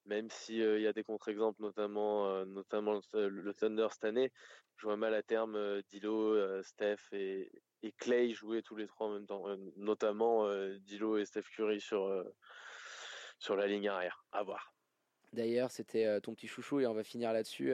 même 0.04 0.30
s'il 0.30 0.60
il 0.60 0.82
y 0.82 0.86
a 0.86 0.92
des 0.92 1.02
contre-exemples, 1.02 1.60
notamment, 1.60 2.46
notamment 2.46 3.00
le, 3.12 3.52
Thunder 3.52 3.88
cette 3.90 4.04
année, 4.04 4.32
je 4.76 4.86
vois 4.86 4.96
mal 4.96 5.14
à 5.14 5.22
terme 5.22 5.82
Dilo, 5.88 6.62
Steph 6.62 7.12
et, 7.12 7.50
et, 7.82 7.90
Clay 7.92 8.30
jouer 8.30 8.62
tous 8.62 8.76
les 8.76 8.86
trois 8.86 9.08
en 9.08 9.14
même 9.14 9.26
temps, 9.26 9.44
notamment 9.76 10.48
Dilo 10.78 11.18
et 11.18 11.24
Steph 11.24 11.48
Curry 11.50 11.80
sur, 11.80 12.24
sur 13.40 13.56
la 13.56 13.66
ligne 13.66 13.88
arrière. 13.88 14.24
À 14.30 14.44
voir. 14.44 14.72
D'ailleurs, 15.32 15.70
c'était 15.72 16.20
ton 16.20 16.34
petit 16.34 16.46
chouchou 16.46 16.80
et 16.80 16.86
on 16.86 16.94
va 16.94 17.02
finir 17.02 17.32
là-dessus. 17.32 17.72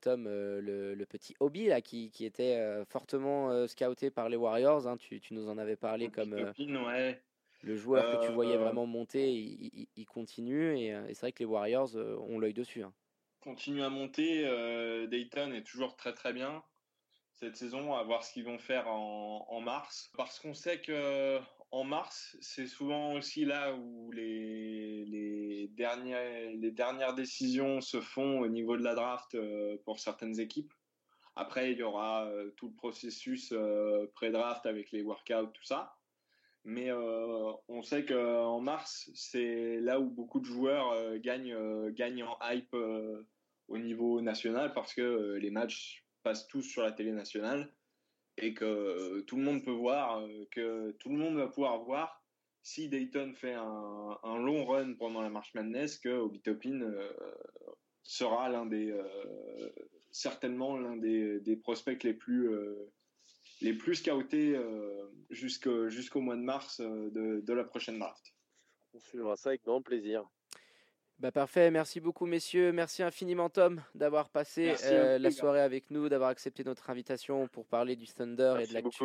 Tom, 0.00 0.24
le, 0.24 1.04
petit 1.04 1.34
hobby 1.40 1.66
là, 1.66 1.80
qui, 1.80 2.10
qui 2.10 2.24
était 2.24 2.84
fortement 2.86 3.66
scouté 3.66 4.10
par 4.10 4.28
les 4.28 4.36
Warriors, 4.36 4.86
hein, 4.86 4.96
tu, 4.96 5.20
tu, 5.20 5.34
nous 5.34 5.48
en 5.48 5.58
avais 5.58 5.76
parlé 5.76 6.08
comme, 6.08 6.34
le 7.62 7.76
joueur 7.76 8.20
que 8.20 8.26
tu 8.26 8.32
voyais 8.32 8.56
euh, 8.56 8.58
vraiment 8.58 8.86
monter, 8.86 9.30
il, 9.30 10.06
continue. 10.06 10.92
Euh, 10.92 11.06
et, 11.06 11.14
c'est 11.14 11.20
vrai 11.20 11.32
que 11.32 11.40
les 11.40 11.44
Warriors 11.44 11.94
euh, 11.96 12.16
ont 12.16 12.38
l'œil 12.38 12.54
dessus. 12.54 12.82
Hein. 12.82 12.92
Continue 13.40 13.82
à 13.82 13.90
monter. 13.90 14.42
Dayton 15.08 15.52
est 15.52 15.62
toujours 15.62 15.96
très 15.96 16.12
très 16.12 16.32
bien 16.32 16.62
cette 17.32 17.56
saison, 17.56 17.94
à 17.94 18.02
voir 18.02 18.22
ce 18.22 18.34
qu'ils 18.34 18.44
vont 18.44 18.58
faire 18.58 18.86
en, 18.88 19.60
mars. 19.62 20.10
Parce 20.14 20.38
qu'on 20.38 20.52
sait 20.52 20.80
que 20.80 21.38
en 21.72 21.84
mars, 21.84 22.36
c'est 22.40 22.66
souvent 22.66 23.14
aussi 23.14 23.44
là 23.44 23.74
où 23.74 24.10
les, 24.12 25.68
dernières, 25.76 27.14
décisions 27.14 27.80
se 27.80 28.00
font 28.00 28.40
au 28.40 28.48
niveau 28.48 28.76
de 28.76 28.82
la 28.82 28.94
draft 28.94 29.36
pour 29.84 30.00
certaines 30.00 30.38
équipes. 30.40 30.72
Après, 31.36 31.72
il 31.72 31.78
y 31.78 31.82
aura 31.82 32.28
tout 32.56 32.68
le 32.68 32.74
processus 32.74 33.54
pré-draft 34.14 34.66
avec 34.66 34.90
les 34.90 35.02
workouts, 35.02 35.52
tout 35.54 35.64
ça. 35.64 35.96
Mais 36.64 36.90
euh, 36.90 37.52
on 37.68 37.82
sait 37.82 38.04
qu'en 38.04 38.60
mars, 38.60 39.10
c'est 39.14 39.80
là 39.80 39.98
où 39.98 40.10
beaucoup 40.10 40.40
de 40.40 40.44
joueurs 40.44 40.90
euh, 40.90 41.18
euh, 41.26 41.90
gagnent 41.90 42.24
en 42.24 42.38
hype 42.50 42.76
au 43.68 43.78
niveau 43.78 44.20
national 44.20 44.74
parce 44.74 44.92
que 44.92 45.38
les 45.40 45.50
matchs 45.50 46.04
passent 46.22 46.48
tous 46.48 46.62
sur 46.62 46.82
la 46.82 46.92
télé 46.92 47.12
nationale 47.12 47.72
et 48.40 48.54
que 48.54 49.20
tout 49.22 49.36
le 49.36 49.42
monde 49.42 49.64
peut 49.64 49.70
voir, 49.70 50.26
que 50.50 50.90
tout 50.92 51.10
le 51.10 51.16
monde 51.16 51.36
va 51.36 51.46
pouvoir 51.46 51.82
voir 51.84 52.22
si 52.62 52.88
Dayton 52.88 53.32
fait 53.34 53.54
un, 53.54 54.38
long 54.38 54.64
run 54.64 54.94
pendant 54.94 55.22
la 55.22 55.30
March 55.30 55.54
Madness, 55.54 55.98
que 55.98 56.08
Obi 56.08 56.40
Topin 56.40 56.80
sera 58.02 58.48
l'un 58.48 58.66
des 58.66 58.94
certainement 60.10 60.76
l'un 60.78 60.96
des, 60.96 61.56
prospects 61.62 62.02
les 62.02 62.14
plus 62.14 62.50
les 63.60 63.74
plus 63.74 63.96
scoutés 63.96 64.56
euh, 64.56 65.06
jusqu'au 65.30 66.20
mois 66.20 66.36
de 66.36 66.42
mars 66.42 66.80
euh, 66.80 67.10
de, 67.10 67.52
la 67.52 67.64
prochaine 67.64 67.98
draft. 67.98 68.34
On 68.94 69.00
suivra 69.00 69.36
ça 69.36 69.50
avec 69.50 69.64
grand 69.64 69.82
plaisir. 69.82 70.24
Bah 71.20 71.30
parfait, 71.30 71.70
merci 71.70 72.00
beaucoup 72.00 72.24
messieurs, 72.24 72.72
merci 72.72 73.02
infiniment 73.02 73.50
Tom 73.50 73.82
d'avoir 73.94 74.30
passé 74.30 74.74
euh, 74.84 75.18
la 75.18 75.30
soirée 75.30 75.60
avec 75.60 75.90
nous, 75.90 76.08
d'avoir 76.08 76.30
accepté 76.30 76.64
notre 76.64 76.88
invitation 76.88 77.46
pour 77.48 77.66
parler 77.66 77.94
du 77.94 78.06
Thunder 78.06 78.56
et 78.58 78.66
de 78.66 78.72
l'actu 78.72 79.04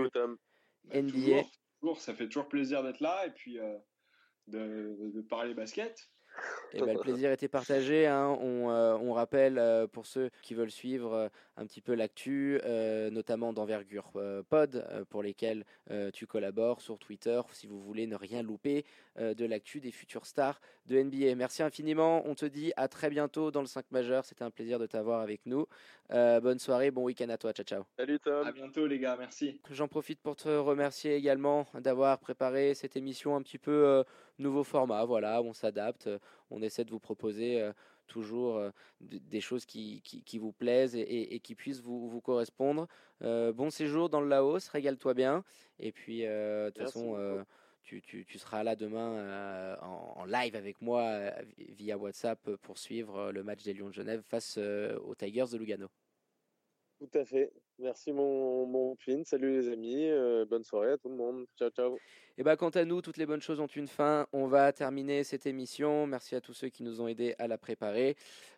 NBA. 0.94 1.44
Toujours, 1.82 2.00
ça 2.00 2.14
fait 2.14 2.28
toujours 2.28 2.48
plaisir 2.48 2.84
d'être 2.84 3.02
là 3.02 3.26
et 3.26 3.32
puis 3.32 3.60
de, 4.48 5.12
de, 5.14 5.22
parler 5.24 5.54
basket. 5.54 6.10
Et 6.74 6.80
bah, 6.80 6.94
le 6.94 7.00
plaisir 7.00 7.32
était 7.32 7.48
partagé. 7.48 8.08
Hein. 8.08 8.38
On, 8.42 8.70
euh, 8.70 8.98
on, 9.02 9.14
rappelle 9.14 9.58
euh, 9.58 9.88
pour 9.88 10.06
ceux 10.06 10.30
qui 10.42 10.54
veulent 10.54 10.72
suivre 10.72 11.14
euh, 11.14 11.28
un 11.58 11.66
petit 11.66 11.82
peu 11.82 11.94
l'actu, 11.94 12.60
notamment 13.12 13.54
d'envergure 13.54 14.12
pod, 14.50 14.86
pour 15.10 15.24
lesquels 15.24 15.64
tu 16.12 16.28
collabores 16.28 16.82
sur 16.82 17.00
Twitter, 17.00 17.40
si 17.54 17.66
vous 17.66 17.80
voulez 17.80 18.08
ne 18.08 18.16
rien 18.18 18.44
louper 18.44 18.84
de 19.18 19.46
l'actu 19.46 19.80
des 19.80 19.92
futures 19.92 20.26
stars 20.26 20.60
de 20.88 21.02
NBA. 21.02 21.34
Merci 21.36 21.64
infiniment. 21.64 22.24
On 22.26 22.36
te 22.36 22.46
dit 22.46 22.74
à 22.76 22.90
très 22.90 23.10
bientôt 23.10 23.52
dans 23.52 23.62
le 23.62 23.68
5 23.68 23.86
majeur. 23.92 24.26
C'était 24.26 24.44
un 24.44 24.52
plaisir 24.52 24.80
de 24.80 24.86
t'avoir 24.86 25.22
avec 25.22 25.46
nous. 25.46 25.66
bonne 26.10 26.60
soirée, 26.60 26.92
bon 26.92 27.04
week-end 27.04 27.30
à 27.30 27.38
toi. 27.38 27.54
Ciao, 27.54 27.66
ciao. 27.66 27.84
Salut 27.98 28.20
Tom. 28.20 28.46
À 28.46 28.52
bientôt 28.52 28.86
les 28.86 29.00
gars. 29.00 29.16
Merci. 29.18 29.62
J'en 29.72 29.88
profite 29.88 30.20
pour 30.20 30.36
te 30.36 30.50
remercier 30.50 31.16
également 31.16 31.68
d'avoir 31.76 32.20
préparé 32.20 32.74
cette 32.74 32.98
émission 32.98 33.34
un 33.38 33.42
petit 33.42 33.60
peu 33.60 34.04
nouveau 34.40 34.64
format. 34.64 35.06
Voilà, 35.06 35.42
on 35.42 35.54
s'adapte 35.54 36.10
on 36.52 36.62
essaie 36.62 36.86
de 36.86 36.92
vous 36.92 37.00
proposer 37.00 37.62
euh, 37.62 37.74
toujours 38.08 38.58
euh, 38.58 38.70
des 39.02 39.42
choses 39.42 39.66
qui, 39.66 40.02
qui, 40.02 40.38
vous 40.38 40.52
plaisent 40.52 40.96
et, 40.96 41.40
qui 41.40 41.56
puissent 41.56 41.82
vous, 41.82 42.08
vous 42.08 42.22
correspondre. 42.22 42.88
Euh, 43.24 43.52
bon 43.52 43.70
séjour 43.70 44.10
dans 44.10 44.22
le 44.22 44.28
Laos, 44.28 44.68
régale-toi 44.70 45.14
bien. 45.14 45.44
Et 45.80 45.92
puis, 45.92 46.22
de 46.22 46.70
toute 46.70 46.84
façon, 46.84 47.46
tu, 47.84 48.02
tu, 48.02 48.26
tu, 48.26 48.38
seras 48.40 48.64
là 48.64 48.76
demain 48.76 49.78
en, 49.82 50.14
en, 50.18 50.26
live 50.26 50.56
avec 50.56 50.82
moi 50.82 51.32
via 51.58 51.98
WhatsApp 51.98 52.40
pour 52.62 52.78
suivre 52.78 53.32
le 53.32 53.44
match 53.44 53.64
des 53.64 53.74
Lions 53.74 53.90
de 53.90 53.94
Genève 53.94 54.22
face 54.22 54.58
aux 54.58 55.16
Tigers 55.16 55.46
de 55.52 55.58
Lugano. 55.58 55.88
Tout 57.00 57.10
à 57.14 57.26
fait. 57.26 57.52
Merci 57.78 58.14
mon, 58.14 58.66
mon 58.66 58.96
Pin. 58.96 59.24
Salut 59.26 59.52
les 59.52 59.68
amis. 59.70 60.08
Euh, 60.08 60.46
bonne 60.46 60.64
soirée 60.64 60.92
à 60.92 60.98
tout 60.98 61.10
le 61.10 61.16
monde. 61.16 61.46
Ciao, 61.58 61.70
ciao. 61.70 61.98
Et 62.38 62.44
bah, 62.44 62.56
quant 62.56 62.70
à 62.70 62.86
nous, 62.86 63.02
toutes 63.02 63.18
les 63.18 63.26
bonnes 63.26 63.42
choses 63.42 63.60
ont 63.60 63.68
une 63.68 63.88
fin. 63.88 64.28
On 64.32 64.48
va 64.48 64.72
terminer 64.72 65.24
cette 65.24 65.46
émission. 65.46 66.08
Merci 66.08 66.36
à 66.36 66.42
tous 66.42 66.54
ceux 66.54 66.70
qui 66.70 66.84
nous 66.84 67.02
ont 67.02 67.08
aidés 67.08 67.36
à 67.38 67.48
la 67.48 67.58
préparer. 67.58 68.16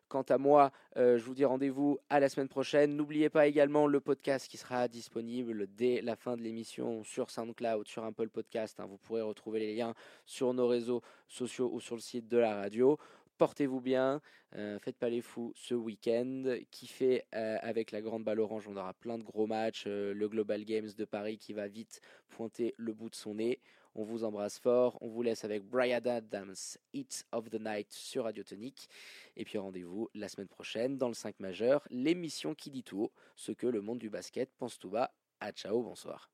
Quant 0.07 0.22
à 0.22 0.38
moi, 0.38 0.72
euh, 0.95 1.18
je 1.18 1.23
vous 1.23 1.34
dis 1.34 1.44
rendez-vous 1.44 1.99
à 2.10 2.19
la 2.19 2.30
semaine 2.30 2.48
prochaine. 2.48 2.95
N'oubliez 2.95 3.30
pas 3.30 3.45
également 3.45 3.88
le 3.88 3.99
podcast 3.99 4.48
qui 4.48 4.56
sera 4.56 4.88
disponible 4.88 5.68
dès 5.76 6.02
la 6.02 6.15
fin 6.15 6.38
de 6.38 6.41
l'émission 6.44 7.03
sur 7.03 7.30
SoundCloud, 7.30 7.88
sur 7.88 8.06
Apple 8.06 8.30
Podcast. 8.30 8.80
Hein. 8.80 8.85
Vous 8.88 8.98
pourrez 8.98 9.22
retrouver 9.22 9.60
les 9.60 9.76
liens 9.76 9.94
sur 10.26 10.53
nos 10.53 10.68
réseaux 10.68 11.02
sociaux 11.27 11.69
ou 11.73 11.81
sur 11.81 11.95
le 11.95 12.02
site 12.02 12.30
de 12.30 12.38
la 12.38 12.56
radio. 12.56 12.98
Portez-vous 13.38 13.81
bien, 13.81 14.19
euh, 14.55 14.80
faites 14.80 14.97
pas 14.97 15.09
les 15.09 15.22
fous 15.22 15.53
ce 15.55 15.76
week-end. 15.76 16.43
Kiffez 16.72 17.23
euh, 17.35 17.57
avec 17.61 17.91
la 17.91 18.01
grande 18.01 18.23
balle 18.23 18.39
orange, 18.39 18.68
on 18.68 18.76
aura 18.76 18.95
plein 18.95 19.19
de 19.19 19.23
gros 19.23 19.45
matchs. 19.45 19.84
Euh, 19.85 20.14
le 20.14 20.27
Global 20.27 20.65
Games 20.65 20.89
de 20.97 21.05
Paris 21.05 21.38
qui 21.38 21.53
va 21.53 21.68
vite 21.68 22.01
pointer 22.30 22.73
le 22.77 22.93
bout 22.93 23.11
de 23.11 23.15
son 23.15 23.35
nez. 23.35 23.59
On 23.93 24.03
vous 24.03 24.23
embrasse 24.23 24.57
fort. 24.57 24.97
On 25.01 25.07
vous 25.07 25.22
laisse 25.22 25.43
avec 25.43 25.64
Brian 25.64 26.01
Adams, 26.05 26.55
Hits 26.93 27.23
of 27.31 27.49
the 27.51 27.59
Night 27.59 27.91
sur 27.91 28.23
Radio 28.23 28.43
Tonic. 28.43 28.89
Et 29.35 29.45
puis 29.45 29.59
rendez-vous 29.59 30.09
la 30.15 30.30
semaine 30.30 30.47
prochaine 30.47 30.97
dans 30.97 31.07
le 31.07 31.14
5 31.14 31.39
majeur, 31.39 31.88
l'émission 31.91 32.55
qui 32.55 32.72
dit 32.72 32.84
tout 32.84 33.11
ce 33.35 33.51
que 33.51 33.68
le 33.68 33.81
monde 33.81 33.99
du 33.99 34.09
basket 34.09 34.49
pense 34.57 34.80
tout 34.80 34.89
bas. 34.89 35.11
À 35.39 35.51
ciao, 35.51 35.84
bonsoir. 35.84 36.26